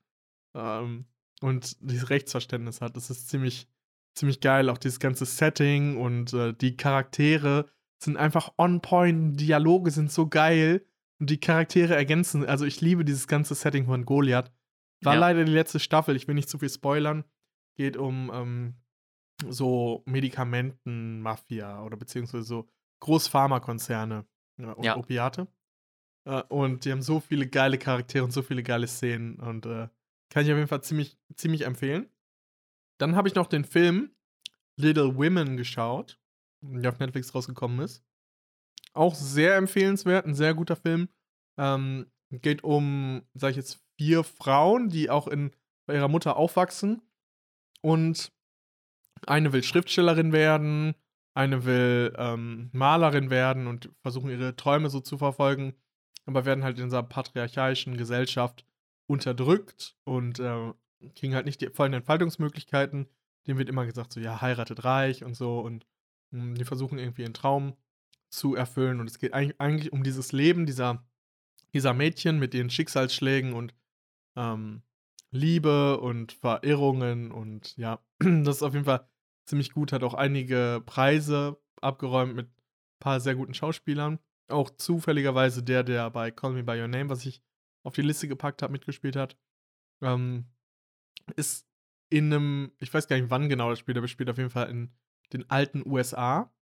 ähm, 0.54 1.06
und 1.40 1.76
dieses 1.80 2.10
Rechtsverständnis 2.10 2.80
hat. 2.80 2.96
Das 2.96 3.10
ist 3.10 3.28
ziemlich, 3.28 3.66
ziemlich 4.14 4.40
geil. 4.40 4.68
Auch 4.68 4.78
dieses 4.78 5.00
ganze 5.00 5.24
Setting 5.24 5.96
und 5.96 6.32
äh, 6.34 6.52
die 6.52 6.76
Charaktere 6.76 7.70
sind 7.98 8.16
einfach 8.18 8.52
on 8.58 8.82
point, 8.82 9.40
Dialoge 9.40 9.90
sind 9.90 10.12
so 10.12 10.28
geil 10.28 10.84
und 11.20 11.30
die 11.30 11.38
Charaktere 11.40 11.94
ergänzen. 11.94 12.44
Also 12.46 12.64
ich 12.64 12.80
liebe 12.80 13.04
dieses 13.04 13.26
ganze 13.28 13.54
Setting 13.54 13.86
von 13.86 14.04
Goliath. 14.04 14.52
War 15.02 15.14
Ja. 15.14 15.20
leider 15.20 15.44
die 15.44 15.52
letzte 15.52 15.80
Staffel, 15.80 16.16
ich 16.16 16.26
will 16.28 16.34
nicht 16.34 16.48
zu 16.48 16.58
viel 16.58 16.70
spoilern. 16.70 17.24
Geht 17.76 17.96
um 17.96 18.30
ähm, 18.32 18.74
so 19.48 20.02
Medikamentenmafia 20.06 21.82
oder 21.82 21.96
beziehungsweise 21.96 22.44
so 22.44 22.68
Großpharmakonzerne 23.00 24.26
ja, 24.58 24.72
und 24.72 24.84
Ja. 24.84 24.96
Opiate. 24.96 25.48
Äh, 26.26 26.42
und 26.48 26.84
die 26.84 26.92
haben 26.92 27.02
so 27.02 27.20
viele 27.20 27.46
geile 27.48 27.78
Charaktere 27.78 28.24
und 28.24 28.32
so 28.32 28.42
viele 28.42 28.62
geile 28.62 28.86
Szenen 28.86 29.38
und 29.40 29.66
äh, 29.66 29.88
kann 30.30 30.44
ich 30.44 30.50
auf 30.50 30.56
jeden 30.56 30.68
Fall 30.68 30.82
ziemlich, 30.82 31.18
ziemlich 31.36 31.62
empfehlen. 31.66 32.08
Dann 32.98 33.16
habe 33.16 33.28
ich 33.28 33.34
noch 33.34 33.46
den 33.46 33.64
Film 33.64 34.10
Little 34.76 35.16
Women 35.16 35.56
geschaut, 35.56 36.18
der 36.62 36.90
auf 36.90 36.98
Netflix 36.98 37.34
rausgekommen 37.34 37.80
ist. 37.80 38.02
Auch 38.94 39.14
sehr 39.14 39.56
empfehlenswert, 39.56 40.26
ein 40.26 40.34
sehr 40.34 40.54
guter 40.54 40.76
Film. 40.76 41.08
Ähm, 41.58 42.06
geht 42.30 42.64
um, 42.64 43.22
sag 43.34 43.50
ich 43.50 43.56
jetzt, 43.56 43.80
vier 43.96 44.24
Frauen, 44.24 44.88
die 44.88 45.10
auch 45.10 45.28
in, 45.28 45.52
bei 45.86 45.94
ihrer 45.94 46.08
Mutter 46.08 46.36
aufwachsen. 46.36 47.02
Und 47.82 48.32
eine 49.26 49.52
will 49.52 49.62
Schriftstellerin 49.62 50.32
werden, 50.32 50.94
eine 51.34 51.64
will 51.64 52.14
ähm, 52.16 52.70
Malerin 52.72 53.30
werden 53.30 53.66
und 53.66 53.90
versuchen 54.02 54.30
ihre 54.30 54.56
Träume 54.56 54.90
so 54.90 55.00
zu 55.00 55.18
verfolgen, 55.18 55.74
aber 56.26 56.44
werden 56.44 56.64
halt 56.64 56.78
in 56.78 56.84
dieser 56.84 57.02
patriarchalischen 57.02 57.96
Gesellschaft 57.96 58.64
unterdrückt 59.06 59.96
und 60.04 60.38
äh, 60.38 60.72
kriegen 61.16 61.34
halt 61.34 61.46
nicht 61.46 61.60
die 61.60 61.70
vollen 61.70 61.92
Entfaltungsmöglichkeiten. 61.92 63.08
Dem 63.46 63.58
wird 63.58 63.68
immer 63.68 63.84
gesagt, 63.84 64.12
so 64.12 64.20
ja, 64.20 64.40
heiratet 64.40 64.84
reich 64.84 65.24
und 65.24 65.34
so 65.34 65.60
und 65.60 65.86
mh, 66.30 66.54
die 66.54 66.64
versuchen 66.64 66.98
irgendwie 66.98 67.22
ihren 67.22 67.34
Traum 67.34 67.76
zu 68.34 68.54
erfüllen 68.54 69.00
und 69.00 69.08
es 69.08 69.18
geht 69.18 69.32
eigentlich, 69.32 69.60
eigentlich 69.60 69.92
um 69.92 70.02
dieses 70.02 70.32
Leben 70.32 70.66
dieser, 70.66 71.06
dieser 71.72 71.94
Mädchen 71.94 72.38
mit 72.38 72.54
ihren 72.54 72.70
Schicksalsschlägen 72.70 73.52
und 73.52 73.74
ähm, 74.36 74.82
Liebe 75.30 76.00
und 76.00 76.32
Verirrungen 76.32 77.30
und 77.32 77.76
ja, 77.76 78.00
das 78.18 78.56
ist 78.56 78.62
auf 78.62 78.74
jeden 78.74 78.84
Fall 78.84 79.08
ziemlich 79.46 79.72
gut, 79.72 79.92
hat 79.92 80.02
auch 80.02 80.14
einige 80.14 80.82
Preise 80.86 81.60
abgeräumt 81.80 82.34
mit 82.34 82.46
ein 82.46 82.54
paar 83.00 83.20
sehr 83.20 83.34
guten 83.34 83.54
Schauspielern. 83.54 84.18
Auch 84.48 84.70
zufälligerweise 84.70 85.62
der, 85.62 85.82
der 85.82 86.10
bei 86.10 86.30
Call 86.30 86.52
Me 86.52 86.62
By 86.62 86.80
Your 86.80 86.88
Name, 86.88 87.08
was 87.08 87.24
ich 87.26 87.42
auf 87.82 87.94
die 87.94 88.02
Liste 88.02 88.28
gepackt 88.28 88.62
habe, 88.62 88.72
mitgespielt 88.72 89.16
hat. 89.16 89.36
Ähm, 90.02 90.46
ist 91.36 91.66
in 92.10 92.32
einem, 92.32 92.72
ich 92.78 92.92
weiß 92.92 93.08
gar 93.08 93.16
nicht, 93.16 93.30
wann 93.30 93.48
genau 93.48 93.70
das 93.70 93.78
spielt, 93.78 93.98
aber 93.98 94.08
spielt 94.08 94.30
auf 94.30 94.38
jeden 94.38 94.50
Fall 94.50 94.70
in 94.70 94.92
den 95.32 95.48
alten 95.50 95.82
USA. 95.86 96.53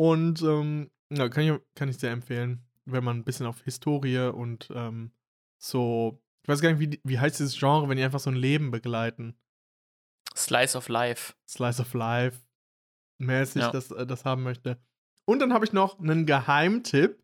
Und 0.00 0.40
ähm, 0.40 0.90
ja, 1.12 1.28
kann, 1.28 1.44
ich, 1.44 1.60
kann 1.74 1.90
ich 1.90 1.98
sehr 1.98 2.10
empfehlen, 2.10 2.64
wenn 2.86 3.04
man 3.04 3.18
ein 3.18 3.24
bisschen 3.24 3.44
auf 3.44 3.60
Historie 3.64 4.30
und 4.32 4.70
ähm, 4.74 5.12
so, 5.58 6.22
ich 6.42 6.48
weiß 6.48 6.62
gar 6.62 6.72
nicht, 6.72 6.80
wie, 6.80 6.98
wie 7.04 7.18
heißt 7.18 7.38
dieses 7.38 7.58
Genre, 7.58 7.86
wenn 7.86 7.98
die 7.98 8.02
einfach 8.02 8.18
so 8.18 8.30
ein 8.30 8.36
Leben 8.36 8.70
begleiten. 8.70 9.36
Slice 10.34 10.78
of 10.78 10.88
Life. 10.88 11.34
Slice 11.46 11.82
of 11.82 11.92
Life 11.92 12.40
mäßig 13.18 13.60
Ja. 13.60 13.70
das, 13.72 13.90
äh, 13.90 14.06
das 14.06 14.24
haben 14.24 14.42
möchte. 14.42 14.78
Und 15.26 15.40
dann 15.40 15.52
habe 15.52 15.66
ich 15.66 15.74
noch 15.74 16.00
einen 16.00 16.24
Geheimtipp, 16.24 17.22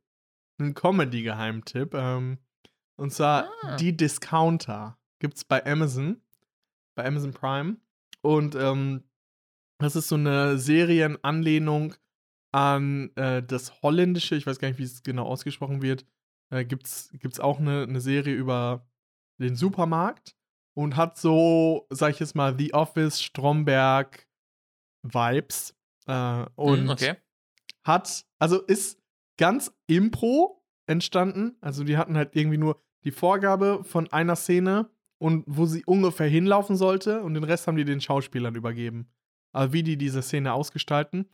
einen 0.59 0.75
Comedy-Geheimtipp. 0.75 1.95
Ähm, 1.95 2.37
und 2.97 3.11
zwar 3.11 3.49
Ah. 3.63 3.77
Die 3.77 3.97
Discounter. 3.97 4.99
Gibt's 5.19 5.45
bei 5.45 5.65
Amazon, 5.65 6.21
bei 6.95 7.07
Amazon 7.07 7.33
Prime. 7.33 7.77
Und 8.21 8.55
ähm, 8.55 9.03
das 9.79 9.97
ist 9.97 10.09
so 10.09 10.17
eine 10.17 10.59
Serienanlehnung 10.59 11.95
an 12.57 13.15
äh, 13.17 13.43
das 13.43 13.83
Holländische, 13.83 14.35
ich 14.35 14.47
weiß 14.47 14.59
gar 14.59 14.69
nicht, 14.69 14.79
wie 14.79 14.85
es 14.85 15.03
genau 15.03 15.27
ausgesprochen 15.27 15.83
wird. 15.83 16.07
Äh, 16.49 16.65
gibt's, 16.65 17.11
gibt's 17.13 17.39
auch 17.39 17.61
eine, 17.61 17.83
eine 17.83 18.01
Serie 18.01 18.35
über 18.35 18.89
den 19.39 19.57
Supermarkt 19.57 20.35
und 20.75 20.97
hat 20.97 21.19
so, 21.19 21.87
sag 21.91 22.13
ich 22.13 22.21
jetzt 22.21 22.35
mal, 22.35 22.57
The 22.59 22.73
Office, 22.73 23.23
Stromberg 23.23 24.27
Vibes. 25.03 25.77
Äh, 26.07 26.47
und 26.55 26.85
Hm, 26.85 26.89
okay. 26.89 27.17
hat, 27.85 28.25
also 28.39 28.63
ist 28.63 29.03
ganz 29.37 29.71
impro 29.87 30.65
entstanden. 30.87 31.57
Also 31.61 31.85
die 31.85 31.99
hatten 31.99 32.17
halt 32.17 32.35
irgendwie 32.35 32.57
nur 32.57 32.81
die 33.05 33.11
Vorgabe 33.11 33.85
von 33.85 34.11
einer 34.13 34.35
Szene 34.35 34.89
und 35.19 35.45
wo 35.47 35.67
sie 35.67 35.85
ungefähr 35.85 36.29
hinlaufen 36.29 36.77
sollte 36.77 37.23
und 37.23 37.35
den 37.35 37.45
Rest 37.45 37.67
haben 37.67 37.77
die 37.77 37.85
den 37.85 38.01
Schauspielern 38.01 38.55
übergeben. 38.55 39.11
Also 39.53 39.75
wie 39.75 39.83
die 39.83 39.99
diese 39.99 40.23
Szene 40.23 40.55
ausgestalten. 40.55 41.29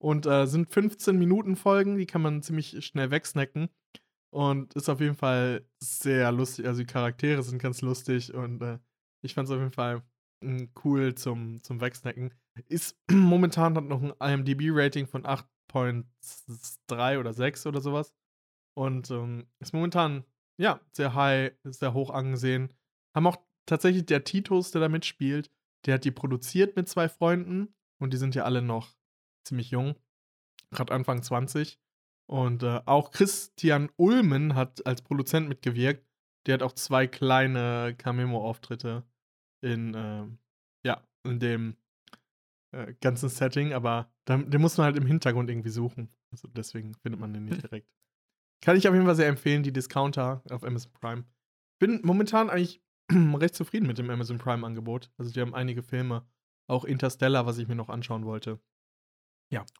Und 0.00 0.26
äh, 0.26 0.46
sind 0.46 0.70
15 0.70 1.18
Minuten 1.18 1.56
Folgen, 1.56 1.98
die 1.98 2.06
kann 2.06 2.22
man 2.22 2.42
ziemlich 2.42 2.84
schnell 2.84 3.10
wegsnacken. 3.10 3.68
Und 4.30 4.74
ist 4.74 4.88
auf 4.88 5.00
jeden 5.00 5.16
Fall 5.16 5.66
sehr 5.80 6.30
lustig. 6.32 6.66
Also 6.66 6.80
die 6.80 6.86
Charaktere 6.86 7.42
sind 7.42 7.60
ganz 7.60 7.80
lustig 7.80 8.34
und 8.34 8.60
äh, 8.62 8.78
ich 9.22 9.34
fand 9.34 9.48
es 9.48 9.54
auf 9.54 9.60
jeden 9.60 9.72
Fall 9.72 10.02
mm, 10.42 10.64
cool 10.84 11.14
zum, 11.14 11.62
zum 11.62 11.80
Wegsnacken. 11.80 12.34
Ist 12.68 12.98
momentan 13.10 13.76
hat 13.76 13.84
noch 13.84 14.02
ein 14.02 14.12
IMDb-Rating 14.20 15.06
von 15.06 15.24
8.3 15.24 17.18
oder 17.18 17.32
6 17.32 17.66
oder 17.66 17.80
sowas. 17.80 18.14
Und 18.76 19.10
ähm, 19.10 19.48
ist 19.60 19.72
momentan, 19.72 20.24
ja, 20.60 20.80
sehr 20.92 21.14
high, 21.14 21.52
sehr 21.64 21.94
hoch 21.94 22.10
angesehen. 22.10 22.72
Haben 23.16 23.26
auch 23.26 23.38
tatsächlich 23.66 24.06
der 24.06 24.24
Titus, 24.24 24.70
der 24.70 24.82
da 24.82 24.88
mitspielt, 24.88 25.50
der 25.86 25.94
hat 25.94 26.04
die 26.04 26.10
produziert 26.10 26.76
mit 26.76 26.88
zwei 26.88 27.08
Freunden 27.08 27.74
und 28.00 28.12
die 28.12 28.18
sind 28.18 28.34
ja 28.34 28.44
alle 28.44 28.62
noch 28.62 28.97
ziemlich 29.48 29.70
jung, 29.70 29.96
gerade 30.70 30.92
Anfang 30.92 31.22
20. 31.22 31.78
Und 32.30 32.62
äh, 32.62 32.80
auch 32.84 33.10
Christian 33.10 33.90
Ulmen 33.96 34.54
hat 34.54 34.86
als 34.86 35.02
Produzent 35.02 35.48
mitgewirkt. 35.48 36.06
die 36.46 36.52
hat 36.52 36.62
auch 36.62 36.72
zwei 36.72 37.06
kleine 37.06 37.94
Cameo-Auftritte 37.96 39.04
in, 39.62 39.94
ähm, 39.96 40.38
ja, 40.84 41.02
in 41.24 41.40
dem 41.40 41.76
äh, 42.72 42.94
ganzen 43.00 43.28
Setting, 43.28 43.72
aber 43.72 44.12
dann, 44.26 44.50
den 44.50 44.60
muss 44.60 44.76
man 44.76 44.84
halt 44.86 44.96
im 44.96 45.06
Hintergrund 45.06 45.50
irgendwie 45.50 45.70
suchen. 45.70 46.10
Also 46.30 46.48
deswegen 46.48 46.94
findet 46.94 47.20
man 47.20 47.32
den 47.32 47.46
nicht 47.46 47.62
direkt. 47.62 47.88
Kann 48.62 48.76
ich 48.76 48.88
auf 48.88 48.94
jeden 48.94 49.06
Fall 49.06 49.14
sehr 49.14 49.28
empfehlen, 49.28 49.62
die 49.62 49.72
Discounter 49.72 50.42
auf 50.50 50.64
Amazon 50.64 50.92
Prime. 50.92 51.24
Bin 51.80 52.00
momentan 52.02 52.50
eigentlich 52.50 52.82
recht 53.12 53.54
zufrieden 53.54 53.86
mit 53.86 53.98
dem 53.98 54.10
Amazon 54.10 54.38
Prime-Angebot. 54.38 55.10
Also 55.16 55.32
die 55.32 55.40
haben 55.40 55.54
einige 55.54 55.82
Filme, 55.82 56.26
auch 56.68 56.84
Interstellar, 56.84 57.46
was 57.46 57.58
ich 57.58 57.68
mir 57.68 57.76
noch 57.76 57.88
anschauen 57.88 58.26
wollte. 58.26 58.60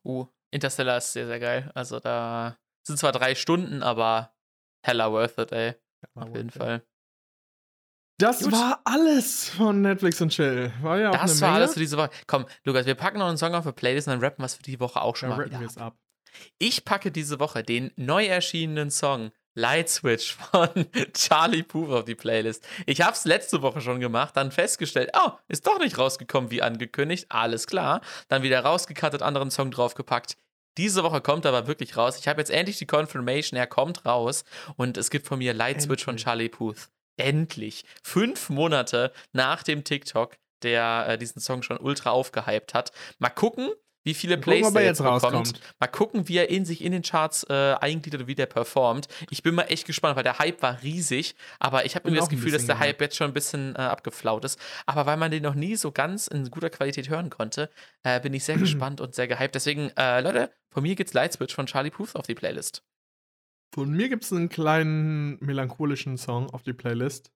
Uh, 0.04 0.26
Interstellar 0.50 0.98
ist 0.98 1.12
sehr, 1.12 1.26
sehr 1.26 1.40
geil. 1.40 1.70
Also 1.74 2.00
da 2.00 2.56
sind 2.86 2.98
zwar 2.98 3.12
drei 3.12 3.34
Stunden, 3.34 3.82
aber 3.82 4.34
hella 4.82 5.10
worth 5.12 5.38
it, 5.38 5.52
ey. 5.52 5.74
Auf 6.14 6.34
jeden 6.34 6.50
Fall. 6.50 6.82
Das 8.20 8.42
Gut. 8.42 8.52
war 8.52 8.80
alles 8.84 9.48
von 9.48 9.80
Netflix 9.82 10.20
und 10.20 10.30
Chill. 10.30 10.72
War 10.82 10.98
ja 10.98 11.10
auch 11.10 11.12
Das 11.12 11.32
eine 11.32 11.40
war 11.40 11.48
Menge. 11.50 11.60
alles 11.62 11.74
für 11.74 11.80
diese 11.80 11.96
Woche. 11.96 12.10
Komm, 12.26 12.46
Lukas, 12.64 12.86
wir 12.86 12.96
packen 12.96 13.18
noch 13.18 13.28
einen 13.28 13.38
Song 13.38 13.54
auf 13.54 13.64
die 13.64 13.72
Playlist 13.72 14.08
und 14.08 14.14
dann 14.14 14.20
rappen 14.20 14.42
wir 14.42 14.46
es 14.46 14.54
für 14.56 14.62
die 14.62 14.80
Woche 14.80 15.00
auch 15.02 15.14
schon 15.16 15.28
Dann 15.30 15.38
mal 15.38 15.44
rappen 15.44 15.60
wieder 15.68 15.80
ab. 15.82 15.92
ab. 15.94 15.98
Ich 16.58 16.84
packe 16.84 17.12
diese 17.12 17.38
Woche 17.40 17.62
den 17.62 17.92
neu 17.96 18.26
erschienenen 18.26 18.90
Song 18.90 19.30
Light 19.54 19.88
Switch 19.88 20.34
von 20.34 20.68
Charlie 21.14 21.62
Puth 21.62 21.90
auf 21.90 22.04
die 22.04 22.14
Playlist. 22.14 22.66
Ich 22.86 23.00
habe 23.00 23.12
es 23.12 23.24
letzte 23.24 23.62
Woche 23.62 23.80
schon 23.80 24.00
gemacht, 24.00 24.36
dann 24.36 24.52
festgestellt, 24.52 25.10
oh, 25.14 25.30
ist 25.48 25.66
doch 25.66 25.78
nicht 25.78 25.98
rausgekommen 25.98 26.50
wie 26.50 26.62
angekündigt. 26.62 27.26
Alles 27.28 27.66
klar. 27.66 28.00
Dann 28.28 28.42
wieder 28.42 28.60
rausgekattet, 28.60 29.22
anderen 29.22 29.50
Song 29.50 29.70
draufgepackt. 29.70 30.36
Diese 30.76 31.02
Woche 31.02 31.20
kommt 31.20 31.44
er 31.44 31.52
aber 31.52 31.66
wirklich 31.66 31.96
raus. 31.96 32.18
Ich 32.18 32.28
habe 32.28 32.40
jetzt 32.40 32.50
endlich 32.50 32.78
die 32.78 32.86
Confirmation, 32.86 33.58
er 33.58 33.66
kommt 33.66 34.06
raus. 34.06 34.44
Und 34.76 34.96
es 34.96 35.10
gibt 35.10 35.26
von 35.26 35.38
mir 35.38 35.52
Light 35.52 35.82
Switch 35.82 36.04
von. 36.04 36.16
Charlie 36.16 36.48
Puth. 36.48 36.88
Endlich. 37.16 37.84
Fünf 38.04 38.48
Monate 38.48 39.12
nach 39.32 39.64
dem 39.64 39.82
TikTok, 39.82 40.36
der 40.62 41.06
äh, 41.08 41.18
diesen 41.18 41.40
Song 41.40 41.64
schon 41.64 41.78
ultra 41.78 42.10
aufgehypt 42.10 42.74
hat. 42.74 42.92
Mal 43.18 43.30
gucken, 43.30 43.70
wie 44.08 44.14
viele 44.14 44.36
gucken, 44.36 44.42
Plays 44.44 44.72
der 44.72 44.82
er 44.82 44.88
jetzt 44.88 44.98
bekommt. 44.98 45.22
rauskommt. 45.22 45.60
Mal 45.78 45.86
gucken, 45.86 46.28
wie 46.28 46.38
er 46.38 46.48
in 46.48 46.64
sich 46.64 46.82
in 46.82 46.92
den 46.92 47.02
Charts 47.02 47.44
äh, 47.50 47.74
eingliedert 47.78 48.22
und 48.22 48.26
wie 48.26 48.34
der 48.34 48.46
performt. 48.46 49.06
Ich 49.28 49.42
bin 49.42 49.54
mal 49.54 49.64
echt 49.64 49.86
gespannt, 49.86 50.16
weil 50.16 50.22
der 50.22 50.38
Hype 50.38 50.62
war 50.62 50.82
riesig, 50.82 51.34
aber 51.58 51.84
ich 51.84 51.94
habe 51.94 52.08
irgendwie 52.08 52.20
das 52.20 52.30
Gefühl, 52.30 52.52
dass 52.52 52.64
der 52.64 52.78
Hype 52.78 53.00
jetzt 53.02 53.16
schon 53.16 53.28
ein 53.30 53.34
bisschen 53.34 53.76
äh, 53.76 53.80
abgeflaut 53.80 54.44
ist. 54.46 54.58
Aber 54.86 55.04
weil 55.04 55.18
man 55.18 55.30
den 55.30 55.42
noch 55.42 55.54
nie 55.54 55.76
so 55.76 55.92
ganz 55.92 56.26
in 56.26 56.50
guter 56.50 56.70
Qualität 56.70 57.10
hören 57.10 57.28
konnte, 57.28 57.68
äh, 58.02 58.18
bin 58.20 58.32
ich 58.32 58.44
sehr 58.44 58.56
gespannt 58.58 59.02
und 59.02 59.14
sehr 59.14 59.28
gehypt. 59.28 59.54
Deswegen, 59.54 59.90
äh, 59.98 60.22
Leute, 60.22 60.50
von 60.70 60.82
mir 60.82 60.94
geht's 60.94 61.12
Light 61.12 61.34
Switch 61.34 61.54
von 61.54 61.66
Charlie 61.66 61.90
Puth 61.90 62.16
auf 62.16 62.26
die 62.26 62.34
Playlist. 62.34 62.82
Von 63.74 63.92
mir 63.92 64.08
gibt 64.08 64.24
es 64.24 64.32
einen 64.32 64.48
kleinen 64.48 65.36
melancholischen 65.44 66.16
Song 66.16 66.48
auf 66.50 66.62
die 66.62 66.72
Playlist. 66.72 67.30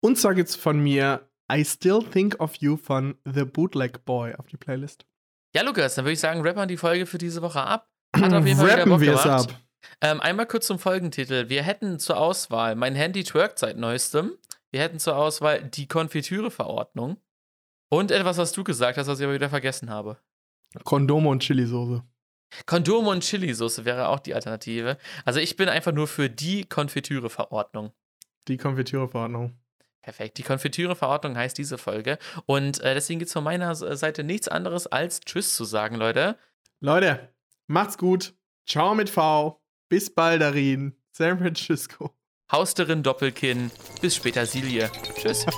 Und 0.00 0.16
zwar 0.16 0.36
gibt 0.36 0.48
es 0.48 0.54
von 0.54 0.78
mir 0.80 1.28
I 1.52 1.64
Still 1.64 2.04
Think 2.04 2.38
of 2.40 2.54
You 2.56 2.76
von 2.76 3.16
The 3.24 3.44
Bootleg 3.44 4.04
Boy 4.04 4.34
auf 4.36 4.46
die 4.46 4.56
Playlist. 4.56 5.06
Ja, 5.54 5.62
Lukas, 5.62 5.94
dann 5.94 6.04
würde 6.04 6.14
ich 6.14 6.20
sagen, 6.20 6.40
rappen 6.40 6.62
wir 6.62 6.66
die 6.66 6.76
Folge 6.76 7.06
für 7.06 7.18
diese 7.18 7.42
Woche 7.42 7.62
ab. 7.62 7.88
Hat 8.16 8.32
auf 8.32 8.46
jeden 8.46 8.58
Fall 8.58 8.70
Rappen 8.70 9.00
wir 9.00 9.14
es 9.14 9.26
ab. 9.26 9.48
Ähm, 10.00 10.20
einmal 10.20 10.46
kurz 10.46 10.66
zum 10.66 10.78
Folgentitel. 10.78 11.48
Wir 11.48 11.62
hätten 11.62 11.98
zur 11.98 12.16
Auswahl, 12.18 12.74
mein 12.76 12.94
Handy 12.94 13.24
twerkt 13.24 13.58
seit 13.58 13.76
neuestem. 13.76 14.32
Wir 14.70 14.80
hätten 14.80 14.98
zur 14.98 15.16
Auswahl 15.16 15.62
die 15.62 15.86
Konfitüre-Verordnung. 15.86 17.18
Und 17.90 18.10
etwas, 18.10 18.38
was 18.38 18.52
du 18.52 18.64
gesagt 18.64 18.96
hast, 18.96 19.06
was 19.06 19.18
ich 19.18 19.24
aber 19.24 19.34
wieder 19.34 19.50
vergessen 19.50 19.90
habe. 19.90 20.16
Kondome 20.84 21.28
und 21.28 21.42
Chilisoße. 21.42 22.02
Kondome 22.66 23.10
und 23.10 23.24
Chilisauce 23.24 23.84
wäre 23.84 24.08
auch 24.08 24.20
die 24.20 24.34
Alternative. 24.34 24.98
Also 25.24 25.40
ich 25.40 25.56
bin 25.56 25.68
einfach 25.68 25.92
nur 25.92 26.06
für 26.06 26.30
die 26.30 26.64
Konfitüre-Verordnung. 26.64 27.92
Die 28.48 28.56
Konfitüreverordnung. 28.56 29.56
Perfekt. 30.02 30.38
Die 30.38 30.42
Konfitüre-Verordnung 30.42 31.36
heißt 31.36 31.56
diese 31.56 31.78
Folge. 31.78 32.18
Und 32.46 32.80
äh, 32.80 32.94
deswegen 32.94 33.20
gibt 33.20 33.28
es 33.28 33.32
von 33.32 33.44
meiner 33.44 33.74
Seite 33.74 34.24
nichts 34.24 34.48
anderes 34.48 34.88
als 34.88 35.20
Tschüss 35.20 35.54
zu 35.54 35.64
sagen, 35.64 35.94
Leute. 35.94 36.36
Leute, 36.80 37.32
macht's 37.68 37.96
gut. 37.96 38.34
Ciao 38.66 38.94
mit 38.94 39.08
V. 39.08 39.62
Bis 39.88 40.12
bald, 40.12 40.42
Darin. 40.42 40.96
San 41.12 41.38
Francisco. 41.38 42.10
Hausterin 42.50 43.02
Doppelkinn. 43.02 43.70
Bis 44.00 44.16
später, 44.16 44.44
Silje. 44.44 44.90
Tschüss. 45.14 45.46